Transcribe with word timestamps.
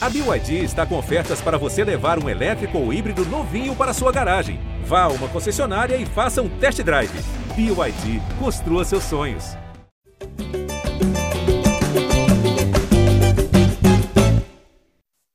A 0.00 0.08
BYD 0.08 0.62
está 0.62 0.86
com 0.86 0.96
ofertas 0.96 1.40
para 1.40 1.58
você 1.58 1.82
levar 1.82 2.22
um 2.22 2.28
elétrico 2.28 2.78
ou 2.78 2.92
híbrido 2.92 3.24
novinho 3.24 3.74
para 3.74 3.92
sua 3.92 4.12
garagem. 4.12 4.60
Vá 4.84 5.02
a 5.02 5.08
uma 5.08 5.26
concessionária 5.26 5.96
e 5.96 6.06
faça 6.06 6.40
um 6.40 6.48
test 6.48 6.80
drive. 6.84 7.10
BYD, 7.56 8.22
construa 8.38 8.84
seus 8.84 9.02
sonhos. 9.02 9.56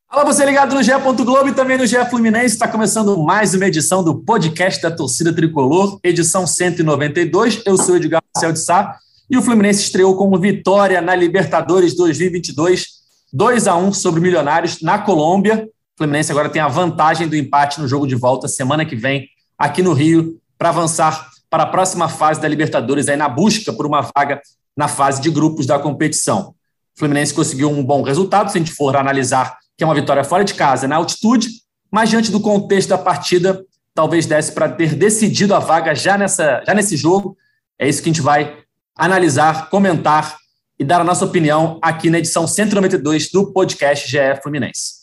Olá, 0.09 0.23
você 0.23 0.45
ligado 0.45 0.73
no 0.73 0.81
GE. 0.81 0.93
Globo 1.25 1.49
e 1.49 1.53
também 1.53 1.77
no 1.77 1.85
GE 1.85 1.97
Fluminense. 2.09 2.55
Está 2.55 2.65
começando 2.65 3.21
mais 3.21 3.53
uma 3.53 3.67
edição 3.67 4.01
do 4.01 4.15
podcast 4.15 4.81
da 4.81 4.89
Torcida 4.89 5.33
Tricolor, 5.33 5.99
edição 6.01 6.47
192. 6.47 7.63
Eu 7.65 7.75
sou 7.75 7.97
Edgar 7.97 8.21
Marcel 8.33 8.53
de 8.53 8.59
Sá 8.59 8.97
e 9.29 9.35
o 9.35 9.41
Fluminense 9.41 9.81
estreou 9.81 10.15
com 10.15 10.39
vitória 10.39 11.01
na 11.01 11.13
Libertadores 11.13 11.97
2022, 11.97 13.02
2 13.33 13.67
a 13.67 13.75
1 13.75 13.93
sobre 13.93 14.19
o 14.19 14.23
Milionários 14.23 14.79
na 14.81 14.99
Colômbia. 14.99 15.65
O 15.65 15.97
Fluminense 15.97 16.31
agora 16.31 16.49
tem 16.49 16.61
a 16.61 16.67
vantagem 16.67 17.27
do 17.27 17.35
empate 17.35 17.81
no 17.81 17.87
jogo 17.87 18.05
de 18.05 18.13
volta 18.13 18.47
semana 18.47 18.85
que 18.85 18.95
vem 18.95 19.27
aqui 19.57 19.81
no 19.81 19.91
Rio 19.91 20.39
para 20.55 20.69
avançar 20.69 21.31
para 21.49 21.63
a 21.63 21.67
próxima 21.67 22.07
fase 22.07 22.39
da 22.39 22.47
Libertadores, 22.47 23.09
aí 23.09 23.17
na 23.17 23.27
busca 23.27 23.73
por 23.73 23.87
uma 23.87 24.01
vaga 24.15 24.39
na 24.77 24.87
fase 24.87 25.19
de 25.19 25.31
grupos 25.31 25.65
da 25.65 25.79
competição. 25.79 26.53
O 26.95 26.99
Fluminense 26.99 27.33
conseguiu 27.33 27.71
um 27.71 27.83
bom 27.83 28.03
resultado, 28.03 28.51
se 28.51 28.57
a 28.57 28.61
gente 28.61 28.71
for 28.71 28.95
analisar 28.95 29.57
que 29.75 29.83
é 29.83 29.87
uma 29.87 29.95
vitória 29.95 30.23
fora 30.23 30.43
de 30.43 30.53
casa, 30.53 30.87
na 30.87 30.97
altitude, 30.97 31.49
mas 31.91 32.11
diante 32.11 32.31
do 32.31 32.39
contexto 32.39 32.89
da 32.89 32.97
partida, 32.99 33.65
talvez 33.95 34.27
desse 34.27 34.51
para 34.51 34.69
ter 34.69 34.93
decidido 34.93 35.55
a 35.55 35.59
vaga 35.59 35.95
já, 35.95 36.17
nessa, 36.19 36.63
já 36.65 36.73
nesse 36.75 36.95
jogo. 36.95 37.35
É 37.79 37.89
isso 37.89 38.01
que 38.01 38.09
a 38.09 38.13
gente 38.13 38.21
vai 38.21 38.59
analisar, 38.95 39.71
comentar 39.71 40.37
e 40.83 40.85
dar 40.85 40.99
a 40.99 41.03
nossa 41.05 41.23
opinião 41.23 41.79
aqui 41.81 42.09
na 42.09 42.19
edição 42.19 42.45
192 42.45 43.31
do 43.31 43.53
podcast 43.53 44.05
GE 44.05 44.17
Fluminense. 44.41 44.95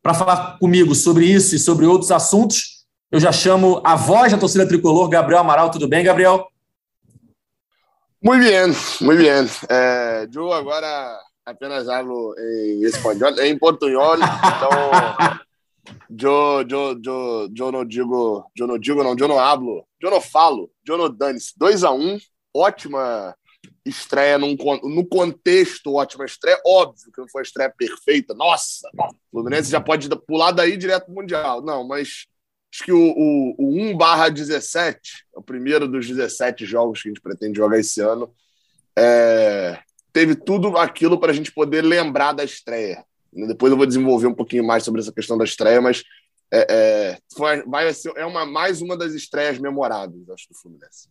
Para 0.00 0.14
falar 0.14 0.58
comigo 0.60 0.94
sobre 0.94 1.26
isso 1.26 1.56
e 1.56 1.58
sobre 1.58 1.86
outros 1.86 2.12
assuntos, 2.12 2.86
eu 3.10 3.18
já 3.18 3.32
chamo 3.32 3.82
a 3.84 3.96
voz 3.96 4.30
da 4.30 4.38
torcida 4.38 4.66
tricolor, 4.66 5.08
Gabriel 5.08 5.40
Amaral. 5.40 5.72
Tudo 5.72 5.88
bem, 5.88 6.04
Gabriel? 6.04 6.46
Muito 8.22 8.44
bem, 8.44 8.66
muito 9.00 9.22
bem. 9.22 9.50
É, 9.68 10.28
eu 10.32 10.52
agora 10.52 11.18
apenas 11.44 11.88
hablo 11.88 12.32
em 12.38 12.84
espanhol, 12.84 13.32
em 13.40 13.58
portunhol, 13.58 14.14
então 14.16 14.70
eu, 16.16 16.64
eu, 16.70 17.00
eu, 17.04 17.48
eu 17.58 17.72
não 17.72 17.84
digo, 17.84 18.48
eu 18.56 18.68
não 18.68 18.78
digo 18.78 19.02
não, 19.02 19.16
eu 19.18 19.28
não 19.28 19.40
hablo, 19.40 19.84
eu 20.00 20.12
não 20.12 20.20
falo, 20.20 20.70
eu 20.86 20.96
não 20.96 21.10
dane-se. 21.10 21.58
2 21.58 21.82
a 21.82 21.90
1 21.90 22.00
um, 22.00 22.18
ótima 22.54 23.34
estreia 23.84 24.38
num, 24.38 24.56
no 24.82 25.06
contexto, 25.06 25.94
ótima 25.94 26.24
estreia. 26.24 26.60
Óbvio 26.64 27.12
que 27.12 27.20
não 27.20 27.28
foi 27.28 27.42
estreia 27.42 27.70
perfeita. 27.70 28.34
Nossa, 28.34 28.88
o 28.98 29.14
Fluminense 29.30 29.70
já 29.70 29.80
pode 29.80 30.08
pular 30.26 30.52
daí 30.52 30.76
direto 30.76 31.06
pro 31.06 31.14
Mundial. 31.14 31.62
Não, 31.62 31.86
mas 31.86 32.26
acho 32.72 32.84
que 32.84 32.92
o, 32.92 32.98
o, 32.98 33.54
o 33.58 33.90
1 33.90 33.96
barra 33.96 34.28
17, 34.28 35.26
é 35.34 35.38
o 35.38 35.42
primeiro 35.42 35.86
dos 35.86 36.08
17 36.08 36.64
jogos 36.64 37.02
que 37.02 37.08
a 37.08 37.10
gente 37.10 37.20
pretende 37.20 37.58
jogar 37.58 37.78
esse 37.78 38.00
ano, 38.00 38.34
é, 38.96 39.78
teve 40.12 40.34
tudo 40.34 40.76
aquilo 40.78 41.18
para 41.18 41.30
a 41.30 41.34
gente 41.34 41.52
poder 41.52 41.82
lembrar 41.82 42.32
da 42.32 42.44
estreia. 42.44 43.04
Depois 43.32 43.70
eu 43.70 43.76
vou 43.76 43.86
desenvolver 43.86 44.28
um 44.28 44.34
pouquinho 44.34 44.64
mais 44.64 44.84
sobre 44.84 45.00
essa 45.00 45.12
questão 45.12 45.36
da 45.36 45.44
estreia, 45.44 45.80
mas 45.80 46.04
é, 46.52 46.66
é, 46.70 47.18
foi, 47.36 47.62
vai 47.64 47.92
ser, 47.92 48.12
é 48.16 48.24
uma, 48.24 48.46
mais 48.46 48.80
uma 48.80 48.96
das 48.96 49.12
estreias 49.12 49.58
memoráveis, 49.58 50.28
acho, 50.30 50.48
do 50.48 50.54
Fluminense. 50.54 51.08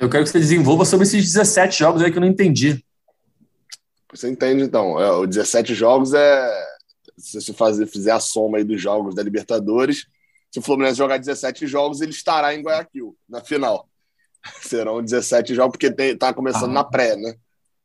Eu 0.00 0.08
quero 0.08 0.24
que 0.24 0.30
você 0.30 0.38
desenvolva 0.38 0.86
sobre 0.86 1.06
esses 1.06 1.22
17 1.22 1.78
jogos 1.78 2.02
aí 2.02 2.10
que 2.10 2.16
eu 2.16 2.22
não 2.22 2.28
entendi. 2.28 2.82
Você 4.10 4.30
entende, 4.30 4.64
então. 4.64 4.98
É, 4.98 5.12
o 5.12 5.26
17 5.26 5.74
jogos 5.74 6.14
é. 6.14 6.70
Se 7.18 7.38
você 7.38 7.52
fazer, 7.52 7.86
fizer 7.86 8.12
a 8.12 8.18
soma 8.18 8.56
aí 8.56 8.64
dos 8.64 8.80
jogos 8.80 9.14
da 9.14 9.22
Libertadores, 9.22 10.06
se 10.50 10.58
o 10.58 10.62
Fluminense 10.62 10.96
jogar 10.96 11.18
17 11.18 11.66
jogos, 11.66 12.00
ele 12.00 12.12
estará 12.12 12.54
em 12.54 12.62
Guayaquil, 12.62 13.14
na 13.28 13.42
final. 13.42 13.86
Serão 14.62 15.02
17 15.02 15.54
jogos, 15.54 15.72
porque 15.72 15.90
tem, 15.90 16.16
tá 16.16 16.32
começando 16.32 16.70
ah. 16.70 16.74
na 16.74 16.84
pré, 16.84 17.14
né? 17.16 17.34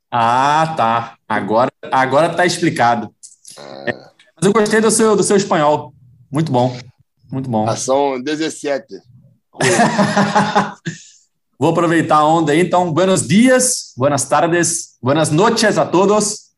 Ah, 0.09 0.74
tá. 0.78 1.18
Agora, 1.28 1.72
agora 1.92 2.34
tá 2.34 2.46
explicado. 2.46 3.14
Ah. 3.58 3.86
É, 3.88 3.94
mas 4.38 4.46
eu 4.46 4.54
gostei 4.54 4.80
do 4.80 4.90
seu, 4.90 5.18
do 5.18 5.24
seu 5.24 5.36
espanhol. 5.36 5.94
Muito 6.31 6.50
bom. 6.50 6.80
Muito 7.30 7.50
bom. 7.50 7.68
Ah, 7.68 7.75
são 7.75 8.22
17. 8.22 8.86
Vou 11.58 11.70
aproveitar 11.70 12.18
a 12.18 12.28
onda 12.28 12.52
aí, 12.52 12.60
então, 12.60 12.92
buenos 12.92 13.26
dias, 13.26 13.94
buenas 13.96 14.28
tardes, 14.28 14.98
buenas 15.02 15.32
noches 15.32 15.78
a 15.78 15.86
todos. 15.86 16.52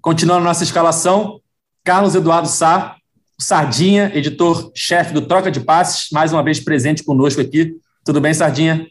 Continuando 0.00 0.44
nossa 0.44 0.64
escalação, 0.64 1.42
Carlos 1.84 2.14
Eduardo 2.14 2.48
Sá, 2.48 2.96
Sardinha, 3.38 4.10
editor-chefe 4.16 5.12
do 5.12 5.28
Troca 5.28 5.50
de 5.50 5.60
Passes, 5.60 6.08
mais 6.10 6.32
uma 6.32 6.42
vez 6.42 6.58
presente 6.58 7.04
conosco 7.04 7.38
aqui. 7.42 7.76
Tudo 8.02 8.18
bem, 8.18 8.32
Sardinha? 8.32 8.86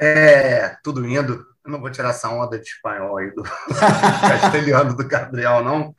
É, 0.00 0.78
tudo 0.82 1.06
indo. 1.06 1.44
Eu 1.62 1.70
não 1.70 1.78
vou 1.78 1.90
tirar 1.90 2.08
essa 2.08 2.30
onda 2.30 2.58
de 2.58 2.66
espanhol 2.66 3.18
aí 3.18 3.30
do 3.34 3.42
castelhano 4.22 4.96
do 4.96 5.06
Gabriel, 5.06 5.62
não. 5.62 5.94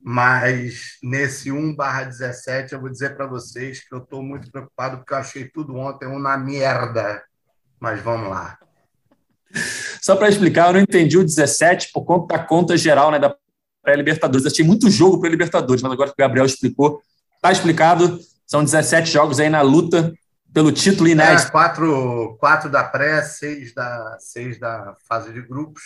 Mas 0.00 0.98
nesse 1.02 1.50
1 1.50 1.74
barra 1.74 2.04
17, 2.04 2.74
eu 2.74 2.80
vou 2.80 2.90
dizer 2.90 3.16
para 3.16 3.26
vocês 3.26 3.80
que 3.80 3.92
eu 3.92 3.98
estou 3.98 4.22
muito 4.22 4.52
preocupado 4.52 4.98
porque 4.98 5.12
eu 5.12 5.18
achei 5.18 5.48
tudo 5.48 5.74
ontem 5.74 6.06
uma 6.06 6.38
merda 6.38 7.20
mas 7.80 8.00
vamos 8.00 8.28
lá. 8.28 8.58
Só 10.02 10.16
para 10.16 10.28
explicar, 10.28 10.68
eu 10.68 10.74
não 10.74 10.80
entendi 10.80 11.16
o 11.16 11.24
17 11.24 11.90
por 11.92 12.04
conta 12.04 12.36
da 12.36 12.42
conta 12.42 12.76
geral 12.76 13.10
né, 13.10 13.18
da 13.18 13.34
pré-Libertadores. 13.82 14.44
Eu 14.44 14.50
achei 14.50 14.64
muito 14.64 14.90
jogo 14.90 15.20
para 15.20 15.30
Libertadores, 15.30 15.82
mas 15.82 15.92
agora 15.92 16.10
que 16.10 16.14
o 16.14 16.24
Gabriel 16.24 16.46
explicou, 16.46 17.00
está 17.36 17.52
explicado. 17.52 18.18
São 18.46 18.62
17 18.62 19.10
jogos 19.10 19.40
aí 19.40 19.48
na 19.48 19.62
luta 19.62 20.12
pelo 20.52 20.72
título 20.72 21.08
inédito. 21.08 21.48
É, 21.48 21.50
quatro, 21.50 22.36
quatro 22.38 22.70
da 22.70 22.82
pré, 22.84 23.22
seis 23.22 23.74
da, 23.74 24.16
seis 24.18 24.58
da 24.58 24.94
fase 25.08 25.32
de 25.32 25.42
grupos, 25.42 25.82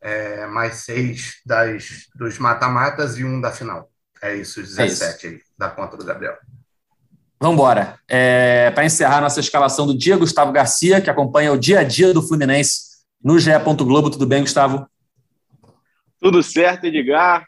é, 0.00 0.46
mais 0.46 0.76
seis 0.76 1.40
das, 1.44 2.06
dos 2.14 2.38
mata-matas 2.38 3.18
e 3.18 3.24
um 3.24 3.40
da 3.40 3.52
final. 3.52 3.90
É 4.22 4.34
isso, 4.34 4.62
17 4.62 4.92
é 4.92 5.12
isso. 5.12 5.26
aí, 5.26 5.42
da 5.58 5.68
conta 5.68 5.96
do 5.96 6.04
Gabriel. 6.04 6.36
Vamos 7.38 7.54
embora. 7.56 7.98
É, 8.08 8.70
Para 8.70 8.84
encerrar 8.84 9.20
nossa 9.20 9.40
escalação 9.40 9.86
do 9.86 9.96
dia, 9.96 10.16
Gustavo 10.16 10.52
Garcia, 10.52 11.00
que 11.00 11.10
acompanha 11.10 11.52
o 11.52 11.58
dia 11.58 11.80
a 11.80 11.84
dia 11.84 12.12
do 12.12 12.22
Fluminense 12.22 13.04
no 13.22 13.38
GE. 13.38 13.50
Globo. 13.78 14.10
Tudo 14.10 14.26
bem, 14.26 14.40
Gustavo? 14.40 14.88
Tudo 16.20 16.42
certo, 16.42 16.86
Edgar. 16.86 17.46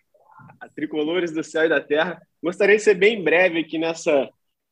Tricolores 0.75 1.33
do 1.33 1.43
céu 1.43 1.65
e 1.65 1.69
da 1.69 1.81
terra. 1.81 2.21
Gostaria 2.43 2.77
de 2.77 2.83
ser 2.83 2.95
bem 2.95 3.23
breve 3.23 3.61
aqui 3.61 3.79
nessa 3.79 4.29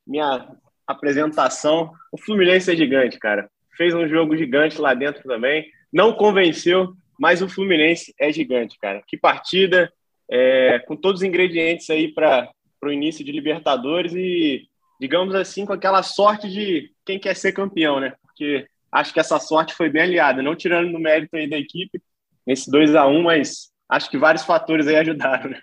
minha 0.07 0.49
apresentação. 0.87 1.93
O 2.13 2.19
Fluminense 2.19 2.71
é 2.71 2.77
gigante, 2.77 3.19
cara. 3.19 3.51
Fez 3.77 3.95
um 3.95 4.07
jogo 4.07 4.37
gigante 4.37 4.81
lá 4.81 4.95
dentro 4.95 5.23
também. 5.25 5.67
Não 5.93 6.13
convenceu, 6.13 6.95
mas 7.19 7.43
o 7.43 7.49
Fluminense 7.49 8.15
é 8.21 8.31
gigante, 8.33 8.79
cara. 8.79 9.03
Que 9.07 9.17
partida, 9.17 9.91
é, 10.31 10.79
com 10.87 10.95
todos 10.95 11.23
os 11.23 11.27
ingredientes 11.27 11.89
aí 11.91 12.13
para 12.13 12.51
o 12.83 12.93
início 12.93 13.25
de 13.25 13.33
Libertadores 13.33 14.13
e 14.15 14.69
digamos 15.01 15.35
assim, 15.35 15.65
com 15.65 15.73
aquela 15.73 16.03
sorte 16.03 16.49
de 16.49 16.91
quem 17.05 17.19
quer 17.19 17.37
ser 17.37 17.53
campeão, 17.53 18.01
né? 18.01 18.13
Porque 18.23 18.67
acho 18.91 19.13
que 19.13 19.21
essa 19.21 19.39
sorte 19.39 19.75
foi 19.75 19.89
bem 19.89 20.03
aliada, 20.03 20.43
não 20.43 20.57
tirando 20.57 20.91
no 20.91 20.99
mérito 20.99 21.37
aí 21.37 21.49
da 21.49 21.59
equipe, 21.59 22.01
nesse 22.47 22.71
2 22.71 22.95
a 22.95 23.07
1 23.07 23.23
mas 23.23 23.71
acho 23.89 24.11
que 24.11 24.19
vários 24.19 24.45
fatores 24.45 24.87
aí 24.87 24.97
ajudaram, 24.97 25.51
né? 25.51 25.61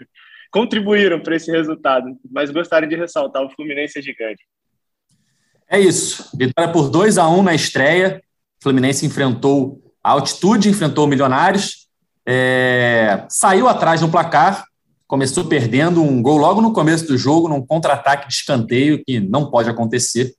contribuíram 0.53 1.19
para 1.19 1.35
esse 1.35 1.51
resultado. 1.51 2.15
Mas 2.31 2.51
gostaria 2.51 2.87
de 2.87 2.95
ressaltar, 2.95 3.43
o 3.43 3.49
Fluminense 3.49 3.97
é 3.97 4.01
gigante. 4.01 4.43
É 5.67 5.79
isso. 5.79 6.29
Vitória 6.37 6.71
por 6.71 6.89
2 6.89 7.17
a 7.17 7.27
1 7.27 7.41
na 7.41 7.55
estreia. 7.55 8.21
O 8.59 8.63
Fluminense 8.63 9.03
enfrentou 9.03 9.81
a 10.03 10.11
altitude, 10.11 10.69
enfrentou 10.69 11.05
o 11.05 11.07
Milionários, 11.07 11.87
é... 12.25 13.25
saiu 13.29 13.67
atrás 13.67 14.01
no 14.01 14.11
placar, 14.11 14.63
começou 15.13 15.45
perdendo 15.45 16.01
um 16.01 16.23
gol 16.23 16.37
logo 16.37 16.59
no 16.59 16.73
começo 16.73 17.05
do 17.05 17.15
jogo, 17.15 17.47
num 17.47 17.63
contra-ataque 17.63 18.27
de 18.27 18.33
escanteio, 18.33 19.03
que 19.05 19.19
não 19.19 19.45
pode 19.45 19.69
acontecer. 19.69 20.33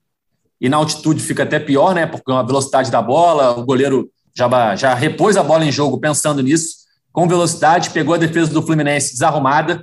E 0.59 0.67
na 0.67 0.75
altitude 0.75 1.23
fica 1.23 1.43
até 1.43 1.61
pior, 1.61 1.95
né? 1.95 2.05
Porque 2.05 2.29
a 2.29 2.43
velocidade 2.43 2.91
da 2.91 3.01
bola, 3.01 3.57
o 3.57 3.65
goleiro 3.65 4.09
já, 4.35 4.75
já 4.75 4.93
repôs 4.93 5.37
a 5.37 5.43
bola 5.43 5.63
em 5.63 5.71
jogo 5.71 5.97
pensando 5.97 6.43
nisso, 6.43 6.75
com 7.13 7.25
velocidade, 7.25 7.91
pegou 7.91 8.15
a 8.15 8.17
defesa 8.17 8.51
do 8.51 8.61
Fluminense 8.61 9.13
desarrumada, 9.13 9.81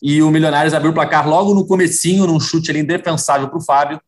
e 0.00 0.22
o 0.22 0.30
Milionários 0.30 0.72
abriu 0.72 0.92
o 0.92 0.94
placar 0.94 1.28
logo 1.28 1.52
no 1.52 1.66
comecinho, 1.66 2.26
num 2.26 2.40
chute 2.40 2.70
ali 2.70 2.80
indefensável 2.80 3.50
para 3.50 3.58
o 3.58 3.62
Fábio. 3.62 4.00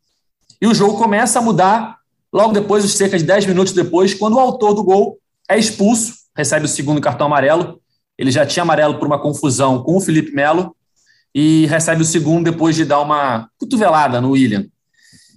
E 0.59 0.67
o 0.67 0.73
jogo 0.75 0.97
começa 0.97 1.39
a 1.39 1.43
mudar 1.43 1.99
logo 2.33 2.55
depois, 2.55 2.91
cerca 2.93 3.19
de 3.19 3.25
10 3.25 3.45
minutos 3.45 3.75
depois, 3.75 4.15
quando 4.15 4.37
o 4.37 4.41
autor 4.41 4.73
do 4.73 4.85
gol 4.85 5.19
é 5.51 5.59
expulso, 5.59 6.15
recebe 6.35 6.65
o 6.65 6.69
segundo 6.69 6.99
cartão 6.99 7.27
amarelo, 7.27 7.79
ele 8.19 8.31
já 8.31 8.47
tinha 8.47 8.63
amarelo 8.63 8.99
por 8.99 9.07
uma 9.07 9.21
confusão 9.21 9.83
com 9.83 9.97
o 9.97 10.01
Felipe 10.01 10.33
Melo 10.33 10.75
e 11.35 11.67
recebe 11.67 12.03
o 12.03 12.05
segundo 12.05 12.51
depois 12.51 12.77
de 12.77 12.85
dar 12.85 13.01
uma 13.01 13.49
cotovelada 13.59 14.21
no 14.21 14.31
William. 14.31 14.67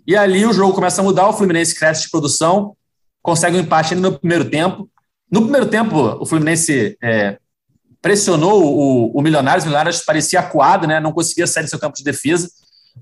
E 0.05 0.15
ali 0.15 0.45
o 0.45 0.53
jogo 0.53 0.73
começa 0.73 1.01
a 1.01 1.03
mudar, 1.03 1.27
o 1.27 1.33
Fluminense 1.33 1.75
cresce 1.75 2.03
de 2.03 2.11
produção, 2.11 2.75
consegue 3.21 3.57
um 3.57 3.59
empate 3.59 3.93
ainda 3.93 4.09
no 4.09 4.19
primeiro 4.19 4.49
tempo. 4.49 4.89
No 5.29 5.41
primeiro 5.41 5.65
tempo, 5.65 6.17
o 6.21 6.25
Fluminense 6.25 6.97
é, 7.03 7.37
pressionou 8.01 8.63
o, 8.63 9.17
o 9.17 9.21
Milionários, 9.21 9.65
o 9.65 9.67
Milionários 9.67 10.01
parecia 10.01 10.39
acuado, 10.39 10.87
né? 10.87 10.99
não 10.99 11.11
conseguia 11.11 11.47
sair 11.47 11.63
do 11.63 11.69
seu 11.69 11.79
campo 11.79 11.97
de 11.97 12.03
defesa, 12.03 12.49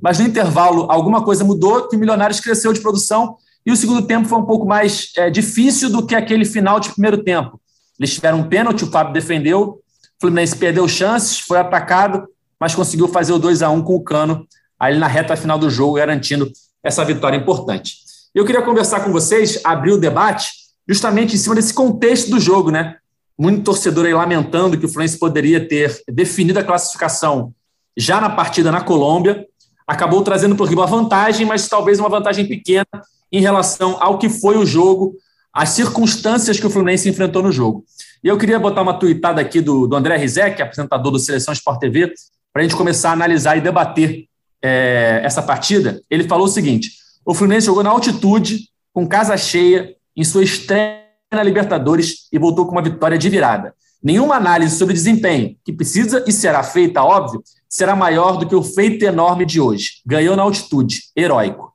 mas 0.02 0.18
no 0.18 0.26
intervalo 0.26 0.90
alguma 0.90 1.24
coisa 1.24 1.44
mudou, 1.44 1.88
que 1.88 1.96
o 1.96 2.00
Milionários 2.00 2.40
cresceu 2.40 2.74
de 2.74 2.82
produção 2.82 3.38
e 3.66 3.72
o 3.72 3.76
segundo 3.76 4.04
tempo 4.04 4.28
foi 4.28 4.40
um 4.40 4.46
pouco 4.46 4.66
mais 4.66 5.12
é, 5.18 5.30
difícil 5.30 5.90
do 5.90 6.06
que 6.06 6.16
aquele 6.16 6.46
final 6.46 6.80
de 6.80 6.90
primeiro 6.90 7.24
tempo. 7.24 7.60
Eles 8.00 8.14
tiveram 8.14 8.40
um 8.40 8.44
pênalti, 8.50 8.84
o 8.84 8.92
Fábio 8.92 9.14
defendeu, 9.14 9.62
o 9.62 9.82
Fluminense 10.20 10.56
perdeu 10.56 10.88
chances, 10.88 11.40
foi 11.40 11.58
atacado, 11.58 12.28
mas 12.60 12.76
conseguiu 12.76 13.08
fazer 13.08 13.34
o 13.34 13.40
2 13.40 13.62
a 13.62 13.70
1 13.70 13.82
com 13.84 13.96
o 13.96 14.04
Cano, 14.04 14.48
ali 14.80 14.98
na 14.98 15.08
reta 15.08 15.36
final 15.36 15.58
do 15.58 15.70
jogo, 15.70 15.94
garantindo 15.94 16.52
essa 16.84 17.04
vitória 17.04 17.38
importante. 17.38 17.98
Eu 18.34 18.46
queria 18.46 18.62
conversar 18.62 19.02
com 19.02 19.12
vocês, 19.12 19.62
abrir 19.64 19.94
o 19.94 19.98
debate, 19.98 20.52
justamente 20.88 21.36
em 21.36 21.38
cima 21.38 21.56
desse 21.56 21.74
contexto 21.74 22.30
do 22.30 22.40
jogo, 22.40 22.70
né? 22.70 22.98
Muito 23.38 23.64
torcedor 23.64 24.06
aí 24.06 24.14
lamentando 24.14 24.78
que 24.78 24.86
o 24.86 24.90
Fluminense 24.90 25.18
poderia 25.18 25.66
ter 25.66 26.02
definido 26.08 26.60
a 26.60 26.64
classificação 26.64 27.54
já 27.98 28.20
na 28.20 28.30
partida 28.30 28.72
na 28.72 28.82
Colômbia, 28.82 29.46
acabou 29.88 30.22
trazendo 30.22 30.56
para 30.56 30.64
o 30.64 30.68
Rio 30.68 30.80
uma 30.80 30.86
vantagem, 30.86 31.46
mas 31.46 31.68
talvez 31.68 32.00
uma 32.00 32.10
vantagem 32.10 32.46
pequena 32.46 32.86
em 33.32 33.42
relação 33.42 33.98
ao 34.02 34.18
que 34.18 34.30
foi 34.30 34.58
o 34.58 34.66
jogo, 34.66 35.16
as 35.56 35.70
circunstâncias 35.70 36.60
que 36.60 36.68
o 36.68 36.70
Fluminense 36.70 37.08
enfrentou 37.08 37.42
no 37.42 37.50
jogo. 37.50 37.86
E 38.22 38.28
eu 38.28 38.38
queria 38.38 38.60
botar 38.60 38.82
uma 38.82 39.00
tuitada 39.00 39.40
aqui 39.40 39.62
do, 39.62 39.88
do 39.88 39.96
André 39.96 40.18
Rizek, 40.18 40.62
apresentador 40.62 41.14
do 41.14 41.18
Seleção 41.18 41.54
Sport 41.54 41.80
TV, 41.80 42.14
para 42.52 42.62
a 42.62 42.64
gente 42.64 42.76
começar 42.76 43.12
a 43.12 43.14
analisar 43.14 43.56
e 43.56 43.62
debater 43.62 44.26
é, 44.62 45.22
essa 45.24 45.42
partida. 45.42 46.02
Ele 46.10 46.26
falou 46.28 46.48
o 46.48 46.50
seguinte: 46.50 46.90
o 47.26 47.34
Fluminense 47.34 47.68
jogou 47.68 47.84
na 47.84 47.90
altitude, 47.90 48.68
com 48.92 49.08
casa 49.08 49.38
cheia, 49.38 49.96
em 50.14 50.26
sua 50.26 50.44
estreia 50.44 51.06
na 51.32 51.42
Libertadores 51.42 52.28
e 52.34 52.38
voltou 52.38 52.66
com 52.66 52.74
uma 52.74 52.82
vitória 52.82 53.18
de 53.18 53.30
virada. 53.30 53.74
Nenhuma 54.04 54.36
análise 54.36 54.78
sobre 54.78 54.94
desempenho, 54.94 55.56
que 55.64 55.72
precisa 55.72 56.24
e 56.28 56.34
será 56.34 56.64
feita, 56.64 57.02
óbvio, 57.02 57.42
será 57.70 57.96
maior 57.96 58.38
do 58.38 58.46
que 58.46 58.56
o 58.56 58.62
feito 58.62 59.04
enorme 59.04 59.46
de 59.46 59.62
hoje. 59.62 60.02
Ganhou 60.06 60.36
na 60.36 60.44
altitude, 60.44 61.00
heróico. 61.16 61.74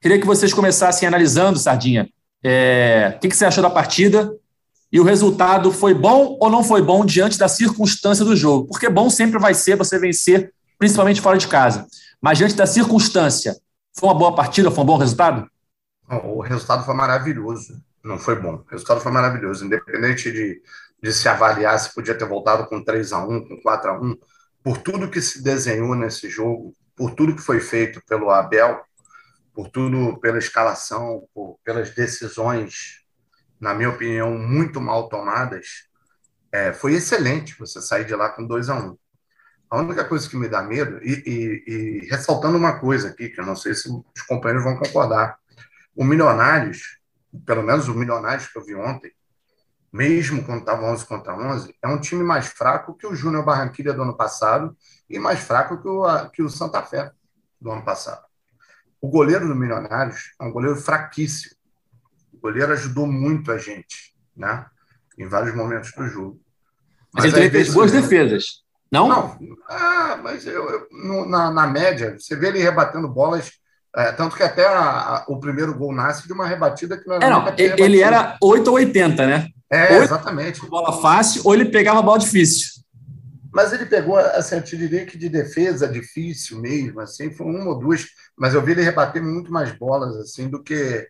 Queria 0.00 0.20
que 0.20 0.26
vocês 0.26 0.52
começassem 0.52 1.08
analisando, 1.08 1.58
Sardinha, 1.58 2.08
é, 2.48 3.14
o 3.16 3.18
que, 3.18 3.28
que 3.28 3.36
você 3.36 3.44
achou 3.44 3.60
da 3.60 3.68
partida 3.68 4.32
e 4.92 5.00
o 5.00 5.04
resultado 5.04 5.72
foi 5.72 5.92
bom 5.92 6.38
ou 6.40 6.48
não 6.48 6.62
foi 6.62 6.80
bom 6.80 7.04
diante 7.04 7.36
da 7.36 7.48
circunstância 7.48 8.24
do 8.24 8.36
jogo? 8.36 8.68
Porque 8.68 8.88
bom 8.88 9.10
sempre 9.10 9.36
vai 9.36 9.52
ser 9.52 9.74
você 9.76 9.98
vencer, 9.98 10.52
principalmente 10.78 11.20
fora 11.20 11.36
de 11.36 11.48
casa. 11.48 11.84
Mas 12.20 12.38
diante 12.38 12.54
da 12.54 12.64
circunstância, 12.64 13.56
foi 13.98 14.08
uma 14.08 14.14
boa 14.14 14.32
partida, 14.32 14.70
foi 14.70 14.84
um 14.84 14.86
bom 14.86 14.96
resultado? 14.96 15.50
O 16.08 16.40
resultado 16.40 16.84
foi 16.84 16.94
maravilhoso. 16.94 17.82
Não 18.04 18.16
foi 18.16 18.40
bom. 18.40 18.62
O 18.64 18.70
resultado 18.70 19.00
foi 19.00 19.10
maravilhoso. 19.10 19.64
Independente 19.64 20.30
de, 20.30 20.62
de 21.02 21.12
se 21.12 21.28
avaliar 21.28 21.76
se 21.80 21.92
podia 21.92 22.14
ter 22.14 22.28
voltado 22.28 22.68
com 22.68 22.80
3 22.80 23.12
a 23.12 23.26
1 23.26 23.48
com 23.48 23.60
4 23.60 23.90
a 23.90 24.00
1 24.00 24.16
por 24.62 24.78
tudo 24.78 25.10
que 25.10 25.20
se 25.20 25.42
desenhou 25.42 25.96
nesse 25.96 26.28
jogo, 26.28 26.72
por 26.94 27.12
tudo 27.12 27.34
que 27.34 27.42
foi 27.42 27.58
feito 27.58 28.00
pelo 28.06 28.30
Abel, 28.30 28.80
por 29.56 29.70
tudo, 29.70 30.20
pela 30.20 30.36
escalação, 30.36 31.26
por, 31.32 31.58
pelas 31.64 31.88
decisões, 31.94 33.02
na 33.58 33.72
minha 33.72 33.88
opinião, 33.88 34.36
muito 34.36 34.82
mal 34.82 35.08
tomadas, 35.08 35.88
é, 36.52 36.74
foi 36.74 36.92
excelente 36.92 37.58
você 37.58 37.80
sair 37.80 38.04
de 38.04 38.14
lá 38.14 38.28
com 38.28 38.46
2 38.46 38.68
a 38.68 38.74
1 38.74 38.86
um. 38.86 38.98
A 39.70 39.78
única 39.78 40.04
coisa 40.04 40.28
que 40.28 40.36
me 40.36 40.46
dá 40.46 40.62
medo, 40.62 41.02
e, 41.02 41.22
e, 41.26 41.72
e, 41.72 42.08
ressaltando 42.10 42.58
uma 42.58 42.78
coisa 42.78 43.08
aqui, 43.08 43.30
que 43.30 43.40
eu 43.40 43.46
não 43.46 43.56
sei 43.56 43.74
se 43.74 43.88
os 43.88 44.22
companheiros 44.28 44.62
vão 44.62 44.76
concordar, 44.76 45.38
o 45.96 46.04
Milionários, 46.04 46.98
pelo 47.46 47.62
menos 47.62 47.88
o 47.88 47.94
Milionários 47.94 48.48
que 48.48 48.58
eu 48.58 48.64
vi 48.64 48.74
ontem, 48.74 49.10
mesmo 49.90 50.44
quando 50.44 50.60
estava 50.60 50.84
11 50.84 51.06
contra 51.06 51.34
11, 51.34 51.74
é 51.82 51.88
um 51.88 51.98
time 51.98 52.22
mais 52.22 52.46
fraco 52.48 52.94
que 52.94 53.06
o 53.06 53.14
Júnior 53.14 53.42
Barranquilla 53.42 53.94
do 53.94 54.02
ano 54.02 54.14
passado 54.14 54.76
e 55.08 55.18
mais 55.18 55.40
fraco 55.40 55.80
que 55.80 55.88
o, 55.88 56.28
que 56.28 56.42
o 56.42 56.50
Santa 56.50 56.82
Fé 56.82 57.10
do 57.58 57.70
ano 57.70 57.82
passado. 57.82 58.25
O 59.00 59.08
goleiro 59.08 59.46
do 59.46 59.54
Milionários 59.54 60.34
é 60.40 60.44
um 60.44 60.52
goleiro 60.52 60.76
fraquíssimo. 60.76 61.54
O 62.32 62.38
goleiro 62.38 62.72
ajudou 62.72 63.06
muito 63.06 63.52
a 63.52 63.58
gente, 63.58 64.14
né? 64.36 64.66
Em 65.18 65.28
vários 65.28 65.54
momentos 65.54 65.92
do 65.92 66.06
jogo. 66.08 66.40
Mas, 67.12 67.26
mas 67.26 67.34
ele 67.34 67.50
fez 67.50 67.72
boas 67.72 67.92
defesas. 67.92 68.64
Não? 68.90 69.08
Não. 69.08 69.38
Ah, 69.68 70.18
mas 70.22 70.46
eu, 70.46 70.68
eu 70.68 70.86
no, 70.92 71.26
na, 71.26 71.50
na, 71.50 71.66
média, 71.66 72.16
você 72.18 72.36
vê 72.36 72.48
ele 72.48 72.62
rebatendo 72.62 73.08
bolas. 73.08 73.52
É, 73.94 74.12
tanto 74.12 74.36
que 74.36 74.42
até 74.42 74.66
a, 74.66 74.80
a, 74.80 75.24
o 75.28 75.40
primeiro 75.40 75.74
gol 75.76 75.94
nasce 75.94 76.26
de 76.26 76.32
uma 76.32 76.46
rebatida 76.46 76.98
que 76.98 77.06
não 77.06 77.16
era. 77.16 77.26
É, 77.26 77.30
não, 77.30 77.54
ele 77.56 78.00
era 78.00 78.36
8 78.42 78.68
ou 78.68 78.74
80, 78.74 79.26
né? 79.26 79.48
É, 79.70 79.96
exatamente. 79.98 80.64
Bola 80.66 81.00
fácil, 81.00 81.42
ou 81.44 81.54
ele 81.54 81.64
pegava 81.66 82.02
bola 82.02 82.18
difícil. 82.18 82.75
Mas 83.56 83.72
ele 83.72 83.86
pegou, 83.86 84.18
assim, 84.18 84.60
diria 84.60 85.06
que 85.06 85.16
de 85.16 85.30
defesa 85.30 85.88
difícil 85.88 86.60
mesmo, 86.60 87.00
assim, 87.00 87.30
foi 87.32 87.46
uma 87.46 87.70
ou 87.70 87.78
duas, 87.78 88.06
mas 88.36 88.52
eu 88.52 88.60
vi 88.60 88.72
ele 88.72 88.82
rebater 88.82 89.24
muito 89.24 89.50
mais 89.50 89.72
bolas, 89.72 90.14
assim, 90.16 90.46
do 90.46 90.62
que 90.62 91.08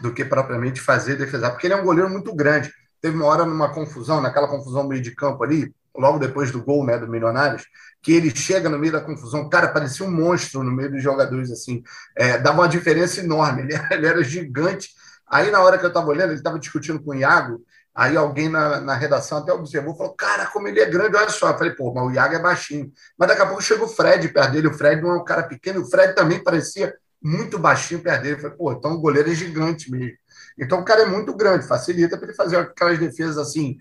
do 0.00 0.14
que 0.14 0.24
propriamente 0.24 0.80
fazer 0.80 1.16
defesa, 1.16 1.50
porque 1.50 1.66
ele 1.66 1.74
é 1.74 1.76
um 1.76 1.84
goleiro 1.84 2.08
muito 2.08 2.32
grande. 2.32 2.72
Teve 3.02 3.16
uma 3.16 3.26
hora 3.26 3.44
numa 3.44 3.74
confusão, 3.74 4.20
naquela 4.20 4.46
confusão 4.46 4.86
meio 4.86 5.02
de 5.02 5.12
campo 5.12 5.42
ali, 5.42 5.74
logo 5.92 6.20
depois 6.20 6.52
do 6.52 6.62
gol, 6.62 6.86
né, 6.86 6.96
do 6.96 7.08
Milionários, 7.08 7.64
que 8.00 8.12
ele 8.12 8.30
chega 8.30 8.68
no 8.68 8.78
meio 8.78 8.92
da 8.92 9.00
confusão, 9.00 9.48
cara, 9.48 9.66
parecia 9.66 10.06
um 10.06 10.10
monstro 10.12 10.62
no 10.62 10.70
meio 10.70 10.92
dos 10.92 11.02
jogadores, 11.02 11.50
assim, 11.50 11.82
é, 12.16 12.38
dava 12.38 12.60
uma 12.60 12.68
diferença 12.68 13.18
enorme, 13.18 13.62
ele, 13.62 13.74
ele 13.90 14.06
era 14.06 14.22
gigante. 14.22 14.90
Aí, 15.26 15.50
na 15.50 15.60
hora 15.60 15.76
que 15.76 15.84
eu 15.84 15.88
estava 15.88 16.06
olhando, 16.06 16.30
ele 16.30 16.38
estava 16.38 16.60
discutindo 16.60 17.02
com 17.02 17.10
o 17.10 17.14
Iago, 17.16 17.60
Aí 17.98 18.16
alguém 18.16 18.48
na, 18.48 18.80
na 18.80 18.94
redação 18.94 19.38
até 19.38 19.52
observou, 19.52 19.96
falou, 19.96 20.14
cara, 20.14 20.46
como 20.46 20.68
ele 20.68 20.78
é 20.78 20.86
grande, 20.86 21.16
olha 21.16 21.28
só. 21.30 21.50
Eu 21.50 21.58
falei, 21.58 21.72
pô, 21.72 21.92
mas 21.92 22.04
o 22.04 22.12
Iago 22.12 22.32
é 22.32 22.38
baixinho. 22.38 22.92
Mas 23.18 23.28
daqui 23.28 23.42
a 23.42 23.46
pouco 23.46 23.60
chega 23.60 23.82
o 23.82 23.88
Fred 23.88 24.28
perto 24.28 24.52
dele, 24.52 24.68
o 24.68 24.72
Fred 24.72 25.02
não 25.02 25.10
é 25.10 25.16
um 25.16 25.24
cara 25.24 25.42
pequeno, 25.42 25.80
o 25.80 25.90
Fred 25.90 26.14
também 26.14 26.40
parecia 26.40 26.94
muito 27.20 27.58
baixinho 27.58 28.00
perto 28.00 28.22
dele. 28.22 28.36
Eu 28.36 28.40
falei, 28.40 28.56
pô, 28.56 28.70
então 28.72 28.92
o 28.92 29.00
goleiro 29.00 29.28
é 29.28 29.34
gigante 29.34 29.90
mesmo. 29.90 30.16
Então 30.56 30.78
o 30.78 30.84
cara 30.84 31.02
é 31.02 31.06
muito 31.06 31.34
grande, 31.34 31.66
facilita 31.66 32.16
para 32.16 32.28
ele 32.28 32.36
fazer 32.36 32.56
aquelas 32.58 33.00
defesas 33.00 33.36
assim, 33.36 33.76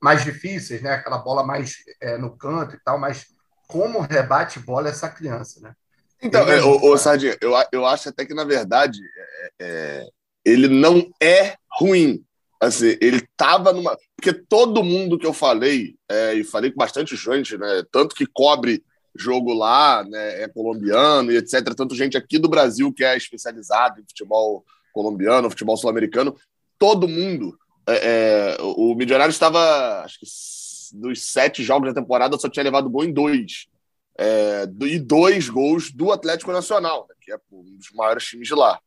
mais 0.00 0.24
difíceis, 0.24 0.80
né? 0.80 0.94
Aquela 0.94 1.18
bola 1.18 1.44
mais 1.44 1.76
é, 2.00 2.16
no 2.16 2.38
canto 2.38 2.74
e 2.74 2.80
tal, 2.82 2.98
mas 2.98 3.26
como 3.66 4.00
rebate 4.00 4.58
bola 4.60 4.88
essa 4.88 5.10
criança, 5.10 5.60
né? 5.60 5.74
Então, 6.22 6.48
é, 6.48 6.64
o, 6.64 6.90
o 6.90 6.96
Sardinha, 6.96 7.36
eu, 7.38 7.52
eu 7.70 7.84
acho 7.84 8.08
até 8.08 8.24
que, 8.24 8.32
na 8.32 8.44
verdade, 8.44 8.98
é, 9.18 9.50
é 9.60 10.06
ele 10.42 10.68
não 10.68 11.06
é 11.22 11.54
ruim. 11.78 12.24
Assim, 12.60 12.96
ele 13.00 13.26
tava 13.36 13.72
numa. 13.72 13.96
Porque 14.16 14.32
todo 14.32 14.82
mundo 14.82 15.18
que 15.18 15.26
eu 15.26 15.32
falei, 15.32 15.94
é, 16.08 16.34
e 16.34 16.42
falei 16.42 16.70
com 16.70 16.78
bastante 16.78 17.14
gente, 17.14 17.56
né? 17.56 17.84
Tanto 17.92 18.14
que 18.14 18.26
cobre 18.26 18.82
jogo 19.16 19.52
lá, 19.52 20.04
né? 20.04 20.42
É 20.42 20.48
colombiano 20.48 21.30
e 21.30 21.36
etc. 21.36 21.74
Tanto 21.76 21.94
gente 21.94 22.16
aqui 22.16 22.38
do 22.38 22.48
Brasil 22.48 22.92
que 22.92 23.04
é 23.04 23.16
especializado 23.16 24.00
em 24.00 24.04
futebol 24.04 24.64
colombiano, 24.92 25.50
futebol 25.50 25.76
sul-americano, 25.76 26.36
todo 26.78 27.06
mundo. 27.06 27.56
É, 27.86 28.56
é, 28.56 28.56
o 28.60 28.94
Milionário 28.94 29.30
estava, 29.30 30.02
acho 30.04 30.18
que 30.18 30.26
dos 30.92 31.22
sete 31.22 31.62
jogos 31.62 31.92
da 31.92 32.00
temporada, 32.00 32.38
só 32.38 32.48
tinha 32.48 32.64
levado 32.64 32.90
gol 32.90 33.04
em 33.04 33.12
dois. 33.12 33.66
É, 34.18 34.64
e 34.82 34.98
dois 34.98 35.48
gols 35.48 35.92
do 35.92 36.10
Atlético 36.10 36.50
Nacional, 36.50 37.06
né, 37.08 37.14
que 37.20 37.32
é 37.32 37.38
um 37.52 37.76
dos 37.76 37.92
maiores 37.92 38.24
times 38.24 38.48
de 38.48 38.54
lá. 38.54 38.80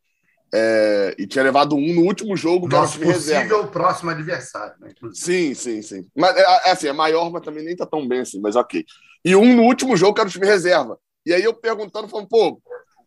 É, 0.54 1.14
e 1.18 1.26
tinha 1.26 1.42
levado 1.42 1.74
um 1.74 1.94
no 1.94 2.02
último 2.02 2.36
jogo 2.36 2.68
que 2.68 2.74
Nosso 2.74 3.00
era 3.00 3.08
o 3.08 3.12
possível 3.14 3.38
reserva. 3.40 3.66
próximo 3.68 4.10
adversário, 4.10 4.74
né? 4.80 4.90
Sim, 5.12 5.54
sim, 5.54 5.80
sim. 5.80 6.06
Mas 6.14 6.36
é, 6.36 6.40
é, 6.40 6.70
assim, 6.72 6.88
é 6.88 6.92
maior, 6.92 7.30
mas 7.30 7.42
também 7.42 7.64
nem 7.64 7.74
tá 7.74 7.86
tão 7.86 8.06
bem 8.06 8.20
assim, 8.20 8.38
mas 8.38 8.54
ok. 8.54 8.84
E 9.24 9.34
um 9.34 9.56
no 9.56 9.62
último 9.62 9.96
jogo 9.96 10.14
que 10.14 10.20
era 10.20 10.28
o 10.28 10.32
time 10.32 10.46
reserva. 10.46 10.98
E 11.24 11.32
aí 11.32 11.42
eu 11.42 11.54
perguntando, 11.54 12.08
falando, 12.08 12.28
pô, 12.28 12.60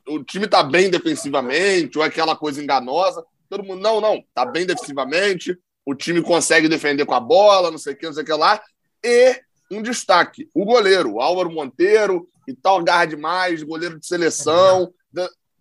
o 0.07 0.23
time 0.23 0.47
tá 0.47 0.63
bem 0.63 0.89
defensivamente, 0.89 1.97
ou 1.97 2.03
é 2.03 2.07
aquela 2.07 2.35
coisa 2.35 2.63
enganosa? 2.63 3.23
Todo 3.47 3.63
mundo, 3.63 3.81
não, 3.81 4.01
não, 4.01 4.23
tá 4.33 4.43
bem 4.45 4.65
defensivamente, 4.65 5.55
o 5.85 5.93
time 5.93 6.23
consegue 6.23 6.67
defender 6.67 7.05
com 7.05 7.13
a 7.13 7.19
bola, 7.19 7.69
não 7.69 7.77
sei 7.77 7.93
o 7.93 7.97
que, 7.97 8.05
não 8.07 8.13
sei 8.13 8.23
o 8.23 8.25
que 8.25 8.33
lá. 8.33 8.59
E 9.03 9.39
um 9.71 9.83
destaque, 9.83 10.49
o 10.53 10.65
goleiro, 10.65 11.13
o 11.13 11.21
Álvaro 11.21 11.51
Monteiro, 11.51 12.27
e 12.47 12.53
tal, 12.53 12.83
garra 12.83 13.05
demais, 13.05 13.63
goleiro 13.63 13.99
de 13.99 14.05
seleção. 14.05 14.93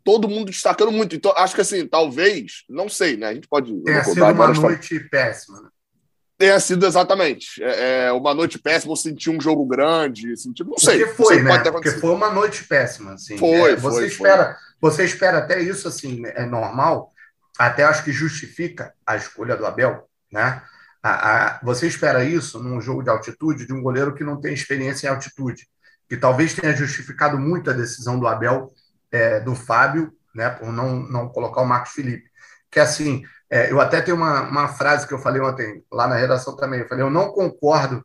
Todo 0.04 0.28
mundo 0.28 0.50
destacando 0.50 0.92
muito. 0.92 1.16
Então, 1.16 1.32
acho 1.37 1.54
que 1.54 1.62
assim, 1.62 1.87
talvez, 1.87 2.64
não 2.68 2.88
sei, 2.88 3.16
né? 3.16 3.28
A 3.28 3.34
gente 3.34 3.49
pode. 3.49 3.75
Tenha 3.82 4.04
sido 4.04 4.23
uma 4.23 4.49
noite 4.49 5.00
péssima. 5.00 5.62
Né? 5.62 5.68
Tenha 6.37 6.61
sido 6.61 6.84
exatamente. 6.84 7.62
É, 7.62 8.06
é, 8.06 8.12
uma 8.12 8.34
noite 8.34 8.58
péssima, 8.58 8.94
sentir 8.96 9.30
um 9.30 9.40
jogo 9.40 9.64
grande, 9.64 10.37
sentir, 10.37 10.64
não 10.64 10.76
sei. 10.76 10.99
Porque 10.99 11.14
foi, 11.14 11.34
sei, 11.37 11.42
né? 11.42 11.58
Porque 11.70 11.90
foi 11.92 12.11
uma 12.11 12.30
noite 12.30 12.64
péssima. 12.64 13.14
Assim. 13.14 13.38
Foi, 13.38 13.73
é, 13.73 13.76
você 13.76 13.96
foi, 13.96 14.06
espera, 14.06 14.58
foi. 14.78 14.90
Você 14.90 15.04
espera 15.04 15.38
até 15.38 15.62
isso, 15.62 15.88
assim, 15.88 16.23
é 16.26 16.44
normal, 16.44 17.12
até 17.58 17.84
acho 17.84 18.04
que 18.04 18.12
justifica 18.12 18.92
a 19.06 19.16
escolha 19.16 19.56
do 19.56 19.64
Abel, 19.64 20.06
né? 20.30 20.61
A, 21.02 21.56
a, 21.56 21.61
você 21.62 21.87
espera 21.87 22.25
isso 22.25 22.62
num 22.62 22.80
jogo 22.80 23.02
de 23.02 23.11
altitude 23.11 23.66
de 23.66 23.73
um 23.73 23.82
goleiro 23.82 24.14
que 24.14 24.25
não 24.25 24.40
tem 24.40 24.52
experiência 24.52 25.06
em 25.06 25.11
altitude, 25.11 25.66
que 26.08 26.16
talvez 26.16 26.54
tenha 26.54 26.75
justificado 26.75 27.38
muito 27.38 27.70
a 27.70 27.75
decisão 27.75 28.18
do 28.18 28.26
Abel 28.26 28.73
é, 29.14 29.38
do 29.38 29.54
Fábio, 29.54 30.12
né, 30.35 30.50
por 30.50 30.73
não, 30.73 30.97
não 30.97 31.28
colocar 31.28 31.61
o 31.61 31.66
Marcos 31.66 31.92
Felipe. 31.92 32.28
Que 32.68 32.80
assim, 32.80 33.25
é, 33.49 33.71
eu 33.71 33.80
até 33.80 34.02
tenho 34.02 34.16
uma, 34.16 34.42
uma 34.42 34.68
frase 34.68 35.06
que 35.06 35.14
eu 35.14 35.21
falei 35.21 35.40
ontem 35.40 35.85
lá 35.90 36.09
na 36.09 36.16
redação 36.16 36.56
também. 36.56 36.80
Eu 36.80 36.88
falei, 36.88 37.04
eu 37.04 37.11
não 37.11 37.30
concordo 37.30 38.04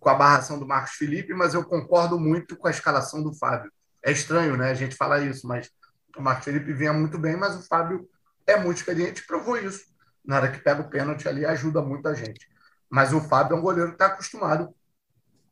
com 0.00 0.08
a 0.08 0.14
barração 0.14 0.58
do 0.58 0.66
Marcos 0.66 0.94
Felipe, 0.94 1.32
mas 1.32 1.54
eu 1.54 1.64
concordo 1.64 2.18
muito 2.18 2.56
com 2.56 2.66
a 2.66 2.72
escalação 2.72 3.22
do 3.22 3.32
Fábio. 3.32 3.70
É 4.04 4.10
estranho, 4.10 4.56
né, 4.56 4.70
a 4.70 4.74
gente 4.74 4.96
falar 4.96 5.20
isso, 5.20 5.46
mas 5.46 5.70
o 6.16 6.20
Marcos 6.20 6.44
Felipe 6.44 6.72
vinha 6.72 6.92
muito 6.92 7.16
bem, 7.16 7.36
mas 7.36 7.54
o 7.54 7.62
Fábio 7.62 8.08
é 8.44 8.56
muito 8.56 8.78
experiente, 8.78 9.24
provou 9.24 9.56
isso. 9.56 9.84
Na 10.24 10.38
hora 10.38 10.50
que 10.50 10.58
pega 10.58 10.82
o 10.82 10.90
pênalti 10.90 11.28
ali, 11.28 11.46
ajuda 11.46 11.80
muito 11.80 12.08
a 12.08 12.14
gente. 12.14 12.48
Mas 12.90 13.12
o 13.12 13.20
Fábio 13.20 13.54
é 13.54 13.58
um 13.58 13.62
goleiro 13.62 13.90
que 13.90 13.94
está 13.94 14.06
acostumado 14.06 14.74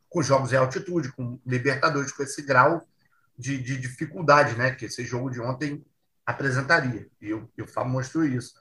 com 0.08 0.20
jogos 0.20 0.52
em 0.52 0.56
altitude, 0.56 1.12
com 1.12 1.38
Libertadores, 1.46 2.10
com 2.10 2.24
esse 2.24 2.42
grau 2.42 2.84
de, 3.40 3.58
de 3.58 3.76
dificuldade 3.78 4.54
né, 4.56 4.72
que 4.72 4.84
esse 4.84 5.04
jogo 5.04 5.30
de 5.30 5.40
ontem 5.40 5.82
apresentaria. 6.26 7.06
E 7.20 7.32
o, 7.32 7.50
e 7.56 7.62
o 7.62 7.66
Fábio 7.66 7.92
mostrou 7.92 8.24
isso. 8.24 8.54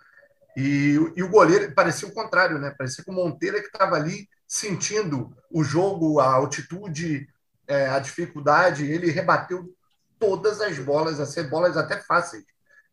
E, 0.56 0.96
e, 1.16 1.24
o 1.24 1.30
goleiro 1.30 1.74
parecia 1.74 2.08
o 2.08 2.14
contrário, 2.14 2.58
né? 2.58 2.74
Parecia 2.78 3.04
que 3.04 3.10
o 3.10 3.14
Monteiro 3.14 3.60
que 3.60 3.68
estava 3.68 3.96
ali 3.96 4.28
sentindo 4.48 5.36
o 5.52 5.64
jogo, 5.64 6.20
a 6.20 6.34
altitude, 6.34 7.28
é, 7.68 7.88
a 7.88 8.00
dificuldade. 8.00 8.90
Ele 8.90 9.12
rebateu 9.12 9.74
todas 10.18 10.60
as 10.60 10.80
bolas, 10.80 11.20
as 11.20 11.36
bolas 11.48 11.78
até 11.78 11.98
fáceis. 12.02 12.44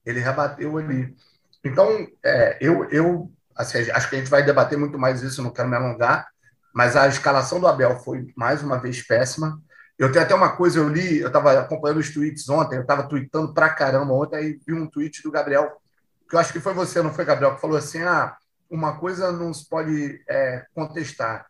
Ele 0.04 0.20
rebateu 0.20 0.76
ali. 0.76 1.16
Então, 1.64 2.06
é, 2.22 2.58
eu, 2.60 2.84
eu 2.90 3.32
assim, 3.56 3.90
acho 3.90 4.10
que 4.10 4.16
a 4.16 4.18
gente 4.18 4.30
vai 4.30 4.44
debater 4.44 4.78
muito 4.78 4.98
mais 4.98 5.22
isso, 5.22 5.42
não 5.42 5.50
quero 5.50 5.68
me 5.68 5.76
alongar, 5.76 6.28
mas 6.74 6.94
a 6.94 7.08
escalação 7.08 7.58
do 7.58 7.66
Abel 7.66 7.98
foi 8.00 8.32
mais 8.36 8.62
uma 8.62 8.78
vez 8.78 9.02
péssima. 9.02 9.60
Eu 9.98 10.12
tenho 10.12 10.24
até 10.24 10.34
uma 10.34 10.54
coisa, 10.54 10.78
eu 10.78 10.88
li, 10.88 11.18
eu 11.18 11.28
estava 11.28 11.58
acompanhando 11.58 11.98
os 11.98 12.12
tweets 12.12 12.48
ontem, 12.48 12.76
eu 12.76 12.82
estava 12.82 13.08
tweetando 13.08 13.54
pra 13.54 13.70
caramba 13.70 14.12
ontem, 14.12 14.36
aí 14.36 14.60
vi 14.66 14.74
um 14.74 14.86
tweet 14.86 15.22
do 15.22 15.30
Gabriel, 15.30 15.80
que 16.28 16.36
eu 16.36 16.40
acho 16.40 16.52
que 16.52 16.60
foi 16.60 16.74
você, 16.74 17.00
não 17.00 17.14
foi, 17.14 17.24
Gabriel, 17.24 17.54
que 17.54 17.60
falou 17.60 17.76
assim: 17.76 18.02
ah, 18.02 18.36
uma 18.68 18.98
coisa 18.98 19.32
não 19.32 19.54
se 19.54 19.68
pode 19.68 20.22
é, 20.28 20.64
contestar, 20.74 21.46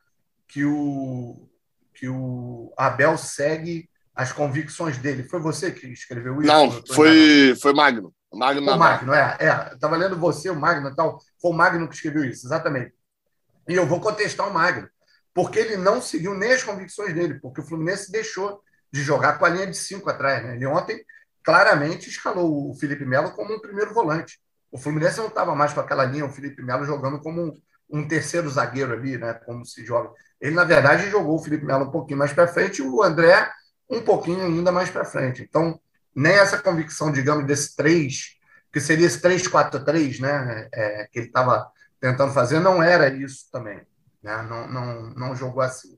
que 0.47 0.65
o, 0.65 1.49
que 1.93 2.09
o 2.09 2.73
Abel 2.77 3.19
segue 3.19 3.89
as 4.15 4.33
convicções 4.33 4.97
dele. 4.99 5.25
Foi 5.25 5.41
você 5.41 5.71
que 5.71 5.87
escreveu 5.89 6.41
isso? 6.41 6.53
Não, 6.53 6.71
foi, 6.95 7.55
foi 7.61 7.75
Magno. 7.75 8.15
Magno, 8.33 8.71
o 8.71 8.79
Magno, 8.79 9.15
é. 9.15 9.37
é. 9.41 9.75
Estava 9.75 9.97
lendo 9.97 10.17
você, 10.17 10.51
o 10.51 10.57
Magno 10.57 10.89
e 10.89 10.95
tal. 10.95 11.19
Foi 11.41 11.51
o 11.51 11.55
Magno 11.55 11.89
que 11.89 11.95
escreveu 11.95 12.25
isso, 12.25 12.47
exatamente. 12.47 12.93
E 13.69 13.75
eu 13.75 13.87
vou 13.87 14.01
contestar 14.01 14.49
o 14.49 14.55
Magno, 14.55 14.89
porque 15.37 15.59
ele 15.59 15.77
não 15.77 16.01
seguiu 16.01 16.33
nem 16.33 16.51
as 16.51 16.63
convicções 16.63 17.13
dele, 17.13 17.35
porque 17.35 17.61
o 17.61 17.63
Fluminense 17.63 18.11
deixou 18.11 18.63
de 18.91 19.03
jogar 19.03 19.39
com 19.39 19.45
a 19.45 19.51
linha 19.51 19.67
de 19.67 19.77
cinco 19.77 20.09
atrás. 20.09 20.43
Né? 20.43 20.57
Ele 20.57 20.65
ontem 20.65 21.05
claramente 21.45 22.09
escalou 22.09 22.71
o 22.71 22.75
Felipe 22.75 23.05
Melo 23.05 23.33
como 23.33 23.53
um 23.55 23.61
primeiro 23.61 23.93
volante. 23.93 24.41
O 24.73 24.79
Fluminense 24.79 25.19
não 25.19 25.27
estava 25.27 25.55
mais 25.55 25.75
com 25.75 25.81
aquela 25.81 26.07
linha, 26.07 26.25
o 26.25 26.33
Felipe 26.33 26.63
Melo 26.63 26.87
jogando 26.87 27.21
como 27.21 27.43
um, 27.43 27.61
um, 27.91 28.09
terceiro 28.09 28.49
zagueiro 28.49 28.95
ali, 28.95 29.19
né? 29.19 29.35
como 29.35 29.63
se 29.67 29.85
joga. 29.85 30.11
Ele, 30.41 30.55
na 30.55 30.65
verdade, 30.65 31.11
jogou 31.11 31.37
o 31.37 31.43
Felipe 31.43 31.67
Melo 31.67 31.85
um 31.85 31.91
pouquinho 31.91 32.19
mais 32.19 32.33
para 32.33 32.49
frente 32.49 32.79
e 32.79 32.83
o 32.83 33.03
André 33.03 33.53
um 33.91 34.01
pouquinho 34.01 34.43
ainda 34.43 34.73
mais 34.73 34.89
para 34.89 35.05
frente. 35.05 35.43
Então, 35.43 35.79
nem 36.15 36.33
essa 36.33 36.57
convicção, 36.57 37.13
digamos, 37.13 37.47
desse 37.47 37.77
3, 37.77 38.39
que 38.73 38.81
seria 38.81 39.07
esse 39.07 39.21
3-4-3, 39.21 40.19
né, 40.19 40.67
é, 40.73 41.09
que 41.13 41.19
ele 41.19 41.27
estava 41.27 41.71
tentando 42.01 42.33
fazer, 42.33 42.59
não 42.59 42.83
era 42.83 43.11
isso 43.11 43.51
também. 43.53 43.87
Né? 44.27 44.43
Não, 44.43 44.67
não, 44.67 45.11
não 45.11 45.37
jogou 45.37 45.63
assim. 45.63 45.97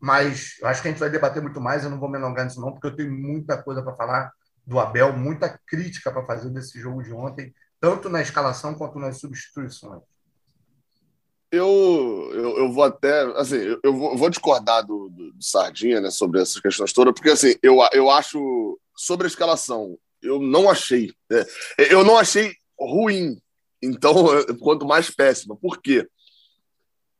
Mas 0.00 0.58
eu 0.60 0.66
acho 0.66 0.82
que 0.82 0.88
a 0.88 0.90
gente 0.90 0.98
vai 0.98 1.08
debater 1.08 1.40
muito 1.40 1.60
mais, 1.60 1.84
eu 1.84 1.90
não 1.90 2.00
vou 2.00 2.10
me 2.10 2.16
alongar 2.16 2.44
nisso 2.44 2.60
não, 2.60 2.72
porque 2.72 2.88
eu 2.88 2.96
tenho 2.96 3.12
muita 3.12 3.62
coisa 3.62 3.80
para 3.80 3.94
falar 3.94 4.32
do 4.66 4.80
Abel, 4.80 5.16
muita 5.16 5.56
crítica 5.66 6.10
para 6.10 6.26
fazer 6.26 6.50
desse 6.50 6.80
jogo 6.80 7.00
de 7.02 7.12
ontem, 7.12 7.54
tanto 7.78 8.08
na 8.08 8.20
escalação 8.20 8.74
quanto 8.74 8.98
nas 8.98 9.20
substituições. 9.20 10.02
Eu, 11.52 12.30
eu, 12.32 12.58
eu 12.58 12.72
vou 12.72 12.82
até, 12.82 13.22
assim, 13.36 13.56
eu 13.82 13.94
vou, 13.94 14.16
vou 14.16 14.30
discordar 14.30 14.84
do, 14.84 15.08
do, 15.08 15.32
do, 15.32 15.42
Sardinha, 15.42 16.00
né, 16.00 16.10
sobre 16.10 16.40
essas 16.40 16.60
questões 16.60 16.92
todas, 16.92 17.12
porque, 17.14 17.30
assim, 17.30 17.54
eu, 17.62 17.78
eu 17.92 18.10
acho, 18.10 18.78
sobre 18.96 19.26
a 19.26 19.28
escalação, 19.28 19.96
eu 20.22 20.40
não 20.40 20.68
achei, 20.68 21.12
né, 21.30 21.44
eu 21.90 22.04
não 22.04 22.16
achei 22.16 22.54
ruim, 22.78 23.40
então, 23.82 24.14
quanto 24.60 24.86
mais 24.86 25.10
péssima. 25.10 25.56
Por 25.56 25.80
quê? 25.80 26.06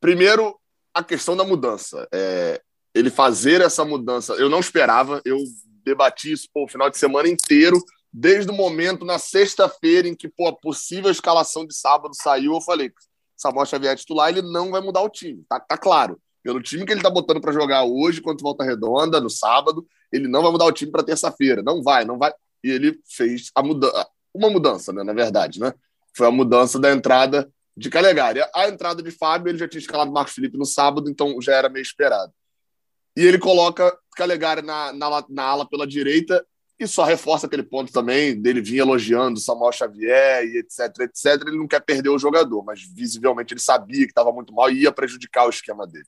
Primeiro, 0.01 0.59
a 0.95 1.05
questão 1.05 1.37
da 1.37 1.45
mudança. 1.45 2.09
É, 2.13 2.61
ele 2.95 3.11
fazer 3.11 3.61
essa 3.61 3.85
mudança, 3.85 4.35
eu 4.35 4.49
não 4.49 4.61
esperava, 4.61 5.21
eu 5.25 5.39
debati 5.85 6.33
isso 6.33 6.49
pô, 6.53 6.65
o 6.65 6.69
final 6.69 6.91
de 6.91 6.99
semana 6.99 7.29
inteiro, 7.29 7.83
desde 8.13 8.51
o 8.51 8.55
momento, 8.55 9.05
na 9.05 9.19
sexta-feira, 9.19 10.09
em 10.09 10.15
que 10.15 10.29
pô, 10.29 10.49
a 10.49 10.57
possível 10.57 11.11
escalação 11.11 11.67
de 11.67 11.75
sábado 11.75 12.15
saiu, 12.15 12.55
eu 12.55 12.61
falei, 12.61 12.93
Samuel 13.37 13.67
Xavier 13.67 13.93
é 13.93 13.97
titular, 13.97 14.31
ele 14.31 14.43
não 14.43 14.71
vai 14.71 14.81
mudar 14.81 15.03
o 15.03 15.09
time. 15.09 15.45
Tá, 15.49 15.61
tá 15.61 15.79
claro. 15.79 16.21
Pelo 16.43 16.61
time 16.61 16.85
que 16.85 16.93
ele 16.93 17.03
tá 17.03 17.11
botando 17.11 17.41
para 17.41 17.53
jogar 17.53 17.85
hoje 17.85 18.21
contra 18.21 18.43
Volta 18.43 18.65
Redonda, 18.65 19.21
no 19.21 19.31
sábado, 19.31 19.87
ele 20.13 20.27
não 20.27 20.43
vai 20.43 20.51
mudar 20.51 20.65
o 20.67 20.73
time 20.73 20.91
para 20.91 21.03
terça-feira. 21.03 21.63
Não 21.63 21.83
vai, 21.83 22.05
não 22.05 22.19
vai. 22.19 22.33
E 22.65 22.71
ele 22.71 22.99
fez 23.07 23.51
a 23.55 23.63
uma 24.33 24.51
mudança, 24.51 24.93
né, 24.93 25.03
na 25.03 25.13
verdade, 25.13 25.59
né? 25.59 25.73
Foi 26.17 26.27
a 26.27 26.31
mudança 26.31 26.79
da 26.79 26.93
entrada 26.93 27.51
de 27.81 27.89
Calegari. 27.89 28.41
A 28.55 28.69
entrada 28.69 29.03
de 29.03 29.11
Fábio, 29.11 29.51
ele 29.51 29.57
já 29.57 29.67
tinha 29.67 29.81
escalado 29.81 30.13
Marcos 30.13 30.35
Felipe 30.35 30.59
no 30.59 30.67
sábado, 30.67 31.09
então 31.09 31.41
já 31.41 31.55
era 31.55 31.71
meio 31.71 31.83
esperado. 31.83 32.31
E 33.17 33.25
ele 33.25 33.39
coloca 33.39 33.97
Calegari 34.15 34.61
na, 34.61 34.93
na, 34.93 35.25
na 35.31 35.43
ala 35.43 35.67
pela 35.67 35.87
direita 35.87 36.47
e 36.79 36.87
só 36.87 37.05
reforça 37.05 37.47
aquele 37.47 37.63
ponto 37.63 37.91
também 37.91 38.39
dele 38.39 38.61
vir 38.61 38.81
elogiando 38.81 39.41
Samuel 39.41 39.73
Xavier 39.73 40.45
e 40.45 40.59
etc, 40.59 40.95
etc. 41.01 41.43
Ele 41.47 41.57
não 41.57 41.67
quer 41.67 41.81
perder 41.81 42.11
o 42.11 42.19
jogador, 42.19 42.63
mas 42.63 42.83
visivelmente 42.83 43.55
ele 43.55 43.61
sabia 43.61 44.05
que 44.05 44.11
estava 44.11 44.31
muito 44.31 44.53
mal 44.53 44.71
e 44.71 44.83
ia 44.83 44.93
prejudicar 44.93 45.47
o 45.47 45.51
esquema 45.51 45.87
dele. 45.87 46.07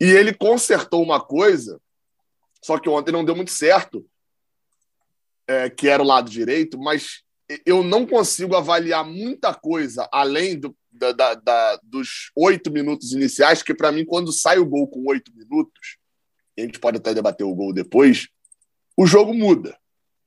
E 0.00 0.04
ele 0.04 0.34
consertou 0.34 1.00
uma 1.00 1.20
coisa, 1.20 1.80
só 2.60 2.76
que 2.76 2.88
ontem 2.88 3.12
não 3.12 3.24
deu 3.24 3.36
muito 3.36 3.52
certo, 3.52 4.04
é, 5.46 5.70
que 5.70 5.88
era 5.88 6.02
o 6.02 6.06
lado 6.06 6.28
direito, 6.28 6.76
mas 6.76 7.22
eu 7.64 7.82
não 7.82 8.04
consigo 8.04 8.56
avaliar 8.56 9.04
muita 9.04 9.54
coisa 9.54 10.08
além 10.12 10.58
do, 10.58 10.76
da, 10.90 11.12
da, 11.12 11.34
da, 11.34 11.80
dos 11.82 12.30
oito 12.36 12.70
minutos 12.70 13.12
iniciais, 13.12 13.62
que 13.62 13.74
para 13.74 13.92
mim, 13.92 14.04
quando 14.04 14.32
sai 14.32 14.58
o 14.58 14.66
gol 14.66 14.88
com 14.88 15.08
oito 15.08 15.32
minutos, 15.34 15.98
a 16.58 16.62
gente 16.62 16.78
pode 16.78 16.98
até 16.98 17.14
debater 17.14 17.46
o 17.46 17.54
gol 17.54 17.72
depois, 17.72 18.28
o 18.96 19.06
jogo 19.06 19.32
muda 19.32 19.78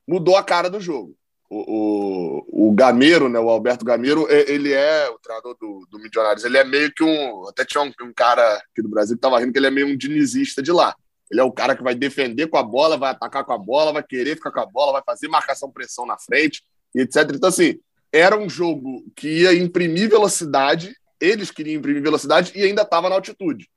mudou 0.06 0.36
a 0.36 0.44
cara 0.44 0.68
do 0.68 0.80
jogo. 0.80 1.16
O, 1.48 2.46
o, 2.48 2.68
o 2.68 2.72
Gameiro, 2.72 3.28
né, 3.28 3.38
o 3.38 3.50
Alberto 3.50 3.84
Gameiro, 3.84 4.26
ele 4.30 4.72
é 4.72 5.08
o 5.10 5.18
treinador 5.18 5.54
do, 5.60 5.86
do 5.90 5.98
Milionários. 5.98 6.44
Ele 6.44 6.56
é 6.56 6.64
meio 6.64 6.92
que 6.92 7.04
um. 7.04 7.46
Até 7.48 7.64
tinha 7.64 7.82
um, 7.82 7.92
um 8.02 8.12
cara 8.14 8.56
aqui 8.56 8.80
do 8.80 8.88
Brasil 8.88 9.16
que 9.16 9.18
estava 9.18 9.38
rindo 9.38 9.52
que 9.52 9.58
ele 9.58 9.66
é 9.66 9.70
meio 9.70 9.86
um 9.86 9.96
dinizista 9.96 10.62
de 10.62 10.72
lá. 10.72 10.94
Ele 11.30 11.40
é 11.40 11.44
o 11.44 11.52
cara 11.52 11.76
que 11.76 11.82
vai 11.82 11.94
defender 11.94 12.46
com 12.46 12.56
a 12.56 12.62
bola, 12.62 12.96
vai 12.96 13.10
atacar 13.10 13.44
com 13.44 13.52
a 13.52 13.58
bola, 13.58 13.92
vai 13.92 14.02
querer 14.02 14.36
ficar 14.36 14.50
com 14.50 14.60
a 14.60 14.66
bola, 14.66 14.92
vai 14.92 15.02
fazer 15.04 15.28
marcação-pressão 15.28 16.06
na 16.06 16.18
frente, 16.18 16.62
etc. 16.94 17.30
Então, 17.34 17.48
assim, 17.48 17.78
era 18.12 18.36
um 18.36 18.48
jogo 18.48 19.04
que 19.16 19.40
ia 19.40 19.54
imprimir 19.54 20.10
velocidade, 20.10 20.94
eles 21.18 21.50
queriam 21.50 21.78
imprimir 21.78 22.02
velocidade 22.02 22.52
e 22.54 22.62
ainda 22.62 22.82
estava 22.82 23.08
na 23.08 23.14
altitude. 23.14 23.70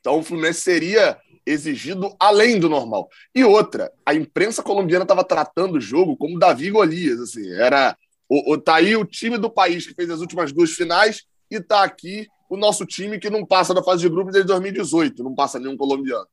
Então, 0.00 0.18
o 0.18 0.22
Fluminense 0.22 0.60
seria 0.60 1.18
exigido 1.46 2.14
além 2.18 2.58
do 2.58 2.68
normal. 2.68 3.08
E 3.34 3.42
outra, 3.44 3.90
a 4.04 4.14
imprensa 4.14 4.62
colombiana 4.62 5.04
estava 5.04 5.24
tratando 5.24 5.76
o 5.76 5.80
jogo 5.80 6.16
como 6.16 6.38
Davi 6.38 6.70
Golias, 6.70 7.20
assim, 7.20 7.50
era 7.52 7.96
o, 8.28 8.52
o, 8.52 8.58
tá 8.58 8.76
aí 8.76 8.94
o 8.96 9.04
time 9.04 9.38
do 9.38 9.50
país 9.50 9.86
que 9.86 9.94
fez 9.94 10.10
as 10.10 10.20
últimas 10.20 10.52
duas 10.52 10.72
finais 10.72 11.24
e 11.50 11.60
tá 11.60 11.82
aqui 11.82 12.28
o 12.48 12.56
nosso 12.56 12.84
time 12.84 13.18
que 13.18 13.30
não 13.30 13.46
passa 13.46 13.72
da 13.72 13.82
fase 13.82 14.02
de 14.02 14.08
grupos 14.08 14.32
desde 14.32 14.48
2018, 14.48 15.22
não 15.22 15.34
passa 15.34 15.58
nenhum 15.58 15.76
colombiano. 15.76 16.26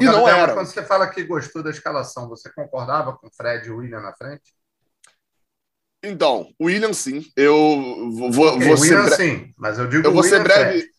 E 0.00 0.04
não 0.04 0.28
era. 0.28 0.54
Quando 0.54 0.66
você 0.66 0.84
fala 0.84 1.08
que 1.08 1.24
gostou 1.24 1.62
da 1.62 1.70
escalação, 1.70 2.28
você 2.28 2.50
concordava 2.52 3.16
com 3.16 3.28
Fred 3.30 3.66
e 3.66 3.70
William 3.70 4.00
na 4.00 4.12
frente? 4.14 4.54
Então, 6.02 6.52
William 6.60 6.92
sim. 6.92 7.24
Eu 7.36 8.10
vou, 8.30 8.54
okay, 8.54 8.68
vou 8.68 8.80
William, 8.80 9.08
ser 9.08 9.16
sim, 9.16 9.52
mas 9.56 9.78
eu 9.78 9.88
digo 9.88 10.06
eu 10.06 10.12
vou 10.12 10.22
William 10.22 10.38
ser 10.38 10.42
breve. 10.42 10.78
Fred. 10.80 10.90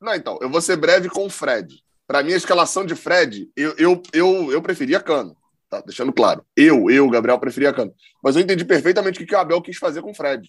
Não, 0.00 0.14
então, 0.14 0.38
eu 0.40 0.50
vou 0.50 0.60
ser 0.60 0.76
breve 0.76 1.08
com 1.08 1.26
o 1.26 1.30
Fred. 1.30 1.82
Para 2.06 2.22
mim, 2.22 2.32
a 2.32 2.36
escalação 2.36 2.84
de 2.84 2.94
Fred, 2.94 3.50
eu, 3.56 3.74
eu, 3.78 4.02
eu, 4.12 4.52
eu 4.52 4.62
preferia 4.62 5.00
Cano. 5.00 5.36
Tá 5.70 5.80
deixando 5.80 6.12
claro. 6.12 6.44
Eu, 6.54 6.90
eu, 6.90 7.08
Gabriel, 7.08 7.38
preferia 7.38 7.72
Cano. 7.72 7.92
Mas 8.22 8.36
eu 8.36 8.42
entendi 8.42 8.64
perfeitamente 8.64 9.22
o 9.22 9.26
que 9.26 9.34
o 9.34 9.38
Abel 9.38 9.62
quis 9.62 9.78
fazer 9.78 10.02
com 10.02 10.10
o 10.10 10.14
Fred. 10.14 10.48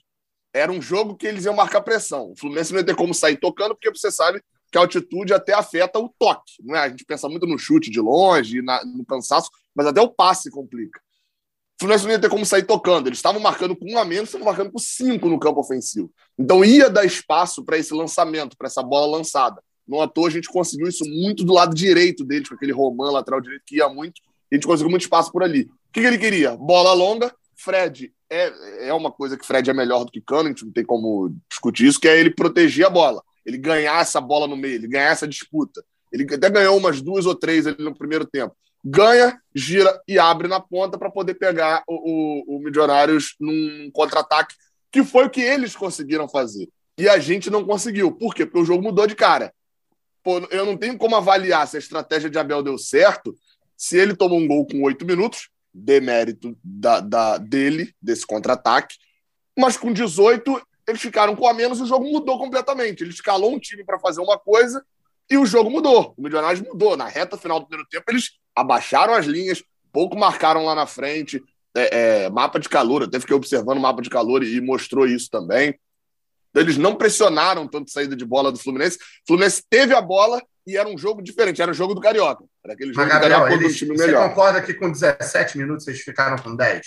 Era 0.54 0.72
um 0.72 0.82
jogo 0.82 1.16
que 1.16 1.26
eles 1.26 1.46
iam 1.46 1.56
marcar 1.56 1.82
pressão. 1.82 2.32
O 2.32 2.36
Fluminense 2.38 2.72
não 2.72 2.80
ia 2.80 2.86
ter 2.86 2.96
como 2.96 3.14
sair 3.14 3.38
tocando, 3.38 3.74
porque 3.76 3.90
você 3.90 4.12
sabe 4.12 4.42
que 4.72 4.78
a 4.78 4.82
altitude 4.82 5.34
até 5.34 5.54
afeta 5.54 5.98
o 6.00 6.10
toque. 6.20 6.54
Não 6.62 6.76
é? 6.76 6.80
A 6.80 6.90
gente 6.90 7.06
pensa 7.06 7.30
muito 7.30 7.48
no 7.48 7.58
chute 7.58 7.90
de 7.90 8.00
longe, 8.00 8.62
na, 8.62 8.84
no 8.86 9.06
cansaço, 9.06 9.50
mas 9.74 9.88
até 9.88 10.02
o 10.02 10.10
passe 10.10 10.52
complica. 10.52 11.00
O 11.78 11.80
Fluminense 11.80 12.06
não 12.06 12.12
ia 12.12 12.20
ter 12.20 12.30
como 12.30 12.46
sair 12.46 12.64
tocando. 12.64 13.08
Eles 13.08 13.20
estavam 13.20 13.42
marcando 13.42 13.76
com 13.76 13.92
um 13.92 13.98
a 13.98 14.06
menos, 14.06 14.30
estavam 14.30 14.46
marcando 14.46 14.72
com 14.72 14.80
cinco 14.80 15.28
no 15.28 15.40
campo 15.40 15.60
ofensivo. 15.60 16.12
Então 16.38 16.64
ia 16.64 16.90
dar 16.90 17.06
espaço 17.06 17.64
para 17.64 17.78
esse 17.78 17.94
lançamento, 17.94 18.58
para 18.58 18.68
essa 18.68 18.82
bola 18.82 19.18
lançada. 19.18 19.62
Não 19.88 20.02
à 20.02 20.08
toa 20.08 20.28
a 20.28 20.32
gente 20.32 20.48
conseguiu 20.48 20.88
isso 20.88 21.04
muito 21.06 21.44
do 21.44 21.54
lado 21.54 21.76
direito 21.76 22.24
deles, 22.24 22.50
com 22.50 22.56
aquele 22.56 22.72
Roman 22.72 23.12
lateral 23.12 23.42
direito 23.42 23.64
que 23.66 23.78
ia 23.78 23.90
muito. 23.90 24.22
A 24.52 24.56
gente 24.56 24.66
conseguiu 24.66 24.90
muito 24.90 25.04
espaço 25.04 25.32
por 25.32 25.44
ali. 25.44 25.64
O 25.64 25.94
que, 25.94 26.02
que 26.02 26.08
ele 26.08 26.18
queria? 26.18 26.56
Bola 26.56 26.94
longa. 26.94 27.34
Fred 27.56 28.12
é, 28.30 28.88
é 28.90 28.94
uma 28.94 29.12
coisa 29.12 29.38
que 29.38 29.46
Fred 29.46 29.70
é 29.70 29.74
melhor 29.74 30.04
do 30.04 30.12
que 30.12 30.22
Cano, 30.22 30.48
a 30.48 30.52
gente 30.52 30.66
não 30.66 30.72
tem 30.72 30.86
como 30.86 31.34
discutir 31.50 31.88
isso, 31.88 32.00
que 32.00 32.08
é 32.08 32.20
ele 32.20 32.30
proteger 32.30 32.86
a 32.86 32.90
bola, 32.90 33.22
ele 33.46 33.58
ganhar 33.58 34.02
essa 34.02 34.20
bola 34.20 34.48
no 34.48 34.58
meio, 34.58 34.76
ele 34.76 34.88
ganhar 34.88 35.12
essa 35.12 35.28
disputa. 35.28 35.84
Ele 36.12 36.24
até 36.34 36.50
ganhou 36.50 36.78
umas 36.78 37.02
duas 37.02 37.26
ou 37.26 37.36
três 37.36 37.68
ali 37.68 37.84
no 37.84 37.96
primeiro 37.96 38.26
tempo. 38.26 38.56
Ganha, 38.88 39.42
gira 39.54 40.00
e 40.08 40.20
abre 40.20 40.48
na 40.48 40.60
ponta 40.60 40.96
para 40.96 41.10
poder 41.10 41.34
pegar 41.34 41.84
o, 41.88 41.96
o, 41.96 42.56
o 42.56 42.60
Milionários 42.60 43.36
num 43.40 43.90
contra-ataque, 43.92 44.54
que 44.92 45.04
foi 45.04 45.26
o 45.26 45.30
que 45.30 45.42
eles 45.42 45.76
conseguiram 45.76 46.30
fazer. 46.30 46.70
E 46.96 47.10
a 47.10 47.18
gente 47.18 47.50
não 47.50 47.66
conseguiu. 47.66 48.12
Por 48.12 48.36
quê? 48.36 48.46
Porque 48.46 48.60
o 48.60 48.66
jogo 48.66 48.84
mudou 48.84 49.08
de 49.08 49.16
cara. 49.16 49.52
Pô, 50.24 50.38
eu 50.52 50.66
não 50.66 50.78
tenho 50.78 51.00
como 51.00 51.16
avaliar 51.16 51.68
se 51.68 51.78
a 51.78 51.80
estratégia 51.80 52.30
de 52.30 52.38
Abel 52.38 52.62
deu 52.62 52.78
certo 52.78 53.36
se 53.76 53.98
ele 53.98 54.16
tomou 54.16 54.40
um 54.40 54.48
gol 54.48 54.68
com 54.68 54.84
oito 54.84 55.04
minutos, 55.04 55.50
demérito 55.74 56.58
da, 56.64 57.00
da, 57.00 57.38
dele, 57.38 57.94
desse 58.02 58.26
contra-ataque, 58.26 58.96
mas 59.58 59.78
com 59.78 59.92
18 59.92 60.62
eles 60.88 61.02
ficaram 61.02 61.36
com 61.36 61.48
a 61.48 61.54
menos 61.54 61.80
e 61.80 61.84
o 61.84 61.88
jogo 61.88 62.06
mudou 62.06 62.38
completamente. 62.38 63.04
Ele 63.04 63.10
escalou 63.10 63.54
um 63.54 63.60
time 63.60 63.84
para 63.84 64.00
fazer 64.00 64.22
uma 64.22 64.38
coisa 64.38 64.86
e 65.30 65.38
o 65.38 65.46
jogo 65.46 65.70
mudou. 65.70 66.14
O 66.18 66.22
Milionários 66.22 66.62
mudou. 66.62 66.96
Na 66.96 67.08
reta 67.08 67.38
final 67.38 67.60
do 67.60 67.68
primeiro 67.68 67.90
tempo, 67.90 68.06
eles 68.10 68.32
abaixaram 68.56 69.14
as 69.14 69.26
linhas, 69.26 69.64
pouco 69.92 70.18
marcaram 70.18 70.64
lá 70.66 70.76
na 70.76 70.86
frente. 70.86 71.44
É, 71.78 72.24
é, 72.24 72.30
mapa 72.30 72.58
de 72.60 72.70
calor, 72.70 73.04
até 73.04 73.20
fiquei 73.20 73.36
observando 73.36 73.78
o 73.78 73.82
mapa 73.82 74.02
de 74.02 74.10
calor 74.10 74.44
e, 74.44 74.56
e 74.56 74.62
mostrou 74.62 75.06
isso 75.06 75.30
também. 75.30 75.78
Eles 76.54 76.78
não 76.78 76.96
pressionaram 76.96 77.68
tanto 77.68 77.92
saída 77.92 78.16
de 78.16 78.24
bola 78.24 78.50
do 78.52 78.58
Fluminense. 78.58 78.98
O 78.98 79.28
Fluminense 79.28 79.62
teve 79.70 79.94
a 79.94 80.02
bola 80.02 80.42
e 80.66 80.78
era 80.78 80.88
um 80.88 80.98
jogo 80.98 81.22
diferente, 81.22 81.62
era 81.62 81.72
o 81.72 81.74
jogo 81.76 81.94
do 81.94 82.00
Carioca. 82.00 82.46
Era 82.64 82.74
aquele 82.74 82.94
jogo 82.94 83.06
Mas, 83.06 83.14
Gabriel, 83.14 83.40
do 83.40 83.44
Carioca 83.44 83.64
eles, 83.66 83.78
time 83.78 83.98
você 83.98 84.06
melhor. 84.08 84.30
concorda 84.30 84.62
que 84.62 84.74
com 84.74 84.90
17 84.90 85.58
minutos 85.58 85.86
eles 85.88 86.00
ficaram 86.00 86.38
com 86.38 86.56
10? 86.56 86.82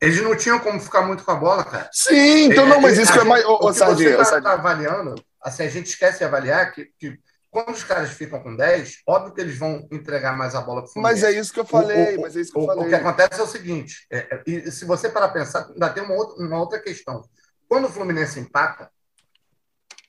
Eles 0.00 0.20
não 0.22 0.36
tinham 0.36 0.58
como 0.60 0.80
ficar 0.80 1.02
muito 1.02 1.24
com 1.24 1.30
a 1.30 1.36
bola, 1.36 1.64
cara. 1.64 1.90
Sim, 1.92 2.44
então 2.44 2.66
não, 2.66 2.80
mas 2.80 2.98
isso 2.98 3.12
que 3.12 3.18
é 3.18 3.24
mais. 3.24 3.44
Ô, 3.44 3.54
O 3.54 3.68
que 3.68 3.74
Sardinha, 3.74 4.16
você 4.16 4.36
está 4.38 4.52
avaliando, 4.54 5.14
assim, 5.42 5.64
a 5.64 5.68
gente 5.68 5.86
esquece 5.86 6.18
de 6.18 6.24
avaliar 6.24 6.72
que, 6.72 6.88
que 6.98 7.18
quando 7.52 7.68
os 7.68 7.84
caras 7.84 8.12
ficam 8.12 8.42
com 8.42 8.56
10, 8.56 9.02
óbvio 9.06 9.34
que 9.34 9.40
eles 9.42 9.58
vão 9.58 9.86
entregar 9.92 10.34
mais 10.34 10.54
a 10.54 10.62
bola 10.62 10.82
para 10.82 10.98
o 10.98 11.02
Mas 11.02 11.22
é 11.22 11.30
isso 11.30 11.52
que 11.52 11.60
eu 11.60 11.66
falei, 11.66 12.16
o, 12.16 12.20
o, 12.20 12.22
mas 12.22 12.34
é 12.34 12.40
isso 12.40 12.50
que 12.50 12.58
eu 12.58 12.62
o, 12.62 12.66
falei. 12.66 12.86
o 12.86 12.88
que 12.88 12.94
acontece 12.94 13.38
é 13.38 13.44
o 13.44 13.46
seguinte: 13.46 14.06
é, 14.10 14.18
é, 14.18 14.42
e 14.46 14.72
se 14.72 14.86
você 14.86 15.10
parar 15.10 15.28
para 15.28 15.44
pensar, 15.44 15.68
ainda 15.68 15.90
tem 15.90 16.02
uma 16.02 16.14
outra, 16.14 16.42
uma 16.42 16.58
outra 16.58 16.80
questão. 16.80 17.22
Quando 17.68 17.88
o 17.88 17.90
Fluminense 17.90 18.40
empata, 18.40 18.90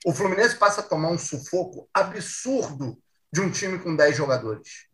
o 0.05 0.13
Fluminense 0.13 0.55
passa 0.55 0.79
a 0.79 0.85
tomar 0.85 1.09
um 1.09 1.17
sufoco 1.17 1.89
absurdo 1.93 2.97
de 3.29 3.41
um 3.41 3.51
time 3.51 3.77
com 3.77 3.93
10 3.93 4.15
jogadores. 4.15 4.87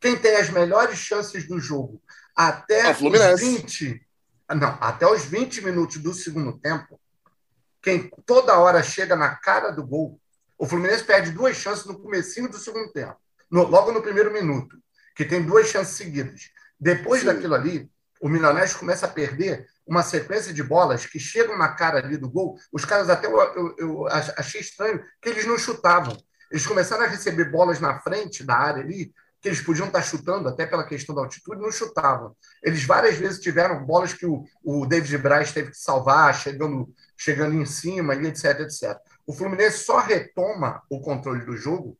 Quem 0.00 0.18
tem 0.18 0.34
as 0.36 0.50
melhores 0.50 0.98
chances 0.98 1.46
do 1.46 1.60
jogo 1.60 2.02
até 2.34 2.90
É 2.90 2.94
Fluminense. 2.94 3.44
os 3.44 3.62
20. 3.62 4.06
Não, 4.56 4.76
até 4.80 5.06
os 5.06 5.24
20 5.24 5.62
minutos 5.62 5.98
do 5.98 6.12
segundo 6.12 6.58
tempo, 6.58 7.00
quem 7.80 8.10
toda 8.24 8.58
hora 8.58 8.82
chega 8.82 9.14
na 9.14 9.36
cara 9.36 9.70
do 9.70 9.86
gol, 9.86 10.20
o 10.58 10.66
Fluminense 10.66 11.04
perde 11.04 11.30
duas 11.30 11.56
chances 11.56 11.84
no 11.84 11.98
comecinho 11.98 12.48
do 12.48 12.58
segundo 12.58 12.92
tempo, 12.92 13.16
no- 13.50 13.66
logo 13.66 13.92
no 13.92 14.02
primeiro 14.02 14.32
minuto, 14.32 14.76
que 15.14 15.24
tem 15.24 15.42
duas 15.42 15.68
chances 15.68 15.96
seguidas. 15.96 16.50
Depois 16.78 17.20
Sim. 17.20 17.26
daquilo 17.26 17.54
ali, 17.54 17.90
o 18.20 18.28
Milionés 18.28 18.74
começa 18.74 19.06
a 19.06 19.10
perder 19.10 19.66
uma 19.86 20.02
sequência 20.02 20.52
de 20.52 20.62
bolas 20.62 21.06
que 21.06 21.18
chegam 21.18 21.56
na 21.56 21.68
cara 21.68 21.98
ali 21.98 22.16
do 22.16 22.28
gol. 22.28 22.56
Os 22.72 22.84
caras 22.84 23.08
até 23.08 23.26
eu, 23.26 23.38
eu- 23.38 23.74
eu 23.78 24.06
ach- 24.08 24.34
achei 24.36 24.60
estranho 24.60 25.02
que 25.22 25.28
eles 25.28 25.46
não 25.46 25.58
chutavam. 25.58 26.16
Eles 26.50 26.66
começaram 26.66 27.04
a 27.04 27.08
receber 27.08 27.50
bolas 27.50 27.78
na 27.80 27.98
frente 28.00 28.42
da 28.44 28.56
área 28.56 28.82
ali, 28.82 29.12
que 29.40 29.48
eles 29.48 29.60
podiam 29.60 29.86
estar 29.86 30.02
chutando, 30.02 30.48
até 30.48 30.66
pela 30.66 30.86
questão 30.86 31.14
da 31.14 31.20
altitude, 31.22 31.60
não 31.60 31.70
chutavam. 31.70 32.34
Eles 32.62 32.84
várias 32.84 33.16
vezes 33.16 33.38
tiveram 33.40 33.84
bolas 33.84 34.12
que 34.12 34.26
o, 34.26 34.44
o 34.64 34.86
David 34.86 35.18
Braz 35.18 35.52
teve 35.52 35.70
que 35.70 35.76
salvar, 35.78 36.34
chegando, 36.34 36.92
chegando 37.16 37.54
em 37.54 37.66
cima, 37.66 38.14
e 38.14 38.26
etc, 38.26 38.60
etc. 38.60 38.96
O 39.26 39.32
Fluminense 39.32 39.78
só 39.78 39.98
retoma 39.98 40.82
o 40.90 41.00
controle 41.00 41.44
do 41.44 41.56
jogo 41.56 41.98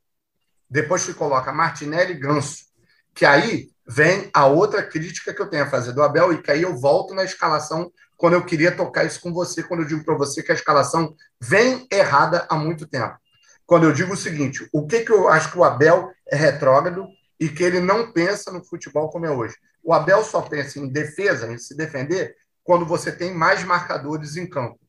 depois 0.69 1.05
que 1.05 1.13
coloca 1.13 1.51
Martinelli 1.51 2.13
e 2.13 2.19
Ganso. 2.19 2.65
Que 3.13 3.25
aí 3.25 3.69
vem 3.87 4.29
a 4.33 4.45
outra 4.45 4.83
crítica 4.83 5.33
que 5.33 5.41
eu 5.41 5.49
tenho 5.49 5.63
a 5.63 5.69
fazer 5.69 5.93
do 5.93 6.03
Abel, 6.03 6.33
e 6.33 6.41
que 6.41 6.51
aí 6.51 6.61
eu 6.61 6.77
volto 6.77 7.13
na 7.13 7.23
escalação 7.23 7.91
quando 8.17 8.33
eu 8.33 8.43
queria 8.43 8.75
tocar 8.75 9.05
isso 9.05 9.21
com 9.21 9.31
você, 9.31 9.63
quando 9.63 9.81
eu 9.81 9.87
digo 9.87 10.03
para 10.03 10.15
você 10.15 10.41
que 10.41 10.51
a 10.51 10.55
escalação 10.55 11.15
vem 11.39 11.87
errada 11.91 12.45
há 12.49 12.55
muito 12.55 12.87
tempo. 12.87 13.15
Quando 13.65 13.83
eu 13.83 13.93
digo 13.93 14.13
o 14.13 14.17
seguinte, 14.17 14.67
o 14.73 14.87
que, 14.87 15.01
que 15.01 15.11
eu 15.11 15.29
acho 15.29 15.51
que 15.51 15.57
o 15.57 15.63
Abel 15.63 16.11
é 16.27 16.35
retrógrado 16.35 17.07
e 17.39 17.47
que 17.47 17.63
ele 17.63 17.79
não 17.79 18.11
pensa 18.11 18.51
no 18.51 18.63
futebol 18.63 19.09
como 19.09 19.25
é 19.25 19.31
hoje. 19.31 19.55
O 19.83 19.93
Abel 19.93 20.23
só 20.23 20.41
pensa 20.41 20.79
em 20.79 20.87
defesa, 20.87 21.51
em 21.51 21.57
se 21.57 21.75
defender, 21.75 22.35
quando 22.63 22.85
você 22.85 23.11
tem 23.11 23.33
mais 23.33 23.63
marcadores 23.63 24.35
em 24.35 24.49
campo. 24.49 24.79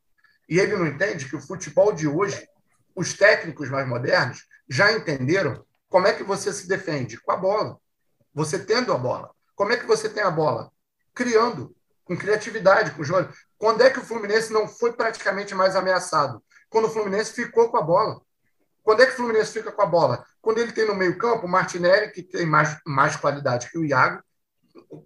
E 0.49 0.59
ele 0.59 0.77
não 0.77 0.87
entende 0.87 1.29
que 1.29 1.37
o 1.37 1.41
futebol 1.41 1.93
de 1.93 2.09
hoje, 2.09 2.49
os 2.95 3.13
técnicos 3.13 3.69
mais 3.69 3.87
modernos 3.87 4.47
já 4.69 4.93
entenderam 4.93 5.65
como 5.89 6.07
é 6.07 6.13
que 6.13 6.23
você 6.23 6.53
se 6.53 6.67
defende 6.67 7.21
com 7.21 7.33
a 7.33 7.37
bola. 7.37 7.79
Você 8.35 8.59
tendo 8.59 8.93
a 8.93 8.99
bola. 8.99 9.31
Como 9.55 9.73
é 9.73 9.77
que 9.77 9.87
você 9.87 10.09
tem 10.09 10.23
a 10.23 10.31
bola? 10.31 10.71
Criando, 11.15 11.75
com 12.05 12.17
criatividade, 12.17 12.93
com 12.93 13.05
jogo. 13.05 13.33
Quando 13.57 13.83
é 13.83 13.91
que 13.91 13.99
o 13.99 14.05
Fluminense 14.05 14.53
não 14.53 14.69
foi 14.69 14.93
praticamente 14.93 15.55
mais 15.55 15.75
ameaçado? 15.77 16.43
Quando 16.71 16.87
o 16.87 16.91
Fluminense 16.91 17.33
ficou 17.33 17.71
com 17.71 17.77
a 17.77 17.83
bola. 17.83 18.21
Quando 18.83 19.03
é 19.03 19.07
que 19.07 19.13
o 19.13 19.17
Fluminense 19.17 19.53
fica 19.53 19.71
com 19.71 19.83
a 19.83 19.87
bola? 19.87 20.25
Quando 20.41 20.59
ele 20.59 20.73
tem 20.73 20.87
no 20.87 20.95
meio-campo 20.95 21.47
o 21.47 21.49
Martinelli, 21.49 22.11
que 22.11 22.23
tem 22.23 22.47
mais, 22.47 22.79
mais 22.87 23.17
qualidade 23.17 23.71
que 23.71 23.79
o 23.79 23.85
Iago, 23.85 24.23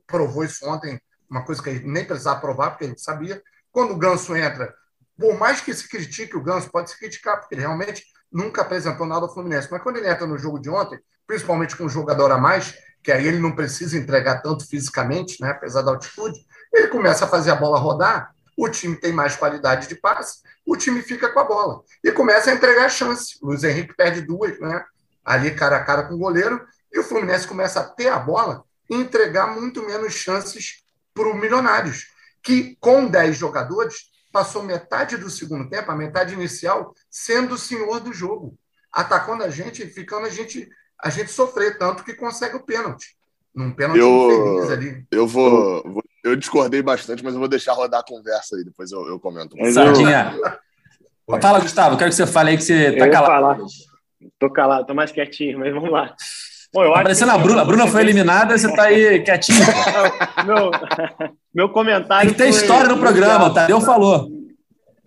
provou 0.07 0.45
isso 0.45 0.65
ontem, 0.69 1.01
uma 1.29 1.45
coisa 1.45 1.63
que 1.63 1.81
nem 1.81 2.05
precisava 2.05 2.41
provar, 2.41 2.71
porque 2.71 2.85
a 2.85 2.89
gente 2.89 3.01
sabia. 3.01 3.43
Quando 3.73 3.93
o 3.93 3.99
Ganso 3.99 4.37
entra, 4.37 4.73
por 5.19 5.39
mais 5.39 5.61
que 5.61 5.73
se 5.75 5.89
critique 5.89 6.37
o 6.37 6.43
Ganso, 6.43 6.71
pode 6.71 6.91
se 6.91 6.99
criticar, 6.99 7.39
porque 7.39 7.55
ele 7.55 7.63
realmente 7.63 8.05
nunca 8.31 8.63
apresentou 8.63 9.07
nada 9.07 9.27
ao 9.27 9.33
Fluminense. 9.33 9.69
Mas 9.71 9.83
quando 9.83 9.99
ele 9.99 10.09
entra 10.09 10.27
no 10.27 10.39
jogo 10.39 10.59
de 10.59 10.71
ontem, 10.71 10.99
principalmente 11.27 11.77
com 11.77 11.85
um 11.85 11.89
jogador 11.89 12.31
a 12.33 12.39
mais, 12.39 12.75
que 13.03 13.13
aí 13.13 13.27
ele 13.27 13.39
não 13.39 13.55
precisa 13.55 13.99
entregar 13.99 14.41
tanto 14.41 14.67
fisicamente, 14.67 15.41
né, 15.41 15.51
apesar 15.51 15.83
da 15.83 15.91
altitude, 15.91 16.39
ele 16.73 16.89
começa 16.89 17.25
a 17.25 17.29
fazer 17.29 17.51
a 17.51 17.57
bola 17.57 17.79
rodar, 17.79 18.35
o 18.57 18.69
time 18.69 18.97
tem 18.97 19.13
mais 19.13 19.37
qualidade 19.37 19.89
de 19.89 19.95
passe, 19.95 20.41
o 20.65 20.77
time 20.77 21.03
fica 21.03 21.29
com 21.29 21.41
a 21.41 21.45
bola. 21.45 21.83
E 22.03 22.13
começa 22.13 22.51
a 22.51 22.55
entregar 22.55 22.89
chance. 22.89 23.39
O 23.43 23.49
Luiz 23.49 23.65
Henrique 23.65 23.95
perde 23.95 24.21
duas, 24.21 24.59
né? 24.61 24.85
Ali 25.25 25.55
cara 25.55 25.77
a 25.77 25.85
cara 25.85 26.05
com 26.05 26.15
o 26.15 26.19
goleiro, 26.19 26.65
e 26.93 26.99
o 26.99 27.05
Fluminense 27.05 27.47
começa 27.47 27.81
a 27.81 27.85
ter 27.85 28.09
a 28.09 28.19
bola 28.19 28.65
e 28.89 28.95
entregar 28.95 29.47
muito 29.47 29.85
menos 29.85 30.13
chances 30.13 30.83
para 31.15 31.29
o 31.29 31.35
Milionários, 31.35 32.07
que 32.43 32.77
com 32.81 33.07
10 33.07 33.37
jogadores 33.37 34.12
passou 34.33 34.63
metade 34.63 35.17
do 35.17 35.29
segundo 35.31 35.69
tempo, 35.69 35.91
a 35.91 35.97
metade 35.97 36.33
inicial, 36.35 36.95
sendo 37.11 37.55
o 37.55 37.59
senhor 37.59 38.01
do 38.01 38.13
jogo, 38.13 38.57
atacando 38.91 39.45
a 39.45 39.51
gente, 39.51 39.87
ficando 39.87 40.27
a 40.27 40.31
gente, 40.31 40.69
a 41.03 41.11
gente 41.11 41.31
sofrer, 41.31 41.79
tanto 41.79 42.03
que 42.03 42.15
consegue 42.15 42.57
o 42.57 42.65
pênalti. 42.65 43.17
Num 43.55 43.71
pênalti 43.71 43.99
Eu- 44.01 44.57
infeliz 44.57 44.71
ali. 44.71 45.07
Eu 45.11 45.27
vou, 45.27 45.83
vou- 45.85 46.03
Eu 46.25 46.37
discordei 46.37 46.81
bastante, 46.81 47.23
mas 47.25 47.35
eu 47.35 47.41
vou 47.41 47.49
deixar 47.49 47.73
rodar 47.75 48.01
a 48.01 48.05
conversa 48.05 48.55
aí, 48.57 48.65
depois 48.65 48.93
eu, 48.93 49.07
eu 49.09 49.19
comento. 49.21 49.57
Mas 49.59 49.75
Sardinha. 49.75 50.33
Fala, 51.41 51.59
Gustavo, 51.61 51.97
quero 51.99 52.11
que 52.11 52.17
você 52.17 52.27
fale 52.27 52.51
aí 52.51 52.57
que 52.57 52.63
você 52.63 52.91
Eu 52.91 52.99
tá 52.99 53.07
ia 53.07 53.13
calado. 53.13 53.33
falar. 53.57 53.59
Tô 54.39 54.49
calado, 54.51 54.87
tô 54.87 54.95
mais 54.95 55.11
quietinho, 55.11 55.59
mas 55.59 55.75
vamos 55.75 55.91
lá. 55.91 56.15
Bom, 56.75 56.85
eu 56.85 56.93
Tá 56.93 57.03
parecendo 57.03 57.31
que- 57.33 57.39
a 57.39 57.41
Bruna. 57.43 57.63
A 57.63 57.65
Bruna 57.65 57.87
foi 57.87 58.01
eliminada, 58.03 58.57
você 58.57 58.75
tá 58.75 58.85
aí 58.85 59.21
quietinho. 59.23 59.59
Meu, 60.47 60.71
meu 61.55 61.69
comentário. 61.69 62.31
Tem 62.31 62.37
que 62.37 62.43
ter 62.43 62.49
história 62.49 62.89
no 62.89 62.99
programa, 62.99 63.47
o 63.47 63.55
Tadeu 63.55 63.81
falou. 63.81 64.29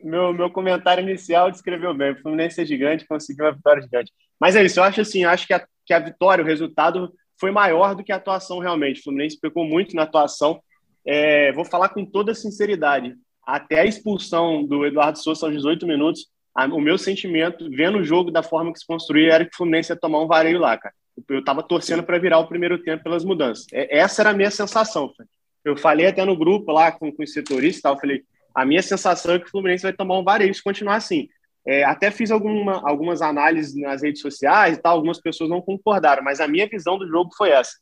meu, 0.04 0.32
meu 0.34 0.50
comentário 0.52 1.02
inicial 1.02 1.50
descreveu 1.50 1.94
bem. 1.94 2.12
O 2.12 2.22
Fluminense 2.22 2.62
é 2.62 2.66
gigante, 2.66 3.08
conseguiu 3.08 3.46
uma 3.46 3.52
vitória 3.52 3.82
gigante. 3.82 4.12
Mas 4.40 4.56
é 4.56 4.64
isso, 4.64 4.80
eu 4.80 4.84
acho 4.84 5.02
assim, 5.02 5.24
eu 5.24 5.30
acho 5.30 5.48
que 5.48 5.54
a, 5.54 5.66
que 5.86 5.94
a 5.94 6.00
vitória, 6.00 6.44
o 6.44 6.48
resultado 6.48 7.12
foi 7.40 7.50
maior 7.52 7.96
do 7.96 8.04
que 8.04 8.12
a 8.12 8.18
atuação 8.18 8.60
realmente. 8.60 9.00
O 9.00 9.04
Fluminense 9.04 9.40
pecou 9.40 9.66
muito 9.66 9.96
na 9.96 10.04
atuação. 10.04 10.60
É, 11.06 11.52
vou 11.54 11.66
falar 11.66 11.90
com 11.90 12.06
toda 12.06 12.36
sinceridade. 12.36 13.16
Até 13.46 13.80
a 13.82 13.86
expulsão 13.86 14.64
do 14.66 14.86
Eduardo 14.86 15.18
Souza 15.20 15.46
aos 15.46 15.56
18 15.56 15.86
minutos, 15.88 16.28
o 16.72 16.80
meu 16.82 16.98
sentimento, 16.98 17.68
vendo 17.72 17.98
o 18.00 18.04
jogo 18.04 18.32
da 18.32 18.42
forma 18.44 18.72
que 18.72 18.80
se 18.80 18.86
construía, 18.88 19.34
era 19.34 19.46
que 19.46 19.54
o 19.54 19.58
Fluminense 19.58 19.92
ia 19.92 19.96
tomar 20.00 20.20
um 20.22 20.28
vareio 20.28 20.60
lá, 20.60 20.78
cara. 20.78 20.94
Eu 21.30 21.40
estava 21.40 21.64
torcendo 21.64 22.04
para 22.04 22.20
virar 22.20 22.40
o 22.40 22.48
primeiro 22.48 22.78
tempo 22.82 23.04
pelas 23.04 23.24
mudanças. 23.24 23.66
É- 23.74 24.00
essa 24.00 24.22
era 24.22 24.32
a 24.32 24.34
minha 24.34 24.52
sensação. 24.52 25.12
Eu 25.64 25.76
falei 25.78 26.08
até 26.08 26.24
no 26.24 26.38
grupo 26.38 26.72
lá 26.72 26.92
com, 26.92 27.12
com 27.12 27.24
os 27.24 27.34
setoristas 27.34 27.82
tal, 27.82 27.96
eu 27.96 28.00
falei, 28.00 28.24
a 28.54 28.66
minha 28.66 28.82
sensação 28.82 29.36
é 29.36 29.40
que 29.40 29.48
o 29.48 29.50
Fluminense 29.50 29.84
vai 29.84 29.94
tomar 29.94 30.18
um 30.18 30.24
vareio 30.24 30.54
se 30.54 30.64
continuar 30.64 30.96
assim. 30.96 31.28
É, 31.68 31.84
até 31.84 32.12
fiz 32.12 32.30
alguma, 32.30 32.88
algumas 32.88 33.22
análises 33.22 33.76
nas 33.76 34.04
redes 34.04 34.22
sociais 34.22 34.78
e 34.78 34.82
tal, 34.82 34.96
algumas 34.96 35.20
pessoas 35.20 35.50
não 35.50 35.62
concordaram, 35.62 36.24
mas 36.24 36.40
a 36.40 36.48
minha 36.48 36.68
visão 36.68 36.98
do 36.98 37.08
jogo 37.08 37.32
foi 37.36 37.50
essa. 37.50 37.74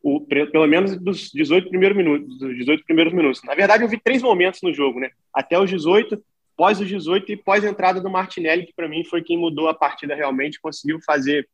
O, 0.00 0.20
pelo 0.20 0.66
menos 0.66 0.96
dos 0.96 1.30
18 1.30 1.68
primeiros 1.68 1.96
minutos, 1.96 2.38
dos 2.38 2.56
18 2.56 2.84
primeiros 2.84 3.12
minutos. 3.12 3.42
Na 3.44 3.54
verdade, 3.54 3.82
eu 3.82 3.88
vi 3.88 4.00
três 4.00 4.22
momentos 4.22 4.60
no 4.62 4.72
jogo, 4.72 5.00
né? 5.00 5.10
Até 5.34 5.58
os 5.58 5.68
18, 5.68 6.22
pós 6.56 6.80
os 6.80 6.88
18 6.88 7.32
e 7.32 7.36
pós 7.36 7.64
a 7.64 7.68
entrada 7.68 8.00
do 8.00 8.10
Martinelli, 8.10 8.66
que 8.66 8.74
para 8.74 8.88
mim 8.88 9.04
foi 9.04 9.22
quem 9.22 9.38
mudou 9.38 9.68
a 9.68 9.74
partida 9.74 10.14
realmente, 10.14 10.60
conseguiu 10.60 10.98
fazer 11.04 11.48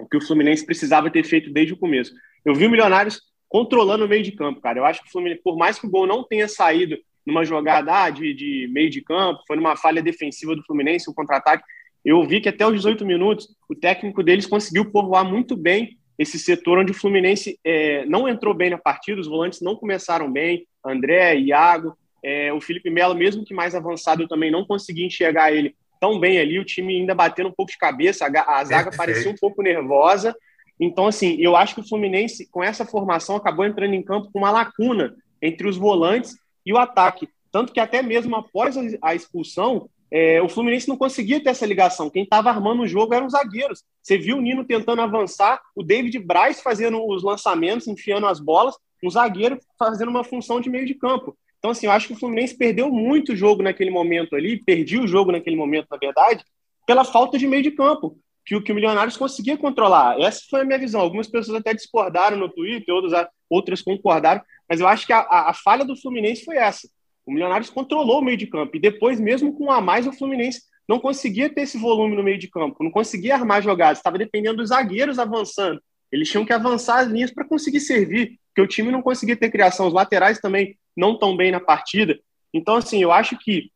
o 0.00 0.08
que 0.08 0.16
o 0.16 0.20
Fluminense 0.20 0.64
precisava 0.64 1.10
ter 1.10 1.24
feito 1.24 1.52
desde 1.52 1.72
o 1.74 1.76
começo. 1.76 2.12
Eu 2.44 2.54
vi 2.54 2.66
o 2.66 2.70
Milionários 2.70 3.20
controlando 3.48 4.04
o 4.04 4.08
meio 4.08 4.22
de 4.22 4.32
campo, 4.32 4.60
cara. 4.60 4.78
Eu 4.78 4.84
acho 4.84 5.02
que 5.02 5.08
o 5.08 5.12
Fluminense, 5.12 5.42
por 5.42 5.56
mais 5.56 5.78
que 5.78 5.86
o 5.86 5.90
gol 5.90 6.06
não 6.06 6.24
tenha 6.24 6.48
saído 6.48 6.96
numa 7.24 7.44
jogada 7.44 8.04
ah, 8.04 8.10
de, 8.10 8.32
de 8.34 8.68
meio 8.72 8.88
de 8.88 9.02
campo, 9.02 9.42
foi 9.46 9.56
numa 9.56 9.76
falha 9.76 10.02
defensiva 10.02 10.54
do 10.54 10.62
Fluminense, 10.62 11.10
um 11.10 11.14
contra-ataque, 11.14 11.64
eu 12.04 12.24
vi 12.24 12.40
que 12.40 12.48
até 12.48 12.64
os 12.64 12.74
18 12.74 13.04
minutos 13.04 13.48
o 13.68 13.74
técnico 13.74 14.22
deles 14.22 14.46
conseguiu 14.46 14.92
povoar 14.92 15.24
muito 15.24 15.56
bem 15.56 15.98
esse 16.16 16.38
setor 16.38 16.78
onde 16.78 16.92
o 16.92 16.94
Fluminense 16.94 17.58
é, 17.64 18.06
não 18.06 18.28
entrou 18.28 18.54
bem 18.54 18.70
na 18.70 18.78
partida, 18.78 19.20
os 19.20 19.26
volantes 19.26 19.60
não 19.60 19.74
começaram 19.74 20.30
bem, 20.30 20.66
André, 20.84 21.36
Iago, 21.36 21.96
é, 22.22 22.52
o 22.52 22.60
Felipe 22.60 22.90
Melo, 22.90 23.14
mesmo 23.14 23.44
que 23.44 23.52
mais 23.52 23.74
avançado, 23.74 24.22
eu 24.22 24.28
também 24.28 24.50
não 24.50 24.64
consegui 24.64 25.04
enxergar 25.04 25.52
ele 25.52 25.74
tão 26.00 26.18
bem 26.18 26.38
ali, 26.38 26.58
o 26.58 26.64
time 26.64 26.98
ainda 26.98 27.14
batendo 27.14 27.48
um 27.48 27.52
pouco 27.52 27.72
de 27.72 27.78
cabeça, 27.78 28.26
a, 28.26 28.58
a 28.58 28.64
zaga 28.64 28.90
parecia 28.96 29.30
um 29.30 29.36
pouco 29.36 29.62
nervosa, 29.62 30.34
então, 30.78 31.06
assim, 31.06 31.36
eu 31.38 31.56
acho 31.56 31.74
que 31.74 31.80
o 31.80 31.88
Fluminense, 31.88 32.46
com 32.50 32.62
essa 32.62 32.84
formação, 32.84 33.36
acabou 33.36 33.64
entrando 33.64 33.94
em 33.94 34.02
campo 34.02 34.30
com 34.30 34.38
uma 34.38 34.50
lacuna 34.50 35.16
entre 35.40 35.66
os 35.66 35.76
volantes 35.76 36.36
e 36.64 36.72
o 36.72 36.78
ataque. 36.78 37.28
Tanto 37.50 37.72
que 37.72 37.80
até 37.80 38.02
mesmo 38.02 38.36
após 38.36 38.76
a 39.00 39.14
expulsão, 39.14 39.88
é, 40.10 40.40
o 40.42 40.48
Fluminense 40.48 40.88
não 40.88 40.96
conseguia 40.96 41.42
ter 41.42 41.50
essa 41.50 41.66
ligação. 41.66 42.10
Quem 42.10 42.24
estava 42.24 42.50
armando 42.50 42.82
o 42.82 42.86
jogo 42.86 43.14
eram 43.14 43.26
os 43.26 43.32
zagueiros. 43.32 43.82
Você 44.02 44.18
viu 44.18 44.36
o 44.36 44.40
Nino 44.40 44.64
tentando 44.64 45.00
avançar, 45.00 45.60
o 45.74 45.82
David 45.82 46.18
Braz 46.18 46.60
fazendo 46.60 47.04
os 47.06 47.22
lançamentos, 47.22 47.88
enfiando 47.88 48.26
as 48.26 48.38
bolas, 48.38 48.76
um 49.02 49.10
zagueiro 49.10 49.58
fazendo 49.78 50.08
uma 50.08 50.24
função 50.24 50.60
de 50.60 50.68
meio 50.68 50.86
de 50.86 50.94
campo. 50.94 51.36
Então, 51.66 51.72
assim, 51.72 51.86
eu 51.86 51.92
acho 51.92 52.06
que 52.06 52.12
o 52.12 52.16
Fluminense 52.16 52.56
perdeu 52.56 52.88
muito 52.92 53.34
jogo 53.34 53.60
naquele 53.60 53.90
momento 53.90 54.36
ali, 54.36 54.56
perdi 54.56 55.00
o 55.00 55.08
jogo 55.08 55.32
naquele 55.32 55.56
momento, 55.56 55.88
na 55.90 55.96
verdade, 55.96 56.44
pela 56.86 57.04
falta 57.04 57.36
de 57.36 57.44
meio 57.44 57.64
de 57.64 57.72
campo 57.72 58.16
que 58.44 58.54
o 58.54 58.62
que 58.62 58.70
o 58.70 58.74
Milionários 58.76 59.16
conseguia 59.16 59.56
controlar. 59.56 60.16
Essa 60.20 60.42
foi 60.48 60.60
a 60.60 60.64
minha 60.64 60.78
visão. 60.78 61.00
Algumas 61.00 61.26
pessoas 61.26 61.58
até 61.58 61.74
discordaram 61.74 62.36
no 62.36 62.48
Twitter, 62.48 62.94
outras, 62.94 63.26
outras 63.50 63.82
concordaram, 63.82 64.40
mas 64.70 64.78
eu 64.78 64.86
acho 64.86 65.08
que 65.08 65.12
a, 65.12 65.18
a, 65.18 65.50
a 65.50 65.54
falha 65.54 65.84
do 65.84 66.00
Fluminense 66.00 66.44
foi 66.44 66.56
essa. 66.56 66.88
O 67.26 67.32
Milionários 67.32 67.68
controlou 67.68 68.20
o 68.20 68.24
meio 68.24 68.36
de 68.36 68.46
campo 68.46 68.76
e 68.76 68.80
depois, 68.80 69.18
mesmo 69.18 69.52
com 69.52 69.68
a 69.72 69.80
mais, 69.80 70.06
o 70.06 70.12
Fluminense 70.12 70.60
não 70.88 71.00
conseguia 71.00 71.52
ter 71.52 71.62
esse 71.62 71.76
volume 71.76 72.14
no 72.14 72.22
meio 72.22 72.38
de 72.38 72.48
campo, 72.48 72.84
não 72.84 72.92
conseguia 72.92 73.34
armar 73.34 73.60
jogadas, 73.60 73.98
estava 73.98 74.18
dependendo 74.18 74.58
dos 74.58 74.68
zagueiros 74.68 75.18
avançando. 75.18 75.82
Eles 76.10 76.30
tinham 76.30 76.44
que 76.44 76.52
avançar 76.52 77.00
as 77.00 77.08
linhas 77.08 77.32
para 77.32 77.46
conseguir 77.46 77.80
servir, 77.80 78.38
porque 78.48 78.62
o 78.62 78.66
time 78.66 78.90
não 78.90 79.02
conseguia 79.02 79.36
ter 79.36 79.50
criação. 79.50 79.86
Os 79.86 79.92
laterais 79.92 80.38
também 80.38 80.78
não 80.96 81.18
tão 81.18 81.36
bem 81.36 81.50
na 81.50 81.60
partida. 81.60 82.18
Então, 82.52 82.76
assim, 82.76 83.02
eu 83.02 83.12
acho 83.12 83.36
que 83.38 83.70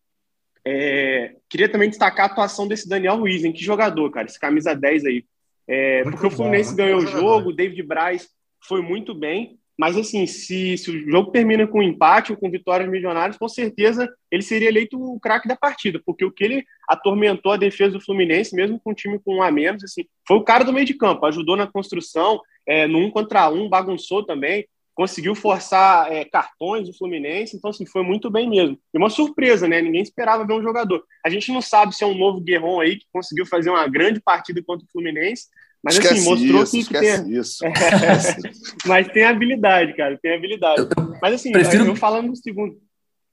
é, 0.65 1.37
queria 1.49 1.69
também 1.69 1.89
destacar 1.89 2.29
a 2.29 2.33
atuação 2.33 2.67
desse 2.69 2.89
Daniel 2.89 3.17
Ruiz, 3.17 3.45
em 3.45 3.53
que 3.53 3.63
jogador, 3.63 4.11
cara, 4.11 4.27
esse 4.27 4.39
camisa 4.39 4.75
10 4.75 5.05
aí. 5.05 5.25
É, 5.67 6.03
porque 6.03 6.27
o 6.27 6.31
Fluminense 6.31 6.71
bom, 6.71 6.77
ganhou 6.77 6.99
o 7.01 7.07
jogo, 7.07 7.51
o 7.51 7.53
David 7.53 7.83
Braz 7.83 8.29
foi 8.67 8.83
muito 8.83 9.15
bem, 9.15 9.59
mas 9.81 9.97
assim, 9.97 10.27
se, 10.27 10.77
se, 10.77 10.91
o 10.91 11.11
jogo 11.11 11.31
termina 11.31 11.67
com 11.67 11.83
empate 11.83 12.33
ou 12.33 12.39
com 12.39 12.51
vitórias 12.51 12.87
milionárias, 12.87 13.39
com 13.39 13.49
certeza 13.49 14.07
ele 14.31 14.43
seria 14.43 14.69
eleito 14.69 15.03
o 15.03 15.19
craque 15.19 15.49
da 15.49 15.57
partida, 15.57 15.99
porque 16.05 16.23
o 16.23 16.31
que 16.31 16.45
ele 16.45 16.65
atormentou 16.87 17.51
a 17.51 17.57
defesa 17.57 17.93
do 17.93 18.05
Fluminense, 18.05 18.55
mesmo 18.55 18.79
com 18.79 18.91
um 18.91 18.95
time 18.95 19.19
com 19.19 19.37
um 19.37 19.43
a 19.43 19.51
menos, 19.51 19.83
assim, 19.83 20.05
foi 20.29 20.37
o 20.37 20.45
cara 20.45 20.65
do 20.65 20.73
meio 20.73 20.85
de 20.85 20.93
campo, 20.93 21.25
ajudou 21.25 21.57
na 21.57 21.67
construção, 21.67 22.43
é, 22.67 22.87
no 22.87 22.99
um 22.99 23.11
contra 23.11 23.49
um, 23.49 23.71
bagunçou 23.71 24.23
também, 24.23 24.67
conseguiu 24.93 25.35
forçar 25.35 26.13
é, 26.13 26.27
cartões 26.27 26.87
do 26.87 26.93
Fluminense, 26.93 27.57
então 27.57 27.71
assim, 27.71 27.87
foi 27.87 28.03
muito 28.03 28.31
bem 28.31 28.51
mesmo. 28.51 28.79
E 28.93 28.99
uma 28.99 29.09
surpresa, 29.09 29.67
né? 29.67 29.81
Ninguém 29.81 30.03
esperava 30.03 30.47
ver 30.47 30.53
um 30.53 30.63
jogador. 30.63 31.03
A 31.25 31.31
gente 31.31 31.51
não 31.51 31.63
sabe 31.63 31.95
se 31.95 32.05
é 32.05 32.07
um 32.07 32.19
novo 32.19 32.39
Guerron 32.39 32.81
aí 32.81 32.99
que 32.99 33.07
conseguiu 33.11 33.47
fazer 33.47 33.71
uma 33.71 33.89
grande 33.89 34.21
partida 34.21 34.63
contra 34.63 34.85
o 34.85 34.91
Fluminense, 34.91 35.47
mas 35.83 35.99
assim, 35.99 36.07
esquece 36.07 36.21
assim, 36.21 36.31
mostrou 36.31 36.63
isso, 36.63 36.91
que, 36.91 36.99
tem. 36.99 37.33
Isso. 37.33 37.65
É, 37.65 37.71
mas 38.87 39.09
tem 39.09 39.25
habilidade, 39.25 39.95
cara, 39.95 40.19
tem 40.21 40.35
habilidade. 40.35 40.89
Mas 41.21 41.35
assim, 41.35 41.53
Prefiro... 41.53 41.87
eu 41.87 41.97
falando 41.97 42.31
do 42.31 42.37
segundo, 42.37 42.79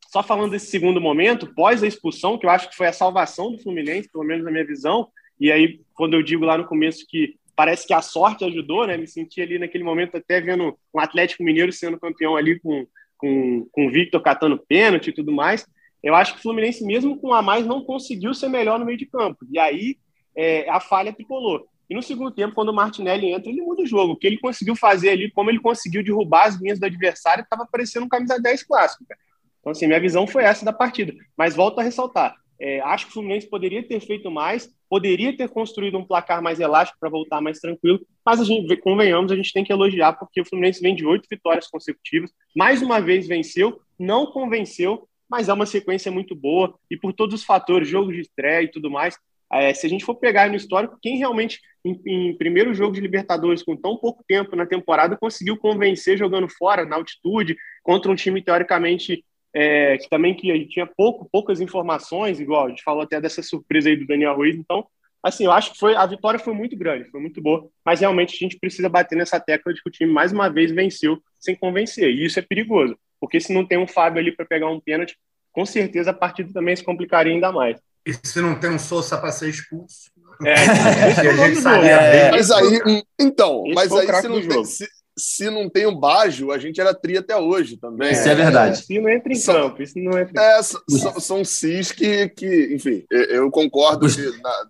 só 0.10 0.24
falando 0.24 0.52
desse 0.52 0.68
segundo 0.68 1.02
momento, 1.02 1.54
pós 1.54 1.84
a 1.84 1.88
expulsão, 1.88 2.38
que 2.38 2.46
eu 2.46 2.50
acho 2.50 2.70
que 2.70 2.76
foi 2.76 2.88
a 2.88 2.94
salvação 2.94 3.52
do 3.52 3.60
Fluminense, 3.60 4.10
pelo 4.12 4.24
menos 4.24 4.46
na 4.46 4.52
minha 4.52 4.66
visão, 4.66 5.10
e 5.40 5.52
aí 5.52 5.82
quando 5.94 6.14
eu 6.14 6.24
digo 6.24 6.46
lá 6.46 6.58
no 6.58 6.66
começo 6.66 7.06
que 7.08 7.36
parece 7.58 7.88
que 7.88 7.94
a 7.94 8.02
sorte 8.04 8.46
ajudou, 8.46 8.86
né? 8.86 8.96
Me 8.96 9.08
senti 9.08 9.42
ali 9.42 9.58
naquele 9.58 9.84
momento 9.84 10.16
até 10.16 10.40
vendo 10.40 10.78
um 10.94 11.00
Atlético 11.00 11.44
Mineiro 11.44 11.74
sendo 11.74 12.00
campeão 12.00 12.38
ali 12.38 12.60
com, 12.60 12.86
com, 13.18 13.68
com 13.72 13.88
o 13.88 13.90
Victor 13.90 14.22
catando 14.22 14.60
pênalti 14.60 15.08
e 15.08 15.14
tudo 15.14 15.32
mais. 15.32 15.68
Eu 16.04 16.14
acho 16.14 16.34
que 16.34 16.40
o 16.40 16.42
Fluminense, 16.44 16.86
mesmo 16.86 17.18
com 17.18 17.34
a 17.34 17.42
mais, 17.42 17.66
não 17.66 17.84
conseguiu 17.84 18.32
ser 18.36 18.48
melhor 18.48 18.78
no 18.78 18.86
meio 18.86 18.98
de 18.98 19.08
campo. 19.08 19.40
E 19.52 19.58
aí 19.58 19.98
é, 20.36 20.70
a 20.70 20.80
falha 20.80 21.12
tricolor. 21.12 21.66
E 21.90 21.96
no 21.96 22.02
segundo 22.02 22.32
tempo, 22.32 22.54
quando 22.54 22.70
o 22.70 22.74
Martinelli 22.74 23.32
entra, 23.32 23.50
ele 23.50 23.62
muda 23.62 23.84
o 23.84 23.88
jogo. 23.88 24.14
O 24.14 24.16
que 24.18 24.28
ele 24.28 24.38
conseguiu 24.38 24.76
fazer 24.76 25.10
ali, 25.10 25.32
como 25.32 25.50
ele 25.50 25.60
conseguiu 25.60 26.04
derrubar 26.04 26.48
as 26.48 26.56
linhas 26.56 26.80
do 26.80 26.86
adversário, 26.86 27.44
estava 27.44 27.66
parecendo 27.66 28.06
um 28.06 28.10
camisa 28.10 28.40
10 28.40 28.64
clássico. 28.64 29.06
Cara. 29.08 29.20
Então, 29.60 29.72
assim, 29.72 29.88
minha 29.88 30.00
visão 30.00 30.28
foi 30.28 30.44
essa 30.44 30.66
da 30.66 30.74
partida. 30.74 31.14
Mas 31.38 31.56
volto 31.56 31.80
a 31.80 31.84
ressaltar: 31.84 32.36
é, 32.60 32.80
acho 32.82 33.06
que 33.06 33.12
o 33.12 33.14
Fluminense 33.14 33.50
poderia 33.50 33.84
ter 33.84 34.00
feito 34.00 34.32
mais, 34.32 34.70
poderia 34.90 35.36
ter 35.36 35.48
construído 35.50 35.98
um 35.98 36.06
placar 36.06 36.42
mais 36.42 36.60
elástico 36.60 37.00
para 37.00 37.10
voltar 37.10 37.40
mais 37.40 37.60
tranquilo, 37.60 38.00
mas 38.26 38.40
a 38.40 38.44
gente, 38.44 38.76
convenhamos, 38.78 39.32
a 39.32 39.36
gente 39.36 39.54
tem 39.54 39.64
que 39.64 39.72
elogiar, 39.72 40.14
porque 40.14 40.42
o 40.42 40.46
Fluminense 40.46 40.82
vem 40.82 40.96
de 40.96 41.06
oito 41.06 41.28
vitórias 41.30 41.68
consecutivas, 41.68 42.32
mais 42.56 42.82
uma 42.82 43.00
vez 43.00 43.28
venceu, 43.28 43.80
não 44.00 44.26
convenceu, 44.26 45.08
mas 45.30 45.50
é 45.50 45.54
uma 45.54 45.66
sequência 45.66 46.12
muito 46.12 46.36
boa, 46.36 46.74
e 46.90 46.98
por 46.98 47.14
todos 47.14 47.36
os 47.36 47.46
fatores, 47.46 47.90
jogo 47.90 48.12
de 48.12 48.22
estreia 48.22 48.64
e 48.64 48.72
tudo 48.72 48.90
mais, 48.90 49.18
é, 49.52 49.74
se 49.74 49.86
a 49.86 49.90
gente 49.90 50.04
for 50.04 50.16
pegar 50.16 50.50
no 50.50 50.56
histórico, 50.56 50.98
quem 51.02 51.18
realmente, 51.18 51.60
em, 51.86 52.00
em, 52.06 52.38
primeiro 52.38 52.74
jogo 52.74 52.94
de 52.94 53.02
Libertadores, 53.02 53.64
com 53.64 53.76
tão 53.76 53.98
pouco 53.98 54.24
tempo 54.28 54.56
na 54.56 54.66
temporada, 54.66 55.18
conseguiu 55.18 55.58
convencer 55.58 56.18
jogando 56.18 56.50
fora, 56.50 56.86
na 56.86 56.98
altitude, 56.98 57.56
contra 57.84 58.12
um 58.12 58.16
time 58.16 58.42
teoricamente 58.42 59.24
é, 59.54 59.98
que 59.98 60.10
também 60.10 60.36
que 60.36 60.68
tinha 60.68 60.86
pouco, 60.86 61.28
poucas 61.32 61.62
informações, 61.62 62.40
igual 62.40 62.66
a 62.66 62.70
gente 62.70 62.84
falou 62.84 63.02
até 63.02 63.20
dessa 63.20 63.42
surpresa 63.42 63.90
aí 63.90 63.96
do 63.96 64.06
Daniel 64.06 64.36
Ruiz. 64.36 64.56
Então, 64.56 64.86
assim, 65.24 65.46
eu 65.46 65.52
acho 65.52 65.74
que 65.74 65.80
foi 65.80 65.96
a 65.96 66.06
vitória 66.06 66.40
foi 66.40 66.54
muito 66.54 66.78
grande, 66.78 67.10
foi 67.10 67.20
muito 67.20 67.42
boa, 67.42 67.68
mas 67.86 68.02
realmente 68.02 68.36
a 68.36 68.38
gente 68.38 68.60
precisa 68.60 68.90
bater 68.90 69.18
nessa 69.18 69.40
tecla 69.40 69.74
de 69.74 69.82
que 69.82 69.90
o 69.90 69.92
time 69.92 70.12
mais 70.12 70.32
uma 70.32 70.50
vez 70.50 70.72
venceu 70.72 71.22
sem 71.40 71.56
convencer, 71.56 72.10
e 72.10 72.26
isso 72.26 72.38
é 72.40 72.42
perigoso, 72.42 72.98
porque 73.20 73.40
se 73.40 73.54
não 73.54 73.66
tem 73.66 73.78
um 73.78 73.88
Fábio 73.88 74.20
ali 74.20 74.32
para 74.32 74.46
pegar 74.46 74.70
um 74.70 74.80
pênalti, 74.80 75.18
com 75.52 75.66
certeza 75.66 76.12
a 76.12 76.14
partida 76.14 76.54
também 76.54 76.76
se 76.76 76.84
complicaria 76.84 77.34
ainda 77.34 77.52
mais. 77.52 77.80
E 78.08 78.14
se 78.24 78.40
não 78.40 78.56
tem 78.56 78.70
um 78.70 78.80
Sousa 78.80 79.18
para 79.18 79.34
ser 79.34 79.50
expulso? 79.50 80.10
É, 80.46 80.54
a 80.54 81.48
gente 81.48 81.60
sabia 81.60 81.92
é, 81.92 82.32
Mas 82.32 82.50
aí, 82.50 83.04
então, 83.20 83.64
Esse 83.66 83.76
mas 83.76 83.92
aí 83.92 84.22
se 84.22 84.28
não, 84.30 84.48
tem, 84.48 84.64
se, 84.64 84.88
se 85.18 85.50
não 85.50 85.70
tem 85.70 85.86
o 85.86 86.00
Bajo, 86.00 86.52
a 86.52 86.58
gente 86.58 86.80
era 86.80 86.94
tri 86.94 87.18
até 87.18 87.36
hoje 87.36 87.76
também. 87.76 88.14
Isso 88.14 88.30
é, 88.30 88.32
é 88.32 88.36
verdade. 88.36 88.80
Isso 88.80 88.94
não 88.94 89.10
entra 89.10 89.34
em 89.34 89.36
são, 89.36 89.56
campo, 89.56 89.84
isso 89.84 90.00
não 90.00 90.18
entra 90.18 90.42
é, 90.42 90.64
são, 90.64 90.80
são 91.20 91.44
cis 91.44 91.92
que, 91.92 92.30
que, 92.30 92.74
enfim, 92.74 93.04
eu 93.10 93.52
concordo 93.52 94.08
que 94.08 94.42
na, 94.42 94.66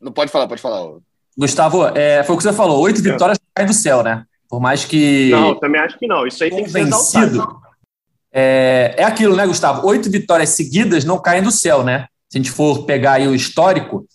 não 0.00 0.10
pode 0.10 0.32
falar, 0.32 0.48
pode 0.48 0.62
falar. 0.62 0.98
Gustavo, 1.38 1.86
é, 1.96 2.24
foi 2.24 2.34
o 2.34 2.38
que 2.38 2.42
você 2.42 2.52
falou, 2.52 2.80
oito 2.80 3.00
vitórias 3.00 3.38
caem 3.54 3.68
do 3.68 3.74
céu, 3.74 4.02
né? 4.02 4.24
Por 4.48 4.60
mais 4.60 4.84
que... 4.84 5.30
Não, 5.30 5.54
também 5.54 5.80
acho 5.80 5.98
que 5.98 6.08
não, 6.08 6.26
isso 6.26 6.42
aí 6.42 6.50
tem 6.50 6.64
que 6.64 6.70
ser 6.70 6.84
vencido. 6.84 7.46
É, 8.32 8.94
é 8.96 9.04
aquilo, 9.04 9.36
né, 9.36 9.46
Gustavo? 9.46 9.86
Oito 9.86 10.10
vitórias 10.10 10.48
seguidas 10.50 11.04
não 11.04 11.20
caem 11.20 11.42
do 11.42 11.52
céu, 11.52 11.84
né? 11.84 12.08
Se 12.32 12.38
a 12.38 12.40
gente 12.40 12.50
for 12.50 12.86
pegar 12.86 13.12
aí 13.12 13.28
o 13.28 13.34
histórico, 13.34 14.06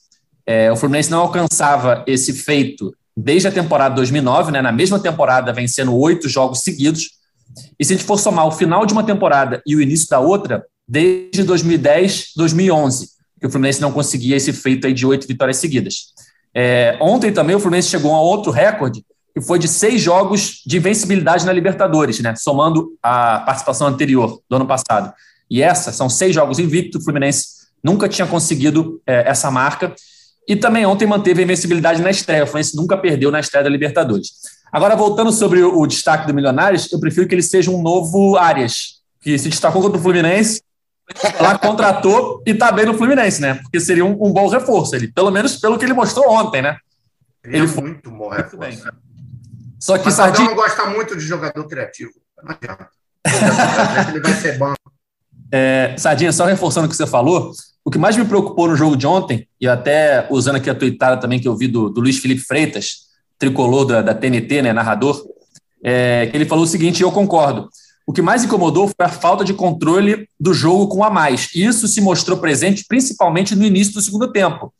é, 0.43 0.71
o 0.71 0.75
Fluminense 0.75 1.11
não 1.11 1.19
alcançava 1.19 2.03
esse 2.07 2.33
feito 2.33 2.91
desde 3.15 3.47
a 3.47 3.51
temporada 3.51 3.93
2009, 3.93 4.51
né, 4.51 4.59
na 4.59 4.71
mesma 4.71 4.99
temporada, 4.99 5.53
vencendo 5.53 5.95
oito 5.95 6.27
jogos 6.27 6.61
seguidos. 6.61 7.11
E 7.79 7.85
se 7.85 7.93
a 7.93 7.95
gente 7.95 8.07
for 8.07 8.17
somar 8.17 8.47
o 8.47 8.51
final 8.51 8.87
de 8.87 8.93
uma 8.93 9.03
temporada 9.03 9.61
e 9.67 9.75
o 9.75 9.81
início 9.83 10.09
da 10.09 10.19
outra, 10.19 10.65
desde 10.87 11.43
2010, 11.43 12.31
2011, 12.35 13.09
que 13.39 13.45
o 13.45 13.51
Fluminense 13.51 13.79
não 13.79 13.91
conseguia 13.91 14.35
esse 14.35 14.51
feito 14.51 14.87
aí 14.87 14.93
de 14.93 15.05
oito 15.05 15.27
vitórias 15.27 15.57
seguidas. 15.57 16.07
É, 16.55 16.97
ontem 16.99 17.31
também 17.31 17.55
o 17.55 17.59
Fluminense 17.59 17.89
chegou 17.89 18.15
a 18.15 18.19
outro 18.19 18.51
recorde, 18.51 19.05
que 19.31 19.41
foi 19.41 19.59
de 19.59 19.67
seis 19.67 20.01
jogos 20.01 20.63
de 20.65 20.77
invencibilidade 20.77 21.45
na 21.45 21.53
Libertadores, 21.53 22.19
né, 22.19 22.33
somando 22.35 22.97
a 23.03 23.41
participação 23.41 23.85
anterior 23.85 24.41
do 24.49 24.55
ano 24.55 24.65
passado. 24.65 25.13
E 25.51 25.61
essa 25.61 25.91
são 25.91 26.09
seis 26.09 26.33
jogos 26.33 26.57
invictos, 26.57 26.99
o 26.99 27.03
Fluminense 27.03 27.56
nunca 27.83 28.07
tinha 28.07 28.27
conseguido 28.27 29.01
é, 29.05 29.29
essa 29.29 29.49
marca. 29.51 29.93
E 30.47 30.55
também 30.55 30.85
ontem 30.85 31.05
manteve 31.05 31.41
a 31.41 31.43
invencibilidade 31.43 32.01
na 32.01 32.09
estreia. 32.09 32.43
O 32.43 32.47
Fluminense 32.47 32.75
nunca 32.75 32.97
perdeu 32.97 33.31
na 33.31 33.39
estreia 33.39 33.63
da 33.63 33.69
Libertadores. 33.69 34.29
Agora, 34.71 34.95
voltando 34.95 35.31
sobre 35.31 35.61
o, 35.61 35.79
o 35.79 35.87
destaque 35.87 36.27
do 36.27 36.33
Milionários, 36.33 36.91
eu 36.91 36.99
prefiro 36.99 37.27
que 37.27 37.35
ele 37.35 37.41
seja 37.41 37.71
um 37.71 37.81
novo 37.81 38.37
Arias, 38.37 39.01
que 39.21 39.37
se 39.37 39.49
destacou 39.49 39.81
contra 39.81 39.97
o 39.97 40.01
Fluminense, 40.01 40.61
lá 41.39 41.57
contratou 41.57 42.43
e 42.45 42.51
está 42.51 42.71
bem 42.71 42.85
no 42.85 42.93
Fluminense, 42.93 43.41
né? 43.41 43.55
Porque 43.55 43.79
seria 43.79 44.05
um, 44.05 44.11
um, 44.11 44.31
bom 44.31 44.47
reforço, 44.47 44.95
ele, 44.95 45.07
pelo 45.07 45.31
menos 45.31 45.57
pelo 45.57 45.77
que 45.77 45.85
ele 45.85 45.93
mostrou 45.93 46.29
ontem, 46.29 46.61
né? 46.61 46.77
Ele, 47.43 47.57
ele 47.57 47.67
foi 47.67 47.83
muito 47.83 48.11
bom 48.11 48.29
reforço. 48.29 48.57
Bem, 48.57 48.77
Só 49.79 49.97
que 49.97 50.05
Mas 50.05 50.13
Sardinha... 50.15 50.49
não 50.49 50.55
gosta 50.55 50.85
muito 50.87 51.15
de 51.15 51.25
jogador 51.25 51.65
criativo. 51.67 52.11
Não 52.43 52.51
adianta. 52.51 52.89
Ele 54.09 54.19
vai 54.19 54.33
ser 54.33 54.57
bom. 54.57 54.73
É, 55.51 55.95
Sardinha, 55.97 56.31
só 56.31 56.45
reforçando 56.45 56.87
o 56.87 56.89
que 56.89 56.95
você 56.95 57.07
falou, 57.07 57.51
o 57.83 57.91
que 57.91 57.97
mais 57.97 58.17
me 58.17 58.25
preocupou 58.25 58.67
no 58.67 58.75
jogo 58.75 58.97
de 58.97 59.07
ontem, 59.07 59.47
e 59.61 59.67
até 59.67 60.27
usando 60.29 60.57
aqui 60.57 60.69
a 60.69 60.75
tuitada 60.75 61.19
também 61.19 61.39
que 61.39 61.47
eu 61.47 61.55
vi 61.55 61.67
do, 61.67 61.89
do 61.89 62.01
Luiz 62.01 62.17
Felipe 62.17 62.41
Freitas, 62.41 63.07
tricolor 63.39 63.85
da, 63.85 64.01
da 64.01 64.13
TNT, 64.13 64.61
né, 64.61 64.73
narrador, 64.73 65.23
é, 65.83 66.27
que 66.27 66.35
ele 66.35 66.45
falou 66.45 66.65
o 66.65 66.67
seguinte, 66.67 66.99
e 66.99 67.03
eu 67.03 67.11
concordo. 67.11 67.69
O 68.05 68.13
que 68.13 68.21
mais 68.21 68.43
incomodou 68.43 68.87
foi 68.87 69.05
a 69.05 69.09
falta 69.09 69.43
de 69.43 69.53
controle 69.53 70.29
do 70.39 70.53
jogo 70.53 70.87
com 70.87 71.03
a 71.03 71.09
mais. 71.09 71.49
E 71.53 71.65
isso 71.65 71.87
se 71.89 71.99
mostrou 71.99 72.37
presente 72.37 72.85
principalmente 72.87 73.53
no 73.53 73.65
início 73.65 73.93
do 73.93 74.01
segundo 74.01 74.31
tempo. 74.31 74.73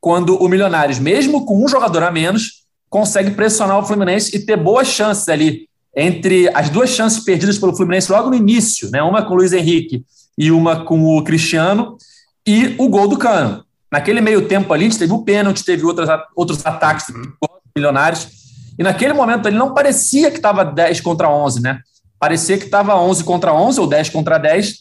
quando 0.00 0.42
o 0.42 0.48
Milionários, 0.48 0.98
mesmo 0.98 1.44
com 1.44 1.62
um 1.62 1.68
jogador 1.68 2.02
a 2.02 2.10
menos, 2.10 2.64
consegue 2.88 3.32
pressionar 3.32 3.78
o 3.78 3.84
Fluminense 3.84 4.34
e 4.34 4.40
ter 4.40 4.56
boas 4.56 4.88
chances 4.88 5.28
ali. 5.28 5.68
Entre 5.96 6.48
as 6.54 6.70
duas 6.70 6.90
chances 6.90 7.24
perdidas 7.24 7.58
pelo 7.58 7.74
Fluminense 7.74 8.10
logo 8.10 8.30
no 8.30 8.36
início, 8.36 8.90
né? 8.90 9.02
uma 9.02 9.22
com 9.24 9.34
o 9.34 9.36
Luiz 9.36 9.52
Henrique 9.52 10.04
e 10.38 10.50
uma 10.50 10.84
com 10.84 11.02
o 11.16 11.24
Cristiano, 11.24 11.96
e 12.46 12.74
o 12.78 12.88
gol 12.88 13.08
do 13.08 13.18
Cano. 13.18 13.64
Naquele 13.92 14.20
meio 14.20 14.46
tempo 14.46 14.72
ali, 14.72 14.86
a 14.86 14.88
gente 14.88 14.98
teve 14.98 15.12
o 15.12 15.22
pênalti, 15.22 15.64
teve 15.64 15.84
outros, 15.84 16.08
outros 16.34 16.64
ataques 16.64 17.08
uhum. 17.08 17.22
milionários, 17.76 18.28
e 18.78 18.82
naquele 18.82 19.12
momento 19.12 19.46
ele 19.46 19.58
não 19.58 19.74
parecia 19.74 20.30
que 20.30 20.36
estava 20.36 20.64
10 20.64 21.00
contra 21.00 21.28
11, 21.28 21.60
né? 21.60 21.80
Parecia 22.18 22.56
que 22.56 22.64
estava 22.64 22.94
11 22.96 23.24
contra 23.24 23.52
11 23.52 23.80
ou 23.80 23.86
10 23.86 24.08
contra 24.10 24.38
10, 24.38 24.74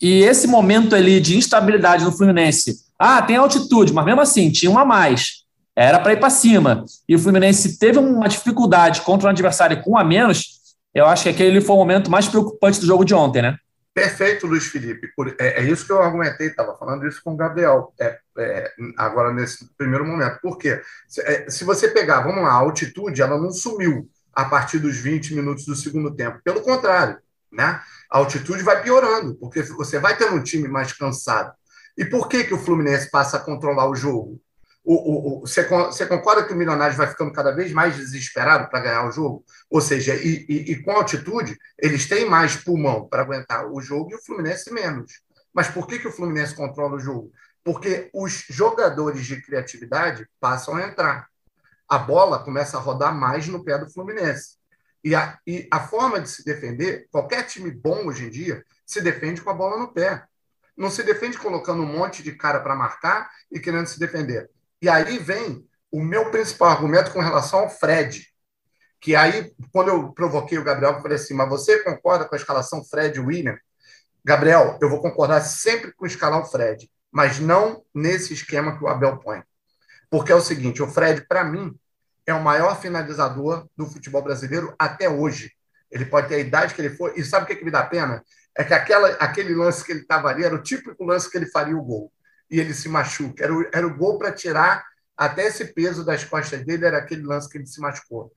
e 0.00 0.22
esse 0.22 0.46
momento 0.46 0.94
ali 0.94 1.20
de 1.20 1.36
instabilidade 1.36 2.04
no 2.04 2.12
Fluminense, 2.12 2.76
ah, 2.98 3.22
tem 3.22 3.36
altitude, 3.36 3.92
mas 3.92 4.04
mesmo 4.04 4.20
assim, 4.20 4.50
tinha 4.50 4.70
uma 4.70 4.82
a 4.82 4.84
mais. 4.84 5.44
Era 5.78 6.00
para 6.00 6.12
ir 6.12 6.18
para 6.18 6.28
cima. 6.28 6.84
E 7.08 7.14
o 7.14 7.18
Fluminense 7.20 7.78
teve 7.78 8.00
uma 8.00 8.28
dificuldade 8.28 9.00
contra 9.02 9.28
um 9.28 9.30
adversário 9.30 9.80
com 9.80 9.92
um 9.92 9.96
a 9.96 10.02
menos. 10.02 10.58
Eu 10.92 11.06
acho 11.06 11.22
que 11.22 11.28
aquele 11.28 11.60
foi 11.60 11.76
o 11.76 11.78
momento 11.78 12.10
mais 12.10 12.26
preocupante 12.26 12.80
do 12.80 12.86
jogo 12.86 13.04
de 13.04 13.14
ontem, 13.14 13.42
né? 13.42 13.56
Perfeito, 13.94 14.48
Luiz 14.48 14.66
Felipe. 14.66 15.08
É, 15.38 15.60
é 15.60 15.62
isso 15.62 15.86
que 15.86 15.92
eu 15.92 16.02
argumentei, 16.02 16.48
estava 16.48 16.76
falando 16.76 17.06
isso 17.06 17.20
com 17.22 17.32
o 17.32 17.36
Gabriel, 17.36 17.92
é, 18.00 18.18
é, 18.38 18.72
agora 18.96 19.32
nesse 19.32 19.68
primeiro 19.78 20.04
momento. 20.04 20.40
Por 20.42 20.58
quê? 20.58 20.82
Se, 21.06 21.20
é, 21.20 21.46
você 21.64 21.86
pegar, 21.86 22.22
vamos 22.22 22.42
lá, 22.42 22.50
a 22.50 22.54
altitude, 22.54 23.22
ela 23.22 23.38
não 23.38 23.52
sumiu 23.52 24.10
a 24.34 24.46
partir 24.46 24.80
dos 24.80 24.96
20 24.96 25.36
minutos 25.36 25.64
do 25.64 25.76
segundo 25.76 26.12
tempo. 26.12 26.40
Pelo 26.42 26.60
contrário, 26.60 27.18
né? 27.52 27.80
a 28.10 28.18
altitude 28.18 28.64
vai 28.64 28.82
piorando, 28.82 29.36
porque 29.36 29.62
você 29.62 30.00
vai 30.00 30.16
tendo 30.16 30.34
um 30.34 30.42
time 30.42 30.66
mais 30.66 30.92
cansado. 30.92 31.52
E 31.96 32.04
por 32.04 32.26
que, 32.26 32.42
que 32.42 32.54
o 32.54 32.58
Fluminense 32.58 33.08
passa 33.12 33.36
a 33.36 33.40
controlar 33.40 33.88
o 33.88 33.94
jogo? 33.94 34.40
O, 34.90 34.94
o, 34.94 35.40
você, 35.40 35.64
você, 35.64 36.06
concorda 36.06 36.46
que 36.46 36.54
o 36.54 36.56
Milionários 36.56 36.96
vai 36.96 37.06
ficando 37.06 37.30
cada 37.30 37.50
vez 37.50 37.70
mais 37.72 37.94
desesperado 37.94 38.70
para 38.70 38.80
ganhar 38.80 39.06
o 39.06 39.12
jogo? 39.12 39.44
Ou 39.68 39.82
seja, 39.82 40.14
e, 40.14 40.46
e, 40.48 40.72
e, 40.72 40.82
com 40.82 40.92
altitude, 40.92 41.58
eles 41.78 42.08
têm 42.08 42.24
mais 42.24 42.56
pulmão 42.56 43.06
para 43.06 43.20
aguentar 43.20 43.70
o 43.70 43.82
jogo 43.82 44.10
e 44.10 44.14
o 44.14 44.24
Fluminense 44.24 44.72
menos. 44.72 45.20
Mas 45.52 45.68
por 45.68 45.86
que, 45.86 45.98
que 45.98 46.08
o 46.08 46.10
Fluminense 46.10 46.54
controla 46.54 46.96
o 46.96 46.98
jogo? 46.98 47.30
Porque 47.62 48.08
os 48.14 48.46
jogadores 48.48 49.26
de 49.26 49.42
criatividade 49.42 50.26
passam 50.40 50.76
a 50.76 50.86
entrar. 50.86 51.28
A 51.86 51.98
bola 51.98 52.42
começa 52.42 52.78
a 52.78 52.80
rodar 52.80 53.14
mais 53.14 53.46
no 53.46 53.62
pé 53.62 53.76
do 53.76 53.90
Fluminense. 53.90 54.56
E 55.04 55.14
a, 55.14 55.38
e 55.46 55.68
a 55.70 55.80
forma 55.80 56.18
de 56.18 56.30
se 56.30 56.42
defender, 56.42 57.06
qualquer 57.10 57.42
time 57.42 57.70
bom 57.70 58.06
hoje 58.06 58.24
em 58.24 58.30
dia, 58.30 58.64
se 58.86 59.02
defende 59.02 59.42
com 59.42 59.50
a 59.50 59.54
bola 59.54 59.76
no 59.76 59.92
pé. 59.92 60.24
Não 60.74 60.90
se 60.90 61.02
defende 61.02 61.36
colocando 61.36 61.82
um 61.82 61.86
monte 61.86 62.22
de 62.22 62.32
cara 62.32 62.60
para 62.60 62.74
marcar 62.74 63.30
e 63.52 63.60
querendo 63.60 63.86
se 63.86 64.00
defender. 64.00 64.48
E 64.80 64.88
aí 64.88 65.18
vem 65.18 65.66
o 65.90 66.02
meu 66.02 66.30
principal 66.30 66.68
argumento 66.68 67.12
com 67.12 67.20
relação 67.20 67.60
ao 67.60 67.70
Fred. 67.70 68.26
Que 69.00 69.14
aí, 69.14 69.52
quando 69.72 69.88
eu 69.88 70.12
provoquei 70.12 70.58
o 70.58 70.64
Gabriel, 70.64 70.94
eu 70.94 71.02
falei 71.02 71.16
assim: 71.16 71.34
mas 71.34 71.48
você 71.48 71.82
concorda 71.82 72.24
com 72.24 72.34
a 72.34 72.38
escalação 72.38 72.84
Fred 72.84 73.18
William? 73.20 73.56
Gabriel, 74.24 74.78
eu 74.80 74.90
vou 74.90 75.00
concordar 75.00 75.40
sempre 75.40 75.92
com 75.92 76.04
escalar 76.04 76.40
o 76.40 76.44
Fred, 76.44 76.90
mas 77.10 77.38
não 77.38 77.82
nesse 77.94 78.34
esquema 78.34 78.76
que 78.76 78.84
o 78.84 78.88
Abel 78.88 79.18
põe. 79.18 79.42
Porque 80.10 80.32
é 80.32 80.34
o 80.34 80.40
seguinte: 80.40 80.82
o 80.82 80.88
Fred, 80.88 81.26
para 81.26 81.44
mim, 81.44 81.74
é 82.26 82.34
o 82.34 82.42
maior 82.42 82.80
finalizador 82.80 83.66
do 83.76 83.86
futebol 83.86 84.22
brasileiro 84.22 84.74
até 84.78 85.08
hoje. 85.08 85.52
Ele 85.90 86.04
pode 86.04 86.28
ter 86.28 86.34
a 86.34 86.40
idade 86.40 86.74
que 86.74 86.80
ele 86.80 86.94
for. 86.94 87.16
E 87.16 87.24
sabe 87.24 87.44
o 87.44 87.46
que, 87.46 87.56
que 87.56 87.64
me 87.64 87.70
dá 87.70 87.82
pena? 87.84 88.22
É 88.54 88.64
que 88.64 88.74
aquela, 88.74 89.08
aquele 89.12 89.54
lance 89.54 89.84
que 89.84 89.92
ele 89.92 90.00
estava 90.00 90.28
ali 90.28 90.44
era 90.44 90.54
o 90.54 90.62
típico 90.62 91.04
lance 91.04 91.30
que 91.30 91.38
ele 91.38 91.46
faria 91.46 91.76
o 91.76 91.82
gol. 91.82 92.12
E 92.50 92.60
ele 92.60 92.74
se 92.74 92.88
machuca. 92.88 93.44
Era 93.44 93.54
o, 93.54 93.66
era 93.72 93.86
o 93.86 93.96
gol 93.96 94.18
para 94.18 94.32
tirar 94.32 94.84
até 95.16 95.46
esse 95.46 95.64
peso 95.66 96.04
das 96.04 96.24
costas 96.24 96.64
dele, 96.64 96.86
era 96.86 96.98
aquele 96.98 97.22
lance 97.22 97.48
que 97.48 97.58
ele 97.58 97.66
se 97.66 97.80
machucou. 97.80 98.32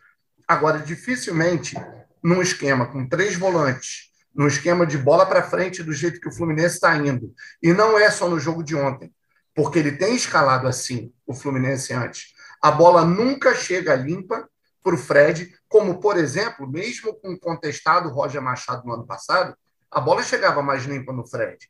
Agora, 0.48 0.80
dificilmente, 0.80 1.76
num 2.24 2.42
esquema 2.42 2.88
com 2.88 3.08
três 3.08 3.36
volantes, 3.36 4.12
num 4.34 4.48
esquema 4.48 4.86
de 4.86 4.98
bola 4.98 5.26
para 5.26 5.44
frente 5.44 5.84
do 5.84 5.94
jeito 5.94 6.20
que 6.20 6.28
o 6.28 6.32
Fluminense 6.32 6.76
está 6.76 6.96
indo, 6.98 7.34
e 7.62 7.72
não 7.72 7.98
é 7.98 8.10
só 8.10 8.28
no 8.28 8.40
jogo 8.40 8.64
de 8.64 8.76
ontem, 8.76 9.14
porque 9.54 9.78
ele 9.78 9.92
tem 9.92 10.16
escalado 10.16 10.68
assim 10.68 11.14
o 11.26 11.34
Fluminense 11.34 11.94
antes 11.94 12.34
a 12.62 12.70
bola 12.70 13.04
nunca 13.04 13.56
chega 13.56 13.96
limpa 13.96 14.48
para 14.84 14.94
o 14.94 14.98
Fred, 14.98 15.52
como, 15.68 16.00
por 16.00 16.18
exemplo, 16.18 16.70
mesmo 16.70 17.14
com 17.16 17.34
o 17.34 17.40
contestado 17.40 18.10
Roger 18.10 18.42
Machado 18.42 18.86
no 18.86 18.94
ano 18.94 19.06
passado, 19.06 19.56
a 19.90 20.00
bola 20.00 20.24
chegava 20.24 20.62
mais 20.62 20.84
limpa 20.84 21.12
no 21.12 21.26
Fred. 21.26 21.70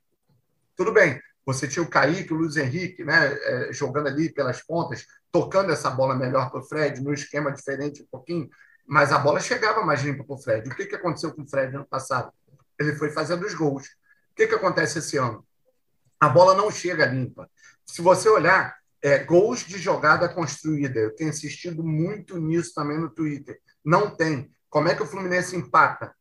Tudo 0.76 0.92
bem, 0.92 1.20
você 1.46 1.68
tinha 1.68 1.84
o 1.84 1.90
Kaique, 1.90 2.34
o 2.34 2.38
Luiz 2.38 2.58
Henrique, 2.58 3.04
né, 3.04 3.34
é, 3.34 3.74
jogando 3.74 4.08
ali 4.08 4.32
pelas 4.32 4.62
pontas, 4.62 5.06
tocando 5.32 5.72
essa 5.72 5.90
bola 5.90 6.16
melhor 6.16 6.50
para 6.50 6.60
o 6.60 6.64
Fred, 6.64 7.02
num 7.02 7.14
esquema 7.14 7.52
diferente 7.52 8.04
um 8.04 8.08
pouquinho, 8.12 8.50
mas 8.86 9.12
a 9.12 9.18
bola 9.18 9.40
chegava 9.40 9.84
mais 9.84 10.02
limpa 10.02 10.24
para 10.24 10.36
o 10.36 10.42
Fred. 10.42 10.70
O 10.70 10.76
que, 10.76 10.86
que 10.86 10.96
aconteceu 10.96 11.34
com 11.34 11.44
o 11.44 11.50
Fred 11.50 11.72
no 11.72 11.80
ano 11.80 11.88
passado? 11.88 12.32
Ele 12.80 12.96
foi 12.96 13.12
fazendo 13.12 13.46
os 13.46 13.54
gols. 13.54 13.86
O 13.86 14.36
que, 14.36 14.48
que 14.48 14.56
acontece 14.56 15.00
esse 15.00 15.18
ano? 15.18 15.46
A 16.20 16.30
bola 16.30 16.56
não 16.56 16.70
chega 16.70 17.06
limpa. 17.06 17.50
Se 17.86 18.02
você 18.02 18.30
olhar, 18.30 18.76
é, 19.02 19.18
gols 19.18 19.62
de 19.62 19.78
jogada 19.78 20.30
construída. 20.30 21.00
Eu 21.00 21.16
tenho 21.16 21.32
insistido 21.32 21.84
muito 21.84 22.38
nisso 22.38 22.74
também 22.74 23.00
no 23.00 23.10
Twitter. 23.10 23.60
Não 23.84 24.16
tem. 24.16 24.52
Como 24.70 24.88
é 24.88 24.96
que 24.96 25.04
o 25.04 25.08
Fluminense 25.08 25.56
empata 25.56 26.14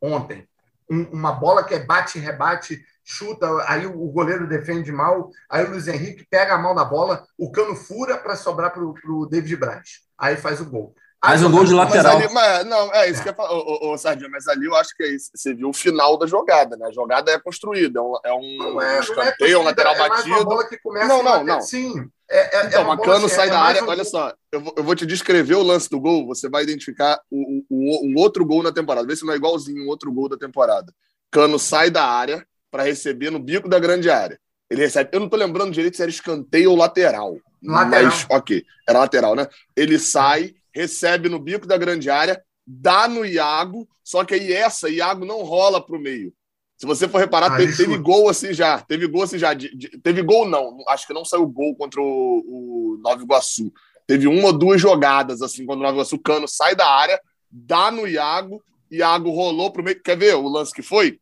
ontem? 0.00 0.48
Um, 0.88 1.02
uma 1.10 1.32
bola 1.32 1.64
que 1.64 1.74
é 1.74 1.84
bate 1.84 2.18
e 2.18 2.20
rebate, 2.20 2.84
chuta, 3.10 3.46
aí 3.66 3.86
o 3.86 4.06
goleiro 4.06 4.46
defende 4.46 4.92
mal, 4.92 5.30
aí 5.48 5.64
o 5.64 5.70
Luiz 5.70 5.88
Henrique 5.88 6.24
pega 6.30 6.54
a 6.54 6.58
mão 6.58 6.74
da 6.74 6.84
bola, 6.84 7.24
o 7.36 7.50
cano 7.50 7.74
fura 7.74 8.16
para 8.16 8.36
sobrar 8.36 8.72
para 8.72 8.82
o 8.82 9.26
David 9.26 9.56
Braz. 9.56 10.00
Aí 10.16 10.36
faz 10.36 10.60
o 10.60 10.66
gol. 10.66 10.94
Mais 11.22 11.42
um 11.42 11.50
gol 11.50 11.64
de 11.64 11.74
lateral. 11.74 12.14
Mas 12.14 12.24
ali, 12.24 12.32
mas, 12.32 12.66
não, 12.66 12.94
é 12.94 13.10
isso 13.10 13.20
é. 13.20 13.24
que 13.24 13.28
eu 13.28 13.34
falo, 13.34 13.58
ô, 13.58 13.92
ô, 13.92 13.98
Sardinha, 13.98 14.30
mas 14.30 14.48
ali 14.48 14.64
eu 14.64 14.74
acho 14.74 14.96
que 14.96 15.02
é 15.02 15.08
isso. 15.08 15.30
Você 15.34 15.52
viu 15.52 15.68
o 15.68 15.72
final 15.72 16.16
da 16.16 16.26
jogada, 16.26 16.76
né? 16.78 16.86
A 16.86 16.92
jogada 16.92 17.30
é 17.30 17.38
construída, 17.38 17.98
é 17.98 18.02
um, 18.02 18.14
é 18.24 18.32
um 18.32 18.56
não 18.58 18.80
é, 18.80 19.00
escanteio, 19.00 19.54
é 19.54 19.58
um 19.58 19.62
lateral 19.62 19.94
é 19.94 19.98
batido. 19.98 20.34
Uma 20.34 20.44
bola 20.44 20.66
que 20.66 20.78
começa 20.78 21.08
não, 21.08 21.22
não, 21.22 21.44
não. 21.44 21.60
Sim. 21.60 22.08
É, 22.30 22.58
é, 22.58 22.66
então, 22.66 22.82
é 22.82 22.84
Macano 22.84 23.26
assim, 23.26 23.34
sai 23.34 23.48
é 23.48 23.50
da 23.50 23.60
área. 23.60 23.84
Um... 23.84 23.88
Olha 23.88 24.04
só, 24.04 24.32
eu 24.50 24.60
vou, 24.60 24.74
eu 24.76 24.84
vou, 24.84 24.94
te 24.94 25.04
descrever 25.04 25.56
o 25.56 25.62
lance 25.62 25.90
do 25.90 26.00
gol. 26.00 26.26
Você 26.28 26.48
vai 26.48 26.62
identificar 26.62 27.20
o, 27.30 27.64
o, 27.68 28.08
um 28.08 28.14
outro 28.16 28.46
gol 28.46 28.62
na 28.62 28.72
temporada. 28.72 29.06
Vê 29.06 29.14
se 29.14 29.26
não 29.26 29.34
é 29.34 29.36
igualzinho 29.36 29.84
um 29.84 29.88
outro 29.88 30.10
gol 30.10 30.28
da 30.28 30.38
temporada. 30.38 30.90
Cano 31.30 31.58
sai 31.58 31.90
da 31.90 32.04
área 32.04 32.46
para 32.70 32.84
receber 32.84 33.30
no 33.30 33.38
bico 33.38 33.68
da 33.68 33.78
grande 33.78 34.08
área. 34.10 34.38
Ele 34.70 34.82
recebe. 34.82 35.10
Eu 35.12 35.20
não 35.20 35.28
tô 35.28 35.36
lembrando 35.36 35.72
direito 35.72 35.96
se 35.96 36.02
era 36.02 36.10
escanteio 36.10 36.70
ou 36.70 36.76
lateral. 36.76 37.36
Lateral. 37.62 38.04
Mas, 38.04 38.26
ok, 38.30 38.64
era 38.88 39.00
lateral, 39.00 39.34
né? 39.34 39.46
Ele 39.76 39.98
sai 39.98 40.54
recebe 40.74 41.28
no 41.28 41.38
bico 41.38 41.66
da 41.66 41.76
grande 41.76 42.08
área, 42.10 42.42
dá 42.66 43.08
no 43.08 43.24
Iago, 43.24 43.88
só 44.04 44.24
que 44.24 44.34
aí 44.34 44.52
essa, 44.52 44.88
Iago 44.88 45.24
não 45.24 45.42
rola 45.42 45.84
para 45.84 45.96
o 45.96 46.00
meio. 46.00 46.32
Se 46.76 46.86
você 46.86 47.06
for 47.06 47.18
reparar, 47.18 47.52
ah, 47.52 47.56
teve, 47.56 47.76
teve, 47.76 47.98
gol 47.98 48.28
assim 48.28 48.54
já. 48.54 48.80
Teve 48.80 49.06
gol 49.06 49.24
assim 49.24 49.36
já. 49.36 49.52
De, 49.52 49.76
de, 49.76 49.88
teve 49.98 50.22
gol, 50.22 50.48
não. 50.48 50.78
Acho 50.88 51.06
que 51.06 51.12
não 51.12 51.26
saiu 51.26 51.46
gol 51.46 51.76
contra 51.76 52.00
o, 52.00 52.04
o 52.06 53.00
Nova 53.02 53.22
Iguaçu. 53.22 53.70
Teve 54.06 54.26
uma 54.26 54.46
ou 54.46 54.52
duas 54.52 54.80
jogadas 54.80 55.42
assim 55.42 55.66
contra 55.66 55.80
o 55.80 55.82
Nova 55.82 55.96
Iguaçu. 55.96 56.18
Cano 56.18 56.48
sai 56.48 56.74
da 56.74 56.88
área, 56.88 57.20
dá 57.50 57.90
no 57.90 58.08
Iago, 58.08 58.62
Iago 58.90 59.30
rolou 59.30 59.70
para 59.70 59.82
o 59.82 59.84
meio. 59.84 60.02
Quer 60.02 60.16
ver 60.16 60.34
o 60.36 60.48
lance 60.48 60.72
que 60.72 60.80
foi? 60.80 61.20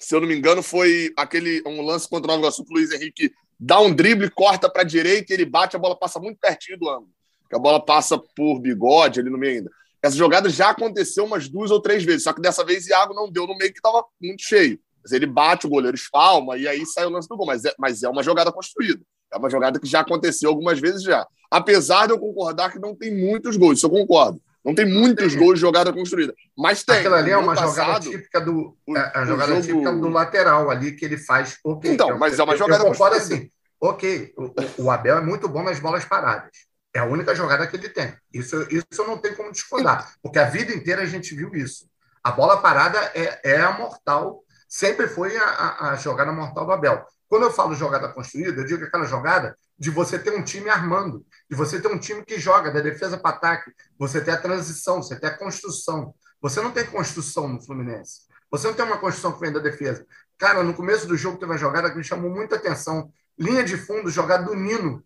Se 0.00 0.14
eu 0.14 0.20
não 0.20 0.26
me 0.26 0.34
engano, 0.34 0.62
foi 0.62 1.12
aquele 1.16 1.62
um 1.66 1.82
lance 1.82 2.08
contra 2.08 2.26
o 2.26 2.28
Nova 2.28 2.40
Iguaçu 2.40 2.64
que 2.64 2.72
o 2.72 2.76
Luiz 2.76 2.90
Henrique 2.90 3.32
dá 3.58 3.78
um 3.80 3.94
drible, 3.94 4.30
corta 4.30 4.68
para 4.68 4.82
a 4.82 4.84
direita 4.84 5.32
e 5.32 5.36
ele 5.36 5.44
bate, 5.44 5.76
a 5.76 5.78
bola 5.78 5.94
passa 5.94 6.18
muito 6.18 6.38
pertinho 6.40 6.78
do 6.78 6.88
ângulo 6.88 7.10
que 7.50 7.56
a 7.56 7.58
bola 7.58 7.84
passa 7.84 8.16
por 8.16 8.60
bigode 8.60 9.18
ali 9.18 9.28
no 9.28 9.36
meio 9.36 9.58
ainda. 9.58 9.70
Essa 10.00 10.16
jogada 10.16 10.48
já 10.48 10.70
aconteceu 10.70 11.24
umas 11.24 11.48
duas 11.48 11.70
ou 11.72 11.80
três 11.80 12.04
vezes, 12.04 12.22
só 12.22 12.32
que 12.32 12.40
dessa 12.40 12.64
vez 12.64 12.86
Iago 12.86 13.12
não 13.12 13.30
deu 13.30 13.46
no 13.46 13.56
meio 13.56 13.72
que 13.72 13.80
estava 13.80 14.04
muito 14.22 14.42
cheio. 14.42 14.78
Mas 15.02 15.12
ele 15.12 15.26
bate, 15.26 15.66
o 15.66 15.70
goleiro 15.70 15.96
espalma 15.96 16.56
e 16.56 16.68
aí 16.68 16.86
sai 16.86 17.04
o 17.06 17.10
lance 17.10 17.28
do 17.28 17.36
gol. 17.36 17.46
Mas 17.46 17.64
é, 17.64 17.74
mas 17.78 18.02
é 18.02 18.08
uma 18.08 18.22
jogada 18.22 18.52
construída. 18.52 19.02
É 19.32 19.36
uma 19.36 19.50
jogada 19.50 19.80
que 19.80 19.86
já 19.86 20.00
aconteceu 20.00 20.48
algumas 20.48 20.78
vezes 20.78 21.02
já. 21.02 21.26
Apesar 21.50 22.06
de 22.06 22.12
eu 22.12 22.18
concordar 22.18 22.70
que 22.70 22.78
não 22.78 22.94
tem 22.94 23.14
muitos 23.14 23.56
gols, 23.56 23.78
isso 23.78 23.86
eu 23.86 23.90
concordo. 23.90 24.40
Não 24.64 24.74
tem 24.74 24.86
muitos 24.86 25.34
gols 25.34 25.54
de 25.54 25.60
jogada 25.60 25.92
construída. 25.92 26.34
Mas 26.56 26.84
tem. 26.84 26.98
Aquela 26.98 27.18
ali 27.18 27.30
é 27.30 27.36
uma 27.36 27.54
passado, 27.54 27.70
jogada 27.70 28.00
típica 28.00 28.40
do. 28.40 28.76
O, 28.86 28.96
é, 28.96 29.12
a 29.14 29.24
jogada 29.24 29.52
jogo... 29.54 29.66
típica 29.66 29.92
do 29.92 30.08
lateral 30.08 30.70
ali 30.70 30.92
que 30.92 31.04
ele 31.04 31.16
faz. 31.16 31.58
Okay, 31.64 31.92
então, 31.92 32.18
mas 32.18 32.38
é 32.38 32.42
uma 32.42 32.56
jogada. 32.56 32.84
Eu 32.84 32.92
concordo 32.92 33.16
assim. 33.16 33.50
Ok, 33.80 34.34
o, 34.36 34.84
o 34.84 34.90
Abel 34.90 35.16
é 35.16 35.20
muito 35.22 35.48
bom 35.48 35.62
nas 35.62 35.80
bolas 35.80 36.04
paradas. 36.04 36.50
É 36.94 36.98
a 36.98 37.04
única 37.04 37.34
jogada 37.34 37.66
que 37.66 37.76
ele 37.76 37.88
tem. 37.88 38.14
Isso, 38.32 38.66
isso 38.70 39.04
não 39.06 39.16
tem 39.16 39.34
como 39.34 39.52
discordar, 39.52 40.12
porque 40.22 40.38
a 40.38 40.44
vida 40.44 40.74
inteira 40.74 41.02
a 41.02 41.06
gente 41.06 41.34
viu 41.34 41.54
isso. 41.54 41.88
A 42.22 42.30
bola 42.30 42.60
parada 42.60 42.98
é, 43.14 43.52
é 43.52 43.60
a 43.60 43.72
mortal, 43.72 44.42
sempre 44.68 45.08
foi 45.08 45.36
a, 45.36 45.90
a, 45.90 45.96
jogada 45.96 46.32
mortal 46.32 46.66
do 46.66 46.72
Abel. 46.72 47.06
Quando 47.28 47.44
eu 47.44 47.52
falo 47.52 47.74
jogada 47.74 48.08
construída, 48.08 48.60
eu 48.60 48.66
digo 48.66 48.84
aquela 48.84 49.06
jogada 49.06 49.56
de 49.78 49.88
você 49.88 50.18
ter 50.18 50.32
um 50.32 50.42
time 50.42 50.68
armando, 50.68 51.24
de 51.50 51.56
você 51.56 51.80
ter 51.80 51.88
um 51.88 51.98
time 51.98 52.24
que 52.24 52.38
joga 52.38 52.70
da 52.70 52.80
defesa 52.80 53.18
para 53.18 53.36
ataque, 53.36 53.72
você 53.98 54.20
ter 54.20 54.30
a 54.30 54.40
transição, 54.40 55.02
você 55.02 55.18
ter 55.18 55.26
a 55.26 55.36
construção. 55.36 56.14
Você 56.40 56.60
não 56.60 56.70
tem 56.70 56.86
construção 56.86 57.48
no 57.48 57.60
Fluminense. 57.60 58.22
Você 58.50 58.68
não 58.68 58.74
tem 58.74 58.84
uma 58.84 58.98
construção 58.98 59.32
que 59.32 59.40
vem 59.40 59.52
da 59.52 59.58
defesa. 59.58 60.06
Cara, 60.38 60.62
no 60.62 60.74
começo 60.74 61.06
do 61.06 61.16
jogo 61.16 61.38
teve 61.38 61.50
uma 61.50 61.58
jogada 61.58 61.90
que 61.90 61.98
me 61.98 62.04
chamou 62.04 62.30
muita 62.30 62.56
atenção. 62.56 63.12
Linha 63.38 63.64
de 63.64 63.76
fundo, 63.76 64.10
jogada 64.10 64.44
do 64.44 64.54
Nino 64.54 65.04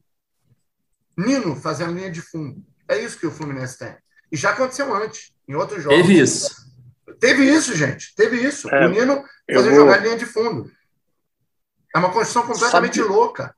Nino 1.17 1.55
fazendo 1.57 1.93
linha 1.93 2.11
de 2.11 2.21
fundo. 2.21 2.63
É 2.89 2.99
isso 2.99 3.19
que 3.19 3.27
o 3.27 3.31
Fluminense 3.31 3.79
tem. 3.79 3.97
E 4.31 4.37
já 4.37 4.51
aconteceu 4.51 4.93
antes, 4.95 5.33
em 5.49 5.55
outros 5.55 5.83
jogos. 5.83 5.99
Teve 5.99 6.21
isso. 6.21 6.65
Teve 7.21 7.45
isso, 7.45 7.75
gente. 7.75 8.15
Teve 8.15 8.37
isso. 8.37 8.69
É, 8.69 8.87
o 8.87 8.91
Nino 8.91 9.25
fazer 9.53 9.71
vou... 9.71 9.79
jogar 9.79 9.99
linha 9.99 10.17
de 10.17 10.27
fundo. 10.27 10.71
É 11.95 11.99
uma 11.99 12.13
construção 12.13 12.47
completamente 12.47 12.99
Sabe... 12.99 13.09
louca. 13.09 13.55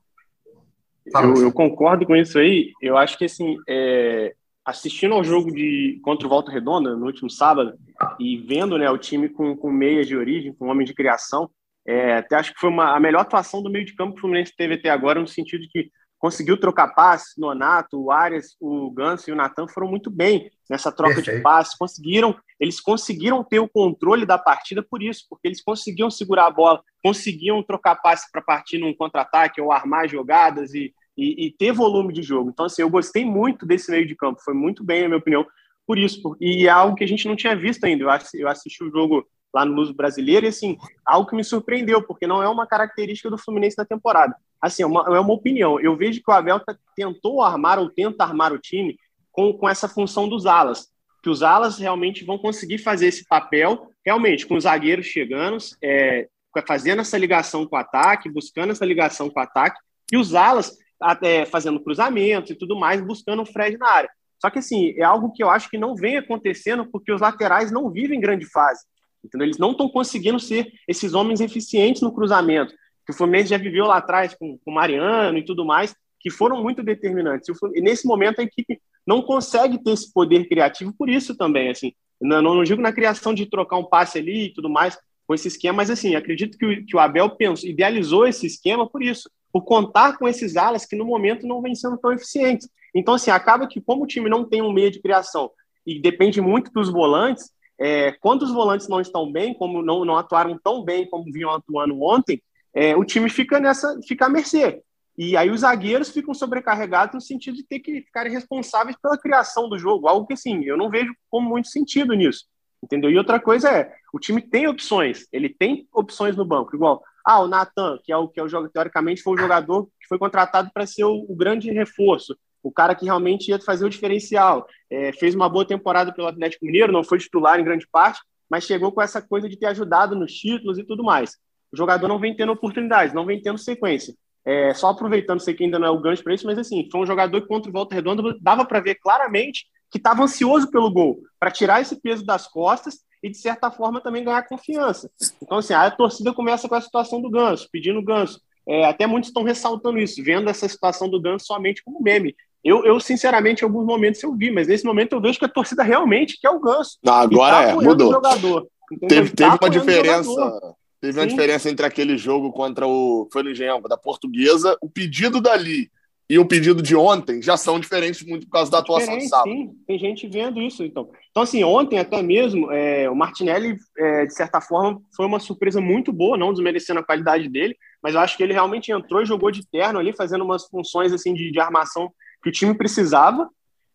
Eu, 1.15 1.43
eu, 1.43 1.51
concordo 1.51 2.05
com 2.05 2.15
isso 2.15 2.37
aí. 2.37 2.71
Eu 2.81 2.97
acho 2.97 3.17
que, 3.17 3.25
assim, 3.25 3.57
é... 3.67 4.33
assistindo 4.65 5.13
ao 5.13 5.23
jogo 5.23 5.51
de 5.51 5.99
contra 6.03 6.27
o 6.27 6.29
Volta 6.29 6.51
Redonda, 6.51 6.95
no 6.95 7.05
último 7.05 7.29
sábado, 7.29 7.73
e 8.19 8.37
vendo 8.37 8.77
né, 8.77 8.89
o 8.89 8.97
time 8.97 9.29
com, 9.29 9.55
com 9.55 9.71
meias 9.71 10.07
de 10.07 10.15
origem, 10.15 10.53
com 10.53 10.67
homem 10.67 10.85
de 10.85 10.93
criação, 10.93 11.49
é, 11.87 12.17
até 12.17 12.35
acho 12.35 12.53
que 12.53 12.59
foi 12.59 12.69
uma, 12.69 12.95
a 12.95 12.99
melhor 12.99 13.21
atuação 13.21 13.63
do 13.63 13.69
meio 13.69 13.85
de 13.85 13.95
campo 13.95 14.13
que 14.13 14.17
o 14.17 14.21
Fluminense 14.21 14.53
teve 14.55 14.73
até 14.73 14.89
agora, 14.89 15.21
no 15.21 15.27
sentido 15.27 15.61
de 15.61 15.69
que 15.69 15.89
conseguiu 16.19 16.57
trocar 16.59 16.89
passes, 16.89 17.33
Nonato, 17.37 18.01
o 18.01 18.11
Arias, 18.11 18.55
o 18.59 18.89
Ganso 18.91 19.29
e 19.29 19.33
o 19.33 19.35
Natan 19.35 19.67
foram 19.67 19.87
muito 19.87 20.09
bem 20.09 20.51
nessa 20.69 20.91
troca 20.91 21.15
Perfeito. 21.15 21.37
de 21.37 21.43
passes, 21.43 21.77
conseguiram, 21.77 22.35
eles 22.59 22.79
conseguiram 22.79 23.43
ter 23.43 23.59
o 23.59 23.69
controle 23.69 24.25
da 24.25 24.37
partida 24.37 24.83
por 24.83 25.01
isso, 25.01 25.25
porque 25.29 25.47
eles 25.47 25.61
conseguiam 25.61 26.09
segurar 26.09 26.47
a 26.47 26.51
bola, 26.51 26.81
conseguiam 27.03 27.61
trocar 27.63 27.95
passes 27.95 28.29
para 28.31 28.41
partir 28.41 28.77
num 28.77 28.93
contra-ataque 28.93 29.61
ou 29.61 29.71
armar 29.71 30.09
jogadas 30.09 30.73
e, 30.73 30.93
e, 31.15 31.45
e, 31.45 31.51
ter 31.51 31.71
volume 31.71 32.11
de 32.13 32.21
jogo. 32.21 32.49
Então, 32.49 32.65
assim, 32.65 32.81
eu 32.81 32.89
gostei 32.89 33.23
muito 33.23 33.65
desse 33.65 33.91
meio 33.91 34.05
de 34.05 34.15
campo, 34.15 34.41
foi 34.43 34.53
muito 34.53 34.83
bem, 34.83 35.03
na 35.03 35.07
minha 35.07 35.19
opinião, 35.19 35.45
por 35.85 35.97
isso, 35.97 36.35
e 36.41 36.67
é 36.67 36.69
algo 36.69 36.95
que 36.95 37.03
a 37.03 37.07
gente 37.07 37.27
não 37.27 37.35
tinha 37.35 37.55
visto 37.55 37.83
ainda. 37.85 38.03
Eu 38.33 38.49
assisti 38.49 38.83
o 38.83 38.91
jogo 38.91 39.25
lá 39.53 39.63
no 39.63 39.73
Luso 39.73 39.93
Brasileiro, 39.93 40.45
e 40.45 40.49
assim, 40.49 40.77
algo 41.05 41.29
que 41.29 41.35
me 41.35 41.43
surpreendeu, 41.43 42.03
porque 42.03 42.27
não 42.27 42.43
é 42.43 42.49
uma 42.49 42.67
característica 42.67 43.29
do 43.29 43.37
Fluminense 43.37 43.77
na 43.77 43.85
temporada. 43.85 44.35
Assim, 44.61 44.83
é 44.83 44.85
uma, 44.85 45.01
é 45.07 45.19
uma 45.19 45.33
opinião. 45.33 45.79
Eu 45.79 45.95
vejo 45.95 46.21
que 46.21 46.29
o 46.29 46.33
Abel 46.33 46.59
tá, 46.59 46.75
tentou 46.95 47.41
armar 47.41 47.79
ou 47.79 47.89
tenta 47.89 48.23
armar 48.23 48.51
o 48.53 48.59
time 48.59 48.97
com, 49.31 49.53
com 49.53 49.69
essa 49.69 49.87
função 49.87 50.27
dos 50.27 50.45
alas, 50.45 50.87
que 51.21 51.29
os 51.29 51.43
alas 51.43 51.77
realmente 51.77 52.25
vão 52.25 52.37
conseguir 52.37 52.79
fazer 52.79 53.07
esse 53.07 53.25
papel, 53.27 53.91
realmente, 54.05 54.47
com 54.47 54.55
os 54.55 54.63
zagueiros 54.63 55.05
chegando, 55.05 55.57
é, 55.83 56.27
fazendo 56.65 57.01
essa 57.01 57.17
ligação 57.17 57.65
com 57.67 57.75
o 57.75 57.79
ataque, 57.79 58.29
buscando 58.29 58.71
essa 58.71 58.85
ligação 58.85 59.29
com 59.29 59.39
o 59.39 59.43
ataque, 59.43 59.79
e 60.11 60.17
os 60.17 60.33
alas 60.33 60.75
até 60.99 61.45
fazendo 61.45 61.79
cruzamentos 61.79 62.49
e 62.51 62.55
tudo 62.55 62.75
mais, 62.75 62.99
buscando 63.01 63.43
o 63.43 63.45
Fred 63.45 63.77
na 63.77 63.89
área. 63.89 64.09
Só 64.39 64.49
que, 64.49 64.59
assim, 64.59 64.93
é 64.97 65.03
algo 65.03 65.31
que 65.31 65.43
eu 65.43 65.49
acho 65.49 65.69
que 65.69 65.77
não 65.77 65.95
vem 65.95 66.17
acontecendo 66.17 66.85
porque 66.85 67.11
os 67.11 67.21
laterais 67.21 67.71
não 67.71 67.89
vivem 67.89 68.19
grande 68.19 68.45
fase. 68.45 68.83
Entendeu? 69.23 69.45
Eles 69.45 69.57
não 69.57 69.71
estão 69.71 69.89
conseguindo 69.89 70.39
ser 70.39 70.71
esses 70.87 71.13
homens 71.13 71.41
eficientes 71.41 72.01
no 72.01 72.13
cruzamento, 72.13 72.73
que 73.07 73.13
o 73.13 73.15
Fluminense 73.15 73.49
já 73.49 73.57
viveu 73.57 73.85
lá 73.85 73.97
atrás 73.97 74.35
com 74.35 74.59
o 74.65 74.71
Mariano 74.71 75.37
e 75.37 75.45
tudo 75.45 75.63
mais, 75.63 75.95
que 76.19 76.29
foram 76.29 76.61
muito 76.61 76.83
determinantes. 76.83 77.47
E 77.73 77.79
nesse 77.79 78.05
momento 78.05 78.41
a 78.41 78.43
equipe 78.43 78.81
não 79.05 79.21
consegue 79.21 79.81
ter 79.81 79.91
esse 79.91 80.11
poder 80.11 80.49
criativo 80.49 80.93
por 80.93 81.09
isso 81.09 81.33
também, 81.37 81.69
assim. 81.69 81.93
Não, 82.19 82.41
não, 82.41 82.63
digo 82.65 82.81
na 82.81 82.91
criação 82.91 83.33
de 83.33 83.45
trocar 83.45 83.77
um 83.77 83.85
passe 83.85 84.17
ali 84.17 84.47
e 84.47 84.53
tudo 84.53 84.69
mais 84.69 84.99
com 85.25 85.33
esse 85.33 85.47
esquema, 85.47 85.77
mas 85.77 85.89
assim, 85.89 86.15
acredito 86.15 86.57
que 86.57 86.65
o, 86.65 86.85
que 86.85 86.95
o 86.95 86.99
Abel 86.99 87.29
pensou, 87.29 87.69
idealizou 87.69 88.27
esse 88.27 88.45
esquema 88.45 88.89
por 88.89 89.01
isso, 89.01 89.29
por 89.53 89.63
contar 89.63 90.17
com 90.17 90.27
esses 90.27 90.57
alas 90.57 90.85
que 90.85 90.95
no 90.95 91.05
momento 91.05 91.47
não 91.47 91.61
vêm 91.61 91.75
sendo 91.75 91.97
tão 91.97 92.11
eficientes. 92.11 92.67
Então, 92.93 93.13
assim, 93.13 93.31
acaba 93.31 93.67
que 93.67 93.79
como 93.79 94.03
o 94.03 94.07
time 94.07 94.29
não 94.29 94.43
tem 94.43 94.61
um 94.61 94.73
meio 94.73 94.91
de 94.91 95.01
criação 95.01 95.51
e 95.85 95.99
depende 96.01 96.41
muito 96.41 96.71
dos 96.71 96.89
volantes, 96.89 97.51
é, 97.79 98.11
quando 98.13 98.41
os 98.41 98.51
volantes 98.51 98.87
não 98.89 98.99
estão 98.99 99.31
bem, 99.31 99.53
como 99.53 99.81
não, 99.81 100.03
não 100.03 100.17
atuaram 100.17 100.59
tão 100.61 100.83
bem 100.83 101.05
como 101.09 101.31
vinham 101.31 101.51
atuando 101.51 102.01
ontem, 102.01 102.41
é, 102.73 102.95
o 102.95 103.03
time 103.03 103.29
fica 103.29 103.59
nessa, 103.59 103.99
fica 104.07 104.25
à 104.25 104.29
mercê. 104.29 104.81
E 105.17 105.35
aí 105.35 105.49
os 105.49 105.61
zagueiros 105.61 106.09
ficam 106.09 106.33
sobrecarregados 106.33 107.15
no 107.15 107.21
sentido 107.21 107.55
de 107.55 107.63
ter 107.63 107.79
que 107.79 108.01
ficarem 108.03 108.31
responsáveis 108.31 108.95
pela 109.01 109.17
criação 109.17 109.67
do 109.67 109.77
jogo, 109.77 110.07
algo 110.07 110.27
que 110.27 110.33
assim, 110.33 110.63
eu 110.63 110.77
não 110.77 110.89
vejo 110.89 111.11
como 111.29 111.49
muito 111.49 111.69
sentido 111.69 112.13
nisso. 112.13 112.45
Entendeu? 112.83 113.09
E 113.09 113.17
outra 113.17 113.39
coisa 113.39 113.71
é, 113.71 113.91
o 114.13 114.19
time 114.19 114.39
tem 114.39 114.67
opções, 114.67 115.25
ele 115.31 115.49
tem 115.49 115.87
opções 115.91 116.35
no 116.35 116.45
banco, 116.45 116.75
igual, 116.75 117.01
ah, 117.25 117.39
o 117.39 117.47
Nathan, 117.47 117.97
que 118.03 118.11
é 118.11 118.17
o 118.17 118.27
que 118.27 118.39
é 118.39 118.43
o 118.43 118.47
jogo 118.47 118.69
teoricamente 118.69 119.23
foi 119.23 119.33
o 119.33 119.39
jogador 119.39 119.85
que 119.99 120.07
foi 120.07 120.19
contratado 120.19 120.69
para 120.71 120.85
ser 120.85 121.03
o, 121.03 121.25
o 121.27 121.35
grande 121.35 121.71
reforço 121.71 122.37
o 122.67 122.71
cara 122.71 122.95
que 122.95 123.05
realmente 123.05 123.49
ia 123.49 123.59
fazer 123.59 123.85
o 123.85 123.89
diferencial. 123.89 124.67
É, 124.89 125.11
fez 125.13 125.33
uma 125.33 125.49
boa 125.49 125.65
temporada 125.65 126.13
pelo 126.13 126.27
Atlético 126.27 126.65
Mineiro, 126.65 126.91
não 126.91 127.03
foi 127.03 127.17
titular 127.17 127.59
em 127.59 127.63
grande 127.63 127.87
parte, 127.87 128.19
mas 128.49 128.65
chegou 128.65 128.91
com 128.91 129.01
essa 129.01 129.21
coisa 129.21 129.47
de 129.47 129.57
ter 129.57 129.67
ajudado 129.67 130.15
nos 130.15 130.33
títulos 130.33 130.77
e 130.77 130.83
tudo 130.83 131.03
mais. 131.03 131.37
O 131.71 131.77
jogador 131.77 132.07
não 132.07 132.19
vem 132.19 132.35
tendo 132.35 132.51
oportunidades, 132.51 133.13
não 133.13 133.25
vem 133.25 133.41
tendo 133.41 133.57
sequência. 133.57 134.13
É, 134.45 134.73
só 134.73 134.89
aproveitando, 134.89 135.41
sei 135.41 135.53
que 135.53 135.65
ainda 135.65 135.77
não 135.77 135.87
é 135.87 135.89
o 135.89 135.99
gancho 135.99 136.23
para 136.23 136.33
isso, 136.33 136.45
mas 136.45 136.57
assim, 136.57 136.87
foi 136.89 137.01
um 137.01 137.05
jogador 137.05 137.41
que 137.41 137.47
contra 137.47 137.69
o 137.69 137.73
Volta 137.73 137.93
Redonda 137.93 138.23
dava 138.41 138.63
para 138.65 138.79
ver 138.79 138.95
claramente 138.95 139.65
que 139.91 139.97
estava 139.97 140.23
ansioso 140.23 140.69
pelo 140.69 140.91
gol, 140.91 141.19
para 141.39 141.51
tirar 141.51 141.81
esse 141.81 141.99
peso 141.99 142.25
das 142.25 142.47
costas 142.47 142.99
e, 143.21 143.29
de 143.29 143.37
certa 143.37 143.71
forma, 143.71 144.01
também 144.01 144.23
ganhar 144.23 144.47
confiança. 144.47 145.09
Então, 145.41 145.57
assim, 145.57 145.73
a 145.73 145.89
torcida 145.91 146.33
começa 146.33 146.67
com 146.67 146.75
a 146.75 146.81
situação 146.81 147.21
do 147.21 147.29
Ganso, 147.29 147.67
pedindo 147.71 147.99
o 147.99 148.03
Ganso. 148.03 148.39
É, 148.67 148.85
até 148.85 149.07
muitos 149.07 149.29
estão 149.29 149.43
ressaltando 149.43 149.97
isso, 149.97 150.21
vendo 150.23 150.49
essa 150.49 150.67
situação 150.67 151.09
do 151.09 151.21
Ganso 151.21 151.45
somente 151.45 151.83
como 151.83 152.01
meme. 152.01 152.35
Eu, 152.63 152.83
eu, 152.83 152.99
sinceramente, 152.99 153.61
em 153.61 153.65
alguns 153.65 153.85
momentos 153.85 154.21
eu 154.21 154.35
vi, 154.35 154.51
mas 154.51 154.67
nesse 154.67 154.85
momento 154.85 155.13
eu 155.13 155.21
vejo 155.21 155.39
que 155.39 155.45
a 155.45 155.49
torcida 155.49 155.83
realmente 155.83 156.39
quer 156.39 156.49
o 156.49 156.59
Ganso. 156.59 156.97
Não, 157.03 157.13
agora 157.13 157.55
tá 157.55 157.63
é, 157.63 157.73
mudou. 157.73 158.11
Jogador, 158.11 158.67
teve, 159.07 159.29
teve 159.29 159.33
tá 159.35 159.57
uma 159.61 159.69
diferença. 159.69 160.75
Teve 160.99 161.13
Sim. 161.13 161.19
uma 161.19 161.27
diferença 161.27 161.69
entre 161.69 161.85
aquele 161.85 162.17
jogo 162.17 162.51
contra 162.51 162.87
o. 162.87 163.27
Foi 163.31 163.43
no 163.43 163.51
Engenhão, 163.51 163.81
da 163.81 163.97
Portuguesa. 163.97 164.77
O 164.81 164.89
pedido 164.89 165.39
dali 165.39 165.91
e 166.29 166.37
o 166.37 166.45
pedido 166.45 166.81
de 166.81 166.93
ontem 166.95 167.41
já 167.41 167.55
são 167.55 167.79
diferentes 167.79 168.25
muito 168.25 168.45
por 168.47 168.51
causa 168.51 168.69
da 168.69 168.79
atuação 168.79 169.17
Diferente, 169.17 169.23
de 169.23 169.29
sábado. 169.29 169.49
Sim, 169.49 169.75
tem 169.87 169.97
gente 169.97 170.27
vendo 170.27 170.61
isso. 170.61 170.83
Então, 170.83 171.09
então 171.31 171.43
assim, 171.43 171.63
ontem 171.63 171.99
até 171.99 172.21
mesmo, 172.21 172.69
é, 172.71 173.09
o 173.09 173.15
Martinelli, 173.15 173.77
é, 173.97 174.25
de 174.25 174.33
certa 174.33 174.59
forma, 174.59 175.01
foi 175.15 175.25
uma 175.25 175.39
surpresa 175.39 175.79
muito 175.79 176.11
boa, 176.11 176.37
não 176.37 176.51
desmerecendo 176.51 176.99
a 176.99 177.03
qualidade 177.03 177.47
dele, 177.47 177.77
mas 178.03 178.13
eu 178.13 178.19
acho 178.19 178.35
que 178.35 178.43
ele 178.43 178.51
realmente 178.51 178.91
entrou 178.91 179.21
e 179.21 179.25
jogou 179.25 179.51
de 179.51 179.65
terno 179.69 179.99
ali, 179.99 180.11
fazendo 180.13 180.43
umas 180.43 180.65
funções 180.67 181.13
assim 181.13 181.33
de, 181.33 181.49
de 181.49 181.59
armação 181.61 182.11
que 182.43 182.49
o 182.49 182.51
time 182.51 182.73
precisava. 182.73 183.49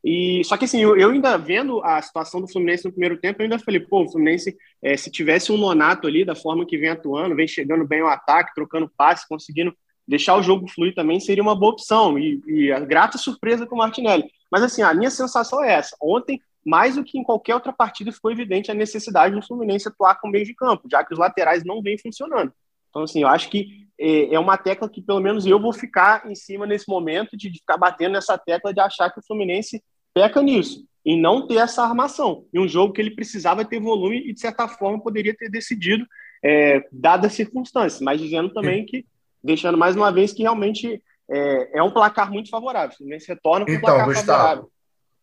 E 0.05 0.43
só 0.45 0.57
que 0.57 0.65
assim, 0.65 0.81
eu, 0.81 0.97
eu, 0.97 1.11
ainda 1.11 1.37
vendo 1.37 1.83
a 1.85 2.03
situação 2.03 2.41
do 2.41 2.51
Fluminense 2.51 2.85
no 2.85 2.91
primeiro 2.91 3.19
tempo, 3.19 3.41
eu 3.41 3.45
ainda 3.45 3.59
falei, 3.59 3.81
pô, 3.81 4.03
o 4.03 4.11
Fluminense, 4.11 4.57
é, 4.83 4.97
se 4.97 5.11
tivesse 5.11 5.53
um 5.53 5.57
Nonato 5.57 6.09
ali 6.09 6.25
da 6.25 6.35
forma 6.35 6.67
que 6.67 6.77
vem 6.77 6.89
atuando, 6.89 7.37
vem 7.37 7.47
chegando 7.47 7.87
bem 7.87 8.01
ao 8.01 8.09
ataque, 8.09 8.55
trocando 8.55 8.91
passe, 8.97 9.29
conseguindo 9.29 9.73
deixar 10.07 10.37
o 10.37 10.43
jogo 10.43 10.69
fluir 10.69 10.95
também 10.95 11.21
seria 11.21 11.43
uma 11.43 11.55
boa 11.55 11.73
opção. 11.73 12.19
E, 12.19 12.43
e 12.47 12.73
a 12.73 12.81
grata 12.81 13.17
surpresa 13.17 13.67
com 13.67 13.77
o 13.77 13.79
Martinelli. 13.79 14.25
Mas 14.51 14.63
assim, 14.63 14.83
a 14.83 14.93
minha 14.93 15.11
sensação 15.11 15.63
é 15.63 15.73
essa. 15.73 15.97
Ontem, 16.01 16.41
mais 16.65 16.97
do 16.97 17.05
que 17.05 17.19
em 17.19 17.25
qualquer 17.25 17.55
outra 17.55 17.73
partida, 17.73 18.13
ficou 18.13 18.31
evidente 18.31 18.71
a 18.71 18.75
necessidade 18.75 19.35
do 19.35 19.47
Fluminense 19.47 19.89
atuar 19.89 20.21
com 20.21 20.29
meio 20.29 20.45
de 20.45 20.55
campo, 20.55 20.89
já 20.91 21.05
que 21.05 21.13
os 21.13 21.19
laterais 21.19 21.65
não 21.65 21.83
vêm 21.83 21.99
funcionando. 21.99 22.53
Então, 22.91 23.03
assim, 23.03 23.23
eu 23.23 23.29
acho 23.29 23.49
que 23.49 23.89
é, 23.99 24.35
é 24.35 24.39
uma 24.39 24.59
tecla 24.59 24.89
que 24.89 25.01
pelo 25.01 25.21
menos 25.21 25.47
eu 25.47 25.61
vou 25.61 25.73
ficar 25.73 26.29
em 26.31 26.35
cima 26.35 26.67
nesse 26.67 26.89
momento 26.89 27.37
de 27.37 27.51
ficar 27.51 27.77
batendo 27.77 28.13
nessa 28.13 28.37
tecla 28.37 28.73
de 28.73 28.81
achar 28.81 29.11
que 29.11 29.21
o 29.21 29.25
Fluminense 29.25 29.83
peca 30.15 30.43
nisso 30.43 30.87
e 31.05 31.21
não 31.21 31.47
ter 31.47 31.57
essa 31.57 31.83
armação. 31.83 32.47
Em 32.53 32.61
um 32.61 32.69
jogo 32.69 32.93
que 32.93 33.01
ele 33.01 33.15
precisava 33.15 33.65
ter 33.65 33.81
volume 33.81 34.19
e, 34.29 34.33
de 34.33 34.41
certa 34.41 34.69
forma, 34.69 35.03
poderia 35.03 35.35
ter 35.35 35.51
decidido, 35.51 36.07
é, 36.43 36.87
dadas 36.93 37.33
as 37.33 37.37
circunstâncias, 37.37 38.01
mas 38.01 38.21
dizendo 38.21 38.53
também 38.53 38.85
que, 38.85 39.07
deixando 39.43 39.79
mais 39.79 39.97
uma 39.97 40.13
vez 40.13 40.33
que 40.33 40.43
realmente 40.43 41.03
é, 41.29 41.79
é 41.79 41.83
um 41.83 41.91
placar 41.91 42.31
muito 42.31 42.51
favorável. 42.51 42.91
O 42.91 42.97
Fluminense 42.97 43.29
retorna 43.29 43.65
com 43.65 43.73
então, 43.73 43.91
um 43.91 43.95
placar 43.95 44.07
Gustavo, 44.07 44.27
favorável. 44.27 44.73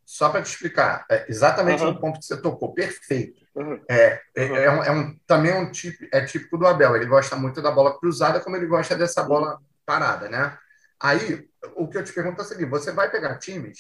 Só 0.06 0.30
para 0.30 0.41
te 0.41 0.47
explicar, 0.47 1.06
é 1.10 1.25
exatamente 1.30 1.84
uhum. 1.84 1.91
no 1.91 1.99
ponto 1.99 2.19
que 2.19 2.25
você 2.25 2.41
tocou, 2.41 2.73
perfeito. 2.73 3.39
Uhum. 3.56 3.80
É, 3.89 4.21
é, 4.36 4.45
uhum. 4.45 4.56
é, 4.56 4.71
um, 4.71 4.84
é, 4.84 4.91
um, 4.91 5.19
também 5.28 5.54
um 5.54 5.71
tipo, 5.71 6.06
é 6.12 6.25
típico 6.25 6.58
do 6.58 6.65
Abel. 6.65 6.95
Ele 6.95 7.06
gosta 7.06 7.36
muito 7.36 7.62
da 7.62 7.71
bola 7.71 7.97
cruzada, 7.97 8.39
como 8.39 8.56
ele 8.56 8.65
gosta 8.65 8.95
dessa 8.95 9.23
bola 9.23 9.60
parada, 9.86 10.28
né? 10.28 10.58
Aí, 10.99 11.47
o 11.75 11.88
que 11.88 11.97
eu 11.97 12.04
te 12.04 12.12
pergunto 12.12 12.41
é 12.41 12.43
o 12.43 12.47
seguinte: 12.47 12.69
você 12.69 12.91
vai 12.91 13.10
pegar 13.12 13.38
times 13.38 13.78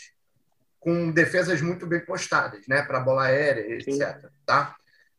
com 0.79 1.11
defesas 1.11 1.61
muito 1.61 1.85
bem 1.85 1.99
postadas, 1.99 2.67
né? 2.67 2.81
Para 2.81 2.99
bola 2.99 3.25
aérea, 3.25 3.75
etc. 3.75 4.29
Tá? 4.45 4.75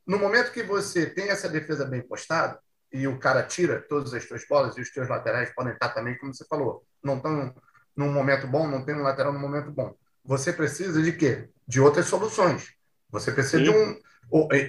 No 0.07 0.19
momento 0.19 0.53
que 0.53 0.63
você 0.63 1.07
tem 1.07 1.29
essa 1.29 1.49
defesa 1.49 1.85
bem 1.85 2.03
postada 2.03 2.59
e 2.93 3.07
o 3.07 3.19
cara 3.19 3.43
tira 3.43 3.81
todas 3.89 4.15
as 4.15 4.27
suas 4.27 4.47
bolas 4.49 4.77
e 4.77 4.81
os 4.81 4.91
teus 4.91 5.09
laterais 5.09 5.55
podem 5.55 5.73
estar 5.73 5.91
também, 5.91 6.17
como 6.19 6.35
você 6.35 6.45
falou, 6.47 6.85
não 7.03 7.17
estão 7.17 7.55
num 7.97 8.13
momento 8.13 8.47
bom, 8.47 8.67
não 8.67 8.85
tem 8.85 8.95
um 8.95 9.03
lateral 9.03 9.33
num 9.33 9.39
momento 9.39 9.71
bom. 9.71 9.95
Você 10.25 10.53
precisa 10.53 11.01
de 11.03 11.13
quê? 11.13 11.49
De 11.67 11.81
outras 11.81 12.07
soluções. 12.07 12.75
Você 13.11 13.31
precisa 13.33 13.59
Sim. 13.59 13.65
de 13.65 13.71
um, 13.71 14.01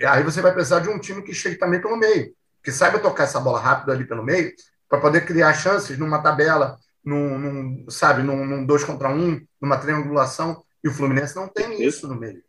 Aí 0.10 0.24
você 0.24 0.42
vai 0.42 0.54
precisar 0.54 0.80
de 0.80 0.89
um 0.89 1.00
time 1.00 1.22
que 1.22 1.34
chegue 1.34 1.56
também 1.56 1.80
pelo 1.80 1.96
meio, 1.96 2.34
que 2.64 2.72
saiba 2.72 3.00
tocar 3.00 3.26
essa 3.26 3.39
bola 3.39 3.60
rápido 3.60 3.92
ali 3.92 4.06
pelo 4.06 4.24
meio, 4.24 4.52
para 4.89 5.00
poder 5.00 5.26
criar 5.26 5.54
chances 5.54 5.98
numa 5.98 6.22
tabela, 6.22 6.78
num, 7.04 7.38
num 7.38 7.89
sabe, 7.89 8.24
num, 8.24 8.46
num, 8.46 8.66
dois 8.66 8.84
contra 8.84 9.10
um, 9.10 9.39
numa 9.62 9.78
triangulação. 9.78 10.64
E 10.84 10.88
o 10.88 10.93
Fluminense 10.93 11.36
não 11.36 11.47
tem 11.47 11.84
isso 11.84 12.07
no 12.07 12.15
meio. 12.15 12.43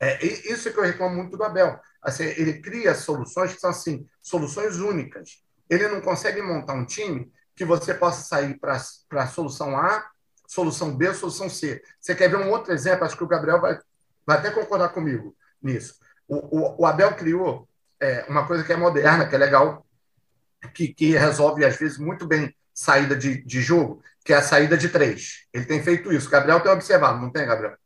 É 0.00 0.24
isso 0.24 0.72
que 0.72 0.78
eu 0.78 0.82
reclamo 0.82 1.14
muito 1.14 1.36
do 1.36 1.44
Abel. 1.44 1.78
Assim, 2.02 2.24
ele 2.24 2.60
cria 2.60 2.94
soluções 2.94 3.54
que 3.54 3.60
são 3.60 3.70
assim, 3.70 4.06
soluções 4.20 4.78
únicas. 4.78 5.42
Ele 5.70 5.86
não 5.88 6.00
consegue 6.00 6.42
montar 6.42 6.74
um 6.74 6.84
time 6.84 7.32
que 7.54 7.64
você 7.64 7.94
possa 7.94 8.22
sair 8.22 8.58
para 8.58 8.74
a 8.74 9.26
solução 9.26 9.76
A, 9.76 10.04
solução 10.46 10.96
B 10.96 11.14
solução 11.14 11.48
C. 11.48 11.82
Você 12.00 12.14
quer 12.14 12.28
ver 12.28 12.36
um 12.36 12.50
outro 12.50 12.72
exemplo? 12.72 13.04
Acho 13.04 13.16
que 13.16 13.24
o 13.24 13.28
Gabriel 13.28 13.60
vai, 13.60 13.78
vai 14.26 14.38
até 14.38 14.50
concordar 14.50 14.88
comigo 14.88 15.36
nisso. 15.62 15.94
O, 16.26 16.58
o, 16.58 16.82
o 16.82 16.86
Abel 16.86 17.14
criou 17.14 17.68
é, 18.00 18.24
uma 18.28 18.46
coisa 18.46 18.64
que 18.64 18.72
é 18.72 18.76
moderna, 18.76 19.28
que 19.28 19.34
é 19.34 19.38
legal, 19.38 19.86
que, 20.74 20.88
que 20.88 21.12
resolve, 21.12 21.64
às 21.64 21.76
vezes, 21.76 21.98
muito 21.98 22.26
bem 22.26 22.54
saída 22.74 23.14
de, 23.14 23.42
de 23.44 23.60
jogo, 23.60 24.02
que 24.24 24.32
é 24.32 24.36
a 24.36 24.42
saída 24.42 24.76
de 24.76 24.88
três. 24.88 25.46
Ele 25.52 25.64
tem 25.64 25.82
feito 25.82 26.12
isso. 26.12 26.28
O 26.28 26.30
Gabriel 26.30 26.60
tem 26.60 26.72
observado, 26.72 27.20
não 27.20 27.30
tem, 27.30 27.46
Gabriel? 27.46 27.76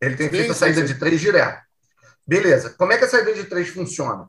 Ele 0.00 0.16
tem 0.16 0.28
sim, 0.28 0.36
feito 0.36 0.52
a 0.52 0.54
saída 0.54 0.80
sim. 0.80 0.86
de 0.86 0.98
três 0.98 1.20
direto. 1.20 1.62
Beleza. 2.26 2.70
Como 2.70 2.92
é 2.92 2.98
que 2.98 3.04
a 3.04 3.08
saída 3.08 3.32
de 3.32 3.44
três 3.44 3.68
funciona? 3.68 4.28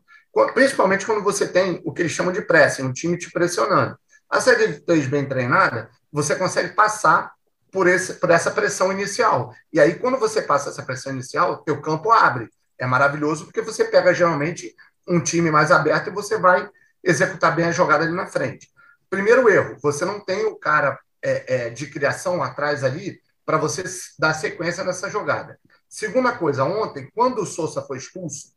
Principalmente 0.53 1.05
quando 1.05 1.24
você 1.24 1.47
tem 1.47 1.82
o 1.84 1.91
que 1.91 2.01
eles 2.01 2.12
chamam 2.12 2.32
de 2.32 2.41
pressing, 2.41 2.84
um 2.84 2.93
time 2.93 3.18
te 3.18 3.32
pressionando. 3.32 3.97
A 4.30 4.39
saída 4.39 4.68
de 4.68 4.80
três 4.82 5.07
bem 5.07 5.28
treinada, 5.28 5.89
você 6.12 6.36
consegue 6.36 6.74
passar 6.74 7.34
por, 7.72 7.88
esse, 7.88 8.14
por 8.14 8.30
essa 8.30 8.51
pressão 8.51 8.91
inicial. 8.91 9.53
E 9.74 9.80
aí, 9.80 9.95
quando 9.95 10.18
você 10.18 10.41
passa 10.41 10.70
essa 10.70 10.84
pressão 10.84 11.12
inicial, 11.12 11.57
teu 11.64 11.82
campo 11.82 12.12
abre. 12.12 12.49
É 12.78 12.86
maravilhoso 12.86 13.45
porque 13.45 13.62
você 13.62 13.84
pega 13.84 14.14
geralmente 14.14 14.74
um 15.07 15.20
time 15.20 15.51
mais 15.51 15.72
aberto 15.72 16.07
e 16.07 16.14
você 16.14 16.38
vai 16.38 16.70
executar 17.03 17.55
bem 17.55 17.66
a 17.66 17.72
jogada 17.72 18.05
ali 18.05 18.14
na 18.14 18.28
frente. 18.28 18.70
Primeiro 19.10 19.49
erro, 19.49 19.78
você 19.82 20.05
não 20.05 20.24
tem 20.24 20.45
o 20.45 20.55
cara 20.55 20.97
é, 21.22 21.55
é, 21.55 21.70
de 21.70 21.88
criação 21.88 22.41
atrás 22.41 22.84
ali 22.84 23.22
para 23.45 23.57
você 23.57 23.84
dar 24.17 24.34
sequência 24.34 24.84
nessa 24.84 25.09
jogada. 25.09 25.59
Segunda 25.88 26.32
coisa, 26.32 26.63
ontem, 26.63 27.09
quando 27.13 27.41
o 27.41 27.45
Sousa 27.45 27.82
foi 27.82 27.97
expulso, 27.97 28.53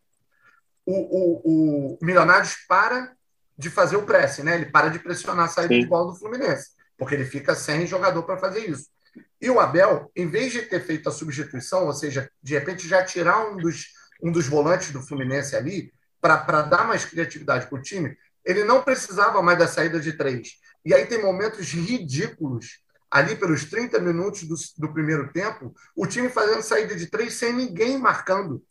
o, 0.84 0.92
o, 0.92 1.94
o 1.94 1.98
Milionários 2.02 2.56
para 2.68 3.12
de 3.56 3.70
fazer 3.70 3.96
o 3.96 4.04
press, 4.04 4.38
né? 4.38 4.54
Ele 4.54 4.66
para 4.66 4.88
de 4.88 4.98
pressionar 4.98 5.46
a 5.46 5.48
saída 5.48 5.74
Sim. 5.74 5.80
de 5.80 5.86
bola 5.86 6.12
do 6.12 6.18
Fluminense, 6.18 6.70
porque 6.98 7.14
ele 7.14 7.24
fica 7.24 7.54
sem 7.54 7.86
jogador 7.86 8.22
para 8.24 8.36
fazer 8.36 8.68
isso. 8.68 8.90
E 9.40 9.50
o 9.50 9.60
Abel, 9.60 10.10
em 10.14 10.28
vez 10.28 10.52
de 10.52 10.62
ter 10.62 10.80
feito 10.80 11.08
a 11.08 11.12
substituição, 11.12 11.86
ou 11.86 11.92
seja, 11.92 12.30
de 12.42 12.54
repente 12.54 12.88
já 12.88 13.04
tirar 13.04 13.50
um 13.50 13.56
dos, 13.56 13.88
um 14.22 14.30
dos 14.30 14.46
volantes 14.46 14.90
do 14.90 15.02
Fluminense 15.02 15.56
ali, 15.56 15.92
para 16.20 16.62
dar 16.62 16.86
mais 16.86 17.04
criatividade 17.04 17.66
para 17.66 17.78
o 17.78 17.82
time, 17.82 18.16
ele 18.44 18.64
não 18.64 18.82
precisava 18.82 19.42
mais 19.42 19.58
da 19.58 19.66
saída 19.66 19.98
de 19.98 20.12
três. 20.12 20.60
E 20.84 20.92
aí 20.92 21.06
tem 21.06 21.22
momentos 21.22 21.72
ridículos, 21.72 22.82
ali 23.10 23.36
pelos 23.36 23.64
30 23.66 23.98
minutos 24.00 24.44
do, 24.44 24.54
do 24.78 24.92
primeiro 24.92 25.32
tempo, 25.32 25.74
o 25.94 26.06
time 26.06 26.28
fazendo 26.28 26.62
saída 26.62 26.96
de 26.96 27.06
três 27.06 27.34
sem 27.34 27.52
ninguém 27.52 27.98
marcando. 27.98 28.64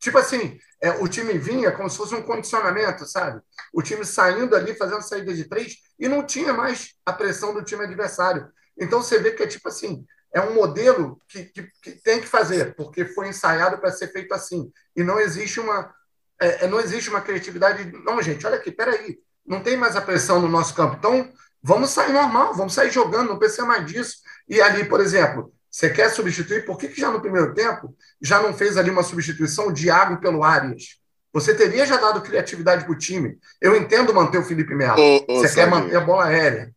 Tipo 0.00 0.18
assim, 0.18 0.58
é, 0.80 0.90
o 0.90 1.08
time 1.08 1.36
vinha 1.38 1.72
como 1.72 1.90
se 1.90 1.96
fosse 1.96 2.14
um 2.14 2.22
condicionamento, 2.22 3.04
sabe? 3.06 3.40
O 3.72 3.82
time 3.82 4.04
saindo 4.04 4.54
ali, 4.54 4.74
fazendo 4.74 5.02
saída 5.02 5.34
de 5.34 5.44
três, 5.44 5.76
e 5.98 6.08
não 6.08 6.24
tinha 6.24 6.52
mais 6.52 6.94
a 7.04 7.12
pressão 7.12 7.52
do 7.52 7.64
time 7.64 7.84
adversário. 7.84 8.48
Então 8.78 9.02
você 9.02 9.18
vê 9.18 9.32
que 9.32 9.42
é 9.42 9.46
tipo 9.46 9.68
assim, 9.68 10.04
é 10.32 10.40
um 10.40 10.54
modelo 10.54 11.20
que, 11.28 11.44
que, 11.46 11.70
que 11.82 11.92
tem 12.02 12.20
que 12.20 12.26
fazer, 12.26 12.74
porque 12.76 13.04
foi 13.04 13.28
ensaiado 13.28 13.78
para 13.78 13.90
ser 13.90 14.08
feito 14.08 14.32
assim. 14.34 14.70
E 14.94 15.02
não 15.02 15.18
existe 15.18 15.58
uma. 15.58 15.92
É, 16.40 16.64
é, 16.64 16.68
não 16.68 16.78
existe 16.78 17.10
uma 17.10 17.20
criatividade. 17.20 17.90
Não, 18.04 18.22
gente, 18.22 18.46
olha 18.46 18.56
aqui, 18.56 18.70
peraí. 18.70 19.18
Não 19.48 19.60
tem 19.60 19.76
mais 19.76 19.96
a 19.96 20.00
pressão 20.00 20.40
no 20.40 20.48
nosso 20.48 20.74
campo. 20.74 20.96
Então, 20.98 21.32
vamos 21.62 21.90
sair 21.90 22.12
normal, 22.12 22.54
vamos 22.54 22.74
sair 22.74 22.90
jogando, 22.90 23.28
não 23.28 23.38
precisa 23.38 23.64
mais 23.64 23.86
disso. 23.86 24.18
E 24.48 24.60
ali, 24.60 24.84
por 24.84 25.00
exemplo, 25.00 25.52
você 25.70 25.90
quer 25.90 26.10
substituir? 26.10 26.64
Por 26.64 26.76
que, 26.76 26.88
que 26.88 27.00
já 27.00 27.10
no 27.10 27.20
primeiro 27.20 27.54
tempo 27.54 27.96
já 28.20 28.42
não 28.42 28.52
fez 28.52 28.76
ali 28.76 28.90
uma 28.90 29.02
substituição 29.02 29.72
de 29.72 29.86
Iago 29.86 30.20
pelo 30.20 30.44
Arias? 30.44 30.98
Você 31.32 31.54
teria 31.54 31.86
já 31.86 31.96
dado 31.96 32.22
criatividade 32.22 32.84
para 32.84 32.92
o 32.92 32.98
time. 32.98 33.38
Eu 33.60 33.76
entendo 33.76 34.14
manter 34.14 34.38
o 34.38 34.44
Felipe 34.44 34.74
Melo. 34.74 34.96
você 35.28 35.54
quer 35.54 35.68
manter 35.68 35.96
a 35.96 36.00
bola 36.00 36.24
aérea. 36.24 36.72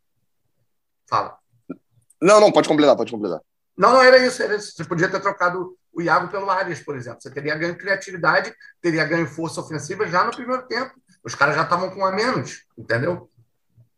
Fala. 1.07 1.37
Não, 2.21 2.39
não, 2.39 2.51
pode 2.51 2.67
completar, 2.67 2.95
pode 2.95 3.11
completar. 3.11 3.41
Não, 3.77 3.93
não 3.93 4.01
era 4.01 4.17
isso, 4.17 4.43
era 4.43 4.55
isso. 4.55 4.73
Você 4.75 4.83
podia 4.83 5.09
ter 5.09 5.19
trocado 5.19 5.75
o 5.91 6.01
Iago 6.01 6.27
pelo 6.27 6.49
Arias, 6.49 6.79
por 6.79 6.95
exemplo. 6.95 7.21
Você 7.21 7.31
teria 7.31 7.55
ganho 7.55 7.77
criatividade, 7.77 8.53
teria 8.81 9.03
ganho 9.05 9.25
força 9.25 9.61
ofensiva 9.61 10.07
já 10.07 10.23
no 10.23 10.31
primeiro 10.31 10.67
tempo. 10.67 10.93
Os 11.23 11.35
caras 11.35 11.55
já 11.55 11.63
estavam 11.63 11.89
com 11.91 12.05
a 12.05 12.11
menos, 12.11 12.65
entendeu? 12.77 13.29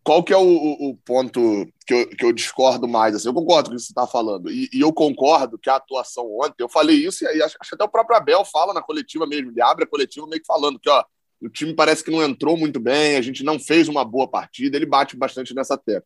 qual 0.04 0.22
que 0.22 0.34
é 0.34 0.38
o, 0.38 0.42
o, 0.44 0.98
ponto 0.98 1.66
que 1.88 1.94
eu, 1.94 2.08
que 2.10 2.26
eu, 2.26 2.34
discordo 2.34 2.88
mais? 2.88 3.16
Assim, 3.16 3.30
eu 3.30 3.34
concordo 3.34 3.70
com 3.70 3.76
o 3.76 3.78
que 3.78 3.84
você 3.84 3.92
está 3.92 4.06
falando. 4.06 4.52
E, 4.52 4.70
e, 4.74 4.82
eu 4.82 4.92
concordo 4.92 5.58
que 5.58 5.70
a 5.70 5.78
atuação 5.78 6.30
ontem, 6.42 6.62
eu 6.62 6.68
falei 6.68 6.98
isso, 6.98 7.24
e 7.24 7.42
acho, 7.42 7.56
acho 7.60 7.76
até 7.76 7.86
o 7.86 7.90
próprio 7.90 8.18
Abel 8.18 8.44
fala 8.44 8.74
na 8.74 8.82
coletiva 8.82 9.26
mesmo. 9.26 9.52
Ele 9.52 9.62
abre 9.62 9.86
a 9.86 9.88
coletiva 9.88 10.28
meio 10.28 10.42
que 10.42 10.48
falando 10.48 10.78
que 10.78 10.90
ó, 10.90 11.06
o 11.42 11.50
time 11.50 11.74
parece 11.74 12.04
que 12.04 12.12
não 12.12 12.22
entrou 12.22 12.58
muito 12.58 12.82
bem, 12.82 13.16
a 13.16 13.22
gente 13.22 13.44
não 13.44 13.58
fez 13.58 13.88
uma 13.88 14.04
boa 14.04 14.28
partida, 14.28 14.76
ele 14.76 14.86
bate 14.86 15.16
bastante 15.16 15.56
nessa 15.56 15.78
tecla. 15.78 16.04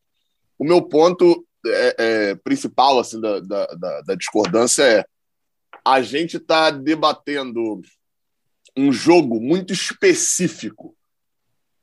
O 0.60 0.64
meu 0.64 0.82
ponto 0.82 1.46
é, 1.66 1.96
é, 1.98 2.36
principal 2.36 3.00
assim, 3.00 3.20
da, 3.20 3.40
da, 3.40 4.02
da 4.02 4.16
discordância 4.16 4.84
é 4.84 5.06
a 5.84 6.02
gente 6.02 6.38
está 6.38 6.70
debatendo 6.70 7.82
um 8.76 8.92
jogo 8.92 9.40
muito 9.40 9.74
específico 9.74 10.97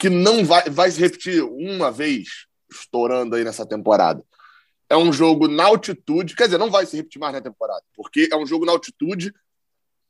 que 0.05 0.11
não 0.11 0.45
vai, 0.45 0.69
vai 0.69 0.91
se 0.91 1.01
repetir 1.01 1.43
uma 1.43 1.91
vez 1.91 2.45
estourando 2.71 3.37
aí 3.37 3.43
nessa 3.43 3.65
temporada. 3.65 4.23
É 4.87 4.95
um 4.95 5.11
jogo 5.11 5.49
na 5.49 5.65
altitude, 5.65 6.37
quer 6.37 6.45
dizer, 6.45 6.59
não 6.59 6.71
vai 6.71 6.85
se 6.85 6.95
repetir 6.95 7.19
mais 7.19 7.33
na 7.33 7.41
temporada, 7.41 7.83
porque 7.97 8.29
é 8.31 8.37
um 8.37 8.45
jogo 8.45 8.67
na 8.67 8.73
altitude. 8.73 9.33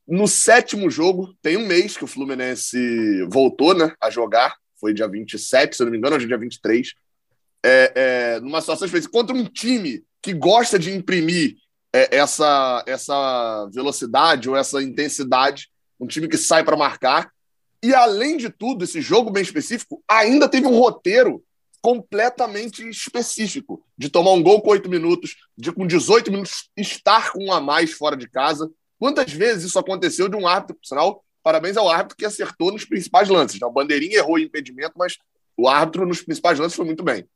No 0.04 0.26
sétimo 0.26 0.90
jogo, 0.90 1.32
tem 1.40 1.56
um 1.56 1.64
mês 1.64 1.96
que 1.96 2.02
o 2.02 2.08
Fluminense 2.08 3.24
voltou 3.28 3.72
né, 3.72 3.94
a 4.00 4.10
jogar, 4.10 4.56
foi 4.80 4.92
dia 4.92 5.06
27, 5.06 5.76
se 5.76 5.82
eu 5.82 5.84
não 5.84 5.92
me 5.92 5.98
engano, 5.98 6.16
hoje 6.16 6.24
é 6.24 6.28
dia 6.28 6.38
23. 6.38 6.92
É, 7.64 7.92
é, 7.94 8.40
numa 8.40 8.60
situação 8.60 8.86
específica, 8.86 9.16
contra 9.16 9.36
um 9.36 9.44
time 9.44 10.04
que 10.20 10.34
gosta 10.34 10.76
de 10.76 10.90
imprimir 10.90 11.54
é, 11.92 12.16
essa, 12.16 12.82
essa 12.84 13.70
velocidade 13.72 14.50
ou 14.50 14.56
essa 14.56 14.82
intensidade, 14.82 15.68
um 16.00 16.06
time 16.08 16.26
que 16.26 16.36
sai 16.36 16.64
para 16.64 16.76
marcar, 16.76 17.30
e, 17.84 17.94
além 17.94 18.38
de 18.38 18.48
tudo, 18.48 18.84
esse 18.84 19.00
jogo 19.02 19.30
bem 19.30 19.42
específico 19.42 20.02
ainda 20.08 20.48
teve 20.48 20.66
um 20.66 20.78
roteiro 20.78 21.44
completamente 21.82 22.88
específico 22.88 23.84
de 23.98 24.08
tomar 24.08 24.32
um 24.32 24.42
gol 24.42 24.62
com 24.62 24.70
oito 24.70 24.88
minutos, 24.88 25.36
de 25.54 25.70
com 25.70 25.86
18 25.86 26.30
minutos 26.30 26.70
estar 26.74 27.30
com 27.30 27.44
um 27.44 27.52
a 27.52 27.60
mais 27.60 27.92
fora 27.92 28.16
de 28.16 28.26
casa. 28.26 28.70
Quantas 28.98 29.30
vezes 29.30 29.64
isso 29.64 29.78
aconteceu 29.78 30.30
de 30.30 30.34
um 30.34 30.48
árbitro, 30.48 30.76
por 30.76 30.86
sinal, 30.86 31.22
parabéns 31.42 31.76
ao 31.76 31.90
árbitro 31.90 32.16
que 32.16 32.24
acertou 32.24 32.72
nos 32.72 32.86
principais 32.86 33.28
lances. 33.28 33.60
O 33.60 33.70
Bandeirinha 33.70 34.16
errou 34.16 34.38
em 34.38 34.44
impedimento, 34.44 34.94
mas 34.96 35.18
o 35.54 35.68
árbitro 35.68 36.06
nos 36.06 36.22
principais 36.22 36.58
lances 36.58 36.74
foi 36.74 36.86
muito 36.86 37.04
bem. 37.04 37.28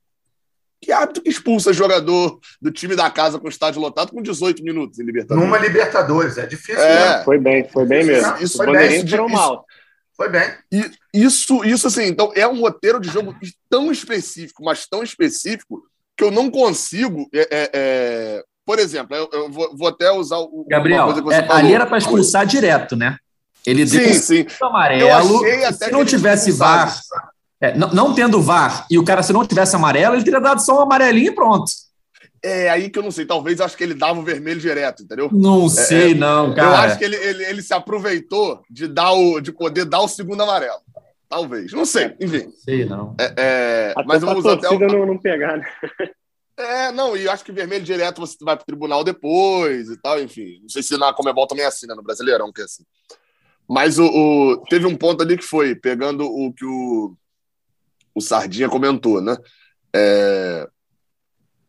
Que 0.81 0.93
árbitro 0.93 1.23
que 1.23 1.29
expulsa 1.29 1.73
jogador 1.75 2.39
do 2.59 2.71
time 2.71 2.97
da 2.97 3.11
casa 3.11 3.39
com 3.39 3.47
o 3.49 3.51
estádio 3.51 3.83
lotado 3.83 4.13
com 4.13 4.23
18 4.23 4.65
minutos 4.65 4.99
em 4.99 5.05
Libertadores? 5.05 5.45
Numa 5.45 5.59
Libertadores, 5.59 6.39
é 6.39 6.47
difícil. 6.47 6.81
É, 6.81 7.19
né? 7.19 7.25
Foi 7.25 7.39
bem, 7.39 7.69
foi 7.69 7.85
bem 7.85 8.03
mesmo. 8.03 8.33
Isso, 8.37 8.45
isso, 8.45 8.59
Bandeirinha 8.59 9.01
entrou 9.01 9.29
mal. 9.29 9.67
Foi 10.19 10.29
bem. 10.29 10.51
E 10.73 10.91
isso, 11.15 11.65
isso 11.65 11.87
assim, 11.87 12.07
então 12.07 12.33
é 12.35 12.45
um 12.45 12.61
roteiro 12.61 12.99
de 13.01 13.09
jogo 13.09 13.37
tão 13.71 13.93
específico, 13.93 14.65
mas 14.65 14.85
tão 14.85 15.05
específico, 15.05 15.81
que 16.17 16.25
eu 16.25 16.33
não 16.33 16.51
consigo. 16.51 17.29
É, 17.33 17.41
é, 17.41 17.71
é... 17.73 18.43
Por 18.67 18.81
exemplo, 18.81 19.17
eu, 19.17 19.31
eu 19.33 19.49
vou, 19.49 19.77
vou, 19.77 19.87
até 19.87 20.11
usar 20.11 20.39
o. 20.39 20.67
Gabriel, 20.69 21.09
é, 21.31 21.53
ali 21.53 21.73
era 21.73 21.87
para 21.87 21.99
expulsar 21.99 22.45
direto, 22.45 22.97
né? 22.97 23.17
Ele 23.65 23.87
sim, 23.87 23.99
deu 23.99 24.15
sim. 24.15 24.47
amarelo. 24.61 25.45
se 25.73 25.91
não 25.93 26.05
tivesse 26.05 26.51
VAR, 26.51 27.01
é, 27.61 27.77
não, 27.77 27.89
não 27.91 28.15
tendo 28.15 28.43
VAR 28.43 28.87
e 28.91 28.99
o 28.99 29.05
cara, 29.05 29.23
se 29.23 29.33
não 29.33 29.47
tivesse 29.47 29.77
amarelo, 29.77 30.17
ele 30.17 30.25
teria 30.25 30.41
dado 30.41 30.61
só 30.61 30.79
um 30.79 30.83
amarelinho 30.83 31.31
e 31.31 31.35
pronto. 31.35 31.71
É 32.43 32.71
aí 32.71 32.89
que 32.89 32.99
eu 32.99 33.03
não 33.03 33.11
sei. 33.11 33.27
Talvez 33.27 33.61
acho 33.61 33.77
que 33.77 33.83
ele 33.83 33.95
dava 33.95 34.21
o 34.21 34.25
vermelho 34.25 34.61
direto, 34.61 35.03
entendeu? 35.03 35.29
Não 35.33 35.67
é, 35.67 35.69
sei, 35.69 36.13
é, 36.13 36.15
não, 36.15 36.55
cara. 36.55 36.69
Eu 36.69 36.75
acho 36.75 36.99
que 36.99 37.05
ele, 37.05 37.17
ele, 37.17 37.45
ele, 37.45 37.63
se 37.63 37.75
aproveitou 37.75 38.63
de, 38.71 38.87
dar 38.87 39.13
o, 39.13 39.41
de 39.41 39.53
poder 39.53 39.85
dar 39.85 40.01
o 40.01 40.09
segundo 40.09 40.43
amarelo. 40.43 40.81
Talvez. 41.29 41.73
Não 41.73 41.85
sei, 41.85 42.15
enfim. 42.21 42.45
Não 42.45 42.53
sei, 42.53 42.85
não. 42.85 43.15
É, 43.19 43.35
é, 43.37 43.93
até 43.95 44.07
mas 44.07 44.23
vamos 44.23 44.47
até 44.47 44.69
o... 44.69 44.79
não, 44.79 45.07
não 45.07 45.19
pegar, 45.19 45.57
né? 45.57 45.67
É, 46.59 46.91
não, 46.91 47.17
e 47.17 47.29
acho 47.29 47.45
que 47.45 47.53
vermelho 47.53 47.85
direto 47.85 48.21
você 48.21 48.37
vai 48.41 48.57
para 48.57 48.65
o 48.65 48.67
tribunal 48.67 49.05
depois 49.05 49.89
e 49.89 49.97
tal, 49.97 50.21
enfim. 50.21 50.59
Não 50.61 50.69
sei 50.69 50.83
se 50.83 50.99
na 50.99 51.13
Comebol 51.13 51.47
também 51.47 51.65
é 51.65 51.69
assim, 51.69 51.87
né? 51.87 51.95
No 51.95 52.03
Brasileirão 52.03 52.53
que 52.53 52.61
é 52.61 52.65
assim. 52.65 52.83
Mas 53.69 53.97
o, 53.97 54.07
o, 54.07 54.65
teve 54.69 54.85
um 54.85 54.97
ponto 54.97 55.23
ali 55.23 55.37
que 55.37 55.45
foi, 55.45 55.77
pegando 55.77 56.25
o 56.25 56.53
que 56.53 56.65
o, 56.65 57.15
o 58.13 58.21
Sardinha 58.21 58.69
comentou, 58.69 59.21
né? 59.21 59.37
É, 59.95 60.69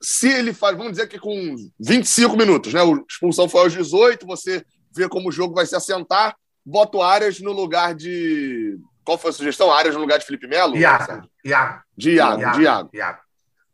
se 0.01 0.29
ele 0.29 0.53
faz, 0.53 0.77
vamos 0.77 0.93
dizer 0.93 1.07
que 1.07 1.19
com 1.19 1.55
25 1.79 2.37
minutos, 2.37 2.73
né? 2.73 2.81
A 2.81 3.03
expulsão 3.09 3.49
foi 3.49 3.61
aos 3.61 3.73
18, 3.73 4.25
você 4.25 4.63
vê 4.95 5.07
como 5.09 5.29
o 5.29 5.31
jogo 5.31 5.53
vai 5.53 5.65
se 5.65 5.75
assentar, 5.75 6.35
bota 6.65 6.97
o 6.97 7.01
Arias 7.01 7.39
no 7.39 7.51
lugar 7.51 7.93
de. 7.93 8.77
Qual 9.03 9.17
foi 9.17 9.31
a 9.31 9.33
sugestão? 9.33 9.71
Arias 9.71 9.95
no 9.95 10.01
lugar 10.01 10.19
de 10.19 10.25
Felipe 10.25 10.47
Melo? 10.47 10.77
Iago. 10.77 11.27
Iago. 11.43 11.81
De 11.97 12.11
Iago, 12.11 12.61
Iago, 12.61 12.89
Iago. 12.93 13.19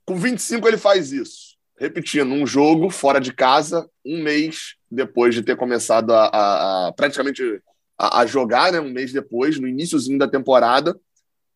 Com 0.06 0.16
25 0.16 0.68
ele 0.68 0.78
faz 0.78 1.12
isso. 1.12 1.56
Repetindo, 1.78 2.32
um 2.32 2.48
jogo 2.48 2.90
fora 2.90 3.20
de 3.20 3.34
casa, 3.34 3.88
um 4.06 4.24
mês 4.24 4.76
depois 4.90 5.36
de 5.36 5.44
ter 5.44 5.58
começado 5.58 6.14
a, 6.14 6.28
a, 6.28 6.88
a 6.88 6.94
praticamente 6.94 7.62
a, 7.98 8.22
a, 8.22 8.26
jogar, 8.26 8.72
né? 8.72 8.80
Um 8.80 8.92
mês 8.92 9.12
depois, 9.12 9.60
no 9.60 9.68
iníciozinho 9.68 10.18
da 10.18 10.28
temporada, 10.28 10.98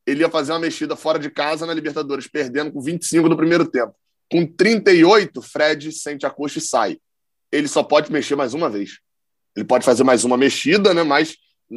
ele 0.06 0.22
ia 0.22 0.30
fazer 0.30 0.52
uma 0.52 0.60
mexida 0.60 0.96
fora 0.96 1.18
de 1.18 1.30
casa 1.30 1.66
na 1.66 1.74
Libertadores, 1.74 2.28
perdendo 2.28 2.72
com 2.72 2.82
25 2.82 3.30
no 3.30 3.38
primeiro 3.38 3.66
tempo 3.66 3.96
Com 4.32 4.46
38, 4.46 5.42
Fred 5.42 5.92
sente 5.92 6.26
a 6.26 6.30
coxa 6.30 6.60
e 6.60 6.62
sai. 6.62 6.98
Ele 7.52 7.68
só 7.68 7.84
pode 7.84 8.12
mexer 8.12 8.36
mais 8.36 8.54
uma 8.54 8.70
vez. 8.70 9.00
Ele 9.56 9.66
pode 9.66 9.84
fazer 9.84 10.04
mais 10.04 10.24
uma 10.24 10.38
mexida, 10.38 10.94
né? 10.94 11.04
Mas 11.04 11.36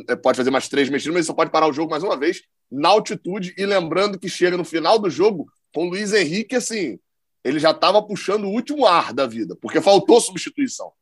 é, 0.08 0.16
pode 0.16 0.36
fazer 0.36 0.50
mais 0.50 0.68
três 0.68 0.88
mexidas, 0.88 1.14
mas 1.14 1.20
ele 1.20 1.26
só 1.26 1.34
pode 1.34 1.50
parar 1.50 1.68
o 1.68 1.72
jogo 1.72 1.90
mais 1.90 2.02
uma 2.02 2.16
vez 2.16 2.42
na 2.70 2.88
altitude. 2.88 3.54
E 3.56 3.64
lembrando 3.64 4.18
que 4.18 4.28
chega 4.28 4.56
no 4.56 4.64
final 4.64 4.98
do 4.98 5.08
jogo 5.08 5.50
com 5.74 5.86
o 5.86 5.90
Luiz 5.90 6.12
Henrique, 6.12 6.56
assim, 6.56 6.98
ele 7.44 7.58
já 7.58 7.70
estava 7.70 8.02
puxando 8.02 8.44
o 8.44 8.50
último 8.50 8.86
ar 8.86 9.12
da 9.12 9.26
vida, 9.26 9.56
porque 9.60 9.80
faltou 9.80 10.20
substituição. 10.20 10.92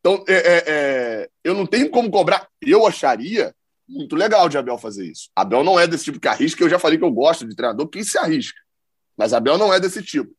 Então, 0.00 0.24
é, 0.26 0.34
é, 0.34 0.64
é, 0.66 1.30
eu 1.44 1.54
não 1.54 1.66
tenho 1.66 1.90
como 1.90 2.10
cobrar. 2.10 2.48
Eu 2.60 2.86
acharia 2.86 3.54
muito 3.88 4.16
legal 4.16 4.48
de 4.48 4.58
Abel 4.58 4.78
fazer 4.78 5.06
isso. 5.06 5.28
Abel 5.34 5.62
não 5.62 5.78
é 5.78 5.86
desse 5.86 6.04
tipo 6.04 6.18
que 6.18 6.28
arrisca, 6.28 6.62
eu 6.62 6.68
já 6.68 6.78
falei 6.78 6.98
que 6.98 7.04
eu 7.04 7.12
gosto 7.12 7.46
de 7.46 7.54
treinador 7.54 7.88
que 7.88 8.02
se 8.04 8.18
arrisca. 8.18 8.58
Mas 9.16 9.32
Abel 9.32 9.58
não 9.58 9.72
é 9.72 9.78
desse 9.78 10.02
tipo. 10.02 10.34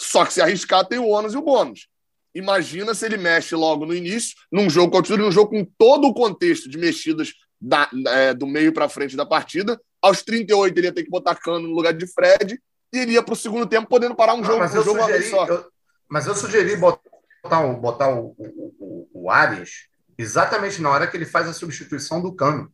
Só 0.00 0.24
que 0.24 0.32
se 0.32 0.40
arriscar 0.40 0.86
tem 0.86 0.98
o 0.98 1.08
ônus 1.08 1.34
e 1.34 1.36
o 1.36 1.42
bônus. 1.42 1.88
Imagina 2.34 2.94
se 2.94 3.04
ele 3.04 3.16
mexe 3.16 3.54
logo 3.54 3.84
no 3.84 3.94
início, 3.94 4.36
num 4.52 4.70
jogo 4.70 4.90
com 4.90 4.98
altitude, 4.98 5.22
num 5.22 5.32
jogo 5.32 5.50
com 5.50 5.64
todo 5.76 6.06
o 6.06 6.14
contexto 6.14 6.68
de 6.68 6.78
mexidas 6.78 7.32
da, 7.60 7.90
é, 8.08 8.34
do 8.34 8.46
meio 8.46 8.72
para 8.72 8.88
frente 8.88 9.16
da 9.16 9.26
partida. 9.26 9.80
Aos 10.00 10.22
38 10.22 10.78
ele 10.78 10.86
ia 10.86 10.92
ter 10.92 11.02
que 11.02 11.10
botar 11.10 11.34
cano 11.34 11.66
no 11.66 11.74
lugar 11.74 11.92
de 11.92 12.06
Fred 12.06 12.60
e 12.92 12.98
iria 12.98 13.22
para 13.22 13.32
o 13.32 13.36
segundo 13.36 13.66
tempo 13.66 13.88
podendo 13.88 14.14
parar 14.14 14.34
um 14.34 14.44
jogo, 14.44 14.60
mas 14.60 14.74
um 14.74 14.82
jogo 14.82 15.00
sugeri, 15.00 15.24
só. 15.24 15.46
Eu, 15.46 15.66
mas 16.08 16.26
eu 16.26 16.34
sugeri 16.34 16.76
botar, 16.76 17.60
o, 17.64 17.76
botar 17.76 18.08
o, 18.08 18.34
o, 18.38 18.74
o, 18.78 19.08
o 19.24 19.30
Ares 19.30 19.88
exatamente 20.16 20.80
na 20.80 20.90
hora 20.90 21.06
que 21.06 21.16
ele 21.16 21.26
faz 21.26 21.48
a 21.48 21.52
substituição 21.52 22.20
do 22.22 22.32
cano. 22.32 22.72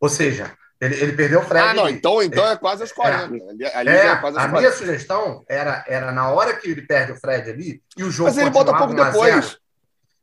Ou 0.00 0.08
seja, 0.08 0.56
ele, 0.80 0.94
ele 0.94 1.12
perdeu 1.12 1.40
o 1.40 1.42
Fred. 1.42 1.68
Ah, 1.68 1.74
não, 1.74 1.88
então, 1.88 2.22
então 2.22 2.46
é, 2.46 2.52
é 2.52 2.56
quase 2.56 2.84
as 2.84 2.92
40. 2.92 3.16
É, 3.18 3.50
ali, 3.50 3.66
ali 3.66 3.88
é, 3.90 4.06
é 4.06 4.16
quase 4.16 4.38
as 4.38 4.44
a 4.44 4.48
40. 4.48 4.58
minha 4.58 4.72
sugestão 4.72 5.44
era, 5.48 5.84
era 5.88 6.12
na 6.12 6.30
hora 6.30 6.54
que 6.56 6.70
ele 6.70 6.82
perde 6.82 7.12
o 7.12 7.16
Fred 7.16 7.50
ali 7.50 7.82
e 7.96 8.04
o 8.04 8.10
jogo 8.10 8.30
Mas 8.30 8.38
ele 8.38 8.50
bota 8.50 8.76
pouco 8.76 8.94
depois. 8.94 9.58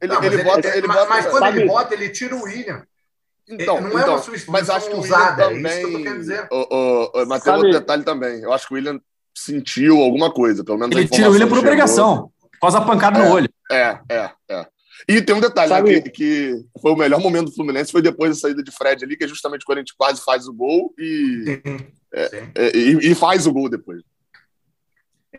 Ele, 0.02 0.14
não, 0.14 0.24
ele, 0.24 0.44
bota, 0.44 0.68
ele, 0.68 0.78
ele 0.78 0.88
mas, 0.88 0.98
bota, 0.98 1.10
mas 1.10 1.26
quando 1.28 1.48
ele 1.48 1.66
bota, 1.66 1.94
ele 1.94 2.10
tira 2.10 2.36
o 2.36 2.44
William. 2.44 2.84
Então, 3.48 3.80
não 3.80 3.90
é 3.98 4.02
então, 4.02 4.14
uma 4.16 4.24
substituição 4.24 4.52
mas 4.54 4.70
acho 4.70 4.90
que 4.90 4.96
o 4.96 5.00
usada, 5.00 5.48
William 5.48 5.70
também, 5.70 5.72
é 5.72 5.76
isso 5.76 5.80
que 5.80 5.86
eu 5.86 5.98
tô 5.98 6.04
querendo 6.04 6.20
dizer. 6.20 6.48
O, 6.52 6.76
o, 6.76 7.24
o, 7.24 7.26
mas 7.28 7.44
tem 7.44 7.54
outro 7.54 7.72
detalhe 7.72 8.04
também. 8.04 8.42
Eu 8.42 8.54
acho 8.54 8.68
que 8.68 8.74
o 8.74 8.76
William 8.76 9.00
sentiu 9.36 10.02
alguma 10.02 10.32
coisa, 10.32 10.64
pelo 10.64 10.78
menos 10.78 10.96
Ele 10.96 11.08
tira 11.08 11.30
o 11.30 11.34
William 11.34 11.48
por 11.48 11.60
obrigação, 11.60 12.32
quase 12.60 12.78
a 12.78 12.82
pancada 12.82 13.20
é, 13.20 13.24
no 13.24 13.34
olho. 13.34 13.50
É, 13.72 14.00
é, 14.10 14.32
é. 14.50 14.68
E 15.08 15.22
tem 15.22 15.36
um 15.36 15.42
detalhe, 15.42 15.72
né, 15.72 16.02
que, 16.02 16.10
que, 16.10 16.66
foi 16.82 16.92
o 16.92 16.96
melhor 16.96 17.20
momento 17.20 17.46
do 17.46 17.54
Fluminense, 17.54 17.92
foi 17.92 18.02
depois 18.02 18.32
da 18.32 18.36
saída 18.36 18.64
de 18.64 18.72
Fred 18.72 19.04
ali, 19.04 19.18
que 19.18 19.24
é 19.24 19.28
justamente 19.28 19.66
quando 19.66 19.80
a 19.80 19.82
gente 19.82 19.96
quase 19.98 20.24
faz 20.24 20.48
o 20.48 20.54
gol 20.54 20.94
e, 20.98 21.44
sim, 21.46 21.62
é, 22.14 22.28
sim. 22.28 22.52
É, 22.56 22.78
e, 22.78 23.12
e, 23.12 23.16
faz 23.16 23.46
o 23.46 23.54
gol 23.54 23.70
depois. 23.70 24.02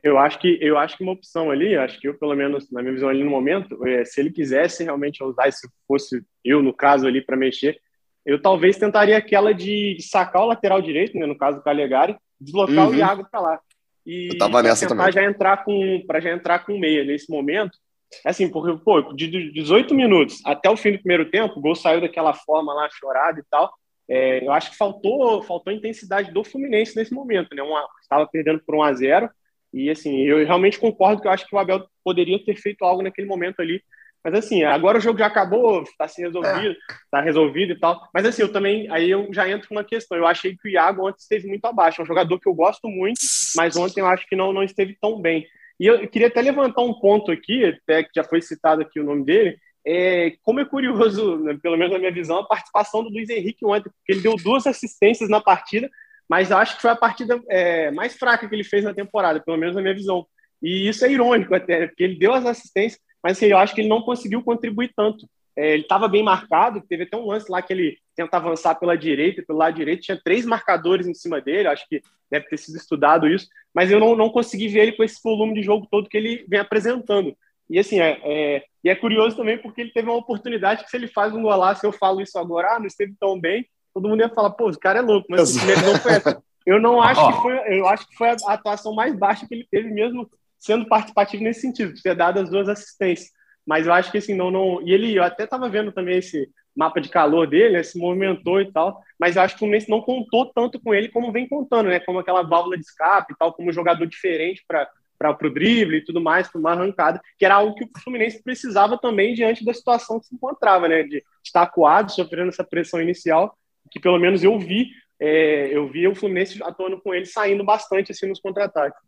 Eu 0.02 0.18
acho 0.18 0.38
que 0.38 0.58
eu 0.60 0.78
acho 0.78 0.96
que 0.96 1.02
uma 1.02 1.12
opção 1.12 1.50
ali, 1.50 1.74
acho 1.74 1.98
que 1.98 2.06
eu 2.06 2.14
pelo 2.14 2.34
menos 2.34 2.70
na 2.70 2.82
minha 2.82 2.92
visão 2.94 3.08
ali 3.08 3.24
no 3.24 3.30
momento, 3.30 3.84
é, 3.86 4.04
se 4.04 4.20
ele 4.20 4.30
quisesse 4.30 4.84
realmente 4.84 5.24
usar, 5.24 5.50
se 5.50 5.66
fosse 5.88 6.22
eu 6.44 6.62
no 6.62 6.72
caso 6.72 7.06
ali 7.06 7.20
para 7.20 7.36
mexer, 7.36 7.78
eu 8.24 8.40
talvez 8.40 8.76
tentaria 8.76 9.16
aquela 9.16 9.52
de, 9.52 9.96
sacar 10.00 10.42
o 10.42 10.46
lateral 10.46 10.82
direito, 10.82 11.18
né, 11.18 11.26
no 11.26 11.36
caso 11.36 11.58
do 11.58 11.64
Calegari, 11.64 12.16
deslocar 12.40 12.86
uhum. 12.86 12.92
o 12.92 12.94
Iago 12.94 13.26
para 13.30 13.40
lá 13.40 13.60
e 14.06 14.28
eu 14.32 14.38
tava 14.38 14.62
nessa 14.62 14.86
tentar 14.86 14.96
também. 14.96 15.12
já 15.12 15.24
entrar 15.24 15.64
com 15.64 16.04
para 16.06 16.20
já 16.20 16.32
entrar 16.32 16.60
com 16.60 16.78
meia 16.78 17.04
nesse 17.04 17.28
momento 17.28 17.76
Assim, 18.24 18.48
porque, 18.48 18.82
pô, 18.82 19.12
de 19.12 19.50
18 19.52 19.94
minutos 19.94 20.40
até 20.44 20.70
o 20.70 20.76
fim 20.76 20.92
do 20.92 20.98
primeiro 20.98 21.30
tempo, 21.30 21.58
o 21.58 21.62
gol 21.62 21.74
saiu 21.74 22.00
daquela 22.00 22.32
forma 22.32 22.72
lá, 22.74 22.88
chorado 22.90 23.40
e 23.40 23.44
tal. 23.50 23.72
É, 24.08 24.44
eu 24.44 24.52
acho 24.52 24.70
que 24.70 24.76
faltou, 24.76 25.42
faltou 25.42 25.72
intensidade 25.72 26.32
do 26.32 26.44
Fluminense 26.44 26.96
nesse 26.96 27.12
momento, 27.12 27.54
né? 27.54 27.62
Uma, 27.62 27.86
estava 28.00 28.26
perdendo 28.26 28.60
por 28.64 28.76
1 28.76 28.82
a 28.82 28.92
0 28.92 29.30
e 29.72 29.90
assim, 29.90 30.22
eu 30.22 30.38
realmente 30.46 30.78
concordo 30.78 31.20
que 31.20 31.28
eu 31.28 31.32
acho 31.32 31.46
que 31.46 31.54
o 31.54 31.58
Abel 31.58 31.86
poderia 32.02 32.42
ter 32.42 32.56
feito 32.56 32.84
algo 32.84 33.02
naquele 33.02 33.26
momento 33.26 33.60
ali. 33.60 33.82
Mas 34.24 34.34
assim, 34.34 34.64
agora 34.64 34.98
o 34.98 35.00
jogo 35.00 35.18
já 35.18 35.26
acabou, 35.26 35.82
está 35.82 36.08
se 36.08 36.20
resolvido, 36.20 36.74
está 37.04 37.20
é. 37.20 37.22
resolvido 37.22 37.72
e 37.72 37.78
tal. 37.78 38.08
Mas 38.12 38.26
assim, 38.26 38.42
eu 38.42 38.50
também, 38.50 38.90
aí 38.90 39.08
eu 39.10 39.28
já 39.32 39.48
entro 39.48 39.68
com 39.68 39.74
uma 39.74 39.84
questão. 39.84 40.16
Eu 40.16 40.26
achei 40.26 40.56
que 40.56 40.66
o 40.66 40.70
Iago 40.70 41.06
ontem 41.06 41.18
esteve 41.20 41.46
muito 41.46 41.64
abaixo. 41.64 42.00
É 42.00 42.04
um 42.04 42.06
jogador 42.06 42.40
que 42.40 42.48
eu 42.48 42.54
gosto 42.54 42.88
muito, 42.88 43.20
mas 43.54 43.76
ontem 43.76 44.00
eu 44.00 44.06
acho 44.06 44.26
que 44.26 44.34
não, 44.34 44.52
não 44.52 44.62
esteve 44.62 44.96
tão 45.00 45.20
bem. 45.20 45.46
E 45.78 45.86
eu 45.86 46.08
queria 46.08 46.28
até 46.28 46.40
levantar 46.40 46.82
um 46.82 46.94
ponto 46.94 47.30
aqui, 47.30 47.64
até 47.64 48.02
que 48.02 48.10
já 48.14 48.24
foi 48.24 48.40
citado 48.40 48.82
aqui 48.82 48.98
o 48.98 49.04
nome 49.04 49.24
dele, 49.24 49.58
é, 49.86 50.32
como 50.42 50.58
é 50.58 50.64
curioso, 50.64 51.38
né, 51.38 51.56
pelo 51.62 51.76
menos 51.76 51.92
na 51.92 51.98
minha 51.98 52.10
visão, 52.10 52.38
a 52.38 52.46
participação 52.46 53.04
do 53.04 53.10
Luiz 53.10 53.30
Henrique 53.30 53.64
ontem, 53.64 53.90
porque 53.90 54.12
ele 54.12 54.20
deu 54.20 54.34
duas 54.36 54.66
assistências 54.66 55.28
na 55.28 55.40
partida, 55.40 55.88
mas 56.28 56.50
acho 56.50 56.74
que 56.74 56.82
foi 56.82 56.90
a 56.90 56.96
partida 56.96 57.40
é, 57.48 57.90
mais 57.92 58.16
fraca 58.16 58.48
que 58.48 58.54
ele 58.54 58.64
fez 58.64 58.82
na 58.82 58.92
temporada, 58.92 59.40
pelo 59.40 59.56
menos 59.56 59.76
na 59.76 59.82
minha 59.82 59.94
visão. 59.94 60.26
E 60.60 60.88
isso 60.88 61.04
é 61.04 61.12
irônico 61.12 61.54
até, 61.54 61.86
porque 61.86 62.02
ele 62.02 62.18
deu 62.18 62.32
as 62.32 62.44
assistências, 62.44 63.00
mas 63.22 63.36
assim, 63.36 63.46
eu 63.46 63.58
acho 63.58 63.74
que 63.74 63.80
ele 63.80 63.88
não 63.88 64.02
conseguiu 64.02 64.42
contribuir 64.42 64.92
tanto. 64.96 65.28
É, 65.56 65.74
ele 65.74 65.82
estava 65.82 66.08
bem 66.08 66.22
marcado, 66.22 66.82
teve 66.88 67.04
até 67.04 67.16
um 67.16 67.26
lance 67.26 67.50
lá 67.50 67.62
que 67.62 67.72
ele 67.72 67.96
tenta 68.16 68.38
avançar 68.38 68.74
pela 68.76 68.96
direita, 68.96 69.44
pelo 69.46 69.58
lado 69.58 69.76
direito, 69.76 70.02
tinha 70.02 70.20
três 70.22 70.46
marcadores 70.46 71.06
em 71.06 71.14
cima 71.14 71.40
dele, 71.40 71.68
acho 71.68 71.86
que 71.88 72.00
deve 72.30 72.48
ter 72.48 72.56
sido 72.56 72.76
estudado 72.76 73.28
isso, 73.28 73.46
mas 73.74 73.90
eu 73.90 74.00
não, 74.00 74.16
não 74.16 74.30
consegui 74.30 74.68
ver 74.68 74.80
ele 74.80 74.92
com 74.92 75.04
esse 75.04 75.20
volume 75.22 75.54
de 75.54 75.62
jogo 75.62 75.86
todo 75.90 76.08
que 76.08 76.16
ele 76.16 76.44
vem 76.48 76.58
apresentando. 76.58 77.36
E 77.68 77.78
assim, 77.78 78.00
é, 78.00 78.18
é, 78.24 78.64
e 78.82 78.88
é 78.88 78.94
curioso 78.94 79.36
também 79.36 79.58
porque 79.58 79.82
ele 79.82 79.92
teve 79.92 80.08
uma 80.08 80.16
oportunidade 80.16 80.82
que 80.82 80.90
se 80.90 80.96
ele 80.96 81.08
faz 81.08 81.34
um 81.34 81.42
golaço, 81.42 81.84
eu 81.84 81.92
falo 81.92 82.20
isso 82.20 82.38
agora, 82.38 82.74
ah, 82.74 82.78
não 82.78 82.86
esteve 82.86 83.14
tão 83.20 83.38
bem, 83.38 83.66
todo 83.92 84.08
mundo 84.08 84.20
ia 84.20 84.28
falar, 84.28 84.50
pô, 84.50 84.68
o 84.70 84.78
cara 84.78 85.00
é 85.00 85.02
louco, 85.02 85.26
mas 85.28 85.54
não 85.54 85.96
foi 85.98 86.12
essa. 86.12 86.42
Eu 86.64 86.80
não 86.80 87.00
acho 87.00 87.24
que 87.28 87.42
foi, 87.42 87.78
eu 87.78 87.86
acho 87.86 88.08
que 88.08 88.16
foi 88.16 88.28
a 88.28 88.36
atuação 88.48 88.92
mais 88.92 89.16
baixa 89.16 89.46
que 89.46 89.54
ele 89.54 89.68
teve 89.70 89.88
mesmo 89.88 90.28
sendo 90.58 90.86
participativo 90.88 91.44
nesse 91.44 91.60
sentido, 91.60 91.94
ter 92.02 92.16
dado 92.16 92.40
as 92.40 92.50
duas 92.50 92.68
assistências. 92.68 93.30
Mas 93.66 93.86
eu 93.86 93.92
acho 93.92 94.12
que 94.12 94.18
assim, 94.18 94.34
não, 94.34 94.50
não. 94.50 94.80
E 94.82 94.92
ele, 94.92 95.16
eu 95.16 95.24
até 95.24 95.44
estava 95.44 95.68
vendo 95.68 95.90
também 95.90 96.18
esse 96.18 96.48
mapa 96.76 97.00
de 97.00 97.08
calor 97.08 97.46
dele, 97.46 97.72
né, 97.72 97.82
se 97.82 97.98
movimentou 97.98 98.60
e 98.60 98.70
tal, 98.70 99.00
mas 99.18 99.34
eu 99.34 99.42
acho 99.42 99.54
que 99.54 99.56
o 99.56 99.60
Fluminense 99.60 99.88
não 99.88 100.02
contou 100.02 100.52
tanto 100.52 100.78
com 100.78 100.94
ele 100.94 101.08
como 101.08 101.32
vem 101.32 101.48
contando, 101.48 101.88
né? 101.88 101.98
Como 102.00 102.18
aquela 102.18 102.42
válvula 102.42 102.76
de 102.76 102.84
escape 102.84 103.32
e 103.32 103.36
tal, 103.36 103.52
como 103.52 103.70
um 103.70 103.72
jogador 103.72 104.06
diferente 104.06 104.62
para 104.68 104.88
para 105.18 105.30
o 105.30 105.50
drible 105.50 105.96
e 105.96 106.04
tudo 106.04 106.20
mais, 106.20 106.46
para 106.46 106.58
uma 106.58 106.72
arrancada, 106.72 107.20
que 107.38 107.44
era 107.46 107.54
algo 107.54 107.74
que 107.74 107.84
o 107.84 107.90
Fluminense 108.04 108.42
precisava 108.42 108.98
também 108.98 109.32
diante 109.32 109.64
da 109.64 109.72
situação 109.72 110.20
que 110.20 110.26
se 110.26 110.34
encontrava, 110.34 110.88
né? 110.88 111.04
De 111.04 111.24
estar 111.42 111.62
acuado, 111.62 112.12
sofrendo 112.12 112.50
essa 112.50 112.62
pressão 112.62 113.00
inicial, 113.00 113.56
que 113.90 113.98
pelo 113.98 114.18
menos 114.18 114.44
eu 114.44 114.58
vi, 114.58 114.90
é, 115.18 115.74
eu 115.74 115.88
vi 115.88 116.06
o 116.06 116.14
Fluminense 116.14 116.62
atuando 116.62 117.00
com 117.00 117.14
ele, 117.14 117.24
saindo 117.24 117.64
bastante 117.64 118.12
assim 118.12 118.28
nos 118.28 118.40
contra-ataques. 118.40 119.00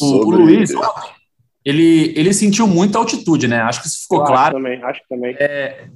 O, 0.00 0.26
o 0.26 0.30
Luiz, 0.30 0.72
ele, 1.64 2.12
ele 2.16 2.32
sentiu 2.32 2.66
muita 2.66 2.98
altitude, 2.98 3.48
né? 3.48 3.60
Acho 3.60 3.82
que 3.82 3.88
isso 3.88 4.02
ficou 4.02 4.20
eu 4.20 4.24
claro. 4.24 4.56
Acho 4.56 4.64
também, 4.64 4.82
acho 4.82 5.00
também. 5.08 5.36
É, 5.38 5.88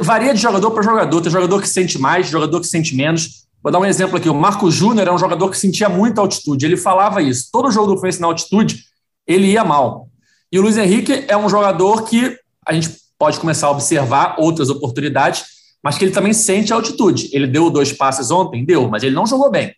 varia 0.00 0.32
de 0.32 0.40
jogador 0.40 0.70
para 0.70 0.82
jogador. 0.82 1.20
Tem 1.20 1.30
jogador 1.30 1.60
que 1.60 1.68
sente 1.68 1.98
mais, 1.98 2.28
jogador 2.28 2.60
que 2.60 2.66
sente 2.66 2.94
menos. 2.94 3.46
Vou 3.62 3.70
dar 3.70 3.78
um 3.78 3.84
exemplo 3.84 4.16
aqui. 4.16 4.28
O 4.28 4.34
Marco 4.34 4.70
Júnior 4.70 5.06
é 5.06 5.12
um 5.12 5.18
jogador 5.18 5.50
que 5.50 5.58
sentia 5.58 5.88
muita 5.88 6.20
altitude. 6.20 6.64
Ele 6.64 6.76
falava 6.76 7.20
isso. 7.20 7.48
Todo 7.52 7.70
jogo 7.70 7.88
do 7.88 7.92
Fluminense 7.94 8.20
na 8.20 8.26
altitude, 8.28 8.84
ele 9.26 9.48
ia 9.48 9.64
mal. 9.64 10.08
E 10.50 10.58
o 10.58 10.62
Luiz 10.62 10.76
Henrique 10.76 11.24
é 11.28 11.36
um 11.36 11.48
jogador 11.48 12.04
que 12.04 12.36
a 12.66 12.72
gente 12.72 12.90
pode 13.18 13.38
começar 13.38 13.66
a 13.66 13.70
observar 13.70 14.36
outras 14.38 14.70
oportunidades, 14.70 15.44
mas 15.82 15.98
que 15.98 16.04
ele 16.04 16.12
também 16.12 16.32
sente 16.32 16.72
a 16.72 16.76
altitude. 16.76 17.28
Ele 17.32 17.46
deu 17.46 17.70
dois 17.70 17.92
passes 17.92 18.30
ontem? 18.30 18.64
Deu, 18.64 18.88
mas 18.88 19.02
ele 19.02 19.14
não 19.14 19.26
jogou 19.26 19.50
bem. 19.50 19.74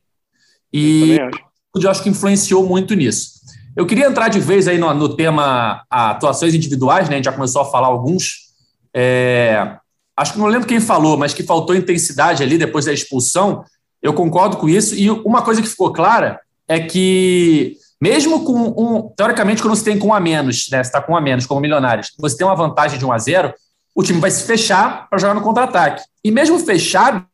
E 0.73 1.17
eu, 1.19 1.27
acho. 1.27 1.41
eu 1.75 1.91
acho 1.91 2.03
que 2.03 2.09
influenciou 2.09 2.65
muito 2.65 2.95
nisso. 2.95 3.32
Eu 3.77 3.87
queria 3.87 4.07
entrar 4.07 4.29
de 4.29 4.39
vez 4.39 4.69
aí 4.69 4.79
no, 4.79 4.93
no 4.93 5.17
tema 5.17 5.83
atuações 5.91 6.55
individuais, 6.55 7.09
né? 7.09 7.15
A 7.15 7.19
gente 7.19 7.25
já 7.25 7.33
começou 7.33 7.63
a 7.63 7.65
falar 7.65 7.87
alguns. 7.87 8.53
É, 8.95 9.77
acho 10.17 10.35
que 10.35 10.39
não 10.39 10.47
lembro 10.47 10.69
quem 10.69 10.81
falou, 10.81 11.17
mas 11.17 11.33
que 11.33 11.43
faltou 11.43 11.75
intensidade 11.75 12.43
ali 12.43 12.59
depois 12.59 12.85
da 12.85 12.93
expulsão. 12.93 13.65
Eu 14.03 14.13
concordo 14.13 14.57
com 14.57 14.69
isso. 14.69 14.95
E 14.95 15.11
uma 15.11 15.43
coisa 15.43 15.63
que 15.63 15.69
ficou 15.69 15.93
clara 15.93 16.41
é 16.69 16.81
que, 16.81 17.77
mesmo 18.01 18.45
com 18.45 18.75
um. 18.77 19.11
Teoricamente, 19.17 19.63
quando 19.63 19.75
você 19.75 19.85
tem 19.85 19.99
com 19.99 20.09
um 20.09 20.15
a 20.15 20.21
menos, 20.21 20.69
né? 20.71 20.83
Você 20.83 20.89
está 20.89 21.01
com 21.01 21.13
um 21.13 21.17
a 21.17 21.21
menos, 21.21 21.47
como 21.47 21.61
milionários, 21.61 22.13
você 22.19 22.37
tem 22.37 22.47
uma 22.47 22.57
vantagem 22.57 22.99
de 22.99 23.07
1 23.07 23.13
a 23.13 23.19
0 23.19 23.55
o 23.95 24.03
time 24.03 24.21
vai 24.21 24.31
se 24.31 24.45
fechar 24.45 25.09
para 25.09 25.19
jogar 25.19 25.35
no 25.35 25.43
contra-ataque. 25.43 26.03
E 26.25 26.31
mesmo 26.31 26.59
fechado, 26.59 27.27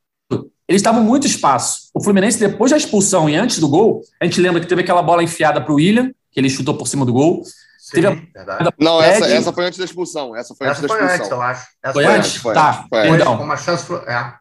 eles 0.68 0.80
estavam 0.80 1.02
muito 1.02 1.26
espaço. 1.26 1.88
O 1.94 2.02
Fluminense, 2.02 2.38
depois 2.38 2.70
da 2.70 2.76
expulsão 2.76 3.28
e 3.28 3.36
antes 3.36 3.58
do 3.58 3.68
gol, 3.68 4.02
a 4.20 4.24
gente 4.24 4.40
lembra 4.40 4.60
que 4.60 4.66
teve 4.66 4.82
aquela 4.82 5.02
bola 5.02 5.22
enfiada 5.22 5.60
para 5.60 5.72
o 5.72 5.76
William, 5.76 6.12
que 6.30 6.40
ele 6.40 6.50
chutou 6.50 6.74
por 6.74 6.86
cima 6.86 7.04
do 7.04 7.12
gol. 7.12 7.42
Sim, 7.78 8.04
a... 8.04 8.72
Não, 8.78 9.00
essa, 9.02 9.26
essa 9.26 9.52
foi 9.52 9.64
antes 9.64 9.78
da 9.78 9.84
expulsão. 9.84 10.36
Essa 10.36 10.54
foi 10.54 10.66
essa 10.66 10.80
antes 10.80 10.90
foi 10.90 10.98
da 11.00 11.14
expulsão. 11.14 11.22
Antes, 11.22 11.30
eu 11.30 11.42
acho. 11.42 11.66
Essa 11.82 11.92
foi, 11.92 12.04
foi 12.04 12.14
antes? 12.14 12.36
Foi 12.36 12.54
tá, 12.54 12.86
foi 12.88 13.02
perdão. 13.02 13.42
Uma 13.42 13.56
chance... 13.56 13.92
É. 14.06 14.32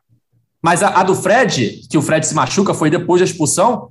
Mas 0.61 0.83
a, 0.83 0.99
a, 0.99 1.03
do 1.03 1.15
Fred, 1.15 1.81
que 1.89 1.97
o 1.97 2.01
Fred 2.01 2.27
se 2.27 2.35
machuca, 2.35 2.73
foi 2.73 2.89
depois 2.89 3.21
da 3.21 3.25
expulsão, 3.25 3.89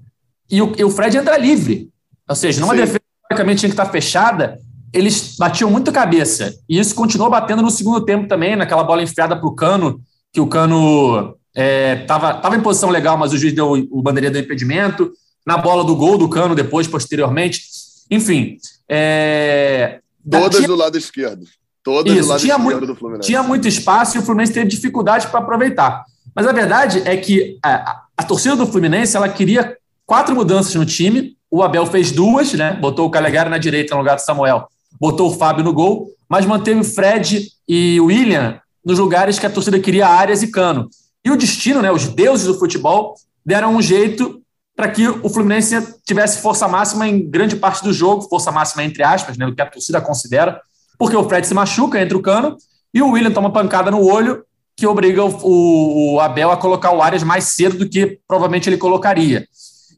e 0.51 0.61
o, 0.61 0.74
e 0.76 0.84
o 0.84 0.90
Fred 0.90 1.16
entra 1.16 1.38
livre. 1.38 1.88
Ou 2.28 2.36
seja, 2.36 2.61
numa 2.61 2.74
Sim. 2.74 2.80
defesa 2.80 3.01
praticamente 3.28 3.61
tinha 3.61 3.70
que 3.70 3.74
estar 3.74 3.90
fechada, 3.90 4.59
eles 4.92 5.36
batiam 5.38 5.70
muito 5.70 5.92
cabeça. 5.92 6.55
E 6.68 6.78
isso 6.78 6.94
continuou 6.94 7.30
batendo 7.30 7.62
no 7.62 7.70
segundo 7.70 8.05
tempo 8.05 8.28
também, 8.28 8.57
naquela 8.57 8.84
bola 8.84 9.03
enfiada 9.03 9.36
para 9.36 9.47
o 9.47 9.55
Cano, 9.55 10.01
que 10.32 10.40
o 10.40 10.47
Cano 10.47 11.36
estava 11.55 12.30
é, 12.30 12.32
tava 12.34 12.57
em 12.57 12.61
posição 12.61 12.90
legal, 12.90 13.16
mas 13.16 13.32
o 13.32 13.38
juiz 13.38 13.55
deu 13.55 13.72
o 13.90 14.03
bandeirinha 14.03 14.32
do 14.32 14.38
impedimento. 14.38 15.12
Na 15.47 15.57
bola 15.57 15.84
do 15.84 15.94
gol 15.94 16.18
do 16.18 16.28
Cano 16.28 16.55
depois, 16.55 16.88
posteriormente. 16.88 17.62
Enfim. 18.11 18.59
É... 18.89 20.01
Todas 20.29 20.57
tinha... 20.57 20.69
do 20.69 20.77
lado 20.77 20.97
esquerdo. 20.99 21.45
Todas 21.83 22.13
Isso, 22.13 22.23
do 22.23 22.29
lado 22.29 22.41
tinha 22.41 22.55
esquerdo 22.55 22.65
muito, 22.65 22.87
do 22.87 22.97
Fluminense. 22.97 23.27
Tinha 23.27 23.43
muito 23.43 23.69
espaço 23.69 24.17
e 24.17 24.21
o 24.21 24.23
Fluminense 24.23 24.53
teve 24.53 24.67
dificuldade 24.67 25.29
para 25.29 25.41
aproveitar. 25.41 26.05
Mas 26.35 26.47
a 26.47 26.53
verdade 26.53 27.03
é 27.05 27.17
que 27.17 27.59
a, 27.63 28.03
a, 28.17 28.23
torcida 28.23 28.57
do 28.57 28.67
Fluminense 28.67 29.17
ela 29.17 29.29
queria 29.29 29.77
quatro 30.05 30.35
mudanças 30.35 30.75
no 30.75 30.85
time. 30.85 31.37
O 31.51 31.63
Abel 31.63 31.87
fez 31.87 32.11
duas, 32.11 32.53
né? 32.55 32.73
Botou 32.75 33.07
o 33.07 33.11
Calegari 33.11 33.49
na 33.49 33.57
direita 33.57 33.95
no 33.95 34.01
lugar 34.01 34.17
do 34.17 34.21
Samuel, 34.21 34.69
botou 35.01 35.31
o 35.31 35.35
Fábio 35.35 35.65
no 35.65 35.73
gol, 35.73 36.09
mas 36.29 36.45
manteve 36.45 36.81
o 36.81 36.85
Fred 36.85 37.49
e 37.69 38.01
o 38.01 38.07
William 38.07 38.61
nos 38.85 38.99
lugares 38.99 39.39
que 39.39 39.47
a 39.47 39.51
torcida 39.51 39.79
queria 39.81 40.09
Arias 40.09 40.43
e 40.43 40.51
Cano. 40.51 40.89
E 41.25 41.31
o 41.31 41.37
destino, 41.37 41.81
né, 41.81 41.91
os 41.91 42.07
deuses 42.07 42.47
do 42.47 42.59
futebol, 42.59 43.15
deram 43.45 43.75
um 43.75 43.83
jeito 43.83 44.43
para 44.77 44.91
que 44.91 45.09
o 45.09 45.29
Fluminense 45.31 45.74
tivesse 46.05 46.43
força 46.43 46.68
máxima 46.68 47.09
em 47.09 47.29
grande 47.29 47.57
parte 47.57 47.83
do 47.83 47.93
jogo, 47.95 48.29
força 48.29 48.53
máxima 48.53 48.85
entre 48.85 49.03
aspas, 49.03 49.39
né, 49.39 49.47
do 49.47 49.55
que 49.55 49.62
a 49.62 49.66
torcida 49.66 50.01
considera, 50.03 50.61
porque 50.99 51.16
o 51.16 51.27
Fred 51.27 51.47
se 51.47 51.55
machuca 51.55 52.01
entre 52.01 52.14
o 52.14 52.20
Cano 52.20 52.57
e 52.93 53.01
o 53.01 53.11
William 53.11 53.31
toma 53.31 53.51
pancada 53.51 53.91
no 53.91 54.05
olho 54.05 54.45
que 54.77 54.87
obriga 54.87 55.24
o, 55.24 56.14
o, 56.14 56.20
Abel 56.20 56.51
a 56.51 56.57
colocar 56.57 56.93
o 56.93 57.01
Arias 57.01 57.22
mais 57.22 57.45
cedo 57.45 57.79
do 57.79 57.89
que 57.89 58.18
provavelmente 58.29 58.68
ele 58.68 58.77
colocaria. 58.77 59.49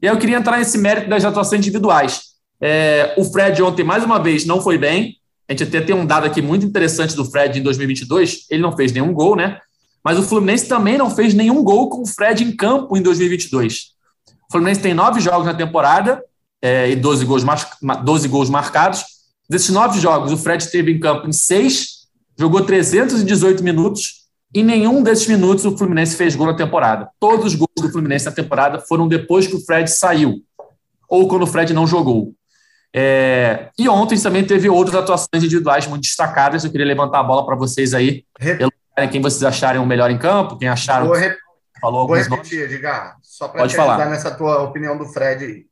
E 0.01 0.07
aí 0.07 0.13
eu 0.13 0.17
queria 0.17 0.37
entrar 0.37 0.57
nesse 0.57 0.77
mérito 0.77 1.09
das 1.09 1.25
atuações 1.25 1.59
individuais. 1.59 2.21
É, 2.61 3.13
o 3.17 3.25
Fred 3.25 3.61
ontem, 3.61 3.83
mais 3.83 4.05
uma 4.05 4.17
vez, 4.19 4.45
não 4.45 4.61
foi 4.61 4.77
bem. 4.77 5.17
A 5.49 5.51
gente 5.51 5.63
até 5.63 5.81
tem 5.81 5.93
um 5.93 6.05
dado 6.05 6.25
aqui 6.25 6.41
muito 6.41 6.65
interessante 6.65 7.13
do 7.13 7.25
Fred 7.25 7.59
em 7.59 7.61
2022. 7.61 8.45
Ele 8.49 8.61
não 8.61 8.75
fez 8.75 8.93
nenhum 8.93 9.13
gol, 9.13 9.35
né? 9.35 9.59
Mas 10.01 10.17
o 10.17 10.23
Fluminense 10.23 10.69
também 10.69 10.97
não 10.97 11.09
fez 11.09 11.33
nenhum 11.33 11.61
gol 11.61 11.89
com 11.89 12.03
o 12.03 12.07
Fred 12.07 12.41
em 12.41 12.55
campo 12.55 12.95
em 12.95 13.01
2022. 13.01 13.98
O 14.49 14.53
Fluminense 14.53 14.81
tem 14.81 14.95
nove 14.95 15.19
jogos 15.21 15.45
na 15.45 15.53
temporada 15.53 16.23
é, 16.59 16.89
e 16.89 16.95
12 16.95 17.23
gols, 17.23 17.43
12 18.03 18.27
gols 18.27 18.49
marcados. 18.49 19.03
Desses 19.47 19.69
nove 19.69 19.99
jogos, 19.99 20.31
o 20.31 20.37
Fred 20.37 20.63
esteve 20.63 20.91
em 20.91 20.99
campo 20.99 21.27
em 21.27 21.31
seis, 21.31 22.07
jogou 22.37 22.61
318 22.61 23.63
minutos 23.63 24.27
e 24.53 24.63
nenhum 24.63 25.03
desses 25.03 25.27
minutos 25.27 25.65
o 25.65 25.77
Fluminense 25.77 26.15
fez 26.15 26.35
gol 26.35 26.47
na 26.47 26.55
temporada. 26.55 27.09
Todos 27.19 27.45
os 27.45 27.55
gols 27.55 27.69
do 27.79 27.91
Fluminense 27.91 28.25
na 28.25 28.31
temporada 28.31 28.79
foram 28.79 29.07
depois 29.07 29.45
que 29.45 29.55
o 29.55 29.63
Fred 29.63 29.89
saiu 29.89 30.41
ou 31.07 31.27
quando 31.27 31.43
o 31.43 31.47
Fred 31.47 31.71
não 31.71 31.85
jogou. 31.85 32.33
É, 32.91 33.69
e 33.77 33.87
ontem 33.87 34.19
também 34.19 34.43
teve 34.43 34.67
outras 34.67 34.95
atuações 34.95 35.43
individuais 35.43 35.85
muito 35.85 36.01
destacadas. 36.01 36.63
Eu 36.63 36.71
queria 36.71 36.87
levantar 36.87 37.19
a 37.19 37.23
bola 37.23 37.45
para 37.45 37.55
vocês 37.55 37.93
aí, 37.93 38.23
quem 39.11 39.21
vocês 39.21 39.43
acharem 39.43 39.79
o 39.79 39.85
melhor 39.85 40.09
em 40.09 40.17
campo, 40.17 40.57
quem 40.57 40.67
acharam. 40.67 41.07
Vou. 41.07 41.15
Falou 41.79 42.07
Vou 42.07 42.15
repetir, 42.15 42.59
nomes. 42.59 42.73
Edgar, 42.73 43.17
só 43.21 43.47
para 43.47 43.67
te 43.67 43.75
falar. 43.75 43.95
ajudar 43.95 44.09
nessa 44.09 44.31
tua 44.31 44.61
opinião 44.61 44.97
do 44.97 45.05
Fred 45.05 45.45
aí. 45.45 45.65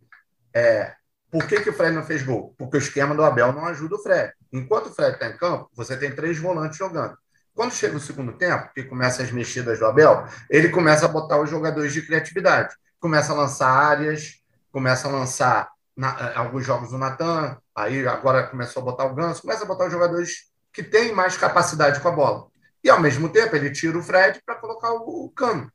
É, 0.54 0.94
por 1.30 1.46
que, 1.46 1.60
que 1.62 1.70
o 1.70 1.74
Fred 1.74 1.94
não 1.94 2.04
fez 2.04 2.24
gol? 2.24 2.56
Porque 2.58 2.78
o 2.78 2.80
esquema 2.80 3.14
do 3.14 3.24
Abel 3.24 3.52
não 3.52 3.66
ajuda 3.66 3.96
o 3.96 4.00
Fred. 4.00 4.34
Enquanto 4.52 4.88
o 4.88 4.94
Fred 4.94 5.14
está 5.14 5.28
em 5.28 5.38
campo, 5.38 5.70
você 5.74 5.98
tem 5.98 6.12
três 6.12 6.38
volantes 6.38 6.78
jogando. 6.78 7.18
Quando 7.54 7.74
chega 7.74 7.98
o 7.98 8.00
segundo 8.00 8.34
tempo, 8.34 8.72
que 8.74 8.84
começa 8.84 9.24
as 9.24 9.32
mexidas 9.32 9.80
do 9.80 9.86
Abel, 9.86 10.26
ele 10.50 10.70
começa 10.70 11.06
a 11.06 11.10
botar 11.10 11.40
os 11.42 11.50
jogadores 11.50 11.92
de 11.92 12.02
criatividade. 12.02 12.76
Começa 13.00 13.34
a 13.34 13.36
lançar 13.36 13.70
áreas, 13.70 14.36
começa 14.72 15.08
a 15.08 15.12
lançar 15.12 15.70
na, 15.96 16.10
eh, 16.20 16.34
alguns 16.36 16.66
jogos 16.66 16.92
do 16.92 16.98
Natan, 17.00 17.58
aí 17.76 18.08
agora 18.08 18.48
começou 18.48 18.82
a 18.82 18.86
botar 18.86 19.06
o 19.06 19.16
Ganso, 19.16 19.42
começa 19.42 19.64
a 19.64 19.68
botar 19.68 19.86
os 19.86 19.92
jogadores 19.92 20.52
que 20.72 20.84
têm 20.84 21.12
mais 21.12 21.36
capacidade 21.36 22.00
com 22.00 22.08
a 22.08 22.12
bola. 22.12 22.48
E 22.84 22.90
ao 22.90 23.02
mesmo 23.02 23.28
tempo 23.28 23.56
ele 23.56 23.72
tira 23.72 23.98
o 23.98 24.04
Fred 24.04 24.40
para 24.46 24.56
colocar 24.56 24.94
o, 24.94 25.26
o 25.26 25.30
Cano. 25.32 25.72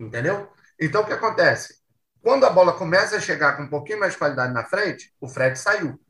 Entendeu? 0.00 0.48
Então 0.80 1.02
o 1.02 1.06
que 1.06 1.12
acontece? 1.12 1.78
Quando 2.22 2.44
a 2.44 2.50
bola 2.50 2.72
começa 2.72 3.16
a 3.16 3.20
chegar 3.20 3.56
com 3.56 3.64
um 3.64 3.68
pouquinho 3.68 4.00
mais 4.00 4.12
de 4.12 4.18
qualidade 4.18 4.52
na 4.52 4.64
frente, 4.64 5.12
o 5.20 5.28
Fred 5.28 5.58
saiu. 5.58 6.00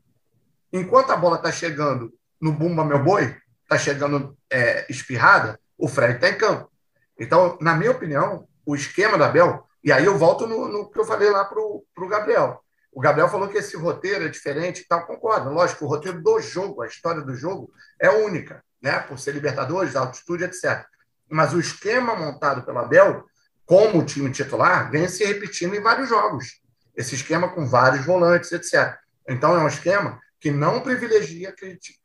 Enquanto 0.71 1.11
a 1.11 1.17
bola 1.17 1.35
está 1.35 1.51
chegando 1.51 2.13
no 2.39 2.53
Bumba 2.53 2.85
Meu 2.85 3.03
Boi, 3.03 3.35
está 3.63 3.77
chegando 3.77 4.37
é, 4.49 4.85
espirrada, 4.89 5.59
o 5.77 5.87
Fred 5.87 6.15
está 6.15 6.29
em 6.29 6.37
campo. 6.37 6.71
Então, 7.19 7.57
na 7.61 7.75
minha 7.75 7.91
opinião, 7.91 8.47
o 8.65 8.75
esquema 8.75 9.17
da 9.17 9.27
Bel, 9.29 9.67
e 9.83 9.91
aí 9.91 10.05
eu 10.05 10.17
volto 10.17 10.47
no, 10.47 10.67
no 10.67 10.89
que 10.89 10.99
eu 10.99 11.05
falei 11.05 11.29
lá 11.29 11.45
para 11.45 11.59
o 11.59 12.07
Gabriel. 12.09 12.63
O 12.91 12.99
Gabriel 12.99 13.29
falou 13.29 13.47
que 13.47 13.57
esse 13.57 13.77
roteiro 13.77 14.25
é 14.25 14.29
diferente 14.29 14.81
e 14.81 14.87
tal, 14.87 15.05
concordo. 15.05 15.49
Lógico, 15.49 15.85
o 15.85 15.87
roteiro 15.87 16.21
do 16.21 16.39
jogo, 16.41 16.81
a 16.81 16.87
história 16.87 17.21
do 17.21 17.35
jogo 17.35 17.71
é 17.99 18.09
única, 18.09 18.63
né? 18.81 18.99
Por 18.99 19.17
ser 19.17 19.33
Libertadores, 19.33 19.95
altitude, 19.95 20.43
etc. 20.43 20.85
Mas 21.29 21.53
o 21.53 21.59
esquema 21.59 22.15
montado 22.15 22.63
pelo 22.63 22.79
Abel, 22.79 23.25
como 23.65 24.05
time 24.05 24.31
titular, 24.31 24.91
vem 24.91 25.07
se 25.07 25.23
repetindo 25.23 25.75
em 25.75 25.81
vários 25.81 26.09
jogos. 26.09 26.61
Esse 26.95 27.15
esquema 27.15 27.49
com 27.49 27.65
vários 27.65 28.05
volantes, 28.05 28.51
etc. 28.51 28.97
Então 29.27 29.55
é 29.55 29.63
um 29.63 29.67
esquema 29.67 30.19
que 30.39 30.51
não 30.51 30.81
privilegia 30.81 31.53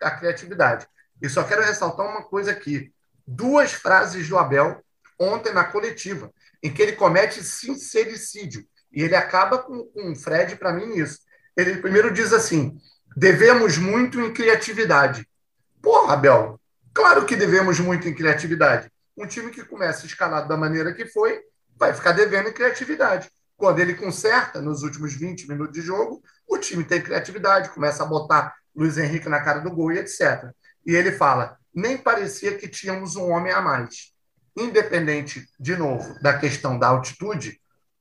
a 0.00 0.10
criatividade. 0.10 0.86
E 1.20 1.28
só 1.28 1.42
quero 1.42 1.62
ressaltar 1.62 2.06
uma 2.06 2.22
coisa 2.22 2.50
aqui. 2.50 2.92
Duas 3.26 3.72
frases 3.72 4.28
do 4.28 4.38
Abel 4.38 4.82
ontem 5.18 5.52
na 5.52 5.64
coletiva, 5.64 6.30
em 6.62 6.72
que 6.72 6.82
ele 6.82 6.92
comete 6.92 7.42
sincericídio. 7.42 8.66
E 8.92 9.02
ele 9.02 9.16
acaba 9.16 9.58
com, 9.58 9.84
com 9.84 10.12
o 10.12 10.16
Fred, 10.16 10.56
para 10.56 10.72
mim, 10.72 10.86
nisso. 10.86 11.20
Ele 11.56 11.78
primeiro 11.78 12.12
diz 12.12 12.32
assim: 12.32 12.78
devemos 13.16 13.78
muito 13.78 14.20
em 14.20 14.32
criatividade. 14.32 15.26
Porra, 15.80 16.14
Abel, 16.14 16.60
claro 16.92 17.24
que 17.24 17.36
devemos 17.36 17.80
muito 17.80 18.08
em 18.08 18.14
criatividade. 18.14 18.90
Um 19.16 19.26
time 19.26 19.50
que 19.50 19.64
começa 19.64 20.04
escalado 20.04 20.48
da 20.48 20.56
maneira 20.56 20.92
que 20.92 21.06
foi, 21.06 21.40
vai 21.76 21.94
ficar 21.94 22.12
devendo 22.12 22.48
em 22.48 22.52
criatividade. 22.52 23.30
Quando 23.56 23.78
ele 23.78 23.94
conserta, 23.94 24.60
nos 24.60 24.82
últimos 24.82 25.14
20 25.14 25.48
minutos 25.48 25.72
de 25.72 25.80
jogo, 25.80 26.22
o 26.46 26.58
time 26.58 26.84
tem 26.84 27.00
criatividade, 27.00 27.70
começa 27.70 28.02
a 28.02 28.06
botar 28.06 28.54
Luiz 28.74 28.98
Henrique 28.98 29.28
na 29.28 29.40
cara 29.40 29.60
do 29.60 29.70
gol 29.70 29.92
e 29.92 29.98
etc. 29.98 30.50
E 30.84 30.94
ele 30.94 31.12
fala: 31.12 31.56
nem 31.74 31.96
parecia 31.96 32.56
que 32.58 32.68
tínhamos 32.68 33.16
um 33.16 33.30
homem 33.30 33.52
a 33.52 33.62
mais. 33.62 34.12
Independente, 34.54 35.48
de 35.58 35.76
novo, 35.76 36.20
da 36.20 36.38
questão 36.38 36.78
da 36.78 36.88
altitude, 36.88 37.60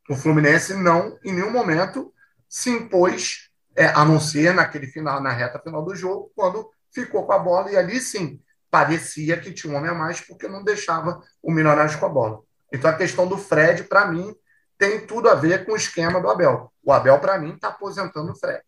o 0.09 0.15
Fluminense 0.15 0.73
não, 0.73 1.17
em 1.23 1.33
nenhum 1.33 1.51
momento, 1.51 2.13
se 2.47 2.69
impôs, 2.69 3.49
é, 3.75 3.87
a 3.87 4.05
não 4.05 4.19
ser 4.19 4.53
naquele 4.53 4.87
final, 4.87 5.21
na 5.21 5.31
reta 5.31 5.59
final 5.59 5.83
do 5.83 5.95
jogo, 5.95 6.31
quando 6.35 6.69
ficou 6.93 7.25
com 7.25 7.33
a 7.33 7.39
bola, 7.39 7.71
e 7.71 7.75
ali 7.75 7.99
sim 7.99 8.39
parecia 8.75 9.37
que 9.37 9.53
tinha 9.53 9.71
um 9.71 9.77
homem 9.77 9.89
a 9.89 9.93
mais, 9.93 10.19
porque 10.19 10.49
não 10.49 10.61
deixava 10.61 11.21
o 11.41 11.49
Milionários 11.49 11.95
com 11.95 12.07
a 12.07 12.09
bola. 12.09 12.41
Então 12.73 12.91
a 12.91 12.97
questão 12.97 13.25
do 13.25 13.37
Fred, 13.37 13.85
para 13.85 14.05
mim, 14.11 14.35
tem 14.77 15.07
tudo 15.07 15.29
a 15.29 15.33
ver 15.33 15.65
com 15.65 15.71
o 15.71 15.77
esquema 15.77 16.19
do 16.19 16.29
Abel. 16.29 16.69
O 16.83 16.91
Abel, 16.91 17.17
para 17.19 17.39
mim, 17.39 17.53
está 17.53 17.69
aposentando 17.69 18.33
o 18.33 18.35
Fred. 18.35 18.59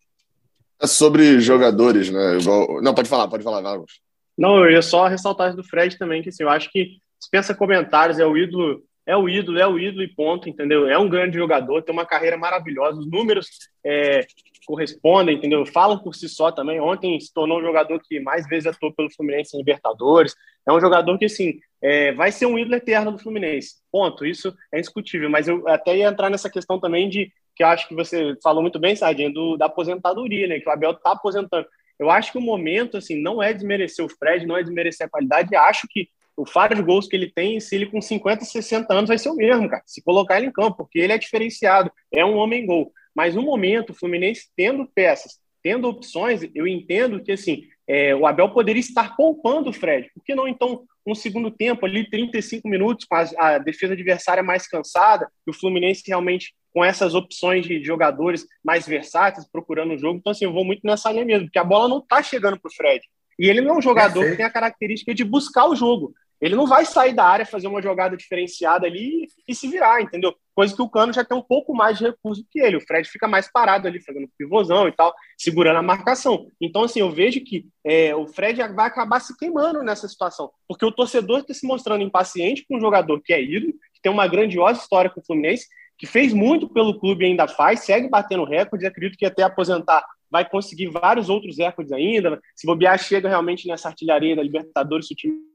É 0.80 0.86
sobre 0.86 1.40
jogadores, 1.40 2.08
né? 2.08 2.38
Não, 2.80 2.94
pode 2.94 3.06
falar, 3.06 3.28
pode 3.28 3.44
falar, 3.44 3.60
Marcos. 3.60 4.00
Não, 4.38 4.64
eu 4.64 4.70
ia 4.70 4.80
só 4.80 5.06
ressaltar 5.08 5.54
do 5.54 5.62
Fred 5.62 5.98
também, 5.98 6.22
que 6.22 6.30
assim, 6.30 6.42
eu 6.42 6.48
acho 6.48 6.70
que 6.70 6.96
dispensa 7.20 7.54
comentários, 7.54 8.18
é 8.18 8.24
o 8.24 8.34
ídolo, 8.34 8.82
é 9.04 9.14
o 9.14 9.28
ídolo, 9.28 9.58
é 9.58 9.66
o 9.66 9.78
ídolo 9.78 10.04
e 10.04 10.08
ponto, 10.08 10.48
entendeu? 10.48 10.88
É 10.88 10.96
um 10.96 11.08
grande 11.08 11.36
jogador, 11.36 11.82
tem 11.82 11.92
uma 11.92 12.06
carreira 12.06 12.38
maravilhosa, 12.38 12.98
os 12.98 13.10
números 13.10 13.46
é, 13.84 14.26
correspondem, 14.68 15.36
entendeu? 15.36 15.64
Falam 15.64 15.98
por 15.98 16.14
si 16.14 16.28
só 16.28 16.52
também. 16.52 16.78
Ontem 16.78 17.18
se 17.18 17.32
tornou 17.32 17.58
um 17.58 17.62
jogador 17.62 17.98
que 18.06 18.20
mais 18.20 18.46
vezes 18.46 18.66
atuou 18.66 18.92
pelo 18.92 19.10
Fluminense 19.10 19.56
em 19.56 19.58
Libertadores. 19.58 20.34
É 20.68 20.72
um 20.72 20.78
jogador 20.78 21.18
que, 21.18 21.24
assim, 21.24 21.58
é, 21.82 22.12
vai 22.12 22.30
ser 22.30 22.44
um 22.44 22.58
ídolo 22.58 22.76
eterno 22.76 23.12
do 23.12 23.18
Fluminense. 23.18 23.76
Ponto. 23.90 24.26
Isso 24.26 24.54
é 24.70 24.76
indiscutível. 24.76 25.30
Mas 25.30 25.48
eu 25.48 25.66
até 25.66 25.96
ia 25.96 26.08
entrar 26.08 26.28
nessa 26.28 26.50
questão 26.50 26.78
também 26.78 27.08
de 27.08 27.32
que 27.56 27.64
eu 27.64 27.66
acho 27.66 27.88
que 27.88 27.94
você 27.94 28.36
falou 28.42 28.60
muito 28.60 28.78
bem, 28.78 28.94
Sardinha, 28.94 29.32
do, 29.32 29.56
da 29.56 29.66
aposentadoria, 29.66 30.46
né? 30.46 30.60
Que 30.60 30.68
o 30.68 30.72
Abel 30.72 30.90
está 30.90 31.12
aposentando. 31.12 31.66
Eu 31.98 32.10
acho 32.10 32.30
que 32.30 32.38
o 32.38 32.42
momento, 32.42 32.98
assim, 32.98 33.20
não 33.20 33.42
é 33.42 33.54
desmerecer 33.54 34.04
o 34.04 34.08
Fred, 34.08 34.46
não 34.46 34.56
é 34.56 34.62
desmerecer 34.62 35.06
a 35.06 35.10
qualidade. 35.10 35.56
Acho 35.56 35.88
que 35.88 36.08
o 36.36 36.44
faro 36.44 36.74
de 36.74 36.82
gols 36.82 37.08
que 37.08 37.16
ele 37.16 37.32
tem, 37.32 37.58
se 37.58 37.74
ele 37.74 37.86
com 37.86 38.02
50, 38.02 38.44
60 38.44 38.92
anos 38.92 39.08
vai 39.08 39.18
ser 39.18 39.30
o 39.30 39.34
mesmo, 39.34 39.68
cara. 39.68 39.82
Se 39.86 40.02
colocar 40.02 40.36
ele 40.36 40.46
em 40.46 40.52
campo, 40.52 40.76
porque 40.76 40.98
ele 40.98 41.12
é 41.14 41.18
diferenciado, 41.18 41.90
é 42.12 42.24
um 42.24 42.36
homem-gol. 42.36 42.92
Mas 43.18 43.34
no 43.34 43.42
momento, 43.42 43.90
o 43.90 43.94
Fluminense 43.94 44.46
tendo 44.56 44.88
peças, 44.94 45.40
tendo 45.60 45.88
opções, 45.88 46.48
eu 46.54 46.68
entendo 46.68 47.20
que, 47.20 47.32
assim, 47.32 47.64
é, 47.84 48.14
o 48.14 48.24
Abel 48.24 48.50
poderia 48.50 48.78
estar 48.78 49.16
poupando 49.16 49.70
o 49.70 49.72
Fred. 49.72 50.08
Por 50.14 50.22
que 50.22 50.36
não, 50.36 50.46
então, 50.46 50.84
um 51.04 51.16
segundo 51.16 51.50
tempo 51.50 51.84
ali, 51.84 52.08
35 52.08 52.68
minutos, 52.68 53.04
com 53.04 53.16
a, 53.16 53.26
a 53.40 53.58
defesa 53.58 53.94
adversária 53.94 54.40
mais 54.40 54.68
cansada, 54.68 55.28
e 55.44 55.50
o 55.50 55.52
Fluminense 55.52 56.04
realmente 56.06 56.54
com 56.72 56.84
essas 56.84 57.12
opções 57.12 57.66
de 57.66 57.82
jogadores 57.82 58.46
mais 58.64 58.86
versáteis, 58.86 59.50
procurando 59.50 59.94
o 59.94 59.98
jogo. 59.98 60.20
Então, 60.20 60.30
assim, 60.30 60.44
eu 60.44 60.52
vou 60.52 60.64
muito 60.64 60.82
nessa 60.84 61.10
linha 61.10 61.24
mesmo, 61.24 61.46
porque 61.46 61.58
a 61.58 61.64
bola 61.64 61.88
não 61.88 61.98
está 61.98 62.22
chegando 62.22 62.60
para 62.60 62.68
o 62.68 62.72
Fred. 62.72 63.04
E 63.36 63.48
ele 63.48 63.60
não 63.60 63.74
é 63.74 63.78
um 63.78 63.82
jogador 63.82 64.12
Perfeito. 64.12 64.30
que 64.30 64.36
tem 64.36 64.46
a 64.46 64.50
característica 64.50 65.12
de 65.12 65.24
buscar 65.24 65.66
o 65.66 65.74
jogo. 65.74 66.14
Ele 66.40 66.54
não 66.54 66.66
vai 66.66 66.84
sair 66.84 67.12
da 67.12 67.24
área, 67.24 67.44
fazer 67.44 67.66
uma 67.66 67.82
jogada 67.82 68.16
diferenciada 68.16 68.86
ali 68.86 69.26
e 69.46 69.54
se 69.54 69.68
virar, 69.68 70.00
entendeu? 70.00 70.34
Coisa 70.54 70.74
que 70.74 70.82
o 70.82 70.88
Cano 70.88 71.12
já 71.12 71.24
tem 71.24 71.36
um 71.36 71.42
pouco 71.42 71.74
mais 71.74 71.98
de 71.98 72.04
recurso 72.04 72.44
que 72.50 72.60
ele. 72.60 72.76
O 72.76 72.80
Fred 72.80 73.08
fica 73.08 73.26
mais 73.26 73.50
parado 73.50 73.86
ali, 73.86 74.00
fazendo 74.00 74.28
pivôzão 74.36 74.88
e 74.88 74.92
tal, 74.92 75.14
segurando 75.36 75.78
a 75.78 75.82
marcação. 75.82 76.48
Então, 76.60 76.84
assim, 76.84 77.00
eu 77.00 77.10
vejo 77.10 77.40
que 77.40 77.66
é, 77.84 78.14
o 78.14 78.26
Fred 78.26 78.60
vai 78.74 78.86
acabar 78.86 79.20
se 79.20 79.36
queimando 79.36 79.82
nessa 79.82 80.06
situação, 80.08 80.50
porque 80.66 80.84
o 80.84 80.92
torcedor 80.92 81.40
está 81.40 81.54
se 81.54 81.66
mostrando 81.66 82.02
impaciente 82.02 82.64
com 82.68 82.76
um 82.76 82.80
jogador 82.80 83.20
que 83.20 83.32
é 83.32 83.42
ídolo, 83.42 83.72
que 83.92 84.00
tem 84.02 84.12
uma 84.12 84.26
grandiosa 84.26 84.80
história 84.80 85.10
com 85.10 85.20
o 85.20 85.24
Fluminense, 85.24 85.66
que 85.98 86.06
fez 86.06 86.32
muito 86.32 86.68
pelo 86.68 86.98
clube 86.98 87.24
e 87.24 87.28
ainda 87.28 87.48
faz, 87.48 87.80
segue 87.80 88.08
batendo 88.08 88.44
recordes, 88.44 88.86
acredito 88.86 89.18
que 89.18 89.26
até 89.26 89.42
aposentar 89.42 90.04
vai 90.30 90.48
conseguir 90.48 90.88
vários 90.88 91.28
outros 91.28 91.58
recordes 91.58 91.92
ainda. 91.92 92.40
Se 92.54 92.66
bobear, 92.66 92.98
chega 92.98 93.28
realmente 93.28 93.66
nessa 93.66 93.88
artilharia 93.88 94.36
da 94.36 94.42
Libertadores, 94.42 95.08
se 95.08 95.14
o 95.14 95.16
time 95.16 95.48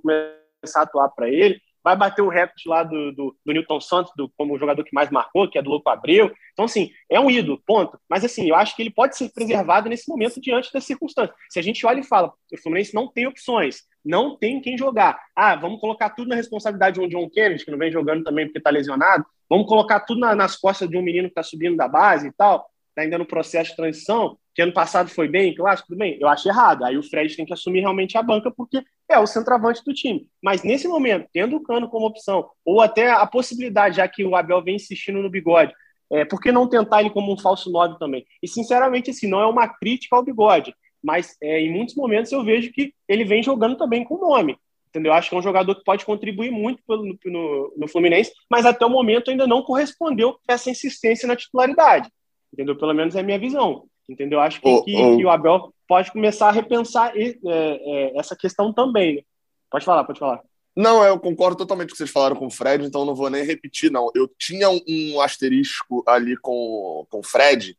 começar 0.00 0.80
a 0.80 0.82
atuar 0.82 1.08
para 1.10 1.28
ele 1.28 1.60
vai 1.86 1.94
bater 1.94 2.20
o 2.20 2.28
recorde 2.28 2.64
lá 2.68 2.82
do, 2.82 3.12
do, 3.12 3.36
do 3.46 3.52
Newton 3.52 3.80
Santos 3.80 4.12
do, 4.16 4.28
como 4.36 4.52
o 4.52 4.58
jogador 4.58 4.82
que 4.82 4.92
mais 4.92 5.08
marcou, 5.08 5.48
que 5.48 5.56
é 5.56 5.62
do 5.62 5.70
Louco 5.70 5.88
Abreu. 5.88 6.32
Então, 6.52 6.64
assim, 6.64 6.90
é 7.08 7.20
um 7.20 7.30
ídolo, 7.30 7.62
ponto. 7.64 7.96
Mas, 8.10 8.24
assim, 8.24 8.48
eu 8.48 8.56
acho 8.56 8.74
que 8.74 8.82
ele 8.82 8.90
pode 8.90 9.16
ser 9.16 9.28
preservado 9.32 9.88
nesse 9.88 10.08
momento 10.08 10.40
diante 10.40 10.72
das 10.72 10.84
circunstâncias. 10.84 11.36
Se 11.48 11.60
a 11.60 11.62
gente 11.62 11.86
olha 11.86 12.00
e 12.00 12.02
fala, 12.02 12.32
o 12.52 12.58
Fluminense 12.60 12.92
não 12.92 13.06
tem 13.06 13.28
opções, 13.28 13.82
não 14.04 14.36
tem 14.36 14.60
quem 14.60 14.76
jogar. 14.76 15.16
Ah, 15.36 15.54
vamos 15.54 15.80
colocar 15.80 16.10
tudo 16.10 16.26
na 16.26 16.34
responsabilidade 16.34 16.98
de 16.98 17.06
um 17.06 17.08
John 17.08 17.30
Kennedy, 17.30 17.64
que 17.64 17.70
não 17.70 17.78
vem 17.78 17.92
jogando 17.92 18.24
também 18.24 18.46
porque 18.46 18.58
está 18.58 18.70
lesionado. 18.70 19.24
Vamos 19.48 19.68
colocar 19.68 20.00
tudo 20.00 20.18
na, 20.18 20.34
nas 20.34 20.56
costas 20.56 20.90
de 20.90 20.96
um 20.96 21.02
menino 21.02 21.28
que 21.28 21.38
está 21.38 21.44
subindo 21.44 21.76
da 21.76 21.86
base 21.86 22.26
e 22.26 22.32
tal, 22.32 22.68
está 22.96 23.02
ainda 23.02 23.18
no 23.18 23.26
processo 23.26 23.70
de 23.70 23.76
transição 23.76 24.38
que 24.54 24.62
ano 24.62 24.72
passado 24.72 25.10
foi 25.10 25.28
bem, 25.28 25.54
clássico, 25.54 25.88
tudo 25.88 25.98
bem, 25.98 26.16
eu 26.18 26.26
acho 26.26 26.48
errado. 26.48 26.82
Aí 26.82 26.96
o 26.96 27.02
Fred 27.02 27.36
tem 27.36 27.44
que 27.44 27.52
assumir 27.52 27.80
realmente 27.80 28.16
a 28.16 28.22
banca, 28.22 28.50
porque 28.50 28.82
é 29.06 29.18
o 29.18 29.26
centroavante 29.26 29.84
do 29.84 29.92
time. 29.92 30.26
Mas 30.42 30.62
nesse 30.62 30.88
momento, 30.88 31.28
tendo 31.30 31.56
o 31.56 31.62
Cano 31.62 31.90
como 31.90 32.06
opção, 32.06 32.48
ou 32.64 32.80
até 32.80 33.10
a 33.10 33.26
possibilidade, 33.26 33.96
já 33.96 34.08
que 34.08 34.24
o 34.24 34.34
Abel 34.34 34.64
vem 34.64 34.76
insistindo 34.76 35.20
no 35.20 35.28
bigode, 35.28 35.74
é, 36.10 36.24
por 36.24 36.40
que 36.40 36.50
não 36.50 36.66
tentar 36.66 37.00
ele 37.00 37.10
como 37.10 37.30
um 37.30 37.36
falso 37.36 37.70
9 37.70 37.98
também? 37.98 38.24
E 38.42 38.48
sinceramente, 38.48 39.10
assim, 39.10 39.26
não 39.26 39.40
é 39.40 39.46
uma 39.46 39.68
crítica 39.68 40.16
ao 40.16 40.24
bigode, 40.24 40.74
mas 41.04 41.36
é, 41.42 41.60
em 41.60 41.70
muitos 41.70 41.94
momentos 41.94 42.32
eu 42.32 42.42
vejo 42.42 42.72
que 42.72 42.94
ele 43.06 43.26
vem 43.26 43.42
jogando 43.42 43.76
também 43.76 44.04
com 44.04 44.16
nome. 44.16 44.56
Entendeu? 44.88 45.12
Acho 45.12 45.28
que 45.28 45.34
é 45.34 45.38
um 45.38 45.42
jogador 45.42 45.74
que 45.74 45.84
pode 45.84 46.06
contribuir 46.06 46.50
muito 46.50 46.82
no, 46.88 47.18
no, 47.26 47.74
no 47.76 47.88
Fluminense, 47.88 48.32
mas 48.50 48.64
até 48.64 48.86
o 48.86 48.90
momento 48.90 49.30
ainda 49.30 49.46
não 49.46 49.62
correspondeu 49.62 50.38
essa 50.48 50.70
insistência 50.70 51.28
na 51.28 51.36
titularidade. 51.36 52.08
Entendeu? 52.52 52.76
Pelo 52.76 52.94
menos 52.94 53.14
é 53.14 53.20
a 53.20 53.22
minha 53.22 53.38
visão. 53.38 53.84
Entendeu? 54.08 54.40
Acho 54.40 54.60
que, 54.60 54.68
oh, 54.68 54.82
que, 54.82 54.96
oh. 54.96 55.16
que, 55.16 55.24
o 55.24 55.30
Abel 55.30 55.72
pode 55.88 56.12
começar 56.12 56.48
a 56.48 56.52
repensar 56.52 57.12
é, 57.16 57.34
é, 57.44 58.18
essa 58.18 58.36
questão 58.36 58.72
também. 58.72 59.16
Né? 59.16 59.22
Pode 59.70 59.84
falar, 59.84 60.04
pode 60.04 60.18
falar. 60.18 60.42
Não, 60.76 61.02
eu 61.02 61.18
concordo 61.18 61.56
totalmente 61.56 61.88
com 61.88 61.92
o 61.92 61.94
que 61.94 61.98
vocês 61.98 62.10
falaram 62.10 62.36
com 62.36 62.46
o 62.46 62.50
Fred, 62.50 62.84
então 62.84 63.04
não 63.04 63.14
vou 63.14 63.30
nem 63.30 63.42
repetir, 63.44 63.90
não. 63.90 64.10
Eu 64.14 64.30
tinha 64.38 64.68
um 64.68 65.20
asterisco 65.20 66.04
ali 66.06 66.36
com, 66.36 67.06
com 67.10 67.20
o 67.20 67.22
Fred, 67.22 67.76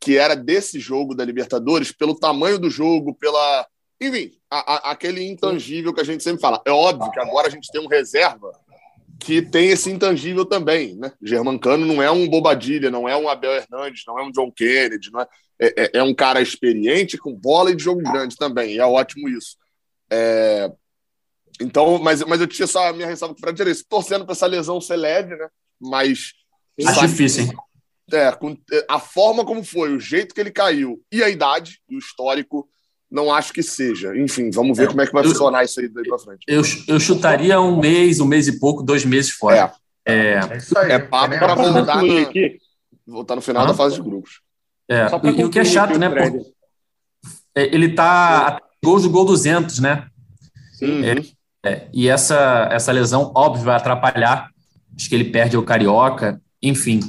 que 0.00 0.16
era 0.16 0.34
desse 0.34 0.80
jogo 0.80 1.14
da 1.14 1.24
Libertadores, 1.24 1.92
pelo 1.92 2.18
tamanho 2.18 2.58
do 2.58 2.70
jogo, 2.70 3.14
pela. 3.14 3.66
Enfim, 4.00 4.32
a, 4.50 4.74
a, 4.74 4.92
aquele 4.92 5.26
intangível 5.28 5.92
que 5.92 6.00
a 6.00 6.04
gente 6.04 6.22
sempre 6.24 6.40
fala. 6.40 6.62
É 6.64 6.70
óbvio 6.70 7.10
que 7.10 7.20
agora 7.20 7.48
a 7.48 7.50
gente 7.50 7.70
tem 7.70 7.80
um 7.80 7.88
reserva 7.88 8.50
que 9.18 9.42
tem 9.42 9.70
esse 9.70 9.90
intangível 9.90 10.44
também, 10.44 10.96
né? 10.96 11.12
Germancano 11.20 11.84
não 11.84 12.02
é 12.02 12.10
um 12.10 12.28
Bobadilha, 12.28 12.90
não 12.90 13.08
é 13.08 13.16
um 13.16 13.28
Abel 13.28 13.52
Hernandes, 13.52 14.04
não 14.06 14.18
é 14.18 14.22
um 14.22 14.30
John 14.30 14.50
Kennedy, 14.50 15.10
não 15.10 15.20
é, 15.20 15.26
é, 15.60 15.72
é, 15.76 15.90
é 15.94 16.02
um 16.02 16.14
cara 16.14 16.40
experiente 16.40 17.18
com 17.18 17.34
bola 17.34 17.70
e 17.70 17.76
de 17.76 17.82
jogo 17.82 18.00
grande 18.00 18.36
também, 18.36 18.74
e 18.74 18.78
é 18.78 18.86
ótimo 18.86 19.28
isso. 19.28 19.56
É, 20.10 20.70
então, 21.60 21.98
mas, 21.98 22.22
mas 22.22 22.40
eu 22.40 22.46
tinha 22.46 22.66
só 22.66 22.88
a 22.88 22.92
minha 22.92 23.08
ressalva 23.08 23.34
com 23.34 23.40
o 23.40 23.42
Fred 23.42 23.84
torcendo 23.84 24.24
para 24.24 24.32
essa 24.32 24.46
lesão 24.46 24.80
ser 24.80 24.96
leve, 24.96 25.34
né? 25.34 25.48
Mas. 25.80 26.32
Acho 26.86 27.06
difícil, 27.06 27.44
hein? 27.44 27.52
É, 28.12 28.32
com, 28.32 28.56
a 28.88 28.98
forma 28.98 29.44
como 29.44 29.62
foi, 29.62 29.94
o 29.94 30.00
jeito 30.00 30.34
que 30.34 30.40
ele 30.40 30.50
caiu 30.50 31.02
e 31.12 31.22
a 31.22 31.28
idade 31.28 31.80
e 31.90 31.96
o 31.96 31.98
histórico 31.98 32.66
não 33.10 33.32
acho 33.32 33.52
que 33.52 33.62
seja. 33.62 34.16
Enfim, 34.16 34.50
vamos 34.50 34.76
ver 34.76 34.84
é, 34.84 34.86
como 34.88 35.00
é 35.00 35.06
que 35.06 35.12
vai 35.12 35.24
eu, 35.24 35.30
funcionar 35.30 35.64
isso 35.64 35.80
aí 35.80 35.88
daí 35.88 36.06
para 36.06 36.18
frente. 36.18 36.44
Eu, 36.46 36.62
eu 36.86 37.00
chutaria 37.00 37.60
um 37.60 37.78
mês, 37.78 38.20
um 38.20 38.26
mês 38.26 38.48
e 38.48 38.58
pouco, 38.58 38.82
dois 38.82 39.04
meses 39.04 39.30
fora. 39.30 39.72
É, 40.06 40.12
é, 40.12 40.34
é, 40.34 40.92
é 40.92 40.98
papo 40.98 41.34
é 41.34 41.38
para 41.38 41.54
voltar, 41.54 42.02
na, 42.02 42.02
voltar 43.06 43.36
no 43.36 43.42
final 43.42 43.64
ah. 43.64 43.66
da 43.66 43.74
fase 43.74 43.96
de 43.96 44.02
grupos. 44.02 44.40
É, 44.88 45.06
e, 45.36 45.44
o 45.44 45.50
que 45.50 45.58
é 45.58 45.64
chato, 45.64 45.98
né? 45.98 46.08
Por, 46.08 46.46
é, 47.54 47.74
ele 47.74 47.94
tá 47.94 48.48
a 48.48 48.60
gols 48.82 49.02
do 49.02 49.10
gol 49.10 49.24
200, 49.24 49.80
né? 49.80 50.06
Sim. 50.74 51.04
É, 51.04 51.68
é, 51.68 51.88
e 51.92 52.08
essa, 52.08 52.68
essa 52.70 52.92
lesão, 52.92 53.32
óbvio, 53.34 53.64
vai 53.64 53.76
atrapalhar. 53.76 54.50
Acho 54.96 55.08
que 55.08 55.14
ele 55.14 55.24
perde 55.24 55.56
o 55.56 55.62
Carioca, 55.62 56.40
enfim. 56.62 57.00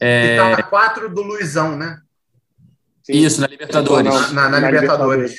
É... 0.00 0.36
Ele 0.36 0.56
tá 0.56 0.62
quatro 0.64 1.12
do 1.12 1.22
Luizão, 1.22 1.76
né? 1.76 2.00
Isso, 3.12 3.40
na 3.40 3.46
Libertadores. 3.46 4.32
Na, 4.32 4.48
na, 4.48 4.60
na 4.60 4.70
Libertadores. 4.70 5.34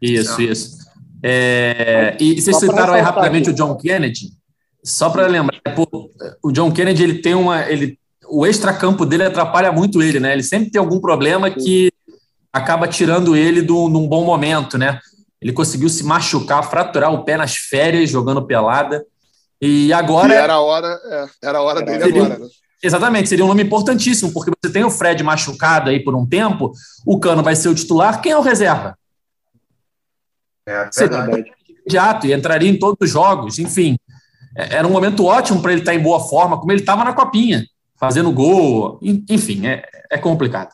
Isso, 0.00 0.40
Não. 0.40 0.40
isso. 0.40 0.82
É, 1.22 2.16
e 2.18 2.40
vocês 2.40 2.56
citaram 2.56 2.94
aí 2.94 3.00
rapidamente 3.00 3.48
aqui. 3.48 3.52
o 3.52 3.54
John 3.54 3.76
Kennedy. 3.76 4.30
Só 4.84 5.08
para 5.10 5.28
lembrar, 5.28 5.60
pô, 5.76 6.10
o 6.42 6.50
John 6.50 6.72
Kennedy 6.72 7.04
ele 7.04 7.18
tem 7.20 7.34
uma, 7.34 7.70
ele, 7.70 7.96
o 8.28 8.44
extracampo 8.44 9.06
dele 9.06 9.22
atrapalha 9.22 9.70
muito 9.70 10.02
ele, 10.02 10.18
né? 10.18 10.32
Ele 10.32 10.42
sempre 10.42 10.70
tem 10.70 10.80
algum 10.80 11.00
problema 11.00 11.48
que 11.48 11.92
acaba 12.52 12.88
tirando 12.88 13.36
ele 13.36 13.62
do, 13.62 13.88
num 13.88 14.08
bom 14.08 14.24
momento, 14.24 14.76
né? 14.76 14.98
Ele 15.40 15.52
conseguiu 15.52 15.88
se 15.88 16.04
machucar, 16.04 16.68
fraturar 16.68 17.12
o 17.12 17.24
pé 17.24 17.36
nas 17.36 17.54
férias 17.56 18.10
jogando 18.10 18.44
pelada. 18.44 19.04
E 19.60 19.92
agora. 19.92 20.34
E 20.34 20.36
era 20.36 20.54
a 20.54 20.60
hora, 20.60 21.00
é, 21.04 21.26
era 21.48 21.58
a 21.58 21.62
hora 21.62 21.82
dele 21.82 22.02
agora, 22.04 22.38
né? 22.38 22.46
Exatamente, 22.82 23.28
seria 23.28 23.44
um 23.44 23.48
nome 23.48 23.62
importantíssimo, 23.62 24.32
porque 24.32 24.50
você 24.62 24.72
tem 24.72 24.82
o 24.82 24.90
Fred 24.90 25.22
machucado 25.22 25.88
aí 25.88 26.02
por 26.02 26.16
um 26.16 26.26
tempo, 26.26 26.72
o 27.06 27.20
Cano 27.20 27.42
vai 27.42 27.54
ser 27.54 27.68
o 27.68 27.74
titular, 27.74 28.20
quem 28.20 28.32
é 28.32 28.36
o 28.36 28.42
reserva? 28.42 28.98
É, 30.66 30.90
verdade. 30.90 31.44
Imediato, 31.68 32.26
e 32.26 32.32
entraria 32.32 32.68
em 32.68 32.78
todos 32.78 32.98
os 33.00 33.10
jogos, 33.10 33.58
enfim. 33.58 33.96
É, 34.56 34.76
era 34.76 34.86
um 34.86 34.90
momento 34.90 35.24
ótimo 35.24 35.62
para 35.62 35.72
ele 35.72 35.82
estar 35.82 35.94
em 35.94 36.02
boa 36.02 36.20
forma, 36.20 36.58
como 36.58 36.72
ele 36.72 36.80
estava 36.80 37.04
na 37.04 37.12
copinha, 37.12 37.64
fazendo 37.98 38.32
gol, 38.32 38.98
enfim, 39.28 39.66
é, 39.66 39.88
é 40.10 40.18
complicado. 40.18 40.70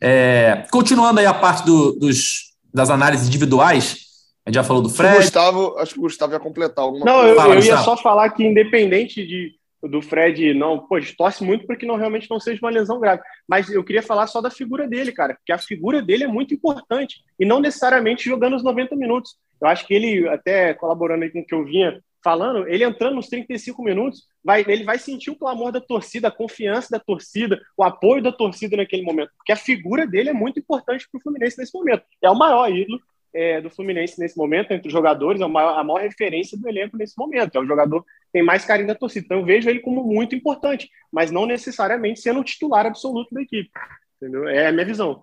É, 0.00 0.66
continuando 0.70 1.20
aí 1.20 1.26
a 1.26 1.32
parte 1.32 1.64
do, 1.64 1.92
dos, 1.92 2.52
das 2.72 2.90
análises 2.90 3.26
individuais, 3.28 4.04
a 4.44 4.50
gente 4.50 4.56
já 4.56 4.62
falou 4.64 4.82
do 4.82 4.90
Fred. 4.90 5.16
Gustavo, 5.16 5.74
acho 5.78 5.94
que 5.94 5.98
o 5.98 6.02
Gustavo 6.02 6.34
ia 6.34 6.40
completar 6.40 6.84
alguma 6.84 7.04
Não, 7.04 7.20
coisa. 7.20 7.40
eu, 7.40 7.54
eu 7.54 7.64
ia 7.64 7.78
só 7.78 7.96
falar 7.96 8.28
que, 8.30 8.44
independente 8.44 9.26
de 9.26 9.55
do 9.82 10.00
Fred 10.02 10.54
não, 10.54 10.78
pô, 10.78 10.96
torce 11.16 11.44
muito 11.44 11.66
para 11.66 11.76
que 11.76 11.86
não 11.86 11.96
realmente 11.96 12.28
não 12.30 12.40
seja 12.40 12.60
uma 12.62 12.70
lesão 12.70 12.98
grave. 12.98 13.22
Mas 13.48 13.70
eu 13.70 13.84
queria 13.84 14.02
falar 14.02 14.26
só 14.26 14.40
da 14.40 14.50
figura 14.50 14.88
dele, 14.88 15.12
cara, 15.12 15.34
porque 15.34 15.52
a 15.52 15.58
figura 15.58 16.02
dele 16.02 16.24
é 16.24 16.28
muito 16.28 16.54
importante 16.54 17.22
e 17.38 17.44
não 17.44 17.60
necessariamente 17.60 18.24
jogando 18.24 18.56
os 18.56 18.64
90 18.64 18.96
minutos. 18.96 19.36
Eu 19.60 19.68
acho 19.68 19.86
que 19.86 19.94
ele, 19.94 20.28
até 20.28 20.74
colaborando 20.74 21.30
com 21.30 21.40
o 21.40 21.46
que 21.46 21.54
eu 21.54 21.64
vinha 21.64 22.00
falando, 22.22 22.66
ele 22.66 22.82
entrando 22.82 23.14
nos 23.14 23.28
35 23.28 23.80
minutos, 23.84 24.26
vai, 24.42 24.64
ele 24.66 24.82
vai 24.82 24.98
sentir 24.98 25.30
o 25.30 25.36
clamor 25.36 25.70
da 25.70 25.80
torcida, 25.80 26.26
a 26.26 26.30
confiança 26.32 26.88
da 26.90 26.98
torcida, 26.98 27.60
o 27.76 27.84
apoio 27.84 28.20
da 28.20 28.32
torcida 28.32 28.76
naquele 28.76 29.02
momento, 29.02 29.30
porque 29.36 29.52
a 29.52 29.56
figura 29.56 30.04
dele 30.04 30.30
é 30.30 30.32
muito 30.32 30.58
importante 30.58 31.06
para 31.08 31.18
o 31.18 31.22
Fluminense 31.22 31.56
nesse 31.56 31.72
momento. 31.72 32.02
É 32.20 32.28
o 32.28 32.34
maior 32.34 32.68
ídolo, 32.68 33.00
é, 33.36 33.60
do 33.60 33.68
Fluminense 33.68 34.18
nesse 34.18 34.36
momento, 34.36 34.72
entre 34.72 34.88
os 34.88 34.92
jogadores, 34.92 35.40
é 35.40 35.44
a 35.44 35.48
maior, 35.48 35.78
a 35.78 35.84
maior 35.84 36.00
referência 36.00 36.56
do 36.56 36.66
elenco 36.66 36.96
nesse 36.96 37.14
momento. 37.18 37.54
É 37.54 37.60
o 37.60 37.66
jogador 37.66 38.02
que 38.02 38.08
tem 38.32 38.42
mais 38.42 38.64
carinho 38.64 38.88
da 38.88 38.94
torcida. 38.94 39.26
Então 39.26 39.38
eu 39.38 39.44
vejo 39.44 39.68
ele 39.68 39.80
como 39.80 40.02
muito 40.02 40.34
importante, 40.34 40.88
mas 41.12 41.30
não 41.30 41.44
necessariamente 41.44 42.20
sendo 42.20 42.40
o 42.40 42.44
titular 42.44 42.86
absoluto 42.86 43.34
da 43.34 43.42
equipe. 43.42 43.70
Entendeu? 44.16 44.48
É 44.48 44.68
a 44.68 44.72
minha 44.72 44.86
visão. 44.86 45.22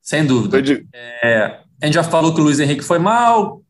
Sem 0.00 0.26
dúvida. 0.26 0.58
É, 0.92 1.60
a 1.80 1.86
gente 1.86 1.94
já 1.94 2.02
falou 2.02 2.34
que 2.34 2.40
o 2.40 2.44
Luiz 2.44 2.58
Henrique 2.58 2.82
foi 2.82 2.98
mal, 2.98 3.62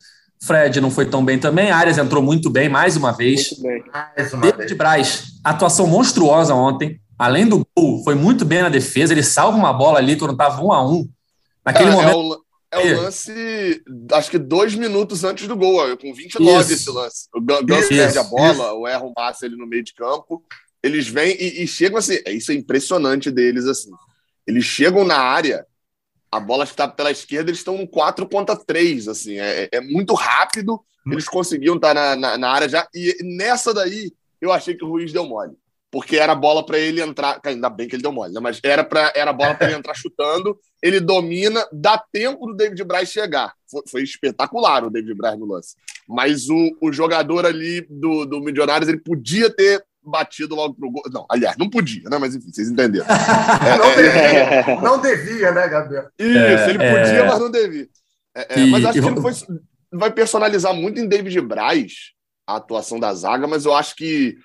Fred 0.43 0.80
não 0.80 0.90
foi 0.90 1.05
tão 1.05 1.22
bem 1.22 1.38
também, 1.38 1.70
Arias 1.70 1.99
entrou 1.99 2.22
muito 2.22 2.49
bem 2.49 2.68
mais 2.68 2.97
uma 2.97 3.12
vez. 3.12 3.51
Muito 3.59 3.62
bem. 3.62 4.53
David 4.53 4.74
Braz, 4.74 5.24
atuação 5.45 5.86
monstruosa 5.86 6.55
ontem. 6.55 6.99
Além 7.18 7.47
do 7.47 7.64
gol, 7.76 8.03
foi 8.03 8.14
muito 8.14 8.45
bem 8.45 8.62
na 8.62 8.68
defesa. 8.68 9.12
Ele 9.12 9.22
salva 9.22 9.57
uma 9.57 9.72
bola 9.72 9.99
ali 9.99 10.16
quando 10.16 10.32
estava 10.32 10.61
um 10.61 10.72
a 10.72 10.84
um. 10.84 11.07
Naquele 11.64 11.90
é, 11.90 11.93
momento. 11.93 12.11
É 12.11 12.16
o 12.16 12.43
é 12.73 12.79
o 12.79 13.03
lance, 13.03 13.85
acho 14.12 14.31
que 14.31 14.39
dois 14.39 14.75
minutos 14.75 15.25
antes 15.25 15.47
do 15.47 15.55
gol, 15.55 15.95
com 15.99 16.14
29 16.14 16.61
isso. 16.61 16.73
esse 16.73 16.91
lance. 16.91 17.29
O 17.35 17.41
Ganso 17.41 17.89
perde 17.89 18.18
a 18.18 18.25
bola, 18.25 18.53
isso. 18.53 18.77
o 18.79 18.89
erra 18.89 19.05
um 19.05 19.12
passe 19.12 19.45
ali 19.45 19.57
no 19.57 19.66
meio 19.66 19.85
de 19.85 19.93
campo. 19.93 20.43
Eles 20.83 21.07
vêm 21.07 21.37
e, 21.39 21.62
e, 21.62 21.68
chegam 21.68 21.99
assim, 21.99 22.18
é, 22.25 22.33
isso 22.33 22.51
é 22.51 22.55
impressionante 22.55 23.31
deles, 23.31 23.66
assim. 23.66 23.91
Eles 24.47 24.64
chegam 24.64 25.05
na 25.05 25.18
área, 25.18 25.66
a 26.31 26.41
bola 26.41 26.64
está 26.64 26.89
pela 26.89 27.11
esquerda, 27.11 27.51
eles 27.51 27.61
estão 27.61 27.77
no 27.77 27.87
4 27.87 28.27
contra 28.27 28.57
3, 28.57 29.07
assim, 29.07 29.39
é, 29.39 29.68
é 29.70 29.81
muito 29.81 30.14
rápido, 30.14 30.83
eles 31.07 31.29
conseguiam 31.29 31.77
estar 31.77 31.95
na, 31.95 32.16
na, 32.16 32.39
na 32.39 32.51
área 32.51 32.68
já, 32.68 32.89
e 32.95 33.16
nessa 33.23 33.75
daí 33.75 34.12
eu 34.41 34.51
achei 34.51 34.75
que 34.75 34.85
o 34.85 34.89
Ruiz 34.89 35.12
deu 35.12 35.27
mole 35.27 35.53
porque 35.93 36.16
era 36.16 36.34
bola 36.34 36.64
para 36.64 36.78
ele 36.78 37.03
entrar. 37.03 37.38
Ainda 37.45 37.68
bem 37.68 37.86
que 37.86 37.95
ele 37.95 38.03
deu 38.03 38.11
mole, 38.11 38.32
né? 38.32 38.40
mas 38.40 38.59
era, 38.64 38.82
pra, 38.82 39.12
era 39.14 39.30
bola 39.30 39.55
para 39.55 39.68
ele 39.68 39.76
entrar 39.76 39.93
chutando. 39.93 40.59
Ele 40.82 40.99
domina, 40.99 41.64
dá 41.70 42.03
tempo 42.11 42.47
do 42.47 42.57
David 42.57 42.82
Braz 42.82 43.11
chegar. 43.11 43.53
Foi, 43.70 43.82
foi, 43.86 44.03
espetacular 44.03 44.84
o 44.84 44.90
David 44.90 45.14
Braz 45.14 45.38
no 45.38 45.45
lance. 45.45 45.76
Mas 46.09 46.49
o, 46.49 46.76
o 46.80 46.90
jogador 46.90 47.45
ali 47.45 47.86
do, 47.90 48.24
do 48.24 48.40
Milionários, 48.40 48.88
ele 48.88 49.01
podia 49.01 49.55
ter 49.55 49.84
batido 50.03 50.55
logo 50.55 50.74
pro 50.74 50.90
gol. 50.90 51.03
Não, 51.12 51.26
aliás, 51.30 51.59
não 51.59 51.68
podia, 51.68 52.09
né? 52.09 52.16
Mas 52.16 52.34
enfim, 52.34 52.51
vocês 52.51 52.70
entenderam. 52.70 53.07
É, 53.62 53.78
não, 53.78 53.95
devia, 53.95 54.80
não 54.80 55.01
devia, 55.01 55.53
né, 55.53 55.68
Gabriel? 55.68 56.09
Isso, 56.18 56.38
é, 56.38 56.70
ele 56.70 56.78
podia, 56.78 57.20
é... 57.20 57.26
mas 57.26 57.38
não 57.38 57.51
devia. 57.51 57.88
É, 58.34 58.61
é, 58.62 58.66
mas 58.66 58.84
acho 58.86 59.01
que 59.01 59.07
ele 59.07 59.20
foi, 59.20 59.32
vai 59.93 60.11
personalizar 60.11 60.72
muito 60.72 60.99
em 60.99 61.07
David 61.07 61.38
Braz 61.43 61.93
a 62.47 62.57
atuação 62.57 62.99
da 62.99 63.12
zaga, 63.12 63.47
mas 63.47 63.66
eu 63.66 63.74
acho 63.74 63.95
que 63.95 64.36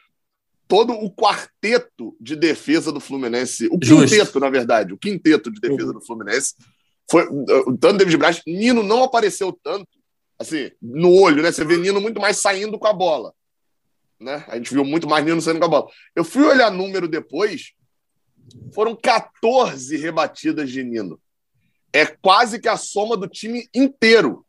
todo 0.67 0.93
o 0.93 1.09
quarteto 1.11 2.15
de 2.19 2.35
defesa 2.35 2.91
do 2.91 2.99
Fluminense, 2.99 3.67
o 3.67 3.79
Justo. 3.81 4.15
quinteto, 4.15 4.39
na 4.39 4.49
verdade, 4.49 4.93
o 4.93 4.97
quinteto 4.97 5.51
de 5.51 5.59
defesa 5.59 5.93
do 5.93 6.01
Fluminense, 6.01 6.55
foi 7.09 7.25
uh, 7.25 7.77
tanto 7.77 7.97
David 7.97 8.17
Braz, 8.17 8.41
Nino 8.45 8.83
não 8.83 9.03
apareceu 9.03 9.57
tanto, 9.63 9.87
assim, 10.37 10.69
no 10.81 11.13
olho, 11.13 11.41
né? 11.41 11.51
Você 11.51 11.63
vê 11.63 11.77
Nino 11.77 12.01
muito 12.01 12.19
mais 12.19 12.37
saindo 12.37 12.77
com 12.77 12.87
a 12.87 12.93
bola, 12.93 13.33
né? 14.19 14.43
A 14.47 14.57
gente 14.57 14.73
viu 14.73 14.83
muito 14.83 15.07
mais 15.07 15.23
Nino 15.23 15.41
saindo 15.41 15.59
com 15.59 15.65
a 15.65 15.69
bola. 15.69 15.87
Eu 16.15 16.25
fui 16.25 16.43
olhar 16.43 16.69
número 16.69 17.07
depois, 17.07 17.71
foram 18.73 18.95
14 18.95 19.95
rebatidas 19.95 20.69
de 20.69 20.83
Nino. 20.83 21.19
É 21.93 22.05
quase 22.05 22.59
que 22.59 22.67
a 22.67 22.77
soma 22.77 23.15
do 23.15 23.27
time 23.27 23.67
inteiro. 23.73 24.45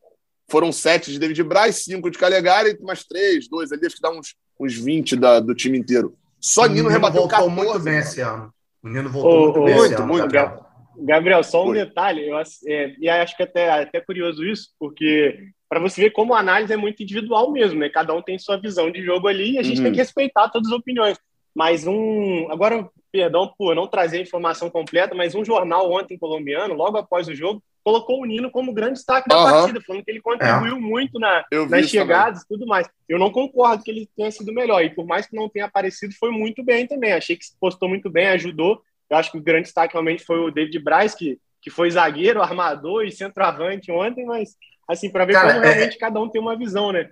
Foram 0.50 0.72
sete 0.72 1.12
de 1.12 1.18
David 1.18 1.42
Braz, 1.44 1.84
cinco 1.84 2.10
de 2.10 2.18
Calegari, 2.18 2.76
mais 2.80 3.04
três, 3.04 3.48
dois 3.48 3.70
ali, 3.70 3.86
acho 3.86 3.96
que 3.96 4.02
dá 4.02 4.10
uns, 4.10 4.34
uns 4.58 4.74
20 4.76 5.16
da, 5.16 5.40
do 5.40 5.54
time 5.54 5.78
inteiro. 5.78 6.14
Só 6.40 6.62
O 6.64 6.66
Nino 6.66 6.88
rebateu 6.88 7.20
voltou 7.22 7.38
14. 7.48 7.54
muito 7.56 7.78
bem 7.84 7.94
cara. 7.94 8.04
esse 8.04 8.20
ano. 8.20 8.54
O 8.82 8.88
Nino 8.88 9.08
voltou 9.10 9.40
muito 9.40 9.60
ô, 9.60 9.64
bem 9.64 9.74
muito, 9.74 9.86
esse 9.86 9.94
ano. 9.94 10.06
muito, 10.06 10.22
Gabriel. 10.22 10.66
Gabriel, 11.00 11.44
só 11.44 11.64
um 11.64 11.68
Oi. 11.68 11.78
detalhe, 11.78 12.28
eu, 12.28 12.36
é, 12.66 12.94
e 12.98 13.08
acho 13.08 13.36
que 13.36 13.42
até, 13.42 13.70
até 13.70 14.00
curioso 14.00 14.44
isso, 14.44 14.70
porque 14.80 15.38
para 15.68 15.78
você 15.80 16.00
ver 16.02 16.10
como 16.10 16.34
a 16.34 16.40
análise 16.40 16.72
é 16.72 16.76
muito 16.76 17.02
individual 17.02 17.52
mesmo, 17.52 17.78
né? 17.78 17.88
Cada 17.88 18.12
um 18.14 18.22
tem 18.22 18.38
sua 18.38 18.56
visão 18.56 18.90
de 18.90 19.02
jogo 19.02 19.28
ali 19.28 19.52
e 19.52 19.58
a 19.58 19.62
gente 19.62 19.78
Uhum. 19.78 19.84
tem 19.84 19.92
que 19.92 19.98
respeitar 19.98 20.48
todas 20.48 20.72
as 20.72 20.76
opiniões. 20.76 21.16
Mas 21.54 21.86
um. 21.86 22.50
Agora, 22.50 22.88
perdão 23.12 23.52
por 23.58 23.74
não 23.74 23.86
trazer 23.86 24.18
a 24.18 24.22
informação 24.22 24.70
completa, 24.70 25.14
mas 25.14 25.34
um 25.34 25.44
jornal 25.44 25.90
ontem 25.92 26.18
colombiano, 26.18 26.74
logo 26.74 26.96
após 26.96 27.28
o 27.28 27.34
jogo, 27.34 27.62
colocou 27.88 28.20
o 28.20 28.26
Nino 28.26 28.50
como 28.50 28.74
grande 28.74 28.94
destaque 28.94 29.30
da 29.30 29.36
partida, 29.42 29.80
falando 29.80 30.04
que 30.04 30.10
ele 30.10 30.20
contribuiu 30.20 30.78
muito 30.78 31.18
na, 31.18 31.42
nas 31.70 31.88
chegadas 31.88 32.42
e 32.42 32.48
tudo 32.48 32.66
mais. 32.66 32.86
Eu 33.08 33.18
não 33.18 33.30
concordo 33.30 33.82
que 33.82 33.90
ele 33.90 34.06
tenha 34.14 34.30
sido 34.30 34.52
melhor. 34.52 34.84
E 34.84 34.94
por 34.94 35.06
mais 35.06 35.26
que 35.26 35.34
não 35.34 35.48
tenha 35.48 35.64
aparecido, 35.64 36.14
foi 36.20 36.30
muito 36.30 36.62
bem 36.62 36.86
também. 36.86 37.14
Achei 37.14 37.34
que 37.34 37.46
se 37.46 37.56
postou 37.58 37.88
muito 37.88 38.10
bem, 38.10 38.28
ajudou. 38.28 38.82
Eu 39.08 39.16
acho 39.16 39.32
que 39.32 39.38
o 39.38 39.42
grande 39.42 39.64
destaque 39.64 39.94
realmente 39.94 40.22
foi 40.22 40.38
o 40.38 40.50
David 40.50 40.78
Braz, 40.80 41.14
que, 41.14 41.40
que 41.62 41.70
foi 41.70 41.90
zagueiro, 41.90 42.42
armador 42.42 43.06
e 43.06 43.10
centroavante 43.10 43.90
ontem, 43.90 44.26
mas 44.26 44.54
assim, 44.86 45.08
para 45.08 45.24
ver 45.24 45.32
Cara, 45.32 45.54
como 45.54 45.64
é- 45.64 45.72
realmente 45.72 45.96
cada 45.96 46.20
um 46.20 46.28
tem 46.28 46.42
uma 46.42 46.58
visão, 46.58 46.92
né? 46.92 47.08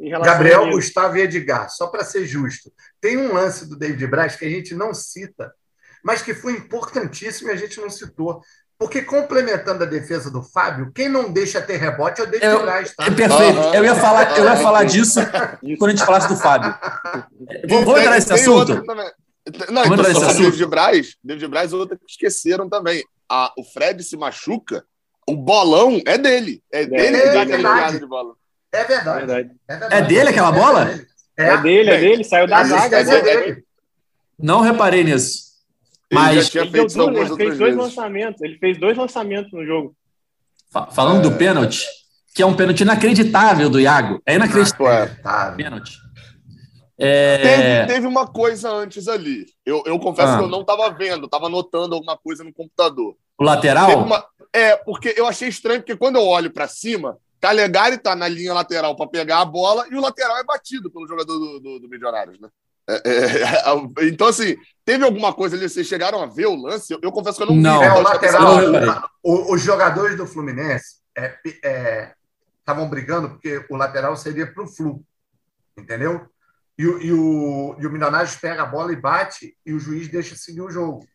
Em 0.00 0.08
relação 0.08 0.34
Gabriel. 0.34 0.68
Gustavo 0.70 1.16
e 1.16 1.20
Edgar, 1.20 1.70
só 1.70 1.86
para 1.86 2.02
ser 2.02 2.26
justo. 2.26 2.72
Tem 3.00 3.16
um 3.16 3.32
lance 3.32 3.68
do 3.68 3.78
David 3.78 4.08
Braz 4.08 4.34
que 4.34 4.44
a 4.44 4.50
gente 4.50 4.74
não 4.74 4.92
cita, 4.92 5.54
mas 6.04 6.20
que 6.20 6.34
foi 6.34 6.54
importantíssimo 6.54 7.48
e 7.48 7.52
a 7.52 7.56
gente 7.56 7.80
não 7.80 7.88
citou. 7.88 8.42
Porque 8.78 9.00
complementando 9.00 9.84
a 9.84 9.86
defesa 9.86 10.30
do 10.30 10.42
Fábio, 10.42 10.92
quem 10.94 11.08
não 11.08 11.32
deixa 11.32 11.62
ter 11.62 11.78
rebote 11.78 12.20
é 12.20 12.24
o 12.24 12.26
David 12.26 12.62
Braz, 12.62 12.94
tá? 12.94 13.06
É 13.06 13.10
perfeito. 13.10 13.58
Eu 13.74 13.84
ia 13.84 13.94
falar, 13.94 14.38
eu 14.38 14.44
ia 14.44 14.56
falar 14.56 14.84
disso 14.84 15.20
quando 15.78 15.90
a 15.90 15.94
gente 15.94 16.04
falasse 16.04 16.28
do 16.28 16.36
Fábio. 16.36 16.74
Vou, 17.68 17.84
vou 17.84 17.98
entrar 17.98 18.16
nesse 18.16 18.32
assunto. 18.32 18.74
Não, 18.74 19.82
então, 19.82 19.94
entrar 19.94 20.08
nesse 20.08 20.20
só 20.20 20.26
assunto. 20.26 20.42
David 20.42 20.66
Braz, 20.66 21.16
David 21.22 21.48
Braz, 21.48 21.72
outra 21.72 21.96
que 21.96 22.04
esqueceram 22.06 22.68
também. 22.68 23.02
A, 23.28 23.52
o 23.56 23.64
Fred 23.64 24.02
se 24.04 24.16
machuca, 24.16 24.84
o 25.26 25.36
bolão 25.36 26.00
é 26.06 26.18
dele. 26.18 26.62
É 26.70 26.84
dele 26.84 27.16
É 27.16 27.46
que 27.46 27.62
dá 27.62 27.90
de 27.90 28.06
bola. 28.06 28.34
É 28.72 28.84
verdade. 28.84 29.26
Verdade. 29.26 29.50
É, 29.68 29.76
verdade. 29.76 29.94
É 29.94 30.02
dele 30.02 30.28
aquela 30.28 30.52
bola? 30.52 30.84
dele. 30.84 31.06
É, 31.38 31.56
dele, 31.58 31.90
é 31.90 31.98
dele, 31.98 32.24
saiu 32.24 32.46
da 32.46 32.64
zaga. 32.64 32.98
é 32.98 33.22
dele. 33.22 33.64
Não 34.38 34.60
reparei 34.60 35.04
nisso. 35.04 35.46
Ele 36.10 36.20
Mas- 36.20 36.44
já 36.44 36.50
tinha 36.50 36.62
Ele, 36.64 36.70
duas, 36.72 36.96
algumas 36.96 37.26
ele 37.30 37.36
fez 37.36 37.48
dois 37.58 37.58
vezes. 37.58 37.76
lançamentos. 37.76 38.42
Ele 38.42 38.58
fez 38.58 38.78
dois 38.78 38.96
lançamentos 38.96 39.52
no 39.52 39.64
jogo. 39.66 39.96
Fa- 40.70 40.86
Falando 40.86 41.22
do 41.28 41.36
pênalti, 41.36 41.84
que 42.34 42.42
é 42.42 42.46
um 42.46 42.54
pênalti 42.54 42.80
inacreditável 42.82 43.68
do 43.68 43.80
Iago. 43.80 44.20
É 44.24 44.34
inacreditável. 44.34 45.16
Tá. 45.22 45.52
Pênalti. 45.56 45.96
Teve, 46.98 47.62
É, 47.62 47.86
teve 47.86 48.06
uma 48.06 48.26
coisa 48.26 48.70
antes 48.70 49.06
ali. 49.06 49.44
Eu, 49.66 49.82
eu 49.84 49.98
confesso 49.98 50.32
Ah. 50.32 50.38
que 50.38 50.44
eu 50.44 50.48
não 50.48 50.62
estava 50.62 50.88
vendo, 50.90 51.26
estava 51.26 51.46
anotando 51.46 51.94
alguma 51.94 52.16
coisa 52.16 52.42
no 52.42 52.52
computador. 52.52 53.16
o 53.38 53.44
lateral. 53.44 53.86
Teve 53.88 54.00
uma- 54.00 54.24
É, 54.50 54.76
porque 54.76 55.12
eu 55.14 55.26
achei 55.26 55.48
estranho, 55.48 55.80
porque 55.80 55.94
quando 55.96 56.16
eu 56.16 56.24
olho 56.24 56.50
para 56.50 56.66
cima, 56.66 57.18
Calegari 57.38 57.98
tá 57.98 58.16
na 58.16 58.26
linha 58.26 58.54
lateral 58.54 58.96
para 58.96 59.06
pegar 59.06 59.40
a 59.40 59.44
bola 59.44 59.84
e 59.90 59.94
o 59.94 60.00
lateral 60.00 60.38
é 60.38 60.44
batido 60.44 60.90
pelo 60.90 61.06
jogador 61.06 61.38
do, 61.38 61.60
do, 61.60 61.80
do 61.80 61.88
Milionários, 61.90 62.40
né? 62.40 62.48
É, 62.88 62.94
é, 63.04 63.62
então, 64.08 64.26
assim, 64.28 64.56
teve 64.86 65.04
alguma 65.04 65.34
coisa 65.34 65.54
ali, 65.56 65.68
vocês 65.68 65.86
chegaram 65.86 66.22
a 66.22 66.26
ver 66.26 66.46
o 66.46 66.54
lance? 66.54 66.90
Eu, 66.94 66.98
eu 67.02 67.12
confesso 67.12 67.36
que 67.36 67.42
eu 67.42 67.48
não, 67.48 67.56
Não. 67.56 67.80
vi. 67.80 67.84
É, 67.84 67.92
o 67.92 68.00
lateral. 68.02 69.10
o- 69.22 69.52
os 69.54 69.60
jogadores 69.60 70.16
do 70.16 70.26
Fluminense 70.26 71.00
estavam 72.60 72.88
brigando 72.88 73.30
porque 73.30 73.64
o 73.70 73.76
lateral 73.76 74.16
seria 74.16 74.46
para 74.46 74.62
o 74.62 74.68
Flu. 74.68 75.02
Entendeu? 75.76 76.26
E, 76.78 76.86
o- 76.86 77.00
e 77.02 77.12
o, 77.12 77.76
e 77.78 77.86
o 77.86 77.90
Milionários 77.90 78.36
pega 78.36 78.62
a 78.62 78.66
bola 78.66 78.92
e 78.92 78.96
bate 78.96 79.56
e 79.64 79.72
o 79.72 79.78
juiz 79.80 80.08
deixa 80.08 80.36
seguir 80.36 80.60
o 80.62 80.70
jogo. 80.70 81.06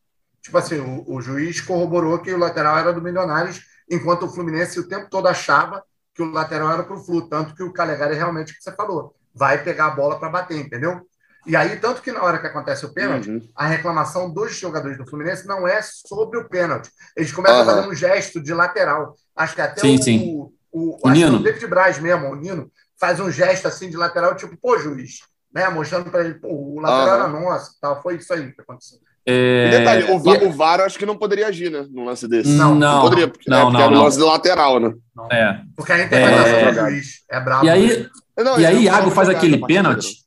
Tipo 0.41 0.57
assim, 0.57 0.80
o, 0.80 1.15
o 1.15 1.22
juiz 1.22 1.61
corroborou 1.61 2.19
que 2.19 2.34
o 2.34 2.38
lateral 2.38 2.78
era 2.78 2.91
do 2.93 3.01
Milionários, 3.01 3.61
enquanto 3.89 4.26
o 4.26 4.30
Fluminense 4.30 4.80
o 4.80 4.88
tempo 4.88 5.09
todo 5.09 5.28
achava 5.28 5.84
que 6.13 6.22
o 6.22 6.32
lateral 6.32 6.72
era 6.72 6.84
para 6.84 6.95
o 6.95 7.03
Flu. 7.03 7.28
Tanto 7.30 7.55
que 7.55 7.63
o 7.63 7.72
Calegari 7.74 8.15
realmente, 8.15 8.51
o 8.51 8.55
que 8.55 8.61
você 8.63 8.72
falou, 8.76 9.15
vai 9.34 9.63
pegar 9.63 9.86
a 9.88 9.91
bola 9.91 10.19
para 10.19 10.30
bater, 10.30 10.57
entendeu? 10.57 11.01
E 11.46 11.56
aí, 11.56 11.76
tanto 11.78 12.02
que 12.02 12.12
na 12.12 12.22
hora 12.24 12.38
que 12.39 12.48
acontece 12.48 12.86
o 12.86 12.94
pênalti, 12.94 13.30
Uhum. 13.30 13.42
a 13.56 13.66
reclamação 13.68 14.32
dos 14.32 14.56
jogadores 14.56 14.98
do 14.98 15.08
Fluminense 15.08 15.48
não 15.48 15.68
é 15.68 15.82
sobre 15.82 16.38
o 16.38 16.48
pênalti. 16.48 16.89
Eles 17.18 17.32
começam 17.32 17.62
Aham. 17.62 17.72
a 17.72 17.76
fazer 17.76 17.88
um 17.88 17.96
gesto 17.96 18.42
de 18.42 18.54
lateral. 18.54 19.16
Acho 19.36 19.56
que 19.56 19.62
até 19.62 19.82
Sim, 19.82 19.96
o, 19.96 20.04
sim. 20.04 20.20
o, 20.36 20.54
o, 20.72 21.00
O 21.04 21.08
acho 21.10 21.20
que 21.20 21.26
Nino. 21.26 21.38
o 21.38 21.44
David 21.44 21.68
Braz 21.68 22.00
mesmo, 22.00 22.30
o 22.30 22.36
Nino, 22.36 22.72
faz 23.00 23.20
um 23.20 23.32
gesto 23.32 23.68
assim 23.68 23.89
de 23.89 23.98
lateral, 23.98 24.36
tipo, 24.36 24.56
pô, 24.62 24.78
juiz, 24.78 25.22
né? 25.54 25.68
Mostrando 25.70 26.12
para 26.12 26.24
ele, 26.24 26.36
pô, 26.36 26.48
o 26.50 26.80
lateral 26.80 27.08
Aham. 27.08 27.16
era 27.16 27.28
nosso, 27.28 27.72
tal. 27.82 28.02
Foi 28.04 28.18
isso 28.18 28.32
aí 28.34 28.52
que 28.54 28.62
aconteceu. 28.62 29.00
é, 29.26 29.66
E 29.68 29.70
detalhe, 29.72 30.04
o, 30.12 30.20
Va- 30.20 30.36
e- 30.36 30.46
o 30.46 30.52
VAR 30.52 30.80
eu 30.80 30.86
acho 30.86 31.00
que 31.00 31.06
não 31.08 31.18
poderia 31.18 31.48
agir, 31.48 31.72
né? 31.72 31.88
Num 31.89 32.06
lance 32.06 32.28
desse. 32.28 32.50
Não, 32.50 32.76
não, 32.76 33.02
poderia, 33.02 33.28
porque, 33.28 33.50
não, 33.50 33.58
é, 33.58 33.62
porque 33.64 33.78
não, 33.78 33.84
era 33.84 33.92
o 33.92 33.96
não. 33.96 34.04
lance 34.04 34.20
lateral, 34.20 34.80
né? 34.80 34.94
é. 35.32 35.60
Porque 35.76 35.92
a 35.92 36.04
interpretação 36.04 36.60
É. 36.60 36.72
do 36.72 36.80
juiz 36.80 37.08
é 37.30 37.39
brava. 37.39 37.66
E 37.66 37.70
aí, 37.70 38.10
Não, 38.38 38.60
e 38.60 38.66
aí 38.66 38.76
não 38.76 38.82
Iago 38.84 39.12
faz 39.12 39.28
aquele 39.30 39.58
pênalti 39.66 40.20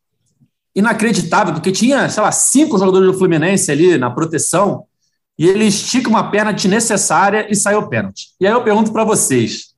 inacreditável, 0.75 1.55
porque 1.55 1.71
tinha, 1.71 2.09
sei 2.09 2.23
lá, 2.23 2.33
cinco 2.33 2.79
jogadores 2.79 3.07
do 3.13 3.19
Fluminense 3.19 3.71
ali 3.71 3.97
na 3.97 4.11
proteção 4.11 4.85
e 5.39 5.49
ele 5.49 5.65
estica 5.65 6.09
uma 6.09 6.31
perna 6.31 6.53
desnecessária 6.53 7.47
e 7.51 7.55
saiu 7.57 7.81
o 7.81 7.89
pênalti. 7.89 8.29
E 8.41 8.47
aí 8.47 8.53
eu 8.53 8.63
pergunto 8.63 8.93
para 8.93 9.05
vocês, 9.05 9.75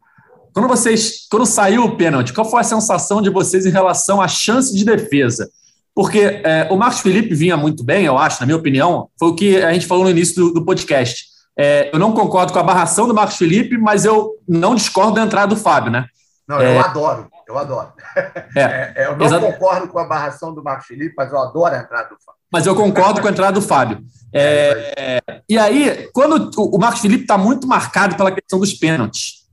quando 0.53 0.69
vocês, 0.69 1.27
quando 1.31 1.47
saiu 1.47 1.85
o 1.85 1.97
pênalti, 1.97 2.33
qual 2.33 2.49
foi 2.49 2.61
a 2.61 2.65
sensação 2.65 3.21
de 3.21 3.31
vocês 3.31 3.67
em 3.67 3.71
relação 3.71 4.21
à 4.21 4.29
chance 4.29 4.75
de 4.75 4.85
defesa? 4.85 5.51
Porque 5.95 6.19
é, 6.21 6.69
o 6.71 6.77
Marcos 6.77 7.01
Felipe 7.01 7.35
vinha 7.35 7.57
muito 7.57 7.83
bem, 7.83 8.05
eu 8.05 8.19
acho, 8.19 8.41
na 8.41 8.47
minha 8.47 8.59
opinião, 8.59 9.09
foi 9.19 9.29
o 9.29 9.35
que 9.35 9.57
a 9.63 9.73
gente 9.73 9.87
falou 9.87 10.05
no 10.05 10.11
início 10.11 10.35
do, 10.37 10.53
do 10.55 10.65
podcast. 10.65 11.25
É, 11.59 11.91
eu 11.93 11.99
não 11.99 12.13
concordo 12.13 12.53
com 12.53 12.59
a 12.59 12.63
barração 12.63 13.09
do 13.09 13.15
Marcos 13.15 13.37
Felipe, 13.37 13.79
mas 13.79 14.05
eu 14.05 14.33
não 14.47 14.75
discordo 14.75 15.15
da 15.15 15.23
entrada 15.23 15.55
do 15.55 15.61
Fábio, 15.61 15.91
né? 15.91 16.07
Não, 16.47 16.61
É. 16.61 16.77
eu 16.77 16.81
adoro, 16.81 17.29
eu 17.47 17.57
adoro. 17.59 17.93
É. 18.17 18.21
É, 18.57 18.93
é, 18.97 19.07
eu 19.07 19.17
não 19.17 19.27
Exato. 19.27 19.45
concordo 19.47 19.89
com 19.89 19.99
a 19.99 20.05
barração 20.05 20.55
do 20.55 20.63
Marcos 20.63 20.87
Felipe, 20.87 21.15
mas 21.17 21.31
eu 21.33 21.39
adoro 21.39 21.75
a 21.75 21.79
entrada 21.79 22.09
do 22.09 22.17
Fábio. 22.25 22.41
Mas 22.53 22.67
eu 22.67 22.75
concordo 22.75 23.21
com 23.21 23.27
a 23.29 23.31
entrada 23.31 23.53
do 23.53 23.63
Fábio. 23.63 24.05
É, 24.33 25.21
e 25.49 25.59
aí, 25.59 26.09
quando 26.13 26.51
o 26.61 26.77
o 26.77 26.79
Marcos 26.79 27.01
Felipe 27.01 27.23
está 27.23 27.37
muito 27.39 27.67
marcado 27.67 28.17
pela 28.17 28.31
questão 28.31 28.59
dos 28.59 28.73
pênaltis, 28.75 29.45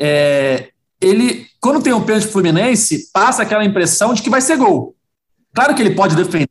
é, 0.00 0.68
ele, 1.00 1.46
quando 1.60 1.82
tem 1.82 1.92
um 1.92 2.02
pênalti 2.04 2.26
Fluminense, 2.28 3.10
passa 3.12 3.42
aquela 3.42 3.64
impressão 3.64 4.12
de 4.14 4.22
que 4.22 4.30
vai 4.30 4.40
ser 4.40 4.56
gol. 4.56 4.94
Claro 5.54 5.74
que 5.74 5.82
ele 5.82 5.94
pode 5.94 6.14
defender, 6.16 6.48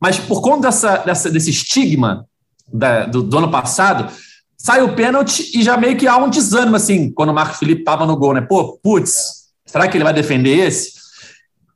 mas 0.00 0.18
por 0.18 0.40
conta 0.40 0.68
dessa, 0.68 0.98
dessa- 0.98 1.30
desse 1.30 1.50
estigma 1.50 2.26
da- 2.72 3.04
do, 3.06 3.22
do 3.22 3.38
ano 3.38 3.50
passado, 3.50 4.10
sai 4.56 4.82
o 4.82 4.94
pênalti 4.94 5.50
e 5.54 5.62
já 5.62 5.76
meio 5.76 5.96
que 5.96 6.06
há 6.06 6.16
um 6.16 6.30
desânimo, 6.30 6.76
assim, 6.76 7.12
quando 7.12 7.30
o 7.30 7.34
Marcos 7.34 7.58
Felipe 7.58 7.80
estava 7.82 8.06
no 8.06 8.16
gol, 8.16 8.34
né? 8.34 8.40
Pô, 8.40 8.78
putz, 8.82 9.37
será 9.68 9.86
que 9.86 9.96
ele 9.96 10.04
vai 10.04 10.12
defender 10.12 10.66
esse? 10.66 10.98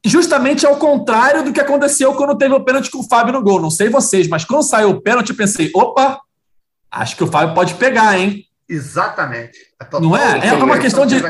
justamente 0.05 0.67
ao 0.67 0.77
contrário 0.77 1.45
do 1.45 1.53
que 1.53 1.61
aconteceu 1.61 2.15
quando 2.15 2.37
teve 2.37 2.55
o 2.55 2.65
pênalti 2.65 2.91
com 2.91 2.99
o 2.99 3.09
Fábio 3.09 3.33
no 3.33 3.43
gol. 3.43 3.61
Não 3.61 3.71
sei 3.71 3.89
vocês, 3.89 4.29
mas 4.29 4.45
quando 4.45 4.65
saiu 4.65 4.91
o 4.91 5.01
pênalti, 5.01 5.31
eu 5.31 5.37
pensei: 5.37 5.71
opa, 5.75 6.21
acho 6.91 7.17
que 7.17 7.25
o 7.25 7.27
Fábio 7.27 7.55
pode 7.55 7.75
pegar, 7.75 8.19
hein? 8.19 8.45
Exatamente. 8.69 9.59
Não 10.01 10.17
é? 10.17 10.49
É 10.49 10.53
uma 10.55 10.79
questão 10.79 11.07
que 11.07 11.15
de-. 11.15 11.23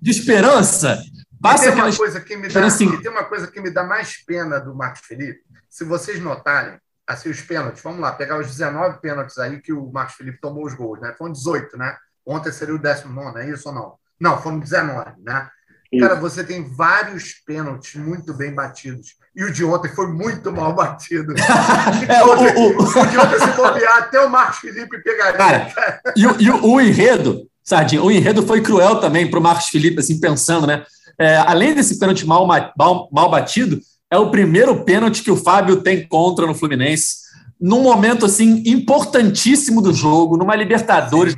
De 0.00 0.10
esperança. 0.10 1.02
Passa 1.40 1.72
tem 1.72 1.82
uma 1.82 1.96
coisa 1.96 2.20
que 2.20 2.36
me 2.36 2.48
dá, 2.48 2.66
assim. 2.66 3.00
tem 3.00 3.10
uma 3.10 3.24
coisa 3.24 3.46
que 3.46 3.60
me 3.60 3.70
dá 3.70 3.82
mais 3.82 4.22
pena 4.24 4.60
do 4.60 4.74
Marcos 4.74 5.00
Felipe. 5.00 5.40
Se 5.70 5.84
vocês 5.84 6.20
notarem, 6.20 6.78
assim, 7.06 7.30
os 7.30 7.40
pênaltis, 7.40 7.82
vamos 7.82 8.00
lá, 8.00 8.12
pegar 8.12 8.38
os 8.38 8.46
19 8.46 9.00
pênaltis 9.00 9.38
aí 9.38 9.58
que 9.58 9.72
o 9.72 9.90
Marcos 9.90 10.16
Felipe 10.16 10.38
tomou 10.38 10.66
os 10.66 10.74
gols, 10.74 11.00
né? 11.00 11.14
Foram 11.16 11.32
18, 11.32 11.78
né? 11.78 11.96
Ontem 12.26 12.52
seria 12.52 12.74
o 12.74 12.78
19, 12.78 13.40
é 13.40 13.48
isso 13.48 13.70
ou 13.70 13.74
não? 13.74 13.94
Não, 14.20 14.40
foram 14.42 14.58
19, 14.58 15.12
né? 15.22 15.48
Isso. 15.92 16.06
Cara, 16.06 16.20
você 16.20 16.44
tem 16.44 16.62
vários 16.74 17.34
pênaltis 17.46 17.94
muito 17.96 18.32
bem 18.32 18.54
batidos. 18.54 19.14
E 19.34 19.44
o 19.44 19.52
de 19.52 19.64
ontem 19.64 19.88
foi 19.94 20.06
muito 20.08 20.52
mal 20.52 20.74
batido. 20.74 21.34
É, 22.08 22.22
o- 22.24 22.28
o- 22.28 22.78
o- 22.78 22.82
O 22.82 23.06
de 23.06 23.18
ontem, 23.18 23.38
se 23.38 23.56
bobear, 23.56 23.98
até 23.98 24.20
o 24.20 24.28
Marcos 24.30 24.58
Felipe 24.58 25.02
pegaria. 25.02 25.36
Cara, 25.38 26.00
E, 26.16 26.26
o- 26.26 26.40
e 26.40 26.50
o, 26.50 26.80
enredo, 26.80 27.46
Sardinha, 27.64 28.02
o 28.02 28.10
enredo 28.10 28.44
foi 28.46 28.60
cruel 28.60 28.96
também 29.00 29.28
para 29.30 29.38
o 29.38 29.42
Marcos 29.42 29.68
Felipe, 29.68 30.00
assim, 30.00 30.18
pensando, 30.20 30.66
né? 30.66 30.84
É, 31.18 31.36
além 31.36 31.74
desse 31.74 31.98
pênalti 31.98 32.26
mal, 32.26 32.46
ma- 32.46 32.72
mal, 32.76 33.08
mal 33.12 33.30
batido, 33.30 33.80
é 34.10 34.16
o 34.18 34.30
primeiro 34.30 34.84
pênalti 34.84 35.22
que 35.22 35.30
o 35.30 35.36
Fábio 35.36 35.76
tem 35.82 36.06
contra 36.08 36.46
no 36.46 36.54
Fluminense, 36.54 37.16
num 37.60 37.82
momento 37.82 38.24
assim 38.26 38.62
importantíssimo 38.66 39.82
do 39.82 39.92
jogo, 39.92 40.36
numa 40.36 40.56
Libertadores, 40.56 41.36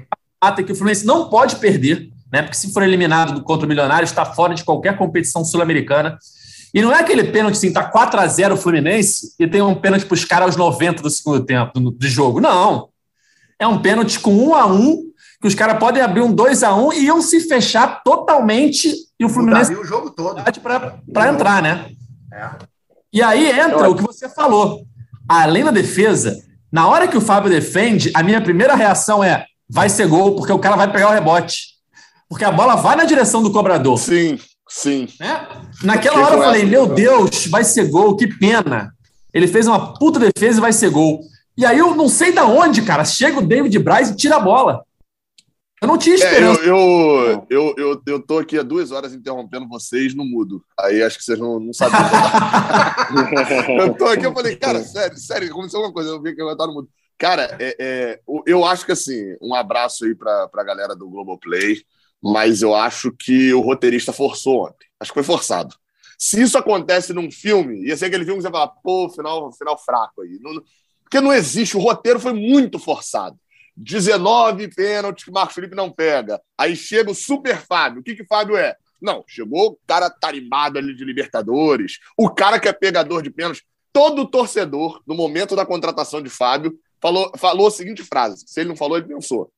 que 0.64 0.72
o 0.72 0.74
Fluminense 0.76 1.04
não 1.04 1.28
pode 1.28 1.56
perder, 1.56 2.08
né? 2.32 2.42
Porque 2.42 2.56
se 2.56 2.72
for 2.72 2.82
eliminado 2.82 3.34
do 3.34 3.42
contra 3.42 3.66
o 3.66 3.68
Milionário, 3.68 4.04
está 4.04 4.24
fora 4.24 4.54
de 4.54 4.64
qualquer 4.64 4.96
competição 4.96 5.44
sul-americana. 5.44 6.18
E 6.74 6.80
não 6.80 6.90
é 6.90 7.00
aquele 7.00 7.24
pênalti 7.24 7.56
assim, 7.56 7.72
tá 7.72 7.84
4 7.84 8.18
a 8.18 8.26
0 8.26 8.54
o 8.54 8.56
Fluminense 8.56 9.34
e 9.38 9.46
tem 9.46 9.60
um 9.60 9.74
pênalti 9.74 10.06
para 10.06 10.14
os 10.14 10.24
caras 10.24 10.46
aos 10.46 10.56
90 10.56 11.02
do 11.02 11.10
segundo 11.10 11.44
tempo 11.44 11.78
do 11.78 12.08
jogo. 12.08 12.40
Não. 12.40 12.88
É 13.58 13.66
um 13.66 13.82
pênalti 13.82 14.18
com 14.18 14.32
1 14.48 14.54
a 14.54 14.66
1 14.66 15.12
que 15.40 15.48
os 15.48 15.54
caras 15.54 15.78
podem 15.78 16.02
abrir 16.02 16.22
um 16.22 16.32
2 16.32 16.62
a 16.62 16.74
1 16.74 16.92
e 16.94 17.04
iam 17.04 17.20
se 17.20 17.40
fechar 17.40 18.02
totalmente 18.02 18.94
e 19.20 19.24
o 19.24 19.28
Fluminense 19.28 19.74
o 19.74 19.84
jogo 19.84 20.10
todo 20.10 20.42
para 21.12 21.28
entrar, 21.28 21.62
né? 21.62 21.90
É. 22.32 22.48
E 23.12 23.22
aí 23.22 23.50
entra 23.50 23.90
o 23.90 23.94
que 23.94 24.02
você 24.02 24.28
falou. 24.28 24.86
Além 25.28 25.64
da 25.64 25.70
defesa, 25.70 26.42
na 26.72 26.88
hora 26.88 27.06
que 27.06 27.16
o 27.16 27.20
Fábio 27.20 27.50
defende, 27.50 28.10
a 28.14 28.22
minha 28.22 28.40
primeira 28.40 28.74
reação 28.74 29.22
é: 29.22 29.44
vai 29.68 29.88
ser 29.88 30.06
gol, 30.06 30.34
porque 30.34 30.52
o 30.52 30.58
cara 30.58 30.76
vai 30.76 30.90
pegar 30.90 31.10
o 31.10 31.12
rebote. 31.12 31.71
Porque 32.32 32.46
a 32.46 32.50
bola 32.50 32.76
vai 32.76 32.96
na 32.96 33.04
direção 33.04 33.42
do 33.42 33.52
cobrador. 33.52 33.98
Sim, 33.98 34.38
sim. 34.66 35.06
Né? 35.20 35.46
Naquela 35.82 36.18
hora 36.24 36.36
eu 36.36 36.42
falei: 36.42 36.64
meu 36.64 36.86
Deus, 36.86 37.46
vai 37.46 37.62
ser 37.62 37.90
gol, 37.90 38.16
que 38.16 38.26
pena. 38.26 38.90
Ele 39.34 39.46
fez 39.46 39.66
uma 39.66 39.92
puta 39.92 40.18
defesa 40.18 40.56
e 40.56 40.60
vai 40.62 40.72
ser 40.72 40.88
gol. 40.88 41.20
E 41.58 41.66
aí 41.66 41.76
eu 41.76 41.94
não 41.94 42.08
sei 42.08 42.32
da 42.32 42.46
onde, 42.46 42.80
cara. 42.80 43.04
Chega 43.04 43.38
o 43.38 43.46
David 43.46 43.78
Braz 43.80 44.08
e 44.08 44.16
tira 44.16 44.36
a 44.36 44.40
bola. 44.40 44.82
Eu 45.82 45.86
não 45.86 45.98
tinha 45.98 46.14
esperança. 46.14 46.62
É, 46.62 46.70
eu, 46.70 46.74
eu, 46.78 47.46
eu, 47.50 47.74
eu, 47.76 48.02
eu, 48.06 48.22
tô 48.22 48.38
aqui 48.38 48.58
há 48.58 48.62
duas 48.62 48.92
horas 48.92 49.12
interrompendo 49.12 49.68
vocês 49.68 50.14
no 50.14 50.24
mudo. 50.24 50.64
Aí 50.80 51.02
acho 51.02 51.18
que 51.18 51.24
vocês 51.24 51.38
não, 51.38 51.60
não 51.60 51.74
sabem. 51.74 52.00
eu 53.78 53.92
tô 53.92 54.06
aqui, 54.06 54.24
eu 54.24 54.32
falei, 54.32 54.56
cara, 54.56 54.82
sério, 54.82 55.18
sério, 55.18 55.50
aconteceu 55.50 55.80
alguma 55.80 55.92
coisa. 55.92 56.08
Eu 56.08 56.22
vi 56.22 56.34
que 56.34 56.40
eu 56.40 56.56
tava 56.56 56.68
no 56.68 56.76
mudo. 56.76 56.88
Cara, 57.18 57.58
é, 57.60 57.76
é, 57.78 58.20
eu 58.46 58.64
acho 58.64 58.86
que 58.86 58.92
assim, 58.92 59.36
um 59.38 59.54
abraço 59.54 60.06
aí 60.06 60.14
pra, 60.14 60.48
pra 60.48 60.64
galera 60.64 60.96
do 60.96 61.10
Globoplay, 61.10 61.82
mas 62.22 62.62
eu 62.62 62.74
acho 62.74 63.10
que 63.10 63.52
o 63.52 63.60
roteirista 63.60 64.12
forçou 64.12 64.66
ontem. 64.66 64.86
Acho 65.00 65.10
que 65.10 65.16
foi 65.16 65.24
forçado. 65.24 65.74
Se 66.16 66.40
isso 66.40 66.56
acontece 66.56 67.12
num 67.12 67.30
filme, 67.30 67.84
ia 67.84 67.96
ser 67.96 68.06
aquele 68.06 68.24
filme 68.24 68.38
que 68.38 68.46
você 68.46 68.52
fala, 68.52 68.68
pô, 68.68 69.08
final, 69.08 69.52
final 69.52 69.76
fraco 69.76 70.22
aí. 70.22 70.38
Não, 70.40 70.62
porque 71.02 71.20
não 71.20 71.32
existe, 71.32 71.76
o 71.76 71.80
roteiro 71.80 72.20
foi 72.20 72.32
muito 72.32 72.78
forçado. 72.78 73.36
19 73.76 74.68
pênaltis 74.68 75.24
que 75.24 75.30
o 75.30 75.34
Marcos 75.34 75.54
Felipe 75.54 75.74
não 75.74 75.90
pega. 75.90 76.40
Aí 76.56 76.76
chega 76.76 77.10
o 77.10 77.14
Super 77.14 77.58
Fábio. 77.58 78.00
O 78.00 78.04
que 78.04 78.14
que 78.14 78.24
Fábio 78.24 78.56
é? 78.56 78.76
Não, 79.00 79.24
chegou 79.26 79.70
o 79.70 79.78
cara 79.86 80.08
tarimbado 80.08 80.78
ali 80.78 80.94
de 80.94 81.04
Libertadores, 81.04 81.98
o 82.16 82.30
cara 82.30 82.60
que 82.60 82.68
é 82.68 82.72
pegador 82.72 83.20
de 83.20 83.30
pênaltis. 83.30 83.64
Todo 83.92 84.26
torcedor, 84.26 85.02
no 85.06 85.14
momento 85.14 85.56
da 85.56 85.66
contratação 85.66 86.22
de 86.22 86.30
Fábio, 86.30 86.78
falou, 87.00 87.30
falou 87.36 87.66
a 87.66 87.70
seguinte 87.70 88.04
frase. 88.04 88.44
Se 88.46 88.60
ele 88.60 88.68
não 88.68 88.76
falou, 88.76 88.96
ele 88.96 89.08
pensou. 89.08 89.52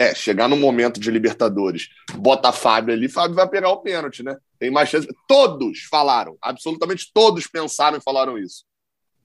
É, 0.00 0.14
chegar 0.14 0.48
no 0.48 0.56
momento 0.56 1.00
de 1.00 1.10
Libertadores, 1.10 1.88
bota 2.14 2.52
Fábio 2.52 2.94
ali, 2.94 3.08
Fábio 3.08 3.34
vai 3.34 3.48
pegar 3.48 3.70
o 3.70 3.78
pênalti, 3.78 4.22
né? 4.22 4.36
Tem 4.58 4.70
mais 4.70 4.88
chance. 4.88 5.08
Todos 5.26 5.80
falaram, 5.90 6.36
absolutamente 6.40 7.10
todos 7.12 7.48
pensaram 7.48 7.98
e 7.98 8.02
falaram 8.02 8.38
isso. 8.38 8.64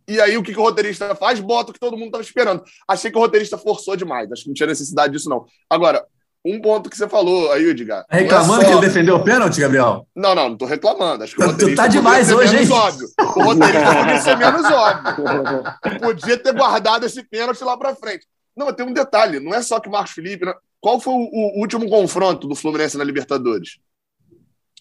E 0.08 0.20
aí 0.20 0.38
o 0.38 0.44
que, 0.44 0.52
que 0.52 0.60
o 0.60 0.64
roteirista 0.64 1.16
faz? 1.16 1.40
Bota 1.40 1.72
o 1.72 1.74
que 1.74 1.80
todo 1.80 1.96
mundo 1.96 2.08
estava 2.08 2.24
esperando. 2.24 2.64
Achei 2.88 3.10
que 3.10 3.18
o 3.18 3.22
roteirista 3.22 3.58
forçou 3.58 3.96
demais. 3.96 4.32
Acho 4.32 4.44
que 4.44 4.50
não 4.50 4.54
tinha 4.54 4.68
necessidade 4.68 5.14
disso, 5.14 5.30
não. 5.30 5.46
Agora, 5.70 6.06
um 6.46 6.60
ponto 6.60 6.90
que 6.90 6.98
você 6.98 7.08
falou 7.08 7.52
aí, 7.54 7.70
Edgar. 7.70 8.06
Tá 8.06 8.18
reclamando 8.18 8.62
é 8.62 8.66
só... 8.66 8.72
que 8.72 8.78
ele 8.78 8.88
defendeu 8.88 9.16
o 9.16 9.24
pênalti, 9.24 9.62
Gabriel? 9.62 10.06
Não, 10.14 10.36
não, 10.36 10.50
não 10.50 10.58
tô 10.58 10.66
reclamando. 10.66 11.24
Acho 11.24 11.36
que 11.36 11.42
o 11.42 11.46
roteirista 11.46 11.82
tu 11.82 11.86
tá 11.86 11.88
demais 11.88 12.32
hoje, 12.32 12.58
hein? 12.58 12.70
Óbvio. 12.70 13.08
O 13.18 13.44
roteirista 13.44 13.96
podia 13.96 14.22
ser 14.22 14.38
menos 14.38 14.66
óbvio. 14.66 15.64
Podia 16.02 16.38
ter 16.38 16.54
guardado 16.54 17.06
esse 17.06 17.24
pênalti 17.24 17.64
lá 17.64 17.78
para 17.78 17.96
frente. 17.96 18.28
Não, 18.56 18.68
mas 18.68 18.76
tem 18.76 18.86
um 18.86 18.94
detalhe. 18.94 19.40
Não 19.40 19.54
é 19.54 19.62
só 19.62 19.80
que 19.80 19.88
o 19.88 19.92
Marcos 19.92 20.14
Felipe... 20.14 20.46
Né? 20.46 20.54
Qual 20.80 21.00
foi 21.00 21.14
o, 21.14 21.18
o, 21.18 21.60
último 21.62 21.90
confronto 21.90 22.46
do 22.48 22.56
Fluminense 22.56 22.98
na 22.98 23.06
Libertadores? 23.06 23.80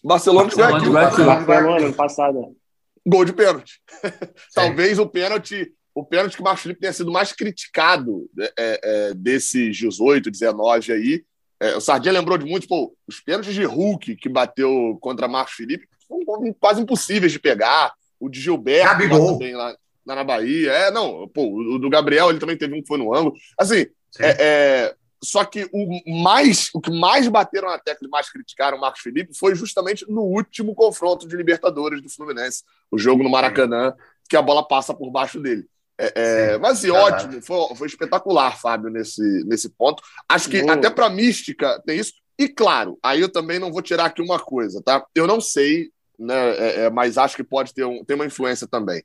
Barcelona, 0.03 0.47
Barcelona 0.47 0.79
de 0.81 0.89
Guayaquil. 0.89 1.25
Barcelona, 1.25 1.85
ano 1.85 1.93
passado. 1.93 2.57
Gol 3.05 3.23
de 3.23 3.33
pênalti. 3.33 3.81
Talvez 4.53 4.99
o 4.99 5.07
pênalti 5.07 5.73
o 5.95 6.03
pênalti 6.03 6.35
que 6.35 6.41
o 6.41 6.43
Marcos 6.43 6.63
Felipe 6.63 6.81
tenha 6.81 6.93
sido 6.93 7.11
mais 7.11 7.31
criticado 7.31 8.27
né, 8.35 8.47
é, 8.57 8.79
é, 8.83 9.13
desses 9.13 9.77
18, 9.77 10.31
19 10.31 10.91
aí. 10.91 11.23
É, 11.59 11.75
o 11.77 11.81
Sardinha 11.81 12.13
lembrou 12.13 12.37
de 12.37 12.45
muitos, 12.45 12.67
pô, 12.67 12.95
os 13.07 13.19
pênaltis 13.19 13.53
de 13.53 13.63
Hulk 13.63 14.15
que 14.15 14.27
bateu 14.27 14.97
contra 14.99 15.27
Marcos 15.27 15.53
Felipe 15.53 15.87
foram 16.07 16.51
quase 16.59 16.81
impossíveis 16.81 17.31
de 17.31 17.39
pegar. 17.39 17.93
O 18.19 18.29
de 18.29 18.39
Gilberto 18.39 19.07
também 19.09 19.53
lá, 19.53 19.75
lá, 20.05 20.15
na 20.15 20.23
Bahia. 20.23 20.71
É, 20.71 20.91
não, 20.91 21.27
pô, 21.27 21.75
o 21.75 21.79
do 21.79 21.89
Gabriel 21.89 22.29
ele 22.29 22.39
também 22.39 22.57
teve 22.57 22.73
um 22.75 22.81
que 22.81 22.87
foi 22.87 22.97
no 22.97 23.13
ângulo. 23.13 23.35
Assim, 23.57 23.85
é, 24.19 24.37
é, 24.39 24.95
só 25.23 25.45
que 25.45 25.67
o 25.71 26.21
mais 26.21 26.69
o 26.73 26.81
que 26.81 26.91
mais 26.91 27.27
bateram 27.27 27.69
na 27.69 27.79
tecla 27.79 28.07
e 28.07 28.11
mais 28.11 28.29
criticaram 28.29 28.77
o 28.77 28.81
Marcos 28.81 29.01
Felipe 29.01 29.33
foi 29.33 29.55
justamente 29.55 30.05
no 30.09 30.21
último 30.21 30.75
confronto 30.75 31.27
de 31.27 31.35
Libertadores 31.35 32.01
do 32.01 32.09
Fluminense, 32.09 32.63
o 32.91 32.97
jogo 32.97 33.23
no 33.23 33.29
Maracanã, 33.29 33.93
que 34.29 34.35
a 34.35 34.41
bola 34.41 34.67
passa 34.67 34.93
por 34.93 35.09
baixo 35.09 35.39
dele. 35.39 35.65
É, 35.97 36.13
é, 36.15 36.57
mas 36.57 36.79
assim, 36.79 36.89
ótimo, 36.89 37.41
foi, 37.41 37.75
foi, 37.75 37.87
espetacular, 37.87 38.59
Fábio, 38.59 38.89
nesse, 38.89 39.21
nesse 39.45 39.69
ponto. 39.69 40.03
Acho 40.27 40.49
que 40.49 40.61
Boa. 40.61 40.73
até 40.73 40.89
para 40.89 41.09
mística 41.09 41.81
tem 41.85 41.99
isso. 41.99 42.13
E 42.37 42.49
claro, 42.49 42.97
aí 43.01 43.21
eu 43.21 43.31
também 43.31 43.59
não 43.59 43.71
vou 43.71 43.81
tirar 43.81 44.05
aqui 44.05 44.21
uma 44.21 44.39
coisa, 44.39 44.81
tá? 44.83 45.05
Eu 45.13 45.27
não 45.27 45.39
sei, 45.39 45.91
né, 46.17 46.57
é, 46.57 46.79
é 46.85 46.89
mas 46.89 47.17
acho 47.17 47.35
que 47.35 47.43
pode 47.43 47.73
ter, 47.73 47.85
um, 47.85 48.03
ter 48.03 48.15
uma 48.15 48.25
influência 48.25 48.67
também. 48.67 49.03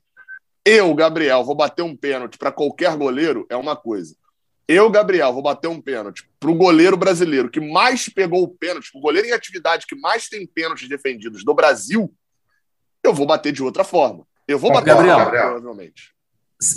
Eu, 0.65 0.93
Gabriel, 0.93 1.43
vou 1.43 1.55
bater 1.55 1.81
um 1.81 1.95
pênalti 1.95 2.37
para 2.37 2.51
qualquer 2.51 2.95
goleiro 2.95 3.45
é 3.49 3.55
uma 3.55 3.75
coisa. 3.75 4.15
Eu, 4.67 4.89
Gabriel, 4.89 5.33
vou 5.33 5.41
bater 5.41 5.67
um 5.67 5.81
pênalti 5.81 6.29
para 6.39 6.51
o 6.51 6.55
goleiro 6.55 6.95
brasileiro 6.95 7.49
que 7.49 7.59
mais 7.59 8.07
pegou 8.07 8.43
o 8.43 8.47
pênalti, 8.47 8.91
o 8.93 8.99
goleiro 8.99 9.27
em 9.27 9.31
atividade 9.31 9.87
que 9.87 9.95
mais 9.95 10.29
tem 10.29 10.45
pênaltis 10.45 10.87
defendidos 10.87 11.43
do 11.43 11.55
Brasil, 11.55 12.13
eu 13.03 13.13
vou 13.13 13.25
bater 13.25 13.51
de 13.51 13.63
outra 13.63 13.83
forma. 13.83 14.27
Eu 14.47 14.59
vou 14.59 14.71
bater 14.71 14.93
Gabriel, 14.93 15.17
Gabriel. 15.17 15.43
provavelmente. 15.45 16.13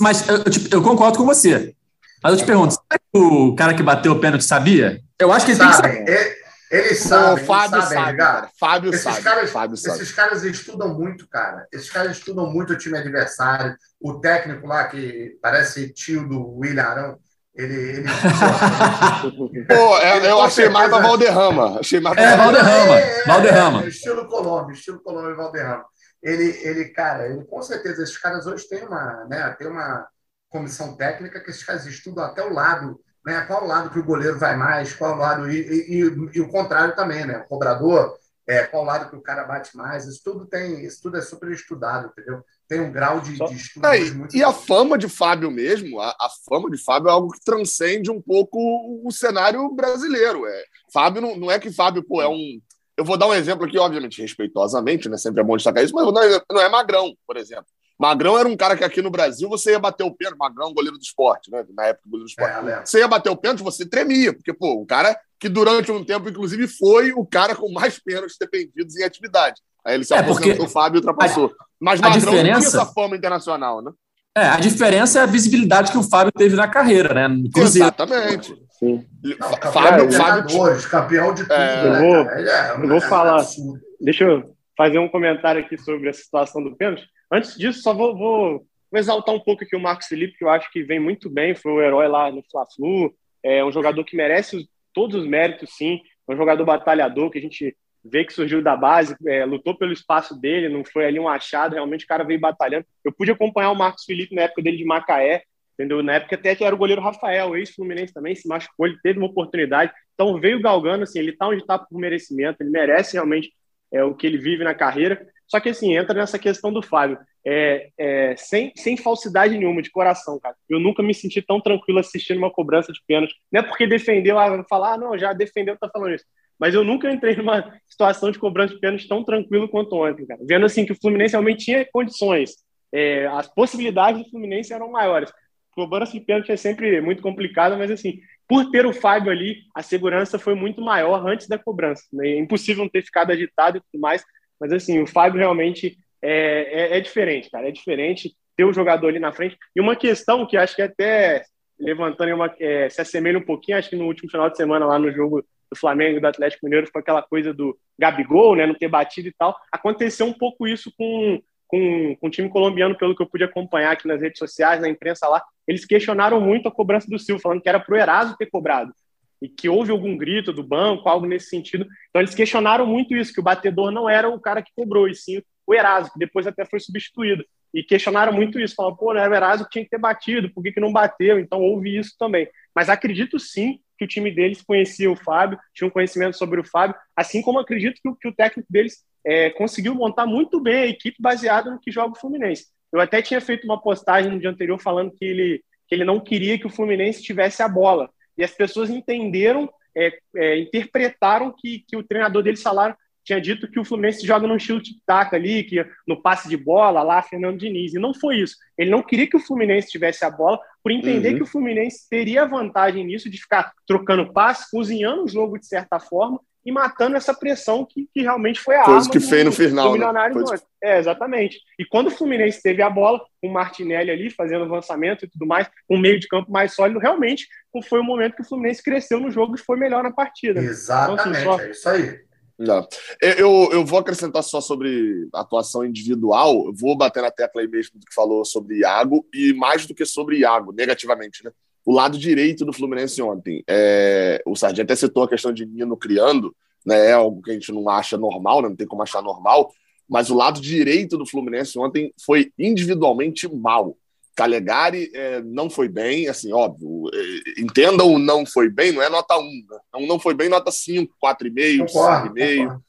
Mas 0.01 0.27
eu, 0.29 0.39
eu, 0.71 0.83
concordo 0.83 1.19
com 1.19 1.25
você. 1.25 1.75
Mas 2.23 2.33
eu 2.33 2.39
te 2.39 2.47
pergunto, 2.47 2.75
será 2.75 2.99
que 2.99 3.19
o 3.19 3.55
cara 3.55 3.75
que 3.75 3.83
bateu 3.83 4.13
o 4.13 4.21
pênalti 4.21 4.45
sabia? 4.45 5.03
Eu 5.19 5.33
acho 5.33 5.45
que 5.45 5.53
ele 5.53 5.59
tem 5.59 5.69
que 5.69 5.75
saber. 5.75 6.09
Ele, 6.09 6.42
eles 6.73 7.01
sabem, 7.01 7.45
o 7.45 7.47
Fábio 7.47 7.83
sabe, 7.83 7.95
sabe 7.95 8.19
cara. 8.19 8.51
Fábio 8.59 8.91
esses 8.91 9.03
sabe. 9.03 9.23
Caras, 9.23 9.51
Fábio 9.51 9.75
esses 9.75 10.09
sabe. 10.09 10.13
caras 10.15 10.43
estudam 10.43 10.95
muito, 10.95 11.29
cara. 11.29 11.67
Esses 11.73 11.91
caras 11.91 12.17
estudam 12.17 12.51
muito 12.51 12.73
o 12.73 12.79
time 12.79 12.99
adversário. 12.99 13.77
O 14.01 14.19
técnico 14.21 14.67
lá, 14.67 14.89
que 14.89 15.39
parece 15.43 15.93
tio 15.93 16.29
do 16.29 16.59
William 16.59 16.83
Arão, 16.83 17.19
ele. 17.55 17.75
ele... 17.75 18.09
Pô, 19.69 19.99
é, 19.99 20.19
eu, 20.19 20.23
eu 20.23 20.41
achei 20.41 20.69
mais 20.69 20.89
pra 20.89 21.01
Valderrama. 21.01 21.79
Achei 21.79 22.01
mais 22.01 22.17
pra 22.17 22.25
é, 22.25 22.37
Valderrama. 22.37 22.99
É, 22.99 23.21
é, 23.21 23.25
Valderrama. 23.25 23.83
É, 23.85 23.89
estilo 23.89 24.27
Colômbia, 24.27 24.75
estilo 24.75 25.01
Colômbia 25.01 25.33
e 25.33 25.37
Valderrama 25.37 25.85
ele, 26.23 26.45
ele, 26.63 26.85
cara, 26.91 27.27
ele 27.27 27.45
com 27.45 27.61
certeza, 27.63 28.03
esses 28.03 28.17
caras 28.17 28.47
hoje 28.47 28.69
têm 28.69 28.85
uma, 28.85 29.25
né, 29.25 29.51
tem 29.59 29.67
uma 29.67 30.07
comissão 30.49 30.97
técnica 30.97 31.41
que 31.41 31.51
esses 31.51 31.65
caras 31.65 31.85
estudam 31.85 32.25
até 32.25 32.45
o 32.45 32.53
lado, 32.53 33.01
né, 33.25 33.43
qual 33.43 33.67
lado 33.67 33.91
que 33.91 33.99
o 33.99 34.05
goleiro 34.05 34.39
vai 34.39 34.57
mais, 34.57 34.95
qual 34.95 35.17
lado, 35.17 35.51
e, 35.51 35.57
e, 35.57 36.03
e, 36.03 36.39
e 36.39 36.41
o 36.41 36.49
contrário 36.49 36.95
também, 36.95 37.25
né, 37.25 37.39
o 37.39 37.49
cobrador, 37.49 38.19
é, 38.47 38.65
qual 38.65 38.85
lado 38.85 39.09
que 39.09 39.17
o 39.17 39.21
cara 39.21 39.45
bate 39.45 39.77
mais, 39.77 40.07
isso 40.07 40.21
tudo 40.25 40.47
tem, 40.47 40.85
isso 40.85 41.01
tudo 41.03 41.17
é 41.17 41.21
super 41.21 41.51
estudado, 41.53 42.11
entendeu? 42.11 42.45
Tem 42.69 42.81
um 42.81 42.91
grau 42.91 43.21
de, 43.21 43.35
de 43.37 43.55
estudo 43.55 43.87
é, 43.87 44.01
muito 44.11 44.37
E 44.37 44.43
a 44.43 44.53
fama 44.53 44.99
de 44.99 45.09
Fábio 45.09 45.51
mesmo, 45.51 46.01
a, 46.01 46.09
a, 46.09 46.29
fama 46.49 46.69
de 46.69 46.83
Fábio 46.83 47.09
é 47.09 47.13
algo 47.13 47.31
que 47.31 47.45
transcende 47.45 48.11
um 48.11 48.21
pouco 48.21 48.59
o 49.05 49.11
cenário 49.13 49.73
brasileiro. 49.75 50.45
É, 50.45 50.65
Fábio 50.93 51.23
não, 51.23 51.37
não 51.37 51.51
é 51.51 51.59
que 51.59 51.71
Fábio 51.71 52.03
pô, 52.03 52.21
é 52.21 52.29
um 52.29 52.61
eu 52.97 53.05
vou 53.05 53.17
dar 53.17 53.27
um 53.27 53.35
exemplo 53.35 53.65
aqui, 53.65 53.79
obviamente, 53.79 54.21
respeitosamente, 54.21 55.09
né? 55.09 55.17
Sempre 55.17 55.41
é 55.41 55.45
bom 55.45 55.57
destacar 55.57 55.83
isso, 55.83 55.95
mas 55.95 56.05
não 56.05 56.23
é, 56.23 56.43
não 56.51 56.61
é 56.61 56.69
Magrão, 56.69 57.15
por 57.27 57.37
exemplo. 57.37 57.67
Magrão 58.03 58.37
era 58.37 58.49
um 58.49 58.57
cara 58.57 58.77
que 58.77 58.83
aqui 58.83 59.01
no 59.01 59.13
Brasil 59.13 59.49
você 59.49 59.71
ia 59.71 59.79
bater 59.79 60.03
o 60.03 60.11
pênalti, 60.11 60.37
Magrão, 60.37 60.75
goleiro 60.75 60.99
do 60.99 61.03
esporte, 61.03 61.53
né? 61.53 61.65
Na 61.73 61.87
época, 61.87 62.09
goleiro 62.11 62.27
do 62.27 62.29
esporte. 62.29 62.69
É, 62.69 62.85
você 62.85 62.99
ia 62.99 63.07
bater 63.07 63.31
o 63.31 63.37
pênalti, 63.37 63.63
você 63.63 63.89
tremia, 63.89 64.33
porque, 64.33 64.53
pô, 64.53 64.83
um 64.83 64.85
cara 64.85 65.17
que 65.39 65.49
durante 65.49 65.93
um 65.93 66.05
tempo, 66.05 66.29
inclusive, 66.29 66.67
foi 66.67 67.13
o 67.13 67.25
cara 67.25 67.55
com 67.55 67.71
mais 67.71 68.01
pênaltis 68.01 68.37
dependidos 68.41 68.97
em 68.97 69.05
atividade. 69.05 69.61
Aí 69.85 69.95
ele 69.95 70.05
se 70.05 70.15
é, 70.15 70.19
aposentou, 70.19 70.67
o 70.67 70.69
Fábio 70.69 70.99
ultrapassou. 70.99 71.47
A, 71.47 71.65
Mas 71.81 72.01
Magrão 72.01 72.19
diferença... 72.19 72.59
tinha 72.59 72.81
essa 72.83 72.87
fama 72.87 73.17
internacional, 73.17 73.81
né? 73.81 73.93
É, 74.37 74.47
a 74.47 74.59
diferença 74.59 75.21
é 75.21 75.23
a 75.23 75.27
visibilidade 75.27 75.93
que 75.93 75.99
o 75.99 76.03
Fábio 76.03 76.33
teve 76.33 76.57
na 76.57 76.67
carreira, 76.67 77.15
né? 77.15 77.29
Exatamente. 77.57 78.53
Sim. 78.81 79.07
Não, 79.39 79.73
Fábio, 79.73 80.11
Fábio, 80.11 80.89
campeão 80.91 81.33
de 81.33 81.43
tudo. 81.43 81.53
É, 81.53 81.89
né, 81.89 81.99
eu 81.99 82.01
vou, 82.01 82.31
é, 82.33 82.75
eu 82.83 82.89
vou 82.89 83.01
falar. 83.01 83.37
Absurdo. 83.37 83.81
Deixa 84.01 84.25
eu 84.25 84.57
fazer 84.77 84.99
um 84.99 85.09
comentário 85.09 85.65
aqui 85.65 85.79
sobre 85.79 86.09
a 86.09 86.13
situação 86.13 86.65
do 86.65 86.75
pênalti. 86.75 87.05
Antes 87.33 87.57
disso, 87.57 87.81
só 87.81 87.95
vou, 87.95 88.15
vou, 88.15 88.67
exaltar 88.93 89.35
um 89.35 89.41
pouco 89.41 89.65
aqui 89.65 89.75
o 89.75 89.81
Marcos 89.81 90.07
Felipe, 90.07 90.37
que 90.37 90.45
eu 90.45 90.51
acho 90.51 90.71
que 90.71 90.83
vem 90.83 91.01
muito 91.01 91.31
bem, 91.31 91.55
foi 91.55 91.73
o 91.73 91.81
herói 91.81 92.07
lá 92.07 92.31
no 92.31 92.43
Fla-Flu, 92.43 93.15
é 93.43 93.65
um 93.65 93.73
jogador 93.73 94.05
que 94.05 94.15
merece 94.15 94.69
todos 94.93 95.23
os 95.23 95.27
méritos, 95.27 95.75
sim, 95.75 96.03
um 96.29 96.37
jogador 96.37 96.65
batalhador 96.67 97.31
que 97.31 97.39
a 97.39 97.41
gente 97.41 97.75
vê 98.05 98.25
que 98.25 98.35
surgiu 98.35 98.63
da 98.63 98.77
base, 98.77 99.17
é, 99.27 99.47
lutou 99.47 99.75
pelo 99.77 99.93
espaço 99.93 100.39
dele, 100.39 100.69
não 100.69 100.85
foi 100.85 101.07
ali 101.07 101.19
um 101.19 101.29
achado, 101.29 101.73
realmente 101.73 102.05
o 102.05 102.09
cara 102.09 102.25
veio 102.25 102.39
batalhando. 102.39 102.85
Eu 103.03 103.13
pude 103.13 103.31
acompanhar 103.31 103.71
o 103.71 103.77
Marcos 103.77 104.05
Felipe 104.05 104.35
na 104.35 104.43
época 104.43 104.61
dele 104.61 104.77
de 104.77 104.85
Macaé, 104.85 105.43
entendeu? 105.73 106.03
Na 106.03 106.15
época 106.15 106.35
até 106.35 106.55
que 106.55 106.65
era 106.65 106.75
o 106.75 106.79
goleiro 106.79 107.01
Rafael, 107.01 107.57
ex-Fluminense 107.57 108.13
também, 108.13 108.35
se 108.35 108.47
machucou, 108.47 108.87
ele 108.87 108.99
teve 109.03 109.19
uma 109.19 109.29
oportunidade. 109.29 109.93
Então 110.15 110.39
veio 110.39 110.61
galgando, 110.61 111.05
assim, 111.05 111.19
ele 111.19 111.33
tá 111.33 111.49
onde 111.49 111.65
tá 111.65 111.79
por 111.79 111.99
merecimento, 111.99 112.63
ele 112.63 112.71
merece 112.71 113.15
realmente 113.15 113.53
é, 113.93 114.03
o 114.05 114.15
que 114.15 114.27
ele 114.27 114.39
vive 114.39 114.65
na 114.65 114.75
carreira. 114.75 115.27
Só 115.53 115.61
que, 115.61 115.69
assim, 115.69 115.95
entra 115.95 116.15
nessa 116.15 116.39
questão 116.39 116.73
do 116.73 116.81
Fábio. 116.81 117.19
É, 117.47 117.91
é, 117.99 118.35
sem, 118.39 118.73
sem 118.75 118.97
falsidade 118.97 119.59
nenhuma, 119.59 119.83
de 119.83 119.91
coração, 119.91 120.41
cara. 120.41 120.57
Eu 120.67 120.81
nunca 120.81 121.03
me 121.03 121.13
senti 121.13 121.43
tão 121.43 121.61
tranquilo 121.61 121.99
assistindo 121.99 122.39
uma 122.39 122.51
cobrança 122.51 122.91
de 122.91 122.99
pênalti. 123.07 123.35
Não 123.53 123.61
é 123.61 123.63
porque 123.63 123.87
defendeu, 123.87 124.39
ah, 124.39 124.65
falar, 124.67 124.95
ah, 124.95 124.97
não, 124.97 125.19
já 125.19 125.35
defendeu, 125.35 125.77
tá 125.79 125.91
falando 125.93 126.15
isso. 126.15 126.25
Mas 126.59 126.73
eu 126.73 126.83
nunca 126.83 127.13
entrei 127.13 127.37
numa 127.37 127.71
situação 127.87 128.31
de 128.31 128.39
cobrança 128.39 128.73
de 128.73 128.81
pênalti 128.81 129.07
tão 129.07 129.23
tranquilo 129.23 129.69
quanto 129.69 129.95
ontem, 129.95 130.25
cara. 130.25 130.41
Vendo, 130.43 130.65
assim, 130.65 130.87
que 130.87 130.93
o 130.93 130.99
Fluminense 130.99 131.33
realmente 131.33 131.67
tinha 131.67 131.87
condições. 131.93 132.53
É, 132.91 133.27
as 133.27 133.47
possibilidades 133.47 134.23
do 134.25 134.31
Fluminense 134.31 134.73
eram 134.73 134.91
maiores. 134.91 135.31
Cobrança 135.73 136.13
de 136.13 136.21
pênalti 136.21 136.51
é 136.51 136.57
sempre 136.57 136.99
muito 137.03 137.21
complicado, 137.21 137.77
mas, 137.77 137.91
assim, 137.91 138.21
por 138.49 138.71
ter 138.71 138.87
o 138.87 138.95
Fábio 138.95 139.31
ali, 139.31 139.65
a 139.75 139.83
segurança 139.83 140.39
foi 140.39 140.55
muito 140.55 140.81
maior 140.81 141.27
antes 141.29 141.47
da 141.47 141.59
cobrança. 141.59 142.05
Né? 142.11 142.29
É 142.29 142.39
impossível 142.39 142.85
não 142.85 142.91
ter 142.91 143.03
ficado 143.03 143.33
agitado 143.33 143.77
e 143.77 143.81
tudo 143.83 144.01
mais, 144.01 144.25
mas 144.63 144.73
assim, 144.73 145.03
o 145.03 145.09
Fábio 145.09 145.41
realmente 145.41 145.99
é, 146.23 146.95
é, 146.95 146.99
é 146.99 147.01
diferente, 147.01 147.51
cara. 147.51 147.67
É 147.67 147.73
diferente 147.73 148.33
ter 148.57 148.65
o 148.65 148.73
jogador 148.73 149.09
ali 149.09 149.19
na 149.19 149.33
frente. 149.33 149.59
E 149.75 149.81
uma 149.81 149.97
questão 149.97 150.47
que 150.47 150.57
acho 150.57 150.77
que 150.77 150.83
até 150.83 151.43
levantando 151.81 152.33
uma, 152.33 152.55
é, 152.61 152.89
se 152.89 153.01
assemelha 153.01 153.41
um 153.41 153.45
pouquinho, 153.45 153.77
acho 153.77 153.91
que 153.91 153.97
no 153.97 154.07
último 154.07 154.31
final 154.31 154.49
de 154.49 154.57
semana 154.57 154.87
lá 154.87 155.01
no 155.01 155.11
jogo 155.11 155.45
do 155.69 155.77
Flamengo 155.77 156.19
e 156.19 156.21
do 156.21 156.27
Atlético 156.29 156.65
Mineiro 156.65 156.89
foi 156.93 157.03
aquela 157.03 157.23
coisa 157.23 157.53
do 157.53 157.77
Gabigol, 157.99 158.55
né, 158.55 158.65
não 158.65 158.75
ter 158.75 158.87
batido 158.87 159.27
e 159.27 159.35
tal. 159.37 159.57
Aconteceu 159.73 160.27
um 160.27 160.33
pouco 160.33 160.69
isso 160.69 160.93
com, 160.97 161.43
com, 161.67 162.17
com 162.21 162.27
o 162.29 162.31
time 162.31 162.49
colombiano, 162.49 162.97
pelo 162.97 163.17
que 163.17 163.23
eu 163.23 163.29
pude 163.29 163.43
acompanhar 163.43 163.91
aqui 163.91 164.07
nas 164.07 164.21
redes 164.21 164.39
sociais, 164.39 164.81
na 164.81 164.89
imprensa 164.89 165.27
lá. 165.27 165.43
Eles 165.67 165.85
questionaram 165.85 166.41
muito 166.41 166.69
a 166.69 166.73
cobrança 166.73 167.09
do 167.11 167.19
Silva, 167.19 167.43
falando 167.43 167.61
que 167.61 167.69
era 167.69 167.81
pro 167.81 167.97
Eraso 167.97 168.37
ter 168.37 168.47
cobrado 168.47 168.95
e 169.43 169.49
que 169.49 169.69
houve 169.69 169.91
algum 169.91 170.17
grito 170.17 170.53
do 170.53 170.63
banco, 170.63 171.09
algo 171.09 171.27
nesse 171.27 171.49
sentido. 171.49 171.85
Então 172.09 172.23
eles 172.23 172.35
questionaram 172.35 172.87
muito 172.87 173.17
isso, 173.17 173.33
que 173.33 173.41
o 173.41 173.43
batedor 173.43 173.91
não 173.91 174.09
era 174.09 174.29
o 174.29 174.41
cara 174.41 174.63
que 174.63 174.71
cobrou, 174.75 175.09
e 175.09 175.15
sim 175.17 175.43
o 175.67 175.75
Eraso, 175.75 176.13
que 176.13 176.19
depois 176.19 176.47
até 176.47 176.65
foi 176.65 176.79
substituído. 176.79 177.45
E 177.75 177.83
questionaram 177.83 178.33
muito 178.33 178.61
isso, 178.61 178.75
falaram, 178.77 178.97
pô, 178.97 179.13
era 179.15 179.31
o 179.31 179.35
Eraso 179.35 179.65
que 179.65 179.71
tinha 179.71 179.85
que 179.85 179.91
ter 179.91 179.99
batido, 179.99 180.53
por 180.53 180.63
que, 180.63 180.73
que 180.73 180.81
não 180.81 180.93
bateu? 180.93 181.41
Então 181.41 181.61
houve 181.61 181.99
isso 181.99 182.15
também. 182.19 182.49
Mas 182.75 182.89
acredito 182.89 183.39
sim 183.39 183.81
que 183.99 184.05
o 184.05 184.09
time 184.09 184.31
deles 184.31 184.63
conhecia 184.63 185.11
o 185.11 185.17
Fábio, 185.17 185.59
tinha 185.75 185.89
um 185.89 185.91
conhecimento 185.91 186.37
sobre 186.37 186.61
o 186.61 186.65
Fábio, 186.65 186.95
assim 187.17 187.43
como 187.43 187.59
acredito 187.59 188.01
que, 188.01 188.15
que 188.21 188.29
o 188.29 188.35
técnico 188.35 188.73
deles 188.73 189.05
é, 189.27 189.51
conseguiu 189.51 189.95
montar 189.95 190.27
muito 190.27 190.61
bem 190.61 190.83
a 190.83 190.87
equipe 190.87 191.17
baseada 191.21 191.71
no 191.71 191.81
que 191.81 191.91
joga 191.91 192.13
o 192.13 192.19
Fluminense. 192.19 192.67
Eu 192.93 193.01
até 193.01 193.21
tinha 193.23 193.41
feito 193.41 193.65
uma 193.65 193.81
postagem 193.81 194.31
no 194.31 194.39
dia 194.39 194.51
anterior 194.51 194.79
falando 194.79 195.13
que 195.13 195.25
ele, 195.25 195.65
que 195.89 195.95
ele 195.95 196.05
não 196.05 196.21
queria 196.21 196.59
que 196.59 196.67
o 196.67 196.71
Fluminense 196.71 197.23
tivesse 197.23 197.63
a 197.63 197.69
bola 197.69 198.11
e 198.37 198.45
as 198.45 198.53
pessoas 198.53 198.91
entenderam, 198.91 199.73
é, 199.97 200.19
é, 200.37 200.59
interpretaram 200.59 201.55
que, 201.57 201.85
que 201.87 201.97
o 201.97 202.03
treinador 202.03 202.43
dele, 202.43 202.57
Salário, 202.57 202.97
tinha 203.25 203.41
dito 203.41 203.71
que 203.71 203.79
o 203.79 203.85
Fluminense 203.85 204.27
joga 204.27 204.49
no 204.49 204.57
estilo 204.57 204.83
tic-tac 204.83 205.35
ali, 205.35 205.63
que 205.63 205.85
no 206.07 206.21
passe 206.21 206.49
de 206.49 206.57
bola 206.57 207.03
lá, 207.03 207.23
Fernando 207.23 207.59
Diniz. 207.59 207.95
E 207.95 207.99
não 207.99 208.13
foi 208.13 208.39
isso. 208.39 208.57
Ele 208.77 208.91
não 208.91 209.03
queria 209.03 209.29
que 209.29 209.37
o 209.37 209.41
Fluminense 209.41 209.91
tivesse 209.91 210.25
a 210.25 210.31
bola, 210.31 210.59
por 210.83 210.91
entender 210.91 211.31
uhum. 211.31 211.37
que 211.37 211.43
o 211.45 211.47
Fluminense 211.47 212.09
teria 212.09 212.45
vantagem 212.45 213.05
nisso 213.05 213.31
de 213.31 213.39
ficar 213.39 213.73
trocando 213.87 214.33
passe, 214.33 214.69
cozinhando 214.71 215.25
o 215.25 215.29
jogo 215.29 215.59
de 215.59 215.67
certa 215.67 216.01
forma 216.01 216.41
e 216.65 216.71
matando 216.71 217.17
essa 217.17 217.35
pressão 217.35 217.85
que, 217.85 218.09
que 218.13 218.23
realmente 218.23 218.61
foi 218.61 218.77
a 218.77 218.85
Coisa 218.85 219.01
arma 219.01 219.11
que 219.11 219.19
do, 219.19 219.27
fez 219.27 219.45
no 219.45 219.53
final, 219.53 219.93
do 219.93 220.13
né? 220.13 220.31
Coisa... 220.31 220.63
É, 220.83 220.99
exatamente. 220.99 221.61
E 221.79 221.85
quando 221.85 222.07
o 222.07 222.11
Fluminense 222.11 222.63
teve 222.63 222.83
a 222.83 222.91
bola, 222.91 223.21
com 223.41 223.49
o 223.49 223.53
Martinelli 223.53 224.11
ali 224.11 224.31
fazendo 224.31 224.65
avançamento 224.65 225.25
e 225.25 225.29
tudo 225.29 225.47
mais, 225.47 225.69
um 225.91 225.99
meio 225.99 226.19
de 226.21 226.29
campo 226.29 226.51
mais 226.51 226.75
sólido, 226.75 226.99
realmente 226.99 227.47
foi 227.89 228.01
o 228.01 228.05
momento 228.05 228.37
que 228.37 228.43
o 228.43 228.45
Fluminense 228.45 228.83
cresceu 228.83 229.19
no 229.19 229.31
jogo 229.31 229.55
e 229.55 229.59
foi 229.59 229.77
melhor 229.77 230.03
na 230.03 230.13
partida. 230.13 230.61
Exatamente, 230.61 231.41
então, 231.41 231.53
assim, 231.55 231.59
só... 231.59 231.61
é 231.61 231.71
isso 231.71 231.89
aí. 231.89 232.21
Não. 232.59 232.87
Eu, 233.21 233.71
eu 233.73 233.85
vou 233.85 233.99
acrescentar 233.99 234.43
só 234.43 234.61
sobre 234.61 235.29
atuação 235.35 235.85
individual, 235.85 236.67
eu 236.67 236.73
vou 236.73 236.97
bater 236.97 237.23
na 237.23 237.31
tecla 237.31 237.61
aí 237.61 237.69
mesmo 237.69 237.99
do 237.99 238.07
que 238.07 238.15
falou 238.15 238.45
sobre 238.45 238.79
Iago, 238.79 239.27
e 239.35 239.53
mais 239.53 239.87
do 239.87 239.95
que 239.95 240.05
sobre 240.05 240.39
Iago, 240.39 240.73
negativamente, 240.73 241.45
né? 241.45 241.51
O 241.85 241.93
lado 241.93 242.19
direito 242.19 242.65
do 242.65 242.73
Fluminense 242.73 243.21
ontem. 243.21 243.63
É, 243.69 244.43
o 244.47 244.55
Sardinha 244.55 244.85
até 244.85 244.95
citou 244.95 245.25
a 245.25 245.29
questão 245.29 245.53
de 245.53 245.67
Nino 245.67 245.97
criando, 245.97 246.55
né, 246.85 247.11
é 247.11 247.13
algo 247.13 247.43
que 247.43 247.51
a 247.51 247.55
gente 247.55 247.73
não 247.73 247.89
acha 247.89 248.17
normal, 248.17 248.63
né, 248.63 248.69
não 248.69 248.77
tem 248.77 248.87
como 248.87 249.03
achar 249.03 249.23
normal, 249.23 249.73
mas 250.09 250.31
o 250.31 250.35
lado 250.35 250.61
direito 250.61 251.17
do 251.17 251.27
Fluminense 251.27 251.79
ontem 251.79 252.13
foi 252.25 252.53
individualmente 252.59 253.49
mal. 253.49 253.97
Calegari 254.35 255.11
é, 255.15 255.43
não 255.43 255.69
foi 255.69 255.89
bem, 255.89 256.29
assim, 256.29 256.53
óbvio, 256.53 257.11
é, 257.13 257.61
entendam 257.61 258.13
o 258.13 258.19
não 258.19 258.47
foi 258.47 258.69
bem, 258.69 258.93
não 258.93 259.03
é 259.03 259.09
nota 259.09 259.37
1, 259.39 259.43
né? 259.43 259.79
não, 259.93 260.07
não 260.07 260.19
foi 260.19 260.35
bem, 260.35 260.49
nota 260.49 260.71
5, 260.71 261.15
4,5, 261.23 261.87
5,5. 261.87 262.81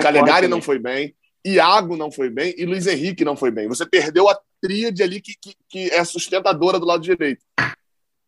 Calegari 0.00 0.48
não 0.48 0.60
foi 0.60 0.78
bem, 0.78 1.14
Iago 1.44 1.96
não 1.96 2.10
foi 2.10 2.28
bem 2.28 2.54
e 2.56 2.66
Luiz 2.66 2.86
Henrique 2.86 3.24
não 3.24 3.36
foi 3.36 3.50
bem. 3.50 3.68
Você 3.68 3.86
perdeu 3.86 4.28
a 4.28 4.38
tríade 4.60 5.02
ali 5.02 5.20
que, 5.20 5.34
que, 5.40 5.54
que 5.68 5.90
é 5.90 6.04
sustentadora 6.04 6.78
do 6.78 6.86
lado 6.86 7.02
direito. 7.02 7.44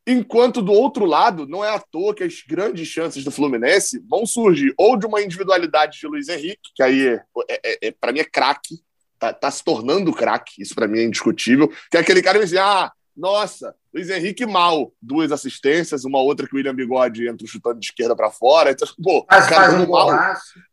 Enquanto 0.07 0.61
do 0.61 0.72
outro 0.72 1.05
lado, 1.05 1.46
não 1.46 1.64
é 1.64 1.72
à 1.72 1.78
toa 1.78 2.14
que 2.14 2.24
as 2.24 2.42
grandes 2.42 2.88
chances 2.88 3.22
do 3.22 3.30
Fluminense 3.30 4.03
vão 4.09 4.26
surgir 4.26 4.74
ou 4.76 4.96
de 4.96 5.07
uma 5.07 5.22
individualidade 5.22 6.00
de 6.00 6.07
Luiz 6.09 6.28
Henrique, 6.28 6.70
que 6.74 6.82
aí, 6.82 7.07
é, 7.07 7.22
é, 7.48 7.88
é 7.88 7.90
para 7.92 8.12
mim, 8.12 8.18
é 8.18 8.24
craque, 8.24 8.80
tá, 9.16 9.32
tá, 9.32 9.48
se 9.48 9.62
tornando 9.62 10.12
craque, 10.12 10.61
isso 10.61 10.74
para 10.74 10.88
mim 10.88 10.98
é 10.98 11.05
indiscutível, 11.05 11.68
que 11.88 11.96
é 11.96 12.00
aquele 12.00 12.20
cara 12.20 12.38
que 12.38 12.44
diz, 12.44 12.57
ah, 12.57 12.90
nossa, 13.16 13.76
Luiz 13.94 14.11
Henrique 14.11 14.44
mal, 14.44 14.92
duas 15.00 15.30
assistências, 15.30 16.05
uma 16.05 16.20
outra 16.20 16.48
que 16.48 16.55
o 16.55 16.57
William 16.57 16.74
Bigode 16.74 17.28
entra 17.28 17.46
chutando 17.46 17.78
de 17.78 17.86
esquerda 17.86 18.16
para 18.16 18.30
fora, 18.30 18.72
então, 18.72 18.88
pô, 19.00 19.24
mas 19.30 19.46
cara 19.46 19.70
faz 19.70 19.80
um 19.80 19.90
mal. 19.90 20.11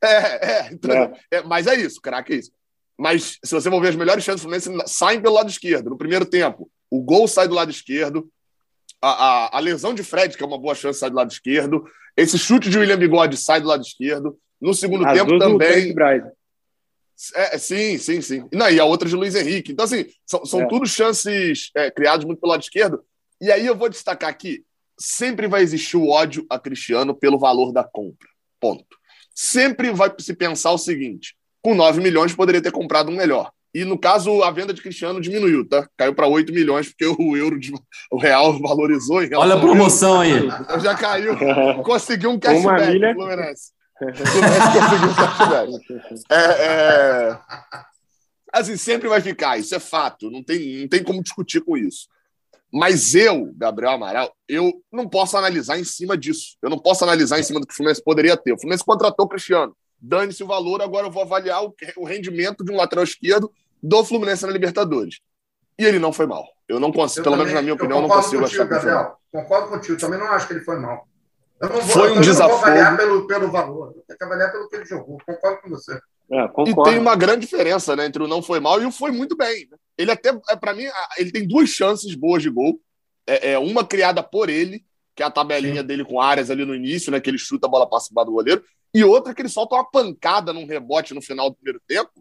É, 0.02 0.08
é, 0.08 0.70
então, 0.74 0.92
é. 0.92 1.14
é, 1.30 1.44
mas 1.44 1.68
é 1.68 1.76
isso, 1.76 2.02
craque 2.02 2.34
é 2.34 2.36
isso. 2.38 2.52
Mas 2.98 3.38
se 3.44 3.54
você 3.54 3.70
for 3.70 3.80
ver 3.80 3.90
as 3.90 3.96
melhores 3.96 4.24
chances 4.24 4.42
do 4.42 4.50
Fluminense, 4.50 4.92
saem 4.92 5.22
pelo 5.22 5.36
lado 5.36 5.50
esquerdo. 5.50 5.90
No 5.90 5.98
primeiro 5.98 6.26
tempo, 6.26 6.70
o 6.90 7.02
gol 7.02 7.28
sai 7.28 7.48
do 7.48 7.56
lado 7.56 7.72
esquerdo, 7.72 8.30
a, 9.02 9.10
a, 9.10 9.58
a, 9.58 9.60
lesão 9.60 9.93
de 9.93 10.04
Fred, 10.04 10.36
que 10.36 10.43
é 10.43 10.45
uma 10.45 10.58
boa 10.58 10.76
chance, 10.76 11.00
sai 11.00 11.10
do 11.10 11.16
lado 11.16 11.32
esquerdo. 11.32 11.86
Esse 12.16 12.38
chute 12.38 12.70
de 12.70 12.78
William 12.78 12.97
Bigode 12.97 13.38
sai 13.38 13.62
do 13.62 13.68
lado 13.68 13.82
esquerdo. 13.82 14.38
No 14.60 14.74
segundo 14.74 15.06
As 15.06 15.18
tempo 15.18 15.39
também. 15.39 15.93
É, 17.36 17.58
sim, 17.58 17.97
sim, 17.97 18.22
sim. 18.22 18.47
Não, 18.54 18.70
e 18.70 18.80
a 18.80 18.86
outra 18.86 19.08
de 19.08 19.16
Luiz 19.16 19.36
Henrique. 19.36 19.72
Então, 19.72 19.86
assim, 19.86 20.06
são, 20.26 20.45
são 20.45 20.62
é. 20.62 20.68
tudo 20.68 20.88
chances 20.88 21.70
é, 21.76 21.91
criadas 21.91 22.26
muito 22.26 22.39
pelo 22.39 22.52
lado 22.52 22.62
esquerdo. 22.62 23.04
E 23.41 23.52
aí 23.52 23.66
eu 23.66 23.76
vou 23.76 23.89
destacar 23.89 24.30
aqui: 24.30 24.64
sempre 24.97 25.47
vai 25.47 25.62
existir 25.62 25.97
o 25.97 26.10
ódio 26.10 26.45
a 26.50 26.60
Cristiano 26.60 27.16
pelo 27.16 27.39
valor 27.39 27.72
da 27.72 27.84
compra. 27.84 28.28
Ponto. 28.60 28.98
Sempre 29.34 29.91
vai 29.91 30.14
se 30.19 30.34
pensar 30.34 30.72
o 30.72 30.78
seguinte: 30.78 31.36
com 31.61 31.76
9 31.76 32.02
milhões 32.02 32.36
poderia 32.36 32.61
ter 32.61 32.72
comprado 32.72 33.10
um 33.10 33.15
melhor. 33.15 33.52
E 33.74 33.86
no 33.86 34.00
caso, 34.00 34.41
a 34.41 34.50
venda 34.50 34.74
de 34.74 34.82
Cristiano 34.82 35.22
diminuiu, 35.22 35.68
tá? 35.68 35.88
Caiu 35.96 36.16
para 36.16 36.28
8 36.28 36.52
milhões, 36.52 36.90
porque 36.90 37.06
o 37.06 37.38
euro, 37.38 37.60
de, 37.60 37.72
o 38.12 38.18
real 38.18 38.60
valorizou. 38.60 39.18
Olha 39.36 39.56
a 39.56 39.60
promoção 39.60 40.22
aí. 40.22 40.48
Então 40.48 40.80
já 40.80 40.96
caiu. 40.96 41.36
Conseguiu 41.84 42.32
um 42.32 42.40
cashback, 42.40 42.82
Uma 42.82 42.91
milha... 42.91 43.14
Fluminense. 43.14 43.72
conseguiu 44.00 45.10
um 45.10 45.16
cashback. 45.16 46.26
É, 46.32 46.66
é... 46.66 47.40
Assim, 48.52 48.76
sempre 48.76 49.08
vai 49.08 49.22
ficar, 49.22 49.60
isso 49.60 49.76
é 49.76 49.80
fato. 49.80 50.32
Não 50.32 50.44
tem, 50.44 50.82
não 50.82 50.88
tem 50.88 51.04
como 51.04 51.22
discutir 51.22 51.62
com 51.62 51.78
isso. 51.78 52.08
Mas 52.72 53.14
eu, 53.14 53.52
Gabriel 53.56 53.94
Amaral, 53.94 54.34
eu 54.48 54.82
não 54.91 55.08
posso 55.08 55.38
analisar 55.38 55.80
em 55.80 55.84
cima 55.84 56.18
disso. 56.18 56.58
Eu 56.62 56.70
não 56.70 56.80
posso 56.80 57.04
analisar 57.04 57.40
em 57.40 57.44
cima 57.44 57.60
do 57.60 57.68
que 57.68 57.74
o 57.74 57.76
Fluminense 57.76 58.04
poderia 58.04 58.36
ter. 58.36 58.54
O 58.54 58.58
Fluminense 58.58 58.84
contratou 58.84 59.26
o 59.26 59.30
Cristiano 59.30 59.76
dane-se 60.02 60.44
o 60.44 60.48
valor, 60.48 60.82
agora 60.82 61.08
eu 61.08 61.12
vou 61.12 61.24
avaliar 61.24 61.64
o, 61.64 61.74
o 61.98 62.06
rendimento 62.06 62.64
de 62.64 62.72
um 62.72 62.78
lateral 62.78 63.04
esquerdo 63.04 63.52
do 63.82 64.04
Fluminense 64.04 64.46
na 64.46 64.52
Libertadores. 64.52 65.20
E 65.78 65.86
ele 65.86 66.00
não 66.00 66.12
foi 66.12 66.26
mal. 66.26 66.46
Eu 66.68 66.80
não 66.80 66.92
consigo, 66.92 67.22
eu 67.22 67.24
pelo 67.24 67.36
também, 67.36 67.48
menos 67.48 67.54
na 67.56 67.62
minha 67.62 67.74
opinião, 67.74 68.02
não 68.02 68.10
consigo 68.10 68.42
contigo, 68.44 68.64
achar 68.64 68.68
que 68.68 68.74
Gabriel, 68.74 68.98
foi 68.98 69.04
mal. 69.04 69.20
Concordo 69.32 69.70
contigo, 69.70 70.00
também 70.00 70.20
não 70.20 70.28
acho 70.28 70.48
que 70.48 70.54
ele 70.54 70.62
foi 70.62 70.78
mal. 70.80 71.08
Eu 71.62 71.70
não 71.70 71.82
vou, 71.82 71.88
foi 71.88 72.12
um 72.12 72.22
desafio. 72.22 72.54
Não 72.54 72.62
vou 72.62 72.68
avaliar 72.68 72.98
pelo, 72.98 73.28
pelo 73.28 73.52
valor, 73.52 73.94
eu 73.96 74.04
tenho 74.08 74.18
que 74.18 74.24
avaliar 74.24 74.52
pelo 74.52 74.70
que 74.70 74.76
ele 74.76 74.86
jogou. 74.86 75.18
Concordo 75.26 75.62
com 75.62 75.70
você. 75.70 76.00
É, 76.32 76.46
e 76.68 76.84
tem 76.84 77.00
uma 77.00 77.16
grande 77.16 77.42
diferença 77.42 77.96
né, 77.96 78.06
entre 78.06 78.22
o 78.22 78.28
não 78.28 78.42
foi 78.42 78.60
mal 78.60 78.80
e 78.82 78.86
o 78.86 78.92
foi 78.92 79.12
muito 79.12 79.36
bem. 79.36 79.68
Né? 79.72 79.78
Ele 79.98 80.12
até, 80.12 80.30
é, 80.50 80.56
para 80.56 80.76
mim, 80.76 80.84
ele 81.18 81.32
tem 81.32 81.48
duas 81.48 81.70
chances 81.70 82.14
boas 82.14 82.44
de 82.44 82.50
gol. 82.50 82.80
É, 83.26 83.54
é 83.54 83.60
uma 83.60 83.84
criada 83.84 84.22
por 84.22 84.48
ele, 84.48 84.84
que 85.16 85.24
é 85.24 85.26
a 85.26 85.32
tabelinha 85.32 85.82
Sim. 85.82 85.88
dele 85.88 86.06
com 86.06 86.22
áreas 86.22 86.52
ali 86.52 86.66
no 86.66 86.76
início, 86.76 87.12
né? 87.12 87.20
Que 87.20 87.30
ele 87.30 87.38
chuta 87.38 87.68
a 87.68 87.70
bola 87.70 87.90
passa 87.90 88.14
do 88.14 88.32
goleiro 88.32 88.64
e 88.94 89.03
outra 89.03 89.34
que 89.34 89.41
ele 89.41 89.49
solta 89.49 89.76
uma 89.76 89.90
pancada 89.90 90.52
num 90.52 90.66
rebote 90.66 91.14
no 91.14 91.22
final 91.22 91.49
do 91.49 91.56
primeiro 91.56 91.82
tempo, 91.88 92.11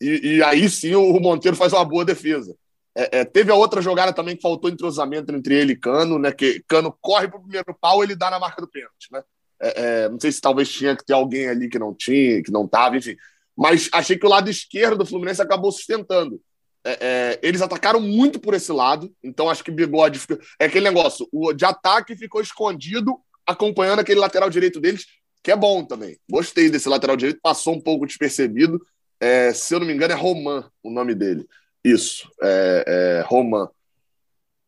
e, 0.00 0.36
e 0.36 0.42
aí 0.42 0.68
sim 0.68 0.94
o 0.94 1.20
Monteiro 1.20 1.56
faz 1.56 1.72
uma 1.72 1.84
boa 1.84 2.04
defesa. 2.04 2.56
É, 2.94 3.20
é, 3.20 3.24
teve 3.24 3.50
a 3.50 3.54
outra 3.54 3.80
jogada 3.80 4.12
também 4.12 4.36
que 4.36 4.42
faltou 4.42 4.70
entrosamento 4.70 5.34
entre 5.34 5.54
ele 5.54 5.72
e 5.72 5.76
Cano, 5.76 6.18
né? 6.18 6.30
Que 6.30 6.62
Cano 6.68 6.96
corre 7.00 7.28
para 7.28 7.38
o 7.38 7.42
primeiro 7.42 7.74
pau 7.80 8.02
ele 8.02 8.14
dá 8.14 8.30
na 8.30 8.38
marca 8.38 8.60
do 8.60 8.68
pênalti, 8.68 9.08
né? 9.10 9.22
É, 9.60 9.82
é, 10.04 10.08
não 10.08 10.20
sei 10.20 10.32
se 10.32 10.40
talvez 10.40 10.68
tinha 10.70 10.96
que 10.96 11.04
ter 11.04 11.12
alguém 11.12 11.48
ali 11.48 11.68
que 11.68 11.78
não 11.78 11.94
tinha, 11.94 12.42
que 12.42 12.50
não 12.50 12.64
estava, 12.64 12.96
enfim. 12.96 13.16
Mas 13.56 13.88
achei 13.92 14.18
que 14.18 14.26
o 14.26 14.28
lado 14.28 14.50
esquerdo 14.50 14.98
do 14.98 15.06
Fluminense 15.06 15.40
acabou 15.40 15.70
sustentando. 15.70 16.40
É, 16.84 16.98
é, 17.00 17.40
eles 17.42 17.62
atacaram 17.62 18.00
muito 18.00 18.40
por 18.40 18.54
esse 18.54 18.72
lado, 18.72 19.14
então 19.22 19.48
acho 19.48 19.62
que 19.62 19.70
Bigode 19.70 20.18
fica... 20.18 20.38
é 20.58 20.64
aquele 20.64 20.84
negócio, 20.84 21.28
o 21.30 21.52
de 21.52 21.64
ataque 21.64 22.16
ficou 22.16 22.40
escondido, 22.40 23.16
acompanhando 23.46 24.00
aquele 24.00 24.18
lateral 24.18 24.50
direito 24.50 24.80
deles, 24.80 25.06
que 25.42 25.50
é 25.50 25.56
bom 25.56 25.84
também. 25.84 26.18
Gostei 26.30 26.70
desse 26.70 26.88
lateral 26.88 27.16
direito, 27.16 27.40
passou 27.42 27.74
um 27.74 27.80
pouco 27.80 28.06
despercebido. 28.06 28.80
É, 29.18 29.52
se 29.52 29.74
eu 29.74 29.80
não 29.80 29.86
me 29.86 29.92
engano, 29.92 30.12
é 30.12 30.16
Roman 30.16 30.70
o 30.82 30.90
nome 30.90 31.14
dele. 31.14 31.46
Isso, 31.84 32.30
é, 32.40 32.84
é 32.86 33.24
Roman. 33.26 33.68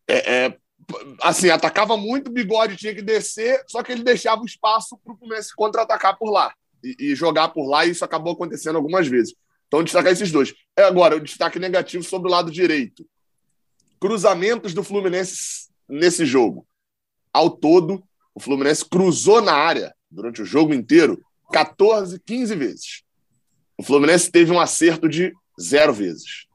É, 0.09 0.45
é, 0.47 0.59
assim, 1.23 1.49
atacava 1.49 1.97
muito, 1.97 2.31
Bigode 2.31 2.77
tinha 2.77 2.95
que 2.95 3.03
descer, 3.03 3.63
só 3.67 3.83
que 3.83 3.93
ele 3.93 4.03
deixava 4.03 4.43
o 4.43 4.47
espaço 4.47 4.99
para 5.03 5.15
o 5.15 5.17
Fluminense 5.17 5.55
contra-atacar 5.55 6.19
por 6.19 6.31
lá 6.31 6.53
e, 6.83 6.97
e, 6.99 7.15
jogar 7.15 7.49
por 7.49 7.67
lá, 7.67 7.87
e 7.87 7.91
isso 7.91 8.05
acabou 8.05 8.35
acontecendo 8.35 8.77
algumas 8.77 9.07
vezes. 9.07 9.35
Então, 9.67 9.83
destacar 9.83 10.13
esses 10.13 10.31
dois. 10.31 10.55
É 10.77 10.83
agora, 10.83 11.17
o 11.17 11.21
destaque 11.21 11.59
negativo 11.59 12.05
sobre 12.05 12.29
o 12.29 12.31
lado 12.31 12.51
direito. 12.51 13.07
Cruzamentos 13.99 14.75
do 14.75 14.85
Fluminense 14.85 15.69
nesse 15.89 16.27
jogo. 16.27 16.67
Ao 17.33 17.51
todo, 17.51 18.05
o 18.35 18.41
Fluminense 18.41 18.85
cruzou 18.85 19.41
na 19.41 19.55
área 19.55 19.95
durante 20.15 20.41
o 20.41 20.45
jogo 20.45 20.73
inteiro 20.73 21.21
14, 21.53 22.19
15 22.21 22.55
vezes. 22.55 23.03
O 23.77 23.83
Fluminense 23.83 24.31
teve 24.31 24.53
um 24.53 24.61
acerto 24.61 25.09
de 25.09 25.33
zero 25.61 25.93
vezes. 25.93 26.47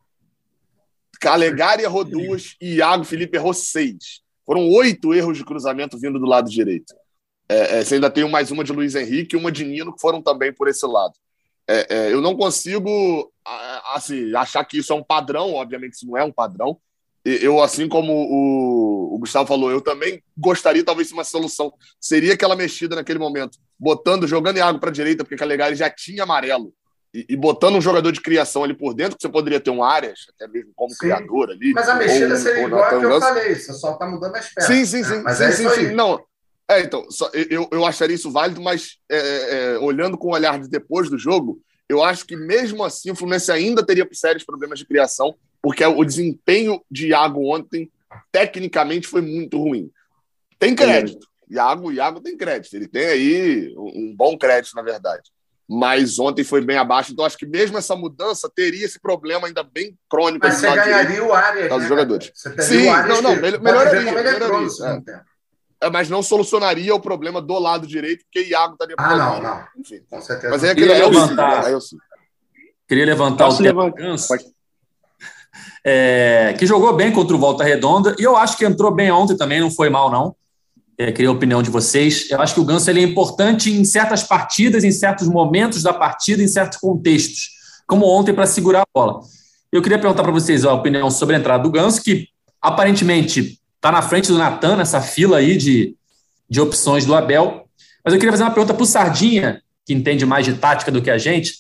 Calegari 1.19 1.83
errou 1.83 2.05
duas 2.05 2.55
e 2.61 2.75
Iago 2.75 3.03
Felipe 3.03 3.37
errou 3.37 3.53
seis. 3.53 4.21
Foram 4.45 4.67
oito 4.69 5.13
erros 5.13 5.37
de 5.37 5.45
cruzamento 5.45 5.99
vindo 5.99 6.17
do 6.17 6.25
lado 6.25 6.49
direito. 6.49 6.93
É, 7.47 7.79
é, 7.79 7.83
você 7.83 7.95
ainda 7.95 8.09
tem 8.09 8.27
mais 8.29 8.51
uma 8.51 8.63
de 8.63 8.71
Luiz 8.71 8.95
Henrique 8.95 9.35
e 9.35 9.39
uma 9.39 9.51
de 9.51 9.65
Nino, 9.65 9.93
que 9.93 9.99
foram 9.99 10.21
também 10.21 10.53
por 10.53 10.67
esse 10.67 10.85
lado. 10.85 11.13
É, 11.67 11.95
é, 11.95 12.13
eu 12.13 12.21
não 12.21 12.35
consigo 12.35 13.31
assim, 13.93 14.33
achar 14.35 14.63
que 14.63 14.77
isso 14.77 14.93
é 14.93 14.95
um 14.95 15.03
padrão, 15.03 15.53
obviamente 15.53 15.93
isso 15.93 16.07
não 16.07 16.17
é 16.17 16.23
um 16.23 16.31
padrão. 16.31 16.79
Eu, 17.41 17.61
assim 17.61 17.87
como 17.87 18.13
o, 18.13 19.15
o 19.15 19.19
Gustavo 19.19 19.47
falou, 19.47 19.69
eu 19.69 19.81
também 19.81 20.23
gostaria, 20.37 20.83
talvez, 20.83 21.09
de 21.09 21.13
uma 21.13 21.23
solução. 21.23 21.71
Seria 21.99 22.33
aquela 22.33 22.55
mexida 22.55 22.95
naquele 22.95 23.19
momento, 23.19 23.57
botando, 23.77 24.27
jogando 24.27 24.57
Iago 24.57 24.79
para 24.79 24.89
a 24.89 24.93
direita, 24.93 25.23
porque 25.23 25.35
Calegari 25.35 25.75
já 25.75 25.89
tinha 25.89 26.23
amarelo 26.23 26.73
e, 27.13 27.25
e, 27.29 27.35
botando 27.35 27.75
um 27.75 27.81
jogador 27.81 28.11
de 28.11 28.21
criação 28.21 28.63
ali 28.63 28.73
por 28.73 28.93
dentro, 28.93 29.17
que 29.17 29.21
você 29.21 29.29
poderia 29.29 29.59
ter 29.59 29.71
um 29.71 29.83
Arias, 29.83 30.27
até 30.35 30.47
mesmo 30.47 30.71
como 30.75 30.91
sim. 30.91 30.97
criador 30.99 31.49
ali. 31.49 31.73
Mas 31.73 31.89
a 31.89 31.95
mexida 31.95 32.35
ou, 32.35 32.35
seria 32.35 32.61
ou 32.61 32.67
igual 32.67 32.83
a 32.83 32.89
que 32.89 32.95
eu 32.95 33.19
falei, 33.19 33.55
você 33.55 33.73
só 33.73 33.93
está 33.93 34.05
mudando 34.05 34.35
as 34.35 34.53
peças. 34.53 34.75
Sim, 34.75 34.85
sim, 34.85 35.03
sim. 35.03 35.21
Mas 35.23 35.37
sim, 35.37 35.43
é 35.43 35.51
sim, 35.51 35.69
sim. 35.69 35.91
Não, 35.93 36.23
é, 36.69 36.81
então, 36.81 37.09
só, 37.09 37.29
eu, 37.33 37.67
eu 37.71 37.83
acharia 37.83 38.15
isso 38.15 38.31
válido, 38.31 38.61
mas 38.61 38.97
é, 39.09 39.17
é, 39.17 39.73
é, 39.73 39.79
olhando 39.79 40.17
com 40.17 40.27
o 40.27 40.33
olhar 40.33 40.59
de 40.59 40.69
depois 40.69 41.09
do 41.09 41.17
jogo, 41.17 41.59
eu 41.89 42.03
acho 42.03 42.25
que 42.27 42.35
mesmo 42.35 42.83
assim 42.83 43.09
o 43.09 43.15
Fluminense 43.15 43.51
ainda 43.51 43.83
teria 43.83 44.07
sérios 44.13 44.43
problemas 44.43 44.77
de 44.77 44.85
criação, 44.85 45.35
porque 45.61 45.85
o 45.85 46.03
desempenho 46.03 46.81
de 46.89 47.09
Iago 47.09 47.53
ontem, 47.53 47.91
tecnicamente, 48.31 49.07
foi 49.07 49.21
muito 49.21 49.57
ruim. 49.57 49.91
Tem 50.57 50.75
crédito. 50.75 51.27
Iago, 51.49 51.91
Iago 51.91 52.21
tem 52.21 52.37
crédito. 52.37 52.75
Ele 52.75 52.87
tem 52.87 53.05
aí 53.05 53.73
um 53.77 54.13
bom 54.15 54.37
crédito, 54.37 54.75
na 54.75 54.81
verdade 54.81 55.31
mas 55.71 56.17
ontem 56.17 56.43
foi 56.43 56.61
bem 56.61 56.77
abaixo. 56.77 57.11
Então, 57.11 57.23
acho 57.23 57.37
que 57.37 57.45
mesmo 57.45 57.77
essa 57.77 57.95
mudança 57.95 58.49
teria 58.49 58.83
esse 58.83 58.99
problema 58.99 59.45
ainda 59.45 59.61
bem 59.61 59.95
crônico. 60.09 60.47
Mas 60.47 60.55
você 60.55 60.65
ganharia 60.65 61.23
o 61.23 61.31
área, 61.31 61.69
né? 61.69 61.87
jogadores. 61.87 62.31
Sim, 62.33 62.87
o 62.87 63.07
não, 63.07 63.21
não, 63.21 63.35
melhor, 63.35 63.61
melhoraria. 63.61 64.11
melhoraria 64.11 64.67
é. 65.79 65.85
é. 65.85 65.89
mas 65.91 66.09
não 66.09 66.23
solucionaria 66.23 66.95
o 66.95 66.99
problema 66.99 67.39
do 67.39 67.59
lado 67.59 67.85
direito, 67.85 68.23
porque 68.23 68.49
Iago 68.49 68.73
estaria 68.73 68.95
Ah, 68.97 69.15
não, 69.15 69.41
não. 69.43 69.67
Enfim. 69.77 70.01
Com 70.09 70.19
certeza. 70.19 70.49
Mas 70.49 70.63
é 70.63 70.71
aquele 70.71 70.87
queria 70.87 71.07
levantar, 71.07 71.65
aí 71.65 71.71
eu 71.71 71.81
sim. 71.81 71.97
Queria 72.87 73.05
levantar 73.05 73.45
Posso 73.45 73.61
o 73.61 73.63
levantar. 73.63 74.17
É, 75.85 76.53
que 76.59 76.65
jogou 76.65 76.93
bem 76.93 77.11
contra 77.11 77.35
o 77.35 77.39
Volta 77.39 77.63
Redonda, 77.63 78.15
e 78.19 78.23
eu 78.23 78.35
acho 78.35 78.57
que 78.57 78.65
entrou 78.65 78.91
bem 78.91 79.09
ontem 79.11 79.37
também, 79.37 79.61
não 79.61 79.71
foi 79.71 79.89
mal, 79.89 80.11
não 80.11 80.35
é, 80.99 81.13
queria 81.13 81.29
a 81.29 81.31
opinião 81.31 81.63
de 81.63 81.69
vocês. 81.69 82.29
Eu 82.29 82.41
acho 82.41 82.53
que 82.53 82.59
o 82.59 82.65
Ganso 82.65 82.89
ele 82.89 82.99
é 82.99 83.03
importante 83.03 83.71
em 83.71 83.85
certas 83.85 84.21
partidas, 84.21 84.83
em 84.83 84.91
certos 84.91 85.29
momentos 85.29 85.81
da 85.81 85.93
partida, 85.93 86.43
em 86.43 86.47
certos 86.47 86.77
contextos, 86.77 87.51
como 87.87 88.05
ontem 88.05 88.33
para 88.33 88.45
segurar 88.45 88.81
a 88.81 88.87
bola. 88.93 89.21
Eu 89.71 89.81
queria 89.81 89.97
perguntar 89.97 90.23
para 90.23 90.31
vocês 90.31 90.65
a 90.65 90.73
opinião 90.73 91.09
sobre 91.09 91.37
a 91.37 91.39
entrada 91.39 91.63
do 91.63 91.71
Ganso, 91.71 92.03
que 92.03 92.27
aparentemente 92.61 93.57
está 93.77 93.93
na 93.93 94.01
frente 94.01 94.27
do 94.27 94.37
Natan 94.37 94.75
nessa 94.75 94.99
fila 94.99 95.37
aí 95.37 95.55
de, 95.55 95.95
de 96.49 96.59
opções 96.59 97.05
do 97.05 97.15
Abel. 97.15 97.65
Mas 98.03 98.13
eu 98.13 98.19
queria 98.19 98.33
fazer 98.33 98.43
uma 98.43 98.51
pergunta 98.51 98.73
para 98.73 98.83
o 98.83 98.85
Sardinha, 98.85 99.61
que 99.85 99.93
entende 99.93 100.25
mais 100.25 100.45
de 100.45 100.55
tática 100.55 100.91
do 100.91 101.01
que 101.01 101.09
a 101.09 101.17
gente, 101.17 101.53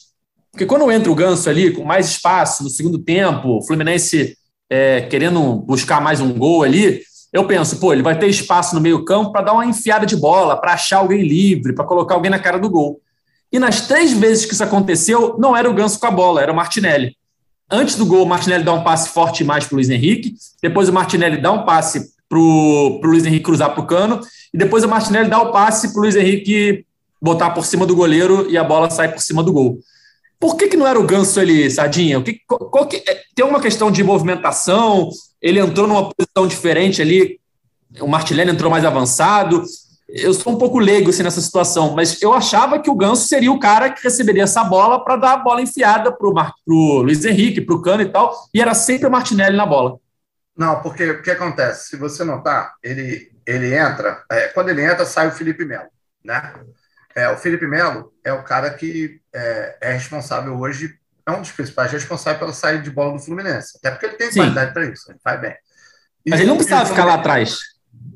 porque 0.51 0.65
quando 0.65 0.91
entra 0.91 1.11
o 1.11 1.15
Ganso 1.15 1.49
ali 1.49 1.71
com 1.71 1.83
mais 1.83 2.09
espaço 2.09 2.63
no 2.63 2.69
segundo 2.69 2.99
tempo, 2.99 3.57
o 3.57 3.65
Fluminense 3.65 4.35
é, 4.69 5.01
querendo 5.01 5.55
buscar 5.55 6.01
mais 6.01 6.19
um 6.21 6.33
gol 6.33 6.63
ali, 6.63 7.01
eu 7.31 7.45
penso, 7.45 7.79
pô, 7.79 7.93
ele 7.93 8.01
vai 8.01 8.17
ter 8.17 8.27
espaço 8.27 8.73
no 8.73 8.81
meio-campo 8.81 9.31
para 9.31 9.41
dar 9.41 9.53
uma 9.53 9.65
enfiada 9.65 10.05
de 10.05 10.15
bola, 10.15 10.59
para 10.59 10.73
achar 10.73 10.97
alguém 10.97 11.21
livre, 11.21 11.73
para 11.73 11.85
colocar 11.85 12.15
alguém 12.15 12.31
na 12.31 12.39
cara 12.39 12.57
do 12.57 12.69
gol. 12.69 12.99
E 13.51 13.59
nas 13.59 13.87
três 13.87 14.13
vezes 14.13 14.45
que 14.45 14.53
isso 14.53 14.63
aconteceu, 14.63 15.35
não 15.39 15.55
era 15.55 15.69
o 15.69 15.73
Ganso 15.73 15.99
com 15.99 16.07
a 16.07 16.11
bola, 16.11 16.41
era 16.41 16.51
o 16.51 16.55
Martinelli. 16.55 17.15
Antes 17.71 17.95
do 17.95 18.05
gol, 18.05 18.23
o 18.23 18.27
Martinelli 18.27 18.63
dá 18.63 18.73
um 18.73 18.83
passe 18.83 19.09
forte 19.09 19.43
mais 19.43 19.65
para 19.65 19.73
o 19.73 19.77
Luiz 19.77 19.89
Henrique, 19.89 20.35
depois 20.61 20.89
o 20.89 20.93
Martinelli 20.93 21.39
dá 21.39 21.51
um 21.51 21.65
passe 21.65 22.11
para 22.27 22.39
o 22.39 23.01
Luiz 23.03 23.25
Henrique 23.25 23.45
cruzar 23.45 23.71
para 23.71 23.81
o 23.81 23.85
cano, 23.85 24.21
e 24.53 24.57
depois 24.57 24.83
o 24.83 24.87
Martinelli 24.87 25.29
dá 25.29 25.39
o 25.39 25.51
passe 25.51 25.91
para 25.91 25.99
o 25.99 26.01
Luiz 26.01 26.15
Henrique 26.15 26.85
botar 27.21 27.51
por 27.51 27.65
cima 27.65 27.85
do 27.85 27.95
goleiro 27.95 28.49
e 28.49 28.57
a 28.57 28.63
bola 28.63 28.89
sai 28.89 29.11
por 29.11 29.21
cima 29.21 29.43
do 29.43 29.53
gol. 29.53 29.79
Por 30.39 30.55
que, 30.55 30.69
que 30.69 30.77
não 30.77 30.87
era 30.87 30.99
o 30.99 31.05
Ganso 31.05 31.39
ali, 31.39 31.69
Sardinha? 31.69 32.17
O 32.17 32.23
que, 32.23 32.39
qual 32.47 32.87
que, 32.87 33.03
é, 33.05 33.21
tem 33.35 33.45
uma 33.45 33.59
questão 33.59 33.91
de 33.91 34.03
movimentação? 34.03 35.09
Ele 35.41 35.59
entrou 35.59 35.87
numa 35.87 36.09
posição 36.09 36.47
diferente 36.47 37.01
ali, 37.01 37.39
o 37.99 38.07
Martinelli 38.07 38.51
entrou 38.51 38.71
mais 38.71 38.85
avançado. 38.85 39.63
Eu 40.07 40.33
sou 40.33 40.53
um 40.53 40.57
pouco 40.57 40.79
leigo 40.79 41.09
assim, 41.09 41.23
nessa 41.23 41.41
situação, 41.41 41.93
mas 41.93 42.21
eu 42.21 42.33
achava 42.33 42.79
que 42.79 42.89
o 42.89 42.95
Ganso 42.95 43.27
seria 43.27 43.51
o 43.51 43.59
cara 43.59 43.89
que 43.89 44.01
receberia 44.01 44.43
essa 44.43 44.63
bola 44.63 45.03
para 45.03 45.17
dar 45.17 45.33
a 45.33 45.37
bola 45.37 45.61
enfiada 45.61 46.11
para 46.11 46.27
o 46.27 47.01
Luiz 47.01 47.23
Henrique, 47.25 47.61
para 47.61 47.75
o 47.75 47.81
Cano 47.81 48.01
e 48.01 48.09
tal, 48.09 48.33
e 48.53 48.61
era 48.61 48.73
sempre 48.73 49.07
o 49.07 49.11
Martinelli 49.11 49.55
na 49.55 49.65
bola. 49.65 49.99
Não, 50.57 50.81
porque 50.81 51.09
o 51.11 51.21
que 51.21 51.31
acontece? 51.31 51.89
Se 51.89 51.95
você 51.95 52.23
notar, 52.23 52.73
ele, 52.81 53.31
ele 53.45 53.75
entra, 53.75 54.23
é, 54.31 54.47
quando 54.47 54.69
ele 54.69 54.83
entra, 54.83 55.05
sai 55.05 55.27
o 55.27 55.31
Felipe 55.31 55.63
Melo, 55.63 55.87
né? 56.23 56.53
É, 57.19 57.29
o 57.29 57.37
Felipe 57.37 57.67
Melo 57.67 58.13
é 58.23 58.31
o 58.31 58.43
cara 58.43 58.69
que 58.69 59.19
é, 59.33 59.77
é, 59.81 59.91
responsável 59.91 60.57
hoje, 60.57 60.97
é 61.27 61.31
um 61.31 61.41
dos 61.41 61.51
principais 61.51 61.91
responsáveis 61.91 62.39
pela 62.39 62.53
saída 62.53 62.81
de 62.81 62.89
bola 62.89 63.11
do 63.11 63.19
Fluminense. 63.19 63.77
Até 63.77 63.91
porque 63.91 64.05
ele 64.05 64.15
tem 64.15 64.31
Sim. 64.31 64.39
qualidade 64.39 64.73
para 64.73 64.85
isso, 64.85 65.11
ele 65.11 65.19
faz 65.21 65.41
bem. 65.41 65.53
E 66.25 66.29
mas 66.29 66.39
ele 66.39 66.49
não 66.49 66.55
precisava 66.55 66.85
ficar 66.85 67.03
lá 67.03 67.15
atrás. 67.15 67.59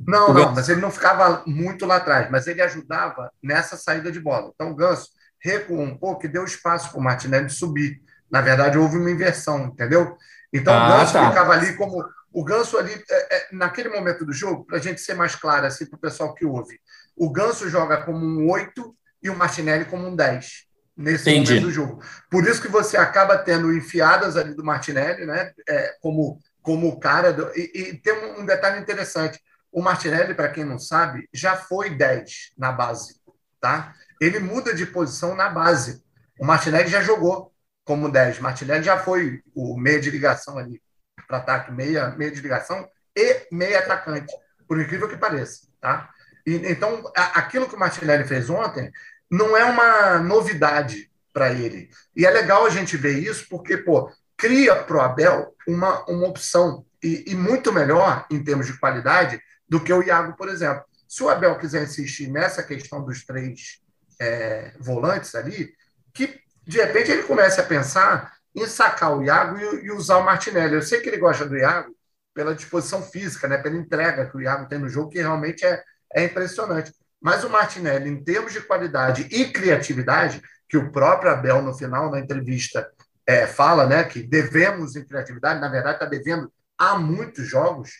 Não, 0.07 0.33
não, 0.33 0.53
mas 0.53 0.69
ele 0.69 0.79
não 0.79 0.89
ficava 0.89 1.43
muito 1.45 1.85
lá 1.85 1.97
atrás, 1.97 2.31
mas 2.31 2.47
ele 2.47 2.61
ajudava 2.61 3.29
nessa 3.41 3.75
saída 3.75 4.09
de 4.09 4.21
bola. 4.21 4.51
Então 4.55 4.71
o 4.71 4.75
Ganso 4.75 5.09
recuou 5.37 5.81
um 5.81 5.97
pouco 5.97 6.25
e 6.25 6.29
deu 6.29 6.45
espaço 6.45 6.89
para 6.89 6.99
o 6.99 7.03
Martinelli 7.03 7.49
subir. 7.49 8.01
Na 8.31 8.39
verdade, 8.39 8.77
houve 8.77 8.97
uma 8.97 9.11
inversão, 9.11 9.65
entendeu? 9.65 10.17
Então 10.53 10.73
ah, 10.73 10.85
o 10.85 10.97
Ganso 10.97 11.13
tá. 11.13 11.29
ficava 11.29 11.51
ali 11.51 11.75
como. 11.75 12.03
O 12.31 12.43
Ganso 12.43 12.77
ali, 12.77 12.91
é, 13.09 13.35
é, 13.35 13.47
naquele 13.51 13.89
momento 13.89 14.25
do 14.25 14.33
jogo, 14.33 14.65
para 14.65 14.77
a 14.77 14.81
gente 14.81 15.01
ser 15.01 15.13
mais 15.13 15.35
claro, 15.35 15.67
assim, 15.67 15.85
para 15.85 15.97
o 15.97 16.01
pessoal 16.01 16.33
que 16.33 16.45
ouve, 16.45 16.79
o 17.15 17.29
Ganso 17.29 17.69
joga 17.69 18.03
como 18.03 18.25
um 18.25 18.49
8 18.49 18.95
e 19.21 19.29
o 19.29 19.35
Martinelli 19.35 19.85
como 19.85 20.07
um 20.07 20.15
10 20.15 20.65
nesse 20.95 21.29
Entendi. 21.29 21.51
momento 21.51 21.65
do 21.65 21.71
jogo. 21.71 22.03
Por 22.29 22.47
isso 22.47 22.61
que 22.61 22.67
você 22.67 22.97
acaba 22.97 23.37
tendo 23.37 23.73
enfiadas 23.73 24.37
ali 24.37 24.53
do 24.53 24.63
Martinelli, 24.63 25.25
né? 25.25 25.51
É, 25.67 25.95
como, 26.01 26.39
como 26.61 26.87
o 26.87 26.99
cara. 26.99 27.33
Do, 27.33 27.51
e, 27.55 27.71
e, 27.73 27.97
tem 27.97 28.13
um 28.39 28.45
detalhe 28.45 28.79
interessante: 28.79 29.39
o 29.71 29.81
Martinelli, 29.81 30.33
para 30.33 30.49
quem 30.49 30.63
não 30.63 30.79
sabe, 30.79 31.27
já 31.33 31.55
foi 31.55 31.89
10 31.91 32.53
na 32.57 32.71
base. 32.71 33.21
Tá? 33.59 33.93
Ele 34.19 34.39
muda 34.39 34.73
de 34.73 34.85
posição 34.85 35.35
na 35.35 35.49
base. 35.49 36.03
O 36.39 36.45
Martinelli 36.45 36.89
já 36.89 37.01
jogou 37.01 37.53
como 37.83 38.11
10. 38.11 38.39
Martinelli 38.39 38.83
já 38.83 38.97
foi 38.99 39.41
o 39.55 39.77
meia 39.77 39.99
de 39.99 40.11
ligação 40.11 40.57
ali 40.57 40.81
para 41.27 41.37
ataque, 41.37 41.71
meia, 41.71 42.09
meia 42.11 42.31
de 42.31 42.41
ligação 42.41 42.87
e 43.15 43.47
meia 43.51 43.79
atacante, 43.79 44.33
por 44.67 44.79
incrível 44.79 45.07
que 45.07 45.17
pareça. 45.17 45.67
Tá? 45.79 46.09
Então, 46.45 47.09
aquilo 47.15 47.67
que 47.67 47.75
o 47.75 47.79
Martinelli 47.79 48.25
fez 48.25 48.49
ontem 48.49 48.91
não 49.31 49.55
é 49.55 49.63
uma 49.63 50.19
novidade 50.19 51.09
para 51.33 51.51
ele. 51.51 51.89
E 52.15 52.25
é 52.25 52.29
legal 52.29 52.65
a 52.65 52.69
gente 52.69 52.95
ver 52.95 53.17
isso, 53.17 53.47
porque, 53.49 53.77
pô, 53.77 54.11
cria 54.37 54.75
para 54.75 54.97
o 54.97 55.01
Abel 55.01 55.55
uma, 55.67 56.05
uma 56.05 56.27
opção, 56.27 56.85
e, 57.01 57.31
e, 57.31 57.35
muito 57.35 57.71
melhor 57.73 58.25
em 58.29 58.43
termos 58.43 58.67
de 58.67 58.77
qualidade 58.77 59.41
do 59.67 59.83
que 59.83 59.91
o 59.91 60.03
Iago, 60.03 60.37
por 60.37 60.47
exemplo. 60.47 60.83
Se 61.07 61.23
o 61.23 61.29
Abel 61.29 61.57
quiser 61.57 61.83
insistir 61.83 62.29
nessa 62.29 62.63
questão 62.63 63.03
dos 63.03 63.25
três 63.25 63.81
é, 64.19 64.73
volantes 64.79 65.35
ali, 65.35 65.73
que 66.13 66.39
de 66.65 66.77
repente 66.77 67.11
ele 67.11 67.23
comece 67.23 67.59
a 67.59 67.65
pensar 67.65 68.33
em 68.55 68.65
sacar 68.67 69.17
o 69.17 69.23
Iago 69.23 69.57
e, 69.57 69.85
e, 69.85 69.91
usar 69.91 70.17
o 70.17 70.23
Martinelli. 70.23 70.75
Eu 70.75 70.81
sei 70.81 71.01
que 71.01 71.09
ele 71.09 71.17
gosta 71.17 71.45
do 71.45 71.57
Iago 71.57 71.93
pela 72.33 72.55
disposição 72.55 73.01
física, 73.01 73.47
né, 73.47 73.57
pela 73.57 73.75
entrega 73.75 74.29
que 74.29 74.37
o 74.37 74.41
Iago 74.41 74.67
tem 74.67 74.79
no 74.79 74.89
jogo, 74.89 75.09
que 75.09 75.19
realmente 75.19 75.65
é, 75.65 75.83
é 76.15 76.23
impressionante. 76.23 76.93
Mas 77.21 77.43
o 77.43 77.49
Martinelli, 77.49 78.09
em 78.09 78.23
termos 78.23 78.51
de 78.51 78.61
qualidade 78.61 79.27
e 79.31 79.45
criatividade, 79.45 80.41
que 80.67 80.77
o 80.77 80.91
próprio 80.91 81.31
Abel, 81.31 81.61
no 81.61 81.73
final 81.73 82.11
da 82.11 82.19
entrevista, 82.19 82.89
é, 83.25 83.47
fala 83.47 83.85
né, 83.85 84.03
que 84.03 84.21
devemos 84.21 84.95
em 84.95 85.05
criatividade, 85.05 85.61
na 85.61 85.69
verdade, 85.69 85.95
está 85.95 86.05
devendo 86.05 86.51
há 86.77 86.97
muitos 86.97 87.47
jogos, 87.47 87.91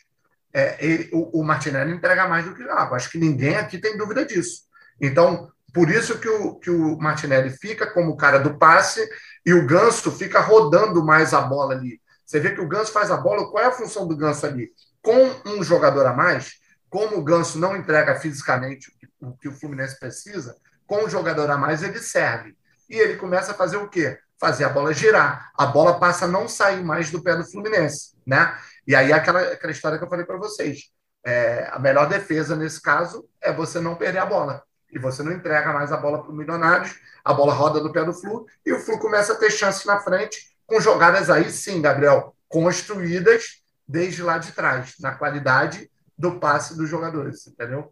é, 0.54 0.76
ele, 0.86 1.10
o, 1.14 1.40
o, 1.40 1.44
Martinelli 1.44 1.94
entrega 1.94 2.28
mais 2.28 2.46
do 2.46 2.54
que 2.54 2.64
Thiago. 2.64 2.96
Acho 2.96 3.10
que 3.10 3.18
ninguém 3.18 3.56
aqui 3.56 3.78
tem 3.78 3.98
dúvida 3.98 4.26
disso. 4.26 4.64
Então, 5.02 5.50
por 5.74 5.90
isso 5.90 6.20
que 6.20 6.30
o, 6.30 6.56
que 6.56 6.70
o 6.70 6.98
Martinelli 6.98 7.50
fica 7.50 7.88
como 7.88 8.18
cara 8.18 8.38
do 8.38 8.58
passe 8.58 9.08
e 9.46 9.54
o 9.54 9.66
Ganso 9.66 10.12
fica 10.12 10.40
rodando 10.40 11.04
mais 11.04 11.34
a 11.34 11.42
bola 11.42 11.74
ali. 11.74 12.00
Você 12.26 12.40
vê 12.40 12.52
que 12.52 12.62
o 12.62 12.68
Ganso 12.68 12.92
faz 12.92 13.10
a 13.10 13.18
bola, 13.18 13.50
qual 13.50 13.64
é 13.64 13.68
a 13.68 13.72
função 13.72 14.08
do 14.08 14.16
Ganso 14.16 14.46
ali? 14.46 14.72
Com 15.02 15.36
um 15.46 15.64
jogador 15.64 16.06
a 16.06 16.14
mais, 16.14 16.54
como 16.94 17.18
o 17.18 17.24
Ganso 17.24 17.58
não 17.58 17.76
entrega 17.76 18.14
fisicamente 18.20 18.96
o 19.20 19.36
que 19.36 19.48
o 19.48 19.52
Fluminense 19.52 20.00
precisa, 20.00 20.56
com 20.86 21.06
um 21.06 21.10
jogador 21.10 21.50
a 21.50 21.58
mais 21.58 21.82
ele 21.82 21.98
serve. 21.98 22.56
E 22.88 22.96
ele 22.96 23.16
começa 23.16 23.52
a 23.52 23.56
fazer 23.56 23.78
o 23.78 23.90
quê? 23.90 24.20
Fazer 24.40 24.66
a 24.66 24.70
bola 24.70 24.94
girar. 24.94 25.52
A 25.58 25.66
bola 25.66 25.98
passa 25.98 26.26
a 26.26 26.28
não 26.28 26.48
sair 26.48 26.84
mais 26.84 27.10
do 27.10 27.24
pé 27.24 27.36
do 27.36 27.50
Fluminense, 27.50 28.16
né? 28.24 28.56
E 28.86 28.96
aí 28.96 29.12
aquela, 29.12 29.42
aquela 29.42 29.72
história 29.72 29.98
que 29.98 30.04
eu 30.04 30.08
falei 30.08 30.24
para 30.24 30.38
vocês. 30.38 30.92
É, 31.26 31.68
a 31.72 31.80
melhor 31.80 32.08
defesa 32.08 32.56
nesse 32.56 32.80
caso 32.80 33.28
é 33.42 33.52
você 33.52 33.80
não 33.80 33.96
perder 33.96 34.20
a 34.20 34.26
bola. 34.28 34.62
E 34.92 35.00
você 35.00 35.24
não 35.24 35.32
entrega 35.32 35.74
mais 35.74 35.92
a 35.92 35.98
bola 35.98 36.22
para 36.22 36.32
o 36.32 36.36
Milionários, 36.36 36.96
a 37.26 37.34
bola 37.34 37.56
roda 37.56 37.82
no 37.82 37.92
pé 37.92 38.06
do 38.06 38.14
Flu, 38.14 38.46
e 38.64 38.72
o 38.72 38.80
Flu 38.80 39.00
começa 39.00 39.34
a 39.34 39.36
ter 39.36 39.50
chance 39.50 39.88
na 39.88 40.00
frente, 40.00 40.56
com 40.68 40.80
jogadas 40.80 41.32
aí 41.32 41.50
sim, 41.50 41.82
Gabriel, 41.82 42.36
construídas 42.48 43.64
desde 43.88 44.22
lá 44.22 44.38
de 44.38 44.52
trás, 44.52 44.94
na 45.00 45.14
qualidade 45.16 45.90
do 46.18 46.40
passe 46.40 46.78
dos 46.78 46.90
jogadores, 46.90 47.48
entendeu? 47.48 47.92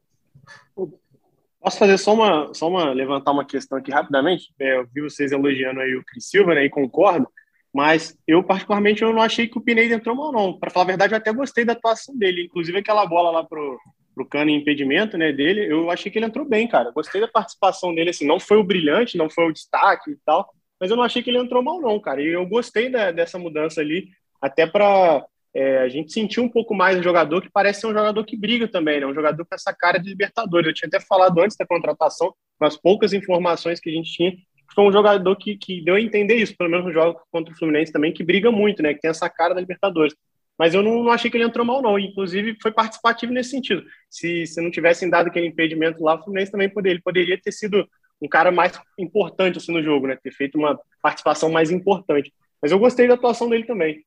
Posso 1.59 1.77
fazer 1.77 1.97
só 1.97 2.13
uma, 2.13 2.53
só 2.53 2.67
uma 2.67 2.91
levantar 2.91 3.31
uma 3.31 3.45
questão 3.45 3.77
aqui 3.77 3.91
rapidamente? 3.91 4.53
É, 4.59 4.77
eu 4.77 4.87
vi 4.93 5.01
vocês 5.01 5.31
elogiando 5.31 5.79
aí 5.79 5.95
o 5.95 6.03
Cris 6.03 6.29
Silva, 6.29 6.55
né, 6.55 6.65
e 6.65 6.69
concordo, 6.69 7.27
mas 7.73 8.17
eu 8.27 8.43
particularmente 8.43 9.03
eu 9.03 9.13
não 9.13 9.21
achei 9.21 9.47
que 9.47 9.57
o 9.57 9.61
Pineda 9.61 9.93
entrou 9.93 10.15
mal 10.15 10.31
não. 10.31 10.57
Para 10.57 10.71
falar 10.71 10.85
a 10.85 10.87
verdade, 10.87 11.13
eu 11.13 11.17
até 11.17 11.31
gostei 11.31 11.63
da 11.63 11.73
atuação 11.73 12.17
dele, 12.17 12.45
inclusive 12.45 12.77
aquela 12.77 13.05
bola 13.05 13.31
lá 13.31 13.43
pro 13.43 13.79
pro 14.13 14.25
Cano 14.25 14.49
em 14.49 14.57
impedimento, 14.57 15.17
né, 15.17 15.31
dele, 15.31 15.71
eu 15.71 15.89
achei 15.89 16.11
que 16.11 16.19
ele 16.19 16.25
entrou 16.25 16.45
bem, 16.45 16.67
cara. 16.67 16.91
Gostei 16.91 17.21
da 17.21 17.27
participação 17.27 17.93
dele, 17.93 18.09
assim, 18.09 18.27
não 18.27 18.39
foi 18.39 18.57
o 18.57 18.63
brilhante, 18.63 19.17
não 19.17 19.29
foi 19.29 19.47
o 19.47 19.53
destaque 19.53 20.11
e 20.11 20.17
tal, 20.25 20.49
mas 20.79 20.91
eu 20.91 20.97
não 20.97 21.03
achei 21.03 21.23
que 21.23 21.29
ele 21.29 21.39
entrou 21.39 21.63
mal, 21.63 21.79
não, 21.79 21.99
cara. 21.99 22.21
E 22.21 22.27
eu 22.27 22.45
gostei 22.45 22.89
da, 22.89 23.11
dessa 23.11 23.39
mudança 23.39 23.81
ali, 23.81 24.09
até 24.41 24.67
para 24.67 25.25
é, 25.53 25.79
a 25.79 25.89
gente 25.89 26.13
sentir 26.13 26.39
um 26.39 26.49
pouco 26.49 26.73
mais 26.73 26.97
um 26.97 27.03
jogador 27.03 27.41
que 27.41 27.49
parece 27.51 27.81
ser 27.81 27.87
um 27.87 27.93
jogador 27.93 28.23
que 28.25 28.37
briga 28.37 28.67
também, 28.67 28.99
né? 28.99 29.05
Um 29.05 29.13
jogador 29.13 29.45
com 29.45 29.55
essa 29.55 29.73
cara 29.73 29.97
de 29.97 30.09
Libertadores. 30.09 30.67
Eu 30.67 30.73
tinha 30.73 30.87
até 30.87 30.99
falado 30.99 31.39
antes 31.39 31.57
da 31.57 31.65
contratação, 31.65 32.33
com 32.57 32.65
as 32.65 32.77
poucas 32.77 33.13
informações 33.13 33.79
que 33.79 33.89
a 33.89 33.93
gente 33.93 34.11
tinha, 34.11 34.33
foi 34.73 34.85
um 34.85 34.91
jogador 34.91 35.35
que, 35.35 35.57
que 35.57 35.83
deu 35.83 35.95
a 35.95 36.01
entender 36.01 36.35
isso, 36.35 36.55
pelo 36.55 36.69
menos 36.69 36.85
no 36.85 36.93
jogo 36.93 37.19
contra 37.29 37.53
o 37.53 37.57
Fluminense 37.57 37.91
também, 37.91 38.13
que 38.13 38.23
briga 38.23 38.51
muito, 38.51 38.81
né? 38.81 38.93
Que 38.93 39.01
tem 39.01 39.11
essa 39.11 39.29
cara 39.29 39.53
da 39.53 39.59
Libertadores. 39.59 40.15
Mas 40.57 40.73
eu 40.73 40.81
não, 40.81 41.03
não 41.03 41.11
achei 41.11 41.29
que 41.29 41.37
ele 41.37 41.43
entrou 41.43 41.65
mal, 41.65 41.81
não. 41.81 41.99
Inclusive, 41.99 42.55
foi 42.61 42.71
participativo 42.71 43.33
nesse 43.33 43.49
sentido. 43.49 43.83
Se, 44.09 44.45
se 44.45 44.61
não 44.61 44.71
tivessem 44.71 45.09
dado 45.09 45.27
aquele 45.27 45.47
impedimento 45.47 46.03
lá, 46.03 46.15
o 46.15 46.23
Fluminense 46.23 46.51
também 46.51 46.69
poderia, 46.69 46.95
ele 46.95 47.01
poderia 47.01 47.41
ter 47.41 47.51
sido 47.51 47.87
um 48.21 48.27
cara 48.27 48.51
mais 48.51 48.79
importante 48.97 49.57
assim, 49.57 49.73
no 49.73 49.83
jogo, 49.83 50.07
né? 50.07 50.17
Ter 50.21 50.31
feito 50.31 50.57
uma 50.57 50.79
participação 51.01 51.49
mais 51.51 51.71
importante. 51.71 52.31
Mas 52.61 52.71
eu 52.71 52.79
gostei 52.79 53.07
da 53.07 53.15
atuação 53.15 53.49
dele 53.49 53.65
também. 53.65 54.03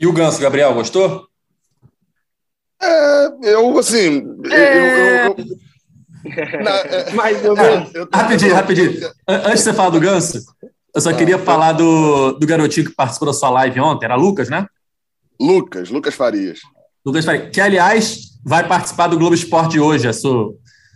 E 0.00 0.06
o 0.06 0.12
Ganso, 0.14 0.40
Gabriel, 0.40 0.72
gostou? 0.72 1.28
É, 2.82 3.26
eu, 3.42 3.78
assim. 3.78 4.24
É... 4.50 5.26
Eu, 5.26 5.36
eu, 5.36 5.36
eu... 5.36 6.64
Na, 6.64 6.70
é... 6.70 7.12
Mais 7.12 7.44
ou 7.44 7.54
menos. 7.54 7.92
Rapidinho, 8.12 8.54
rapidinho. 8.54 9.10
Antes 9.28 9.58
de 9.58 9.64
você 9.64 9.74
falar 9.74 9.90
do 9.90 10.00
Ganso, 10.00 10.42
eu 10.94 11.00
só 11.00 11.10
ah, 11.10 11.14
queria 11.14 11.38
tá. 11.38 11.44
falar 11.44 11.72
do, 11.72 12.32
do 12.32 12.46
garotinho 12.46 12.88
que 12.88 12.94
participou 12.94 13.26
da 13.26 13.34
sua 13.34 13.50
live 13.50 13.78
ontem. 13.80 14.06
Era 14.06 14.16
Lucas, 14.16 14.48
né? 14.48 14.66
Lucas, 15.38 15.90
Lucas 15.90 16.14
Farias. 16.14 16.60
Lucas 17.04 17.24
Farias, 17.24 17.50
que 17.50 17.60
aliás 17.60 18.30
vai 18.44 18.66
participar 18.66 19.06
do 19.06 19.18
Globo 19.18 19.34
Esporte 19.34 19.78
hoje. 19.78 20.08
A, 20.08 20.14
sua, 20.14 20.54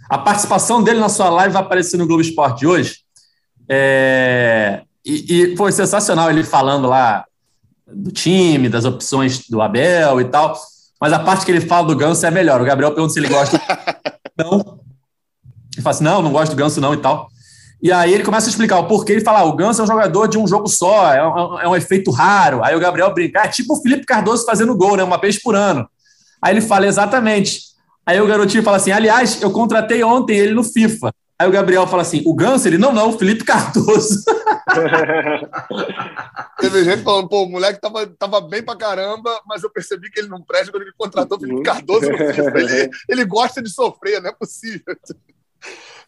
a 0.09 0.17
participação 0.17 0.83
dele 0.83 0.99
na 0.99 1.11
sua 1.11 1.29
live 1.29 1.53
vai 1.53 1.63
aparecer 1.63 1.99
no 1.99 2.07
Globo 2.07 2.23
Esporte 2.23 2.67
hoje. 2.67 3.01
É, 3.69 4.83
e, 5.05 5.53
e 5.53 5.57
foi 5.57 5.73
sensacional 5.73 6.31
ele 6.31 6.43
falando 6.43 6.89
lá 6.89 7.25
do 7.87 8.11
time, 8.11 8.69
das 8.69 8.85
opções 8.85 9.47
do 9.49 9.61
Abel 9.61 10.21
e 10.21 10.25
tal. 10.25 10.59
Mas 11.01 11.13
a 11.13 11.19
parte 11.19 11.45
que 11.45 11.53
ele 11.53 11.61
fala 11.61 11.87
do 11.87 11.97
Ganso 11.97 12.25
é 12.25 12.31
melhor. 12.31 12.61
O 12.61 12.65
Gabriel 12.65 12.93
pergunta 12.93 13.13
se 13.13 13.21
ele 13.21 13.29
gosta. 13.29 13.61
não. 14.39 14.81
Ele 15.75 15.83
fala 15.83 15.95
assim: 15.95 16.05
não, 16.05 16.23
não 16.23 16.33
gosto 16.33 16.53
do 16.53 16.57
Ganso, 16.57 16.81
não 16.81 16.95
e 16.95 16.99
tal. 16.99 17.29
E 17.83 17.93
aí 17.93 18.15
ele 18.15 18.25
começa 18.25 18.47
a 18.47 18.51
explicar 18.51 18.79
o 18.79 18.87
porquê. 18.87 19.13
Ele 19.13 19.21
fala: 19.21 19.41
ah, 19.41 19.45
o 19.45 19.55
Ganso 19.55 19.81
é 19.81 19.85
um 19.85 19.87
jogador 19.87 20.27
de 20.27 20.39
um 20.39 20.47
jogo 20.47 20.69
só, 20.69 21.13
é 21.13 21.27
um, 21.27 21.61
é 21.61 21.69
um, 21.69 21.77
efeito 21.77 22.11
raro. 22.11 22.65
Aí 22.65 22.75
o 22.75 22.81
Gabriel 22.81 23.13
brinca: 23.13 23.41
é 23.41 23.49
tipo 23.49 23.75
o 23.75 23.83
Felipe 23.83 24.07
Cardoso 24.07 24.47
fazendo 24.47 24.77
gol, 24.77 24.97
né? 24.97 25.05
Uma 25.05 25.19
vez 25.19 25.43
por 25.43 25.55
ano. 25.55 25.87
Aí 26.41 26.55
ele 26.55 26.61
fala: 26.61 26.87
exatamente. 26.87 27.75
Aí 28.07 28.21
o 28.21 28.27
garotinho 28.27 28.63
fala 28.63 28.79
assim: 28.79 28.93
aliás, 28.93 29.43
eu 29.43 29.51
contratei 29.51 30.03
ontem 30.03 30.37
ele 30.37 30.55
no 30.55 30.65
FIFA. 30.65 31.13
Aí 31.39 31.49
o 31.49 31.53
Gabriel 31.53 31.87
fala 31.87 32.03
assim: 32.03 32.23
o 32.25 32.35
Ganso? 32.35 32.69
Ele: 32.69 32.79
não, 32.79 32.93
não, 32.93 33.11
o 33.11 33.19
Felipe 33.19 33.45
Cardoso. 33.45 34.25
Teve 36.61 36.85
gente 36.85 37.03
falando: 37.03 37.29
pô, 37.29 37.43
o 37.43 37.51
moleque 37.51 37.81
tava, 37.81 38.07
tava 38.07 38.41
bem 38.41 38.63
pra 38.63 38.77
caramba, 38.77 39.41
mas 39.47 39.63
eu 39.63 39.71
percebi 39.71 40.11
que 40.11 40.21
ele 40.21 40.29
não 40.29 40.43
presta 40.43 40.71
quando 40.71 40.83
ele 40.83 40.93
contratou 40.97 41.37
o 41.37 41.41
Felipe 41.41 41.63
Cardoso 41.63 42.09
no 42.09 42.17
FIFA. 42.33 42.59
Ele, 42.59 42.91
ele 43.09 43.25
gosta 43.25 43.61
de 43.61 43.71
sofrer, 43.71 44.23
não 44.23 44.31
é 44.31 44.33
possível. 44.33 44.97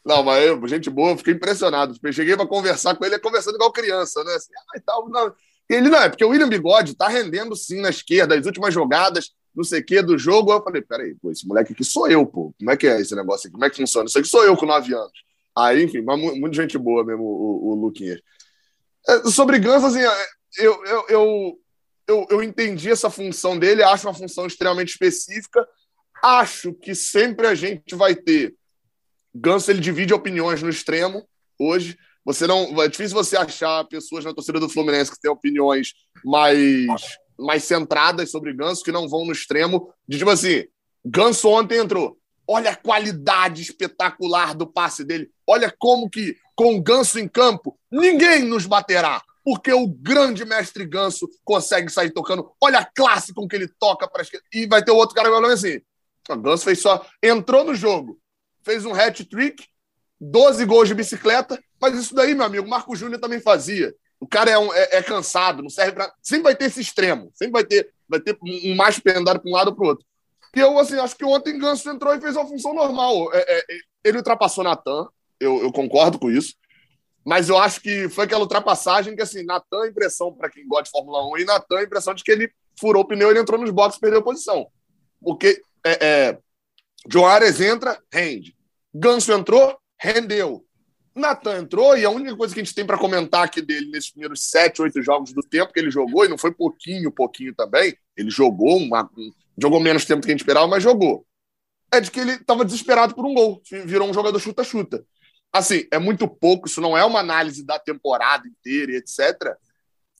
Não, 0.04 0.22
mas 0.22 0.44
eu, 0.44 0.68
gente 0.68 0.88
boa, 0.88 1.16
fiquei 1.16 1.34
impressionado. 1.34 1.96
Cheguei 2.12 2.36
para 2.36 2.46
conversar 2.46 2.94
com 2.94 3.04
ele, 3.04 3.18
conversando 3.18 3.56
igual 3.56 3.72
criança, 3.72 4.22
né? 4.22 4.34
Assim, 4.34 4.52
ah, 4.56 4.78
e 4.78 4.80
tal, 4.80 5.08
não. 5.08 5.34
Ele 5.68 5.88
não, 5.88 5.98
é 5.98 6.08
porque 6.08 6.24
o 6.24 6.28
William 6.28 6.48
Bigode 6.48 6.94
tá 6.94 7.08
rendendo 7.08 7.56
sim 7.56 7.80
na 7.80 7.90
esquerda, 7.90 8.38
as 8.38 8.46
últimas 8.46 8.72
jogadas, 8.72 9.32
não 9.56 9.64
sei 9.64 9.80
o 9.80 9.84
que, 9.84 10.02
do 10.02 10.18
jogo. 10.18 10.52
Eu 10.52 10.62
falei, 10.62 10.82
peraí, 10.82 11.14
pô, 11.14 11.30
esse 11.30 11.46
moleque 11.46 11.72
aqui 11.72 11.84
sou 11.84 12.08
eu, 12.08 12.26
pô. 12.26 12.54
Como 12.58 12.70
é 12.70 12.76
que 12.76 12.86
é 12.86 13.00
esse 13.00 13.14
negócio 13.14 13.48
aqui? 13.48 13.52
Como 13.52 13.64
é 13.64 13.70
que 13.70 13.76
funciona? 13.76 14.06
Isso 14.06 14.18
aqui 14.18 14.28
sou 14.28 14.44
eu 14.44 14.56
com 14.56 14.66
nove 14.66 14.94
anos. 14.94 15.24
Aí, 15.56 15.82
enfim, 15.82 16.02
mas 16.02 16.20
muito 16.20 16.54
gente 16.54 16.76
boa 16.76 17.02
mesmo, 17.02 17.24
o, 17.24 17.70
o, 17.70 17.74
Luquinhas. 17.74 18.20
É, 19.08 19.30
sobre 19.30 19.58
Gans, 19.58 19.82
assim, 19.82 20.00
é, 20.00 20.26
eu, 20.58 20.84
eu, 20.84 21.06
eu, 21.08 21.60
eu, 22.06 22.26
eu 22.30 22.42
entendi 22.42 22.90
essa 22.90 23.08
função 23.08 23.58
dele, 23.58 23.82
acho 23.82 24.06
uma 24.06 24.12
função 24.12 24.46
extremamente 24.46 24.90
específica. 24.90 25.66
Acho 26.22 26.74
que 26.74 26.94
sempre 26.94 27.46
a 27.46 27.54
gente 27.54 27.94
vai 27.94 28.14
ter 28.14 28.54
Ganso 29.38 29.70
ele 29.70 29.80
divide 29.80 30.14
opiniões 30.14 30.62
no 30.62 30.70
extremo 30.70 31.26
hoje. 31.58 31.98
Você 32.24 32.46
não, 32.46 32.82
é 32.82 32.88
difícil 32.88 33.14
você 33.14 33.36
achar 33.36 33.84
pessoas 33.84 34.24
na 34.24 34.34
torcida 34.34 34.58
do 34.58 34.68
Fluminense 34.68 35.10
que 35.10 35.20
têm 35.20 35.30
opiniões 35.30 35.92
mais 36.24 36.86
mais 37.38 37.64
centradas 37.64 38.30
sobre 38.30 38.52
Ganso 38.52 38.82
que 38.82 38.92
não 38.92 39.08
vão 39.08 39.24
no 39.24 39.32
extremo 39.32 39.92
de 40.08 40.18
tipo 40.18 40.30
assim, 40.30 40.64
Ganso 41.04 41.48
ontem 41.48 41.78
entrou. 41.78 42.18
Olha 42.48 42.70
a 42.70 42.76
qualidade 42.76 43.62
espetacular 43.62 44.54
do 44.54 44.66
passe 44.66 45.04
dele. 45.04 45.30
Olha 45.46 45.74
como 45.78 46.08
que 46.08 46.36
com 46.54 46.76
o 46.76 46.82
Ganso 46.82 47.18
em 47.18 47.28
campo, 47.28 47.78
ninguém 47.90 48.44
nos 48.44 48.66
baterá 48.66 49.22
porque 49.46 49.72
o 49.72 49.86
grande 49.86 50.44
mestre 50.44 50.84
Ganso 50.84 51.28
consegue 51.44 51.88
sair 51.88 52.10
tocando. 52.10 52.50
Olha 52.60 52.80
a 52.80 52.84
classe 52.84 53.32
com 53.32 53.46
que 53.46 53.54
ele 53.54 53.68
toca 53.68 54.08
para 54.08 54.24
E 54.52 54.66
vai 54.66 54.82
ter 54.82 54.90
outro 54.90 55.14
cara 55.14 55.28
falando 55.30 55.52
assim: 55.52 55.80
o 56.28 56.36
Ganso 56.36 56.64
fez 56.64 56.80
só. 56.80 57.06
Entrou 57.22 57.62
no 57.62 57.72
jogo, 57.72 58.18
fez 58.64 58.84
um 58.84 58.92
hat-trick, 58.92 59.64
12 60.20 60.64
gols 60.64 60.88
de 60.88 60.96
bicicleta, 60.96 61.62
mas 61.80 61.96
isso 61.96 62.12
daí, 62.12 62.34
meu 62.34 62.44
amigo, 62.44 62.68
Marco 62.68 62.96
Júnior 62.96 63.20
também 63.20 63.38
fazia. 63.38 63.94
O 64.20 64.26
cara 64.26 64.50
é, 64.50 64.58
um, 64.58 64.72
é, 64.72 64.96
é 64.96 65.02
cansado, 65.02 65.62
não 65.62 65.70
serve 65.70 65.92
para. 65.92 66.12
Sempre 66.22 66.44
vai 66.44 66.56
ter 66.56 66.66
esse 66.66 66.80
extremo, 66.80 67.30
sempre 67.34 67.52
vai 67.52 67.64
ter, 67.64 67.92
vai 68.08 68.20
ter 68.20 68.36
um 68.42 68.74
mais 68.74 68.98
pendado 68.98 69.40
para 69.40 69.50
um 69.50 69.54
lado 69.54 69.68
ou 69.68 69.74
para 69.74 69.84
o 69.84 69.88
outro. 69.88 70.06
E 70.54 70.60
eu, 70.60 70.78
assim, 70.78 70.98
acho 70.98 71.16
que 71.16 71.24
ontem 71.24 71.58
Ganso 71.58 71.88
entrou 71.90 72.14
e 72.14 72.20
fez 72.20 72.34
uma 72.34 72.46
função 72.46 72.74
normal. 72.74 73.32
É, 73.34 73.58
é, 73.58 73.64
ele 74.02 74.16
ultrapassou 74.16 74.64
Natan, 74.64 75.06
eu, 75.38 75.62
eu 75.62 75.72
concordo 75.72 76.18
com 76.18 76.30
isso. 76.30 76.54
Mas 77.26 77.48
eu 77.48 77.58
acho 77.58 77.80
que 77.80 78.08
foi 78.08 78.24
aquela 78.24 78.42
ultrapassagem 78.42 79.16
que, 79.16 79.22
assim, 79.22 79.44
Natan, 79.44 79.88
impressão 79.88 80.32
para 80.32 80.48
quem 80.48 80.66
gosta 80.66 80.84
de 80.84 80.90
Fórmula 80.90 81.28
1, 81.34 81.38
e 81.38 81.44
Natan, 81.44 81.82
impressão 81.82 82.14
de 82.14 82.22
que 82.22 82.30
ele 82.30 82.50
furou 82.78 83.02
o 83.02 83.06
pneu, 83.06 83.30
ele 83.30 83.40
entrou 83.40 83.60
nos 83.60 83.70
boxes 83.70 84.00
perdeu 84.00 84.22
posição. 84.22 84.66
Porque 85.20 85.60
é, 85.84 86.06
é, 86.06 86.38
John 87.08 87.26
Ares 87.26 87.60
entra, 87.60 88.00
rende. 88.12 88.56
Ganso 88.94 89.32
entrou, 89.32 89.76
rendeu. 90.00 90.65
Natan 91.20 91.58
entrou, 91.58 91.96
e 91.96 92.04
a 92.04 92.10
única 92.10 92.36
coisa 92.36 92.54
que 92.54 92.60
a 92.60 92.64
gente 92.64 92.74
tem 92.74 92.84
para 92.84 92.98
comentar 92.98 93.44
aqui 93.44 93.62
dele 93.62 93.90
nesses 93.90 94.10
primeiros 94.10 94.48
sete, 94.50 94.82
oito 94.82 95.02
jogos 95.02 95.32
do 95.32 95.42
tempo 95.42 95.72
que 95.72 95.80
ele 95.80 95.90
jogou, 95.90 96.24
e 96.24 96.28
não 96.28 96.38
foi 96.38 96.52
pouquinho, 96.52 97.10
pouquinho 97.10 97.54
também, 97.54 97.96
ele 98.16 98.30
jogou, 98.30 98.76
uma, 98.76 99.10
jogou 99.58 99.80
menos 99.80 100.04
tempo 100.04 100.20
do 100.20 100.24
que 100.24 100.30
a 100.30 100.34
gente 100.34 100.40
esperava, 100.40 100.66
mas 100.66 100.82
jogou. 100.82 101.26
É 101.92 102.00
de 102.00 102.10
que 102.10 102.20
ele 102.20 102.32
estava 102.32 102.64
desesperado 102.64 103.14
por 103.14 103.24
um 103.24 103.34
gol, 103.34 103.62
virou 103.84 104.08
um 104.08 104.14
jogador 104.14 104.38
chuta-chuta. 104.38 105.04
Assim, 105.52 105.86
é 105.90 105.98
muito 105.98 106.28
pouco, 106.28 106.68
isso 106.68 106.80
não 106.80 106.96
é 106.96 107.04
uma 107.04 107.20
análise 107.20 107.64
da 107.64 107.78
temporada 107.78 108.46
inteira 108.46 108.92
e 108.92 108.96
etc. 108.96 109.56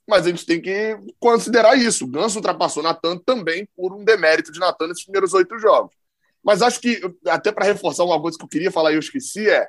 Mas 0.09 0.25
a 0.25 0.31
gente 0.31 0.47
tem 0.47 0.61
que 0.61 0.97
considerar 1.19 1.77
isso. 1.77 2.05
O 2.05 2.09
Ganso 2.09 2.37
ultrapassou 2.37 2.83
Natan 2.83 3.19
também 3.19 3.69
por 3.77 3.93
um 3.93 4.05
demérito 4.05 4.53
de 4.53 4.61
Natan 4.61 4.87
nesses 4.87 5.05
primeiros 5.05 5.35
oito 5.35 5.59
jogos. 5.59 5.95
Mas 6.43 6.63
acho 6.63 6.81
que, 6.81 7.01
até 7.27 7.51
para 7.51 7.67
reforçar 7.67 8.05
uma 8.05 8.21
coisa 8.23 8.39
que 8.39 8.45
eu 8.45 8.49
queria 8.49 8.71
falar 8.71 8.93
e 8.93 8.95
eu 8.95 9.01
esqueci, 9.01 9.51
é. 9.51 9.69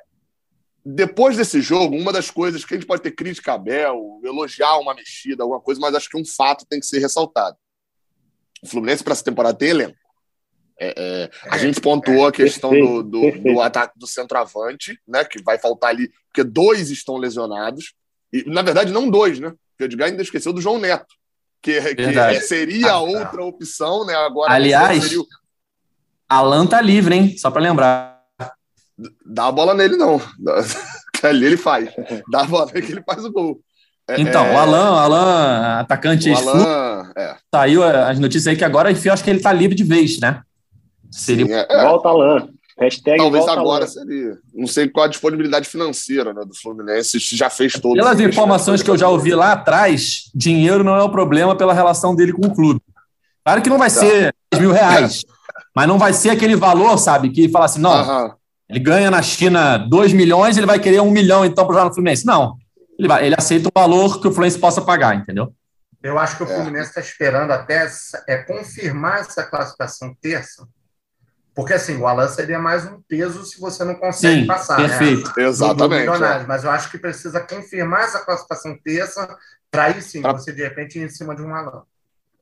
Depois 0.84 1.36
desse 1.36 1.60
jogo, 1.60 1.96
uma 1.96 2.12
das 2.12 2.30
coisas 2.30 2.64
que 2.64 2.74
a 2.74 2.76
gente 2.76 2.86
pode 2.86 3.02
ter 3.02 3.10
crítica 3.10 3.52
a 3.52 3.54
Abel, 3.56 4.20
elogiar 4.24 4.78
uma 4.78 4.94
mexida, 4.94 5.42
alguma 5.42 5.60
coisa, 5.60 5.80
mas 5.80 5.94
acho 5.94 6.08
que 6.08 6.18
um 6.18 6.24
fato 6.24 6.64
tem 6.68 6.80
que 6.80 6.86
ser 6.86 6.98
ressaltado. 6.98 7.56
O 8.62 8.66
Fluminense, 8.66 9.04
para 9.04 9.12
essa 9.12 9.24
temporada, 9.24 9.56
tem 9.56 9.70
elenco. 9.70 9.96
É, 10.80 10.94
é, 10.96 11.30
a 11.50 11.56
é, 11.56 11.58
gente 11.58 11.80
pontuou 11.80 12.26
a 12.26 12.32
questão 12.32 12.70
do, 12.70 13.02
do, 13.02 13.30
do, 13.40 13.60
ataque 13.60 13.98
do 13.98 14.06
centroavante, 14.06 14.98
né? 15.06 15.24
Que 15.24 15.42
vai 15.42 15.58
faltar 15.58 15.90
ali, 15.90 16.08
porque 16.28 16.44
dois 16.44 16.90
estão 16.90 17.16
lesionados. 17.16 17.94
E, 18.32 18.44
na 18.48 18.62
verdade, 18.62 18.92
não 18.92 19.10
dois, 19.10 19.40
né? 19.40 19.52
Porque 19.70 19.84
o 19.84 19.86
Edgar 19.86 20.08
ainda 20.08 20.22
esqueceu 20.22 20.52
do 20.52 20.60
João 20.60 20.78
Neto, 20.78 21.14
que, 21.60 21.80
que 21.94 22.40
seria 22.40 22.92
ah, 22.92 23.00
outra 23.00 23.44
opção, 23.44 24.06
né? 24.06 24.14
Agora, 24.14 24.52
aliás, 24.52 25.02
seria... 25.04 25.24
Alan 26.28 26.66
tá 26.66 26.80
livre, 26.80 27.14
hein? 27.14 27.36
Só 27.36 27.50
para 27.50 27.62
lembrar. 27.62 28.17
Dá 29.24 29.46
a 29.46 29.52
bola 29.52 29.74
nele, 29.74 29.96
não. 29.96 30.20
Ali 31.22 31.46
ele 31.46 31.56
faz. 31.56 31.90
Dá 32.30 32.40
a 32.40 32.44
bola 32.44 32.66
nele 32.66 32.86
que 32.86 32.92
ele 32.92 33.02
faz 33.02 33.24
o 33.24 33.32
gol. 33.32 33.60
É, 34.08 34.20
então, 34.20 34.44
é... 34.44 34.54
o 34.54 34.58
Alan, 34.58 35.00
Alan, 35.00 35.80
atacante 35.80 36.30
o 36.30 36.36
Alan, 36.36 37.12
é. 37.14 37.36
saiu 37.54 37.84
as 37.84 38.18
notícias 38.18 38.46
aí 38.46 38.56
que 38.56 38.64
agora 38.64 38.90
eu 38.90 39.12
acho 39.12 39.22
que 39.22 39.28
ele 39.28 39.40
tá 39.40 39.52
livre 39.52 39.74
de 39.74 39.84
vez, 39.84 40.18
né? 40.18 40.40
Seria. 41.10 41.46
Sim, 41.46 41.52
é, 41.52 41.84
volta 41.84 42.08
Alan. 42.08 42.48
Hashtag 42.80 43.18
Talvez 43.18 43.46
agora 43.48 43.84
Alan. 43.84 43.86
seria. 43.86 44.38
Não 44.54 44.66
sei 44.66 44.88
qual 44.88 45.04
a 45.04 45.08
disponibilidade 45.08 45.68
financeira 45.68 46.32
né, 46.32 46.42
do 46.46 46.54
Fluminense, 46.54 47.18
já 47.18 47.50
fez 47.50 47.74
todo. 47.74 47.96
Pelas 47.96 48.20
informações 48.20 48.82
que 48.82 48.90
eu 48.90 48.96
já 48.96 49.08
ouvi 49.08 49.34
lá 49.34 49.52
atrás, 49.52 50.30
dinheiro 50.34 50.82
não 50.82 50.96
é 50.96 51.02
o 51.02 51.10
problema 51.10 51.54
pela 51.54 51.74
relação 51.74 52.14
dele 52.14 52.32
com 52.32 52.46
o 52.46 52.54
clube. 52.54 52.80
Claro 53.44 53.60
que 53.60 53.68
não 53.68 53.78
vai 53.78 53.90
tá. 53.90 54.00
ser 54.00 54.34
10 54.52 54.62
mil 54.62 54.72
reais, 54.72 55.24
mas 55.74 55.88
não 55.88 55.98
vai 55.98 56.12
ser 56.12 56.30
aquele 56.30 56.56
valor, 56.56 56.96
sabe, 56.98 57.30
que 57.30 57.48
fala 57.48 57.64
assim, 57.66 57.80
não, 57.80 58.36
ele 58.68 58.80
ganha 58.80 59.10
na 59.10 59.22
China 59.22 59.78
2 59.78 60.12
milhões, 60.12 60.56
ele 60.56 60.66
vai 60.66 60.78
querer 60.78 61.00
um 61.00 61.10
milhão 61.10 61.44
então 61.44 61.64
para 61.64 61.74
jogar 61.74 61.88
no 61.88 61.94
Fluminense. 61.94 62.26
Não, 62.26 62.56
ele, 62.98 63.08
vai, 63.08 63.26
ele 63.26 63.34
aceita 63.36 63.68
o 63.68 63.80
valor 63.80 64.20
que 64.20 64.28
o 64.28 64.32
Fluminense 64.32 64.58
possa 64.58 64.82
pagar, 64.82 65.14
entendeu? 65.14 65.52
Eu 66.02 66.18
acho 66.18 66.36
que 66.36 66.44
o 66.44 66.50
é. 66.50 66.54
Fluminense 66.54 66.90
está 66.90 67.00
esperando 67.00 67.50
até 67.50 67.88
é, 68.26 68.36
confirmar 68.38 69.20
essa 69.20 69.42
classificação 69.42 70.14
terça, 70.20 70.66
porque 71.54 71.72
assim, 71.72 71.96
o 71.96 72.06
Alan 72.06 72.28
seria 72.28 72.58
mais 72.58 72.84
um 72.86 73.02
peso 73.08 73.44
se 73.44 73.58
você 73.58 73.82
não 73.84 73.96
consegue 73.96 74.42
sim, 74.42 74.46
passar. 74.46 74.78
Né? 74.78 74.88
Perfeito. 74.88 75.32
Né? 75.36 75.44
Exatamente. 75.44 76.22
É. 76.22 76.46
Mas 76.46 76.62
eu 76.62 76.70
acho 76.70 76.88
que 76.88 76.98
precisa 76.98 77.40
confirmar 77.40 78.02
essa 78.02 78.20
classificação 78.20 78.78
terça 78.84 79.36
para 79.68 79.86
aí 79.86 80.00
sim 80.00 80.22
pra... 80.22 80.32
você 80.32 80.52
de 80.52 80.62
repente 80.62 81.00
ir 81.00 81.02
em 81.02 81.08
cima 81.08 81.34
de 81.34 81.42
um 81.42 81.52
Alan. 81.52 81.82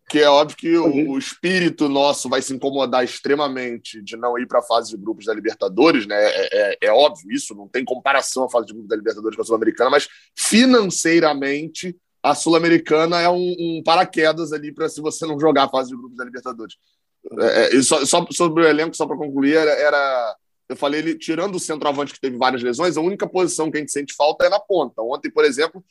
Que 0.09 0.21
é 0.21 0.29
óbvio 0.29 0.57
que 0.57 0.77
o, 0.77 1.11
o, 1.11 1.19
espírito 1.19 1.89
nosso 1.89 2.29
vai 2.29 2.41
se 2.41 2.55
incomodar 2.55 3.05
extremamente 3.05 4.01
de 4.01 4.17
não 4.17 4.39
ir 4.39 4.47
para 4.47 4.61
a 4.61 4.63
fase 4.63 4.91
de 4.91 4.97
grupos 4.97 5.27
da 5.27 5.35
Libertadores, 5.35 6.07
né? 6.07 6.17
É, 6.17 6.49
é, 6.53 6.79
é, 6.83 6.93
óbvio 6.93 7.33
isso, 7.33 7.55
não 7.57 7.67
tem 7.67 7.85
comparação 7.85 8.45
a 8.45 8.51
fase 8.51 8.67
de 8.67 8.73
grupos 8.73 8.89
da 8.89 8.97
Libertadores 8.97 9.35
com 9.35 9.43
a 9.43 9.45
Sul-Americana, 9.45 9.91
mas 9.91 10.09
financeiramente 10.37 11.97
a 12.23 12.35
Sul-Americana 12.35 13.21
é 13.21 13.29
um, 13.29 13.55
um 13.59 13.83
paraquedas 13.85 14.53
ali 14.53 14.73
para 14.73 14.89
se 14.89 15.01
você 15.01 15.27
não 15.27 15.41
jogar 15.41 15.65
a 15.65 15.69
fase 15.69 15.91
de 15.91 15.97
grupos 15.97 16.17
da 16.17 16.25
Libertadores. 16.25 16.77
É, 17.41 17.77
é 17.77 17.83
só, 17.83 18.05
só, 18.05 18.27
sobre 18.31 18.63
o 18.63 18.69
elenco, 18.69 18.97
só 18.97 19.07
para 19.07 19.17
concluir, 19.17 19.57
era, 19.57 19.71
era, 19.73 20.37
Eu 20.69 20.77
falei, 20.77 21.01
ele, 21.01 21.19
tirando 21.19 21.57
o 21.57 21.61
centroavante 21.61 22.13
que 22.13 22.21
teve 22.21 22.37
várias 22.37 22.63
lesões, 22.63 22.97
a 22.97 23.01
única 23.01 23.29
posição 23.29 23.71
que 23.71 23.77
a 23.77 23.81
gente 23.81 23.93
sente 23.93 24.15
falta 24.15 24.47
é 24.47 24.49
na 24.49 24.61
ponta. 24.61 25.03
Ontem, 25.03 25.31
por 25.31 25.45
exemplo, 25.45 25.85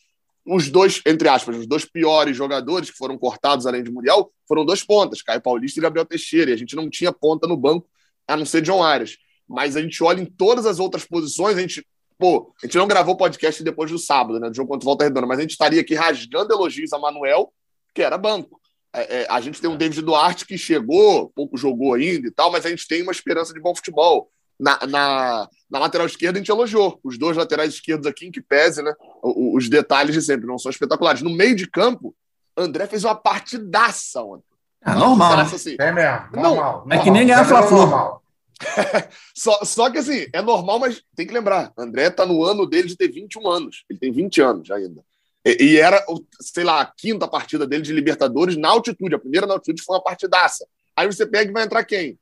os 0.46 0.70
dois, 0.70 1.02
entre 1.06 1.28
aspas, 1.28 1.58
os 1.58 1.66
dois 1.66 1.86
piores 1.86 2.38
jogadores 2.38 2.92
que 2.92 2.98
foram 2.98 3.18
cortados 3.18 3.66
além 3.66 3.84
de 3.84 3.92
Muriel 3.92 4.32
foram 4.48 4.64
dois 4.64 4.84
pontas, 4.84 5.22
Caio 5.22 5.42
Paulista 5.42 5.80
e 5.80 5.82
Gabriel 5.82 6.06
Teixeira. 6.06 6.52
E 6.52 6.54
a 6.54 6.58
gente 6.58 6.76
não 6.76 6.90
tinha 6.90 7.12
ponta 7.12 7.48
no 7.48 7.58
banco, 7.58 7.90
a 8.28 8.38
não 8.38 8.46
ser 8.46 8.62
John 8.62 8.84
Arias. 8.84 9.18
Mas 9.48 9.76
a 9.76 9.82
gente 9.82 10.04
olha 10.04 10.22
em 10.22 10.26
todas 10.26 10.66
as 10.66 10.80
outras 10.80 11.04
posições, 11.04 11.58
a 11.58 11.62
gente. 11.62 11.86
Pô, 12.18 12.54
a 12.62 12.66
gente 12.66 12.78
não 12.78 12.88
gravou 12.88 13.18
podcast 13.18 13.62
depois 13.64 13.92
do 13.92 13.98
sábado, 13.98 14.40
né? 14.40 14.50
Do 14.50 14.56
jogo 14.56 14.70
contra 14.70 14.86
o 14.86 14.90
Volta 14.90 15.04
Redonda, 15.04 15.28
mas 15.28 15.40
a 15.40 15.42
gente 15.42 15.52
estaria 15.52 15.82
aqui 15.82 15.96
rasgando 15.96 16.54
elogios 16.54 16.94
a 16.94 17.00
Manuel, 17.00 17.52
que 17.94 18.02
era 18.02 18.18
banco. 18.18 18.62
É, 18.94 19.24
é, 19.24 19.28
a 19.30 19.42
gente 19.42 19.60
tem 19.60 19.70
um 19.70 19.76
David 19.76 20.02
Duarte 20.02 20.46
que 20.46 20.58
chegou, 20.58 21.30
pouco 21.36 21.58
jogou 21.58 21.94
ainda 21.94 22.28
e 22.28 22.32
tal, 22.32 22.52
mas 22.52 22.66
a 22.66 22.70
gente 22.70 22.88
tem 22.88 23.02
uma 23.02 23.12
esperança 23.12 23.54
de 23.54 23.60
bom 23.60 23.76
futebol 23.76 24.32
na, 24.60 24.80
na, 24.88 25.50
na, 25.70 25.80
lateral 25.80 26.08
esquerda 26.08 26.38
a 26.38 26.42
gente 26.42 26.52
elogiou. 26.52 27.00
Os 27.04 27.18
dois 27.18 27.38
laterais 27.38 27.74
esquerdos 27.74 28.08
aqui, 28.08 28.28
em 28.28 28.32
que 28.32 28.42
pese, 28.42 28.82
né? 28.82 28.94
Os, 29.22 29.70
detalhes 29.70 30.14
de 30.14 30.22
sempre 30.22 30.48
não 30.48 30.58
são 30.58 30.70
espetaculares. 30.70 31.22
No 31.22 31.30
meio 31.30 31.56
de 31.56 31.68
campo, 31.70 32.16
André 32.56 32.88
fez 32.88 33.04
uma 33.04 33.16
partidaça 33.16 34.22
ontem. 34.22 34.46
É 34.86 34.94
normal. 34.94 35.38
Né? 35.38 35.44
Assim, 35.44 35.76
é 35.80 35.92
mesmo. 35.92 36.28
Normal, 36.34 36.84
não, 36.86 36.96
É 36.96 37.02
que 37.02 37.12
nem 37.12 37.28
ganhar 37.28 37.46
Fla-Flu. 37.46 38.22
só, 39.36 39.66
só 39.66 39.90
que 39.90 39.98
assim, 39.98 40.28
é 40.32 40.42
normal, 40.42 40.80
mas 40.80 41.02
tem 41.16 41.28
que 41.28 41.34
lembrar: 41.34 41.74
André 41.78 42.10
tá 42.10 42.26
no 42.26 42.44
ano 42.44 42.66
dele 42.66 42.88
de 42.88 42.96
ter 42.96 43.10
21 43.10 43.48
anos. 43.48 43.84
Ele 43.90 44.00
tem 44.00 44.12
20 44.12 44.42
anos 44.42 44.72
ainda. 44.72 45.04
E, 45.46 45.64
e 45.64 45.78
era, 45.78 46.04
sei 46.40 46.64
lá, 46.64 46.82
a 46.82 46.86
quinta 46.86 47.28
partida 47.28 47.68
dele 47.68 47.84
de 47.84 47.94
Libertadores 47.94 48.56
na 48.56 48.70
altitude. 48.70 49.16
A 49.16 49.20
primeira 49.20 49.46
na 49.46 49.54
altitude 49.54 49.84
foi 49.84 49.96
uma 49.96 50.04
partidaça. 50.04 50.66
Aí 50.96 51.06
você 51.08 51.26
pega 51.26 51.52
e 51.52 51.54
vai 51.54 51.64
entrar 51.64 51.84
quem? 51.84 52.18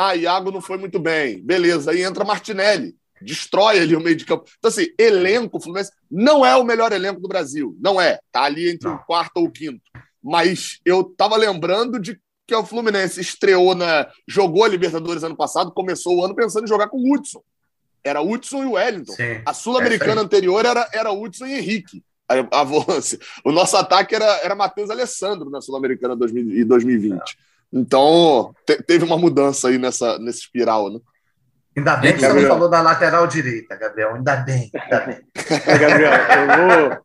Ah, 0.00 0.14
Iago 0.14 0.52
não 0.52 0.60
foi 0.60 0.78
muito 0.78 0.96
bem. 1.00 1.42
Beleza, 1.42 1.90
aí 1.90 2.02
entra 2.02 2.24
Martinelli. 2.24 2.94
Destrói 3.20 3.80
ali 3.80 3.96
o 3.96 4.00
meio 4.00 4.14
de 4.14 4.24
campo. 4.24 4.44
Então, 4.56 4.68
assim, 4.68 4.86
elenco, 4.96 5.60
Fluminense 5.60 5.90
não 6.08 6.46
é 6.46 6.54
o 6.54 6.62
melhor 6.62 6.92
elenco 6.92 7.20
do 7.20 7.26
Brasil. 7.26 7.76
Não 7.80 8.00
é. 8.00 8.20
Tá 8.30 8.42
ali 8.44 8.70
entre 8.70 8.88
não. 8.88 8.94
o 8.94 8.98
quarto 9.00 9.38
ou 9.38 9.46
o 9.46 9.50
quinto. 9.50 9.82
Mas 10.22 10.78
eu 10.84 11.02
tava 11.02 11.36
lembrando 11.36 11.98
de 11.98 12.16
que 12.46 12.54
o 12.54 12.64
Fluminense 12.64 13.20
estreou 13.20 13.74
na. 13.74 14.08
jogou 14.26 14.62
a 14.62 14.68
Libertadores 14.68 15.24
ano 15.24 15.36
passado, 15.36 15.72
começou 15.72 16.16
o 16.16 16.24
ano 16.24 16.34
pensando 16.36 16.64
em 16.64 16.68
jogar 16.68 16.88
com 16.88 16.98
o 16.98 17.12
Hudson. 17.12 17.42
Era 18.04 18.22
Hudson 18.22 18.62
e 18.62 18.66
o 18.66 18.72
Wellington. 18.72 19.14
Sim, 19.14 19.42
a 19.44 19.52
Sul-Americana 19.52 20.20
é 20.20 20.24
anterior 20.24 20.64
era, 20.64 20.88
era 20.92 21.10
Hudson 21.10 21.46
e 21.46 21.54
Henrique. 21.54 22.04
A, 22.28 22.60
a 22.60 22.62
volância. 22.64 23.18
O 23.44 23.50
nosso 23.50 23.76
ataque 23.76 24.14
era, 24.14 24.24
era 24.44 24.54
Matheus 24.54 24.90
Alessandro 24.90 25.50
na 25.50 25.60
Sul-Americana 25.60 26.14
2020. 26.14 27.36
Então, 27.72 28.54
te, 28.66 28.82
teve 28.82 29.04
uma 29.04 29.18
mudança 29.18 29.68
aí 29.68 29.78
nessa, 29.78 30.18
nesse 30.18 30.40
espiral, 30.40 30.90
né? 30.90 31.00
Ainda 31.76 31.96
bem 31.96 32.14
que 32.14 32.20
Gabriel. 32.20 32.42
você 32.42 32.48
não 32.48 32.54
falou 32.54 32.70
da 32.70 32.80
lateral 32.80 33.26
direita, 33.26 33.76
Gabriel. 33.76 34.14
Ainda 34.14 34.36
bem, 34.36 34.70
ainda 34.74 35.06
bem. 35.06 35.18
Gabriel, 35.78 36.12
eu 36.12 36.88
vou. 36.88 36.98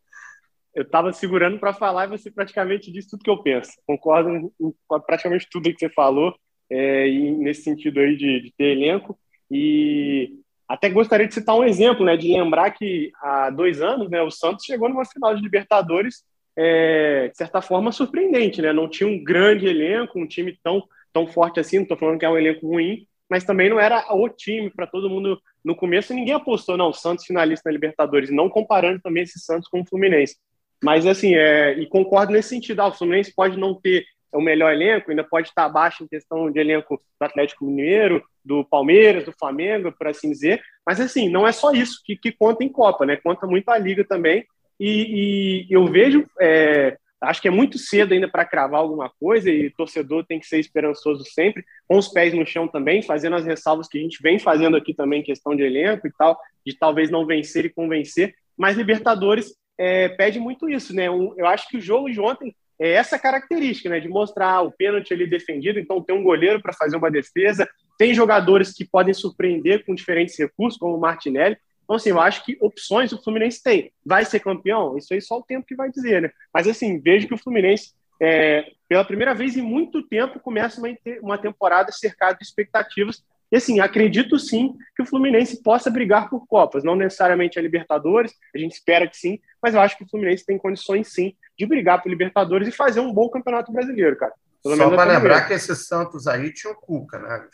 Eu 0.76 0.84
estava 0.84 1.14
segurando 1.14 1.60
para 1.60 1.74
falar 1.74 2.06
e 2.06 2.18
você 2.18 2.32
praticamente 2.32 2.92
disse 2.92 3.10
tudo 3.10 3.24
que 3.24 3.30
eu 3.30 3.44
penso. 3.44 3.72
Concordo 3.86 4.52
com 4.88 5.00
praticamente 5.02 5.48
tudo 5.52 5.72
que 5.72 5.78
você 5.78 5.90
falou, 5.90 6.34
é, 6.72 7.08
nesse 7.08 7.64
sentido 7.64 8.00
aí 8.00 8.18
de, 8.18 8.42
de, 8.42 8.54
ter 8.58 8.76
elenco. 8.76 9.18
E 9.52 10.32
até 10.68 10.90
gostaria 10.90 11.28
de 11.28 11.34
citar 11.36 11.56
um 11.56 11.64
exemplo, 11.64 12.04
né, 12.04 12.18
de 12.18 12.34
lembrar 12.34 12.72
que 12.72 13.12
há 13.22 13.52
dois 13.52 13.82
anos 13.82 14.10
né, 14.10 14.24
o 14.24 14.32
Santos 14.32 14.66
chegou 14.66 14.90
numa 14.90 15.06
final 15.06 15.36
de 15.36 15.44
Libertadores 15.44 16.24
é, 16.56 17.30
de 17.30 17.38
certa 17.38 17.62
forma, 17.62 17.92
surpreendente, 17.92 18.62
né? 18.62 18.72
Não 18.72 18.88
tinha 18.88 19.08
um 19.08 19.24
grande 19.24 19.66
elenco, 19.68 20.20
um 20.20 20.28
time 20.28 20.58
tão, 20.64 20.84
tão 21.12 21.28
forte 21.28 21.60
assim, 21.60 21.78
não 21.78 21.84
estou 21.84 21.98
falando 21.98 22.20
que 22.20 22.26
é 22.26 22.30
um 22.30 22.38
elenco 22.38 22.68
ruim, 22.68 23.08
mas 23.30 23.44
também 23.44 23.70
não 23.70 23.80
era 23.80 24.06
o 24.14 24.30
time 24.30 24.70
para 24.70 24.88
todo 24.88 25.10
mundo 25.10 25.40
no 25.64 25.76
começo, 25.76 26.14
ninguém 26.14 26.34
apostou, 26.34 26.78
não, 26.78 26.92
Santos 26.92 27.26
finalista 27.26 27.70
na 27.70 27.74
Libertadores, 27.74 28.30
não 28.30 28.50
comparando 28.50 29.02
também 29.02 29.24
esse 29.24 29.40
Santos 29.40 29.68
com 29.70 29.82
o 29.82 29.86
Fluminense. 29.86 30.36
Mas, 30.84 31.06
assim, 31.08 31.34
é, 31.36 31.74
e 31.80 31.88
concordo 31.88 32.34
nesse 32.34 32.50
sentido, 32.50 32.82
ah, 32.82 32.88
o 32.88 32.94
Fluminense 32.94 33.34
pode 33.34 33.58
não 33.58 33.74
ter 33.74 34.06
o 34.34 34.42
melhor 34.42 34.74
elenco, 34.74 35.10
ainda 35.10 35.24
pode 35.24 35.48
estar 35.48 35.66
abaixo 35.66 36.04
em 36.04 36.08
questão 36.08 36.52
de 36.52 36.60
elenco 36.60 36.98
do 36.98 37.26
Atlético 37.26 37.66
Mineiro, 37.66 38.22
do 38.44 38.66
Palmeiras, 38.66 39.24
do 39.24 39.32
Flamengo, 39.32 39.94
por 39.94 40.08
assim 40.08 40.30
dizer, 40.30 40.62
mas, 40.86 41.00
assim, 41.00 41.30
não 41.30 41.48
é 41.48 41.52
só 41.54 41.72
isso 41.72 42.02
que, 42.04 42.18
que 42.18 42.32
conta 42.32 42.64
em 42.64 42.70
Copa, 42.70 43.06
né? 43.06 43.16
Conta 43.16 43.48
muito 43.48 43.70
a 43.70 43.78
Liga 43.78 44.04
também, 44.04 44.46
e, 44.80 45.66
e 45.70 45.74
eu 45.74 45.86
vejo, 45.86 46.26
é, 46.42 46.98
acho 47.22 47.42
que 47.42 47.48
é 47.48 47.52
muito 47.52 47.78
cedo 47.78 48.14
ainda 48.14 48.28
para 48.28 48.46
cravar 48.46 48.82
alguma 48.82 49.10
coisa 49.20 49.50
e 49.50 49.70
torcedor 49.70 50.26
tem 50.26 50.40
que 50.40 50.46
ser 50.46 50.60
esperançoso 50.60 51.24
sempre, 51.26 51.64
com 51.88 51.98
os 51.98 52.08
pés 52.08 52.34
no 52.34 52.46
chão 52.46 52.68
também, 52.68 53.02
fazendo 53.02 53.36
as 53.36 53.46
ressalvas 53.46 53.88
que 53.88 53.98
a 53.98 54.02
gente 54.02 54.22
vem 54.22 54.40
fazendo 54.40 54.76
aqui 54.76 54.94
também, 54.94 55.24
questão 55.24 55.56
de 55.56 55.64
elenco 55.64 56.08
e 56.08 56.12
tal, 56.12 56.38
de 56.66 56.78
talvez 56.78 57.10
não 57.10 57.26
vencer 57.26 57.66
e 57.66 57.70
convencer, 57.70 58.36
mas 58.58 58.78
Libertadores 58.78 59.56
é, 59.78 60.10
pede 60.10 60.40
muito 60.40 60.70
isso, 60.70 60.94
né? 60.96 61.08
eu 61.08 61.46
acho 61.48 61.68
que 61.68 61.78
o 61.78 61.82
jogo 61.82 62.10
de 62.10 62.20
ontem 62.20 62.56
é 62.80 62.92
essa 62.94 63.18
característica, 63.20 63.90
né? 63.90 64.00
De 64.00 64.10
mostrar 64.10 64.62
o 64.62 64.72
pênalti 64.72 65.14
ali 65.14 65.28
defendido, 65.28 65.80
então 65.80 66.02
tem 66.02 66.16
um 66.16 66.24
goleiro 66.24 66.62
para 66.62 66.74
fazer 66.74 66.98
uma 66.98 67.10
defesa, 67.10 67.68
tem 67.98 68.14
jogadores 68.14 68.74
que 68.74 68.86
podem 68.86 69.14
surpreender 69.14 69.86
com 69.86 69.96
diferentes 69.96 70.38
recursos, 70.38 70.80
como 70.80 70.98
o 70.98 71.00
Martinelli, 71.00 71.58
então, 71.84 71.96
assim, 71.96 72.10
eu 72.10 72.20
acho 72.20 72.44
que 72.46 72.58
opções 72.62 73.12
o 73.12 73.22
Fluminense 73.22 73.62
tem. 73.62 73.92
Vai 74.06 74.26
ser 74.26 74.40
campeão? 74.40 74.98
Isso 74.98 75.14
aí 75.14 75.22
só 75.22 75.38
o 75.38 75.44
tempo 75.44 75.66
que 75.66 75.76
vai 75.76 75.92
dizer, 75.92 76.22
né? 76.22 76.32
Mas, 76.54 76.68
assim, 76.68 77.00
vejo 77.00 77.28
que 77.28 77.34
o 77.34 77.38
Fluminense, 77.38 77.92
é, 78.22 78.66
pela 78.88 79.04
primeira 79.04 79.34
vez 79.34 79.58
em 79.58 79.62
muito 79.62 80.02
tempo, 80.08 80.40
começa 80.40 80.80
uma, 80.80 80.90
uma 81.22 81.38
temporada 81.38 81.92
cercada 81.92 82.38
de 82.38 82.46
expectativas. 82.46 83.24
E, 83.52 83.58
assim, 83.58 83.80
acredito 83.80 84.40
sim 84.40 84.74
que 84.96 85.04
o 85.04 85.06
Fluminense 85.06 85.62
possa 85.62 85.90
brigar 85.90 86.30
por 86.30 86.48
Copas. 86.48 86.84
Não 86.84 86.96
necessariamente 86.96 87.60
a 87.60 87.62
Libertadores, 87.62 88.34
a 88.56 88.58
gente 88.58 88.72
espera 88.72 89.08
que 89.08 89.18
sim, 89.18 89.40
mas 89.62 89.76
eu 89.76 89.82
acho 89.82 89.98
que 89.98 90.04
o 90.04 90.10
Fluminense 90.10 90.46
tem 90.46 90.58
condições 90.58 91.14
sim 91.14 91.36
de 91.58 91.66
brigar 91.66 92.02
por 92.02 92.10
Libertadores 92.10 92.68
e 92.68 92.72
fazer 92.72 93.02
um 93.02 93.14
bom 93.14 93.30
campeonato 93.30 93.72
brasileiro, 93.72 94.16
cara. 94.16 94.34
Pelo 94.64 94.78
Só 94.78 94.90
para 94.90 95.18
lembrar 95.18 95.46
que 95.46 95.54
esse 95.54 95.76
Santos 95.76 96.26
aí 96.26 96.52
tinha 96.54 96.72
o 96.72 96.76
Cuca, 96.78 97.20
né? 97.20 97.46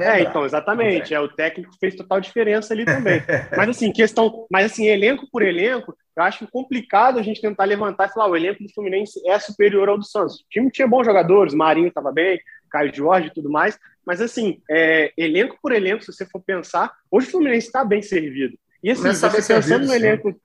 É, 0.00 0.22
então, 0.22 0.44
exatamente. 0.44 1.12
É, 1.12 1.20
o 1.20 1.28
técnico 1.28 1.72
fez 1.78 1.94
total 1.94 2.20
diferença 2.20 2.72
ali 2.72 2.84
também. 2.84 3.20
mas 3.56 3.68
assim, 3.68 3.92
questão. 3.92 4.46
Mas 4.50 4.72
assim, 4.72 4.86
elenco 4.86 5.28
por 5.30 5.42
elenco, 5.42 5.96
eu 6.16 6.22
acho 6.22 6.46
complicado 6.48 7.18
a 7.18 7.22
gente 7.22 7.40
tentar 7.40 7.64
levantar 7.64 8.06
e 8.06 8.12
falar: 8.12 8.28
o 8.28 8.36
elenco 8.36 8.62
do 8.62 8.72
Fluminense 8.72 9.20
é 9.26 9.38
superior 9.38 9.88
ao 9.88 9.98
do 9.98 10.04
Santos. 10.04 10.36
O 10.36 10.44
time 10.48 10.70
tinha 10.70 10.88
bons 10.88 11.04
jogadores, 11.04 11.54
Marinho 11.54 11.88
estava 11.88 12.10
bem, 12.10 12.40
Caio 12.70 12.94
Jorge 12.94 13.28
e 13.28 13.34
tudo 13.34 13.50
mais. 13.50 13.78
Mas 14.04 14.20
assim, 14.20 14.62
é, 14.70 15.12
elenco 15.16 15.58
por 15.62 15.72
elenco, 15.72 16.04
se 16.04 16.12
você 16.12 16.24
for 16.26 16.40
pensar, 16.40 16.92
hoje 17.10 17.28
o 17.28 17.30
Fluminense 17.30 17.66
está 17.66 17.84
bem 17.84 18.02
servido. 18.02 18.56
E 18.82 18.90
assim, 18.90 19.02
você 19.02 19.28
pensando 19.28 19.62
servido, 19.62 19.86
no 19.86 19.94
elenco. 19.94 20.40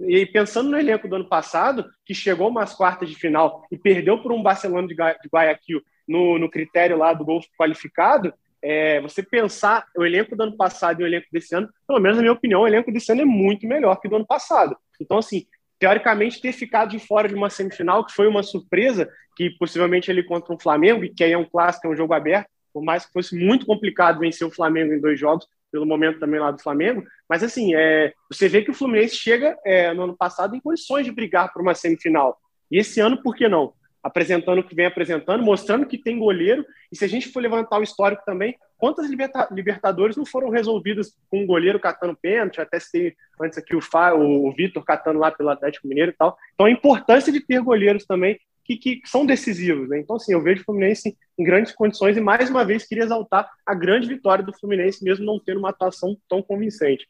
E 0.00 0.24
pensando 0.26 0.70
no 0.70 0.78
elenco 0.78 1.06
do 1.06 1.16
ano 1.16 1.28
passado, 1.28 1.90
que 2.06 2.14
chegou 2.14 2.48
umas 2.48 2.72
quartas 2.72 3.08
de 3.08 3.16
final 3.16 3.66
e 3.70 3.76
perdeu 3.76 4.22
por 4.22 4.32
um 4.32 4.42
Barcelona 4.42 4.88
de 4.88 4.94
Guayaquil 4.94 5.82
no, 6.08 6.38
no 6.38 6.50
critério 6.50 6.96
lá 6.96 7.12
do 7.12 7.24
gol 7.24 7.40
qualificado, 7.58 8.32
é, 8.62 9.00
você 9.00 9.22
pensar 9.22 9.86
o 9.96 10.04
elenco 10.04 10.36
do 10.36 10.42
ano 10.42 10.56
passado 10.56 11.00
e 11.00 11.04
o 11.04 11.06
elenco 11.06 11.26
desse 11.32 11.54
ano, 11.54 11.68
pelo 11.86 12.00
menos 12.00 12.16
na 12.16 12.22
minha 12.22 12.32
opinião, 12.32 12.62
o 12.62 12.66
elenco 12.66 12.92
desse 12.92 13.10
ano 13.12 13.22
é 13.22 13.24
muito 13.24 13.66
melhor 13.66 14.00
que 14.00 14.08
do 14.08 14.16
ano 14.16 14.26
passado. 14.26 14.76
Então, 15.00 15.18
assim, 15.18 15.46
teoricamente, 15.78 16.40
ter 16.40 16.52
ficado 16.52 16.90
de 16.90 16.98
fora 16.98 17.28
de 17.28 17.34
uma 17.34 17.48
semifinal, 17.48 18.04
que 18.04 18.12
foi 18.12 18.28
uma 18.28 18.42
surpresa, 18.42 19.10
que 19.36 19.50
possivelmente 19.50 20.10
ele 20.10 20.22
contra 20.22 20.54
um 20.54 20.58
Flamengo, 20.58 21.04
e 21.04 21.08
que 21.08 21.24
aí 21.24 21.32
é 21.32 21.38
um 21.38 21.44
clássico, 21.44 21.86
é 21.86 21.90
um 21.90 21.96
jogo 21.96 22.12
aberto, 22.12 22.48
por 22.72 22.84
mais 22.84 23.06
que 23.06 23.12
fosse 23.12 23.34
muito 23.34 23.66
complicado 23.66 24.20
vencer 24.20 24.46
o 24.46 24.50
Flamengo 24.50 24.92
em 24.92 25.00
dois 25.00 25.18
jogos, 25.18 25.46
pelo 25.72 25.86
momento 25.86 26.18
também 26.18 26.40
lá 26.40 26.50
do 26.50 26.62
Flamengo, 26.62 27.04
mas 27.28 27.42
assim, 27.42 27.74
é, 27.74 28.12
você 28.30 28.48
vê 28.48 28.62
que 28.62 28.70
o 28.70 28.74
Fluminense 28.74 29.14
chega 29.14 29.56
é, 29.64 29.94
no 29.94 30.02
ano 30.02 30.16
passado 30.16 30.54
em 30.54 30.60
condições 30.60 31.06
de 31.06 31.12
brigar 31.12 31.52
por 31.52 31.62
uma 31.62 31.74
semifinal. 31.74 32.36
E 32.70 32.78
esse 32.78 33.00
ano, 33.00 33.22
por 33.22 33.34
que 33.34 33.48
não? 33.48 33.72
Apresentando 34.02 34.60
o 34.60 34.64
que 34.64 34.74
vem 34.74 34.86
apresentando, 34.86 35.42
mostrando 35.42 35.86
que 35.86 35.98
tem 35.98 36.18
goleiro. 36.18 36.64
E 36.90 36.96
se 36.96 37.04
a 37.04 37.08
gente 37.08 37.28
for 37.28 37.40
levantar 37.40 37.78
o 37.78 37.82
histórico 37.82 38.22
também, 38.24 38.56
quantas 38.78 39.08
Libertadores 39.50 40.16
não 40.16 40.24
foram 40.24 40.48
resolvidas 40.48 41.14
com 41.30 41.42
um 41.42 41.46
goleiro 41.46 41.78
catando 41.78 42.16
pênalti? 42.16 42.60
Até 42.60 42.80
se 42.80 43.14
antes 43.40 43.58
aqui 43.58 43.76
o, 43.76 43.80
o 44.18 44.52
Vitor 44.52 44.84
catando 44.84 45.18
lá 45.18 45.30
pelo 45.30 45.50
Atlético 45.50 45.88
Mineiro 45.88 46.10
e 46.10 46.14
tal. 46.14 46.36
Então 46.54 46.66
a 46.66 46.70
importância 46.70 47.32
de 47.32 47.40
ter 47.40 47.60
goleiros 47.60 48.04
também 48.04 48.38
que, 48.64 48.76
que 48.76 49.08
são 49.08 49.26
decisivos. 49.26 49.88
Né? 49.88 49.98
Então, 49.98 50.16
assim, 50.16 50.32
eu 50.32 50.42
vejo 50.42 50.62
o 50.62 50.64
Fluminense 50.64 51.16
em 51.38 51.44
grandes 51.44 51.72
condições 51.72 52.16
e 52.16 52.20
mais 52.20 52.50
uma 52.50 52.64
vez 52.64 52.86
queria 52.86 53.04
exaltar 53.04 53.48
a 53.66 53.74
grande 53.74 54.08
vitória 54.08 54.44
do 54.44 54.56
Fluminense, 54.56 55.02
mesmo 55.02 55.24
não 55.24 55.40
tendo 55.40 55.58
uma 55.58 55.70
atuação 55.70 56.16
tão 56.28 56.42
convincente. 56.42 57.06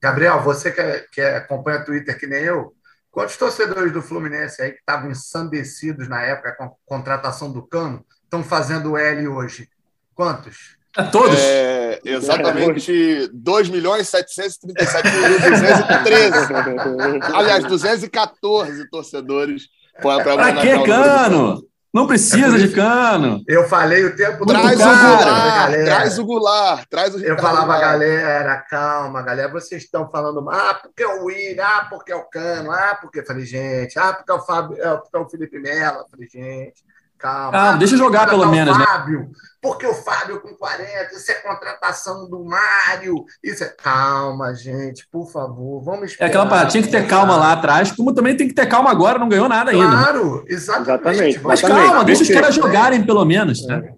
Gabriel, 0.00 0.40
você 0.42 0.70
que, 0.70 0.80
é, 0.80 1.04
que 1.12 1.20
acompanha 1.20 1.80
o 1.80 1.84
Twitter 1.84 2.18
que 2.18 2.26
nem 2.26 2.44
eu, 2.44 2.72
Quantos 3.18 3.36
torcedores 3.36 3.92
do 3.92 4.00
Fluminense 4.00 4.62
aí 4.62 4.70
que 4.70 4.78
estavam 4.78 5.10
ensandecidos 5.10 6.08
na 6.08 6.22
época 6.22 6.52
com 6.52 6.64
a 6.66 6.70
contratação 6.86 7.50
do 7.50 7.66
Cano 7.66 8.06
estão 8.22 8.44
fazendo 8.44 8.96
L 8.96 9.26
hoje? 9.26 9.68
Quantos? 10.14 10.76
A 10.96 11.02
todos? 11.02 11.36
É, 11.36 11.98
exatamente 12.04 13.28
2 13.32 13.70
milhões 13.70 14.08
737 14.08 15.08
mil 15.16 15.40
213. 15.50 17.34
Aliás, 17.34 17.64
214 17.64 18.88
torcedores 18.88 19.64
para 20.00 20.22
Pra 20.22 20.52
que 20.52 20.84
Cano? 20.84 21.67
Não 21.92 22.06
precisa 22.06 22.56
é 22.56 22.58
de 22.58 22.68
cano. 22.74 23.42
Eu 23.48 23.66
falei 23.66 24.04
o 24.04 24.14
tempo 24.14 24.44
todo. 24.44 24.48
Traz 24.48 24.78
o 24.78 24.84
Goulart, 24.84 25.72
traz 25.72 26.18
o 26.18 26.24
Goulart, 26.24 26.88
traz 26.88 27.14
o 27.14 27.20
Eu 27.20 27.38
falava, 27.38 27.78
galera, 27.78 28.56
calma, 28.68 29.22
galera, 29.22 29.50
vocês 29.50 29.84
estão 29.84 30.08
falando, 30.10 30.48
ah, 30.50 30.74
porque 30.74 31.02
é 31.02 31.06
o 31.06 31.24
William, 31.24 31.64
ah, 31.64 31.86
porque 31.88 32.12
é 32.12 32.16
o 32.16 32.24
Cano, 32.24 32.70
ah, 32.70 32.98
porque. 33.00 33.24
Falei, 33.24 33.46
gente, 33.46 33.98
ah, 33.98 34.12
porque 34.12 34.30
é 34.30 34.34
o, 34.34 34.40
Fábio, 34.40 34.76
é, 34.80 34.96
porque 34.96 35.16
é 35.16 35.18
o 35.18 35.28
Felipe 35.28 35.58
Melo. 35.58 36.06
Falei, 36.10 36.28
gente, 36.28 36.84
calma. 37.18 37.58
Ah, 37.58 37.72
deixa 37.76 37.94
eu 37.94 37.98
jogar 37.98 38.28
pelo 38.28 38.46
menos, 38.46 38.76
né? 38.78 38.84
Fábio, 38.84 39.30
porque 39.60 39.86
o 39.86 39.94
Fábio 39.94 40.40
com 40.40 40.54
40, 40.54 41.14
isso 41.14 41.30
é 41.30 41.34
contratação 41.34 42.28
do 42.28 42.44
Mário. 42.44 43.24
Isso 43.42 43.64
é. 43.64 43.68
Calma, 43.68 44.54
gente, 44.54 45.06
por 45.10 45.30
favor, 45.30 45.82
vamos 45.82 46.10
esperar. 46.10 46.26
É 46.26 46.28
aquela 46.28 46.46
parada, 46.46 46.70
tinha 46.70 46.82
que 46.82 46.90
ter 46.90 47.06
calma 47.06 47.36
lá 47.36 47.52
atrás, 47.52 47.92
como 47.92 48.14
também 48.14 48.36
tem 48.36 48.48
que 48.48 48.54
ter 48.54 48.66
calma 48.66 48.90
agora, 48.90 49.18
não 49.18 49.28
ganhou 49.28 49.48
nada 49.48 49.70
ainda. 49.70 49.90
Claro, 49.90 50.44
exatamente. 50.46 51.40
Mas 51.42 51.60
calma, 51.60 52.04
deixa 52.04 52.22
os 52.22 52.30
caras 52.30 52.54
jogarem 52.54 53.02
pelo 53.02 53.24
menos, 53.24 53.66
né? 53.66 53.92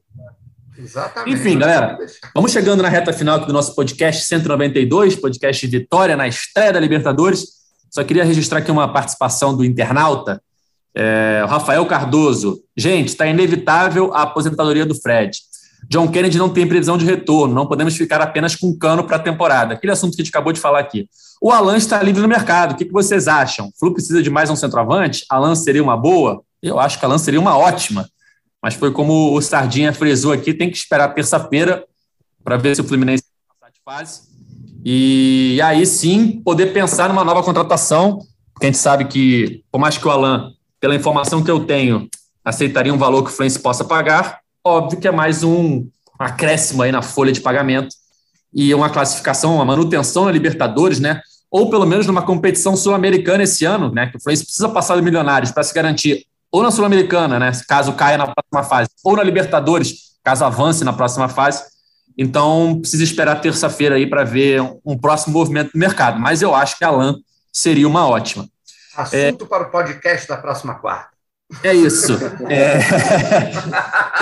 Exatamente. 0.78 1.34
Enfim, 1.34 1.58
galera, 1.58 1.98
vamos 2.34 2.52
chegando 2.52 2.82
na 2.82 2.88
reta 2.88 3.12
final 3.12 3.38
do 3.38 3.52
nosso 3.52 3.74
podcast 3.74 4.24
192, 4.24 5.16
podcast 5.16 5.66
Vitória 5.66 6.16
na 6.16 6.26
estreia 6.26 6.72
da 6.72 6.80
Libertadores. 6.80 7.60
Só 7.90 8.02
queria 8.02 8.24
registrar 8.24 8.60
aqui 8.60 8.70
uma 8.70 8.92
participação 8.92 9.54
do 9.54 9.64
internauta, 9.64 10.40
é, 10.94 11.44
Rafael 11.48 11.84
Cardoso. 11.86 12.60
Gente, 12.76 13.08
está 13.08 13.26
inevitável 13.26 14.12
a 14.14 14.22
aposentadoria 14.22 14.86
do 14.86 14.94
Fred. 14.94 15.38
John 15.88 16.08
Kennedy 16.08 16.38
não 16.38 16.48
tem 16.48 16.66
previsão 16.66 16.96
de 16.96 17.04
retorno, 17.04 17.54
não 17.54 17.66
podemos 17.66 17.96
ficar 17.96 18.20
apenas 18.20 18.54
com 18.54 18.76
cano 18.76 19.04
para 19.04 19.16
a 19.16 19.20
temporada. 19.20 19.74
Aquele 19.74 19.92
assunto 19.92 20.14
que 20.14 20.22
a 20.22 20.24
gente 20.24 20.32
acabou 20.32 20.52
de 20.52 20.60
falar 20.60 20.78
aqui. 20.78 21.08
O 21.40 21.50
Alan 21.50 21.76
está 21.76 22.02
livre 22.02 22.20
no 22.20 22.28
mercado. 22.28 22.72
O 22.72 22.76
que, 22.76 22.84
vocês 22.84 23.26
acham? 23.26 23.68
O 23.68 23.72
Flu 23.78 23.92
precisa 23.92 24.22
de 24.22 24.30
mais 24.30 24.50
um 24.50 24.56
centroavante? 24.56 25.24
Alan 25.28 25.54
seria 25.54 25.82
uma 25.82 25.96
boa? 25.96 26.42
Eu 26.62 26.78
acho 26.78 26.98
que 26.98 27.04
Alan 27.04 27.18
seria 27.18 27.40
uma 27.40 27.56
ótima. 27.56 28.08
Mas 28.62 28.74
foi 28.74 28.92
como 28.92 29.34
o 29.34 29.40
Sardinha 29.40 29.92
frisou 29.92 30.32
aqui, 30.32 30.52
tem 30.52 30.70
que 30.70 30.76
esperar 30.76 31.08
terça-feira 31.14 31.84
para 32.44 32.58
ver 32.58 32.74
se 32.74 32.82
o 32.82 32.84
Fluminense 32.84 33.24
passar 33.48 33.72
de 33.72 33.80
fase. 33.82 34.20
E 34.84 35.60
aí 35.64 35.84
sim 35.86 36.40
poder 36.42 36.72
pensar 36.72 37.08
numa 37.08 37.24
nova 37.24 37.42
contratação, 37.42 38.18
porque 38.52 38.66
a 38.66 38.68
gente 38.68 38.78
sabe 38.78 39.06
que, 39.06 39.64
por 39.72 39.78
mais 39.78 39.96
que 39.96 40.06
o 40.06 40.10
Alan, 40.10 40.52
pela 40.80 40.94
informação 40.94 41.44
que 41.44 41.50
eu 41.50 41.60
tenho, 41.60 42.08
aceitaria 42.44 42.92
um 42.92 42.98
valor 42.98 43.22
que 43.22 43.30
o 43.30 43.32
Fluminense 43.32 43.60
possa 43.60 43.84
pagar, 43.84 44.40
óbvio 44.64 44.98
que 44.98 45.06
é 45.06 45.12
mais 45.12 45.44
um 45.44 45.86
acréscimo 46.18 46.82
aí 46.82 46.90
na 46.90 47.02
folha 47.02 47.32
de 47.32 47.40
pagamento 47.40 47.94
e 48.52 48.74
uma 48.74 48.90
classificação, 48.90 49.54
uma 49.54 49.64
manutenção 49.64 50.24
na 50.24 50.32
Libertadores, 50.32 50.98
né? 50.98 51.20
Ou 51.50 51.68
pelo 51.68 51.86
menos 51.86 52.06
numa 52.06 52.22
competição 52.22 52.76
sul-americana 52.76 53.42
esse 53.42 53.64
ano, 53.64 53.92
né? 53.92 54.06
Que 54.06 54.16
o 54.16 54.20
Fluminense 54.20 54.44
precisa 54.44 54.68
passar 54.68 54.96
do 54.96 55.02
Milionários 55.02 55.50
para 55.50 55.62
se 55.62 55.74
garantir 55.74 56.26
ou 56.52 56.62
na 56.62 56.70
Sul-Americana, 56.70 57.38
né? 57.38 57.52
Caso 57.68 57.92
caia 57.92 58.18
na 58.18 58.26
próxima 58.26 58.62
fase, 58.64 58.90
ou 59.04 59.16
na 59.16 59.22
Libertadores, 59.22 60.16
caso 60.24 60.44
avance 60.44 60.84
na 60.84 60.92
próxima 60.92 61.28
fase. 61.28 61.62
Então, 62.18 62.78
precisa 62.80 63.04
esperar 63.04 63.40
terça-feira 63.40 63.94
aí 63.94 64.06
para 64.06 64.24
ver 64.24 64.60
um 64.84 64.98
próximo 64.98 65.32
movimento 65.32 65.72
do 65.72 65.78
mercado. 65.78 66.18
Mas 66.18 66.42
eu 66.42 66.54
acho 66.54 66.76
que 66.76 66.84
a 66.84 66.88
Alan 66.88 67.16
seria 67.52 67.86
uma 67.86 68.06
ótima. 68.06 68.48
Assunto 69.02 69.44
é... 69.44 69.48
para 69.48 69.64
o 69.64 69.70
podcast 69.70 70.28
da 70.28 70.36
próxima 70.36 70.74
quarta. 70.74 71.10
É 71.64 71.74
isso. 71.74 72.12
É... 72.48 72.78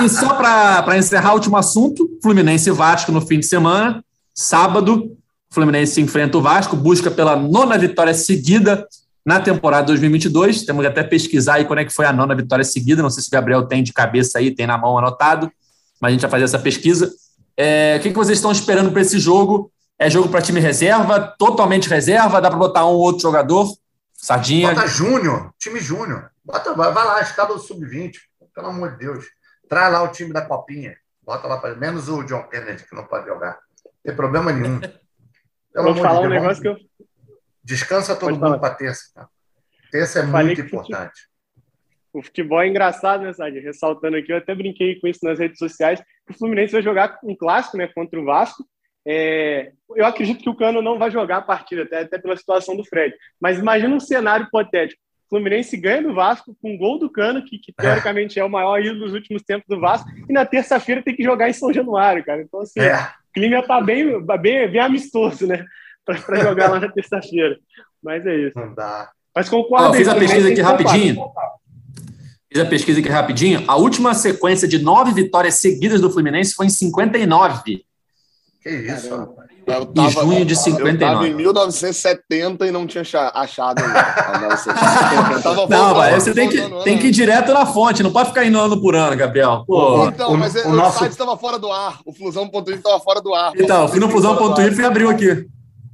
e 0.02 0.08
só 0.08 0.34
para 0.34 0.96
encerrar 0.96 1.32
o 1.32 1.34
último 1.34 1.56
assunto: 1.56 2.08
Fluminense 2.22 2.68
e 2.70 2.72
Vasco 2.72 3.12
no 3.12 3.20
fim 3.20 3.38
de 3.38 3.46
semana. 3.46 4.02
Sábado, 4.34 5.16
Fluminense 5.50 6.00
enfrenta 6.00 6.38
o 6.38 6.42
Vasco, 6.42 6.76
busca 6.76 7.10
pela 7.10 7.36
nona 7.36 7.76
vitória 7.76 8.14
seguida 8.14 8.86
na 9.26 9.40
temporada 9.40 9.88
2022. 9.88 10.62
Temos 10.62 10.82
que 10.82 10.88
até 10.88 11.02
pesquisar 11.02 11.54
aí 11.54 11.64
quando 11.64 11.80
é 11.80 11.84
que 11.84 11.92
foi 11.92 12.06
a 12.06 12.12
nona 12.12 12.34
vitória 12.34 12.64
seguida. 12.64 13.02
Não 13.02 13.10
sei 13.10 13.22
se 13.22 13.28
o 13.28 13.32
Gabriel 13.32 13.66
tem 13.66 13.82
de 13.82 13.92
cabeça 13.92 14.38
aí, 14.38 14.50
tem 14.50 14.66
na 14.66 14.78
mão 14.78 14.96
anotado, 14.96 15.50
mas 16.00 16.08
a 16.08 16.12
gente 16.12 16.22
vai 16.22 16.30
fazer 16.30 16.44
essa 16.44 16.58
pesquisa. 16.58 17.12
É... 17.56 17.96
o 17.98 18.02
que, 18.02 18.10
que 18.10 18.16
vocês 18.16 18.38
estão 18.38 18.52
esperando 18.52 18.90
para 18.90 19.02
esse 19.02 19.18
jogo? 19.18 19.70
É 19.98 20.08
jogo 20.08 20.28
para 20.28 20.40
time 20.40 20.60
reserva, 20.60 21.34
totalmente 21.36 21.88
reserva? 21.88 22.40
Dá 22.40 22.48
para 22.48 22.58
botar 22.58 22.86
um 22.86 22.90
ou 22.90 23.00
outro 23.00 23.20
jogador? 23.20 23.68
Sardinha. 24.18 24.74
Bota 24.74 24.86
Júnior, 24.88 25.54
time 25.58 25.78
Júnior. 25.78 26.30
Bota, 26.44 26.74
vai, 26.74 26.92
vai 26.92 27.04
lá, 27.04 27.22
escala 27.22 27.54
do 27.54 27.60
sub-20, 27.60 28.16
pelo 28.52 28.66
amor 28.66 28.92
de 28.92 28.98
Deus. 28.98 29.26
Traz 29.68 29.92
lá 29.92 30.02
o 30.02 30.08
time 30.08 30.32
da 30.32 30.44
Copinha. 30.44 30.96
Bota 31.22 31.46
lá, 31.46 31.58
pra, 31.58 31.74
menos 31.76 32.08
o 32.08 32.24
John 32.24 32.42
Kennedy, 32.48 32.84
que 32.84 32.96
não 32.96 33.06
pode 33.06 33.26
jogar. 33.26 33.60
Não 33.84 33.92
tem 34.02 34.16
problema 34.16 34.52
nenhum. 34.52 34.80
Pelo 35.72 35.94
Vou 35.94 36.02
falar 36.02 36.22
de 36.22 36.28
Deus, 36.28 36.32
um 36.32 36.40
negócio 36.40 36.62
que 36.62 36.68
eu. 36.68 36.76
Descansa 37.62 38.16
todo 38.16 38.30
pode 38.30 38.40
mundo 38.40 38.58
para 38.58 38.74
terça. 38.74 39.12
Tá? 39.14 39.28
Terça 39.92 40.20
é 40.20 40.22
muito 40.22 40.60
importante. 40.60 41.28
O 42.12 42.22
futebol 42.22 42.60
é 42.60 42.66
engraçado, 42.66 43.22
né, 43.22 43.32
Sadi? 43.32 43.60
Ressaltando 43.60 44.16
aqui, 44.16 44.32
eu 44.32 44.38
até 44.38 44.54
brinquei 44.54 44.98
com 44.98 45.06
isso 45.06 45.20
nas 45.22 45.38
redes 45.38 45.58
sociais, 45.58 46.02
que 46.26 46.32
o 46.32 46.38
Fluminense 46.38 46.72
vai 46.72 46.82
jogar 46.82 47.18
um 47.22 47.36
clássico 47.36 47.76
né, 47.76 47.86
contra 47.86 48.18
o 48.18 48.24
Vasco. 48.24 48.66
É, 49.10 49.72
eu 49.96 50.04
acredito 50.04 50.42
que 50.42 50.50
o 50.50 50.54
Cano 50.54 50.82
não 50.82 50.98
vai 50.98 51.10
jogar 51.10 51.38
a 51.38 51.42
partida, 51.42 51.84
até, 51.84 52.00
até 52.00 52.18
pela 52.18 52.36
situação 52.36 52.76
do 52.76 52.84
Fred. 52.84 53.14
Mas 53.40 53.58
imagina 53.58 53.94
um 53.94 54.00
cenário 54.00 54.44
hipotético. 54.44 55.00
Fluminense 55.30 55.78
ganha 55.78 56.02
do 56.02 56.14
Vasco 56.14 56.54
com 56.60 56.74
um 56.74 56.76
gol 56.76 56.98
do 56.98 57.08
Cano, 57.08 57.42
que, 57.42 57.58
que 57.58 57.72
teoricamente 57.72 58.38
é. 58.38 58.42
é 58.42 58.44
o 58.44 58.50
maior 58.50 58.78
ídolo 58.78 59.06
dos 59.06 59.14
últimos 59.14 59.42
tempos 59.42 59.66
do 59.66 59.80
Vasco, 59.80 60.06
e 60.28 60.32
na 60.32 60.44
terça-feira 60.44 61.02
tem 61.02 61.16
que 61.16 61.22
jogar 61.22 61.48
em 61.48 61.54
São 61.54 61.72
Januário, 61.72 62.22
cara. 62.22 62.42
Então, 62.42 62.60
assim, 62.60 62.80
é. 62.80 62.96
o 62.96 63.32
clima 63.32 63.62
tá 63.62 63.80
bem, 63.80 64.22
bem, 64.22 64.70
bem 64.70 64.80
amistoso, 64.80 65.46
né? 65.46 65.64
Para 66.04 66.42
jogar 66.42 66.70
lá 66.70 66.80
na 66.80 66.92
terça-feira. 66.92 67.58
Mas 68.02 68.26
é 68.26 68.36
isso. 68.36 68.58
Não 68.58 68.74
dá. 68.74 69.10
Mas 69.34 69.48
concordo. 69.48 69.88
Oh, 69.88 69.94
fiz 69.94 70.08
a 70.08 70.14
pesquisa 70.14 70.48
aqui 70.50 70.60
rapidinho. 70.60 71.30
Fiz 72.50 72.62
a 72.62 72.66
pesquisa 72.66 73.00
aqui 73.00 73.08
rapidinho. 73.08 73.64
A 73.68 73.76
última 73.76 74.12
sequência 74.14 74.68
de 74.68 74.82
nove 74.82 75.12
vitórias 75.12 75.54
seguidas 75.54 76.00
do 76.00 76.10
Fluminense 76.10 76.54
foi 76.54 76.66
em 76.66 76.70
59. 76.70 77.84
Que 78.62 78.70
isso, 78.70 79.14
rapaz. 79.16 79.48
Eu 79.66 79.92
Em 80.02 80.10
junho 80.10 80.44
de 80.46 80.54
Eu 80.54 80.58
tava 80.58 80.70
59. 80.78 81.28
em 81.28 81.34
1970 81.34 82.66
e 82.66 82.70
não 82.70 82.86
tinha 82.86 83.02
acha- 83.02 83.30
achado 83.34 83.82
tava 85.42 85.66
Não, 85.68 85.94
vai, 85.94 86.14
você 86.14 86.32
tem 86.32 86.48
que, 86.48 86.56
tem 86.82 86.96
né? 86.96 87.00
que 87.00 87.08
ir 87.08 87.10
direto 87.10 87.52
na 87.52 87.66
fonte, 87.66 88.02
não 88.02 88.10
pode 88.12 88.30
ficar 88.30 88.44
indo 88.44 88.58
ano 88.58 88.80
por 88.80 88.94
ano, 88.96 89.16
Gabriel. 89.16 89.64
Pô. 89.66 90.06
Então, 90.08 90.32
O- 90.32 90.36
mas 90.38 90.54
o 90.54 90.68
o, 90.68 90.72
nosso- 90.72 90.98
site 91.00 91.12
estava 91.12 91.36
fora 91.36 91.58
do 91.58 91.70
ar. 91.70 92.00
O 92.04 92.12
Flusão.info 92.12 92.70
estava 92.70 92.98
fora 93.00 93.20
do 93.20 93.34
ar. 93.34 93.52
Então, 93.56 93.82
eu 93.82 93.88
fui 93.88 94.00
no 94.00 94.08
Flusão.info 94.08 94.80
e 94.80 94.84
abriu 94.84 95.10
aqui. 95.10 95.46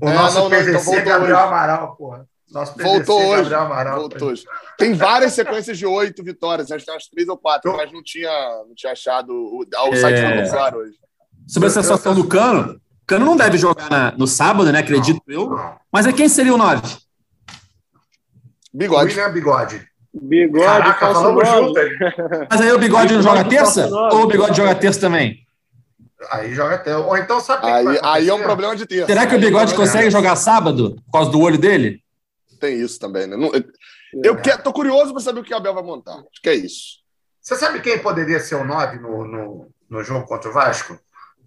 O 0.02 0.08
É, 0.08 0.14
nosso 0.14 0.36
não, 0.36 0.44
não, 0.44 0.50
PVC 0.50 0.70
então 0.70 0.82
voltou 0.84 1.04
Gabriel 1.04 1.36
hoje. 1.36 1.46
Amaral, 1.46 1.96
porra. 1.96 2.26
Nosso 2.52 2.74
PVC 2.74 2.88
Voltou 3.04 3.18
hoje. 3.22 3.50
Gabriel 3.50 3.60
Amaral. 3.60 4.00
Voltou 4.00 4.28
hoje. 4.28 4.44
Tem 4.78 4.94
várias 4.94 5.32
sequências 5.32 5.76
de 5.78 5.86
oito 5.86 6.22
vitórias, 6.22 6.70
acho 6.70 6.80
que 6.80 6.86
tem 6.86 6.94
umas 6.94 7.06
três 7.08 7.28
ou 7.28 7.36
quatro, 7.36 7.70
Eu- 7.72 7.76
mas 7.76 7.92
não 7.92 8.02
tinha, 8.02 8.30
não 8.68 8.74
tinha 8.74 8.92
achado. 8.92 9.30
O, 9.32 9.62
o 9.64 9.96
site 9.96 10.18
É. 10.20 10.42
não 10.42 10.50
claro 10.50 10.78
hoje. 10.78 10.94
Sobre 11.46 11.68
essa 11.68 11.82
situação 11.82 12.14
do 12.14 12.26
Cano, 12.26 12.80
Cano 13.06 13.24
não 13.26 13.36
deve 13.36 13.58
jogar 13.58 13.90
na- 13.90 14.12
no 14.12 14.26
sábado, 14.26 14.72
né? 14.72 14.78
Acredito 14.80 15.20
eu. 15.28 15.50
Não. 15.50 15.76
Mas 15.92 16.06
é 16.06 16.12
quem 16.12 16.28
seria 16.28 16.54
o 16.54 16.58
9? 16.58 16.82
Bigode. 18.72 19.10
William 19.10 19.32
Bigode. 19.32 19.88
Bigode, 20.12 20.64
Caraca, 20.64 21.12
falamos 21.12 21.48
junto 21.48 21.78
aí. 21.78 21.90
Mas 22.50 22.60
aí 22.60 22.72
o 22.72 22.78
Bigode 22.78 23.14
não 23.14 23.22
joga 23.22 23.44
terça? 23.44 23.88
Ou 23.88 24.22
o 24.22 24.26
Bigode 24.26 24.56
joga 24.56 24.74
terça 24.74 25.00
também? 25.00 25.44
Aí 26.30 26.54
joga 26.54 26.76
até. 26.76 26.96
Ou 26.96 27.16
então 27.16 27.40
sabe 27.40 27.58
o 27.62 27.66
que 27.66 27.72
que 27.82 27.88
Aí, 27.88 28.00
aí 28.02 28.28
é 28.28 28.34
um 28.34 28.42
problema 28.42 28.74
de 28.74 28.86
ter. 28.86 29.04
Será 29.06 29.26
que 29.26 29.34
o 29.34 29.40
Bigode 29.40 29.74
é 29.74 29.76
consegue 29.76 30.10
jogar 30.10 30.36
sábado 30.36 30.96
por 31.06 31.12
causa 31.12 31.30
do 31.30 31.40
olho 31.40 31.58
dele? 31.58 32.02
Tem 32.60 32.80
isso 32.80 32.98
também, 32.98 33.26
né? 33.26 33.36
Não- 33.36 33.50
eu 34.22 34.36
que, 34.36 34.56
tô 34.58 34.72
curioso 34.72 35.12
para 35.12 35.20
saber 35.22 35.40
o 35.40 35.44
que 35.44 35.52
o 35.52 35.56
Abel 35.56 35.74
vai 35.74 35.82
montar. 35.82 36.12
Acho 36.14 36.40
que 36.42 36.48
é 36.48 36.54
isso. 36.54 37.02
Você 37.40 37.56
sabe 37.56 37.80
quem 37.80 37.98
poderia 37.98 38.40
ser 38.40 38.54
o 38.54 38.64
9 38.64 38.98
no, 39.00 39.24
no, 39.26 39.68
no 39.90 40.02
jogo 40.04 40.24
contra 40.26 40.48
o 40.48 40.52
Vasco? 40.52 40.98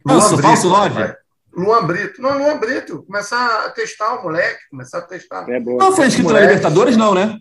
Falso, 0.08 0.36
Luan 0.36 0.42
falso 0.42 0.70
Brito, 0.70 0.78
9? 0.84 0.90
rapaz. 1.00 1.18
Luan 1.56 1.88
Brito. 1.88 2.22
Não, 2.22 2.38
Luan 2.38 2.58
Brito. 2.58 3.04
Começar 3.04 3.66
a 3.66 3.70
testar 3.72 4.16
o 4.20 4.24
moleque, 4.24 4.60
começar 4.70 5.00
a 5.00 5.02
testar. 5.02 5.50
É 5.50 5.60
boa. 5.60 5.78
Não 5.84 5.96
foi 5.96 6.08
inscrito 6.08 6.32
na. 6.32 6.40
Libertadores, 6.42 6.96
não, 6.96 7.14
né? 7.16 7.38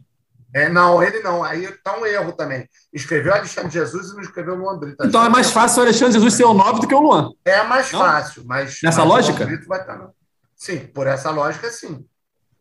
É, 0.54 0.68
não, 0.70 1.02
ele 1.02 1.20
não. 1.20 1.44
Aí 1.44 1.68
tá 1.84 1.98
um 1.98 2.06
erro 2.06 2.32
também. 2.32 2.66
Escreveu 2.92 3.34
Alexandre 3.34 3.70
Jesus 3.70 4.10
e 4.10 4.14
não 4.14 4.22
escreveu 4.22 4.54
Luan 4.54 4.78
Brito. 4.78 5.04
Então 5.04 5.22
é 5.22 5.28
mais 5.28 5.50
fácil 5.50 5.80
o 5.80 5.82
Alexandre 5.82 6.14
Jesus 6.14 6.32
ser 6.34 6.44
o 6.44 6.54
9 6.54 6.80
do 6.80 6.88
que 6.88 6.94
o 6.94 7.00
Luan. 7.00 7.30
É 7.44 7.62
mais 7.64 7.92
Não? 7.92 8.00
fácil, 8.00 8.42
mas. 8.46 8.78
Nessa 8.82 9.00
mas 9.00 9.06
o 9.06 9.08
lógica? 9.12 9.38
Luan 9.40 9.46
Brito 9.48 9.68
vai 9.68 9.80
estar 9.80 9.96
na- 9.98 10.08
Sim, 10.56 10.78
por 10.78 11.06
essa 11.06 11.30
lógica, 11.30 11.70
sim. 11.70 12.06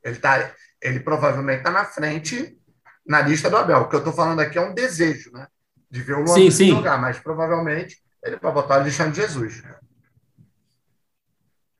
Ele, 0.04 0.18
tá, 0.18 0.52
ele 0.82 1.00
provavelmente 1.00 1.60
está 1.60 1.72
na 1.72 1.86
frente 1.86 2.58
na 3.08 3.22
lista 3.22 3.50
do 3.50 3.56
Abel. 3.56 3.78
O 3.80 3.88
que 3.88 3.96
eu 3.96 4.00
estou 4.00 4.12
falando 4.12 4.42
aqui 4.42 4.58
é 4.58 4.62
um 4.62 4.74
desejo, 4.74 5.32
né? 5.32 5.48
De 5.90 6.02
ver 6.02 6.16
o 6.16 6.18
Luan 6.18 6.28
Sim, 6.34 6.42
Brito 6.42 6.56
sim. 6.58 6.70
jogar, 6.72 7.00
mas 7.00 7.18
provavelmente 7.18 7.96
ele 8.22 8.38
vai 8.42 8.52
botar 8.52 8.76
o 8.76 8.80
Alexandre 8.82 9.16
Jesus. 9.22 9.64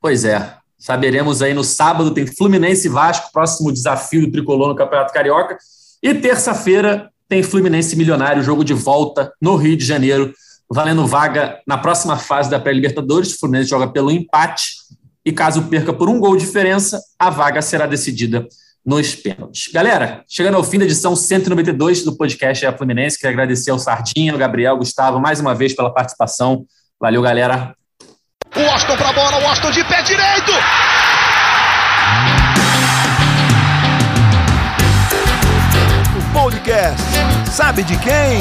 Pois 0.06 0.24
é. 0.24 0.54
Saberemos 0.78 1.42
aí 1.42 1.52
no 1.52 1.64
sábado, 1.64 2.14
tem 2.14 2.28
Fluminense 2.28 2.86
e 2.86 2.92
Vasco, 2.92 3.32
próximo 3.34 3.74
desafio 3.74 4.22
do 4.22 4.32
tricolor 4.32 4.68
no 4.68 4.76
Campeonato 4.76 5.12
Carioca. 5.12 5.58
E 6.00 6.14
terça-feira 6.14 7.10
tem 7.28 7.42
Fluminense 7.42 7.96
Milionário, 7.96 8.44
jogo 8.44 8.64
de 8.64 8.76
volta 8.76 9.34
no 9.42 9.56
Rio 9.56 9.76
de 9.76 9.84
Janeiro, 9.84 10.32
valendo 10.70 11.08
vaga 11.08 11.60
na 11.66 11.76
próxima 11.76 12.18
fase 12.18 12.52
da 12.52 12.60
pré-Libertadores. 12.60 13.34
O 13.34 13.40
Fluminense 13.40 13.68
joga 13.68 13.88
pelo 13.88 14.12
empate 14.12 14.74
e 15.26 15.32
caso 15.32 15.64
perca 15.64 15.92
por 15.92 16.08
um 16.08 16.20
gol 16.20 16.38
de 16.38 16.46
diferença, 16.46 17.02
a 17.18 17.32
vaga 17.32 17.60
será 17.64 17.88
decidida 17.88 18.48
nos 18.86 19.16
pênaltis. 19.16 19.72
Galera, 19.74 20.24
chegando 20.30 20.54
ao 20.54 20.64
fim 20.64 20.78
da 20.78 20.86
edição 20.86 21.16
192 21.16 22.04
do 22.04 22.16
podcast 22.16 22.64
é 22.64 22.72
Fluminense, 22.72 23.18
quero 23.18 23.34
agradecer 23.34 23.72
ao 23.72 23.80
Sardinha, 23.80 24.34
ao 24.34 24.38
Gabriel, 24.38 24.74
ao 24.74 24.78
Gustavo, 24.78 25.20
mais 25.20 25.40
uma 25.40 25.56
vez 25.56 25.76
pela 25.76 25.92
participação. 25.92 26.64
Valeu, 27.02 27.24
galera. 27.24 27.76
O 28.56 28.62
Washington 28.62 28.96
pra 28.96 29.12
bola, 29.12 29.38
o 29.38 29.44
Washington 29.44 29.72
de 29.72 29.84
pé 29.84 30.02
direito! 30.02 30.52
O 36.18 36.34
podcast 36.34 37.04
sabe 37.52 37.84
de 37.84 37.98
quem? 37.98 38.40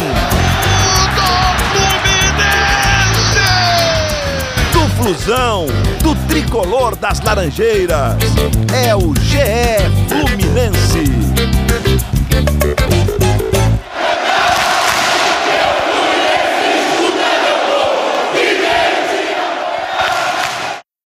Do 1.16 1.26
Fluminense! 1.72 3.42
Do 4.72 4.88
Flusão, 4.96 5.66
do 6.00 6.14
tricolor 6.28 6.94
das 6.94 7.20
Laranjeiras. 7.20 8.14
É 8.72 8.94
o 8.94 9.12
GE 9.16 9.40
Fluminense. 10.08 11.04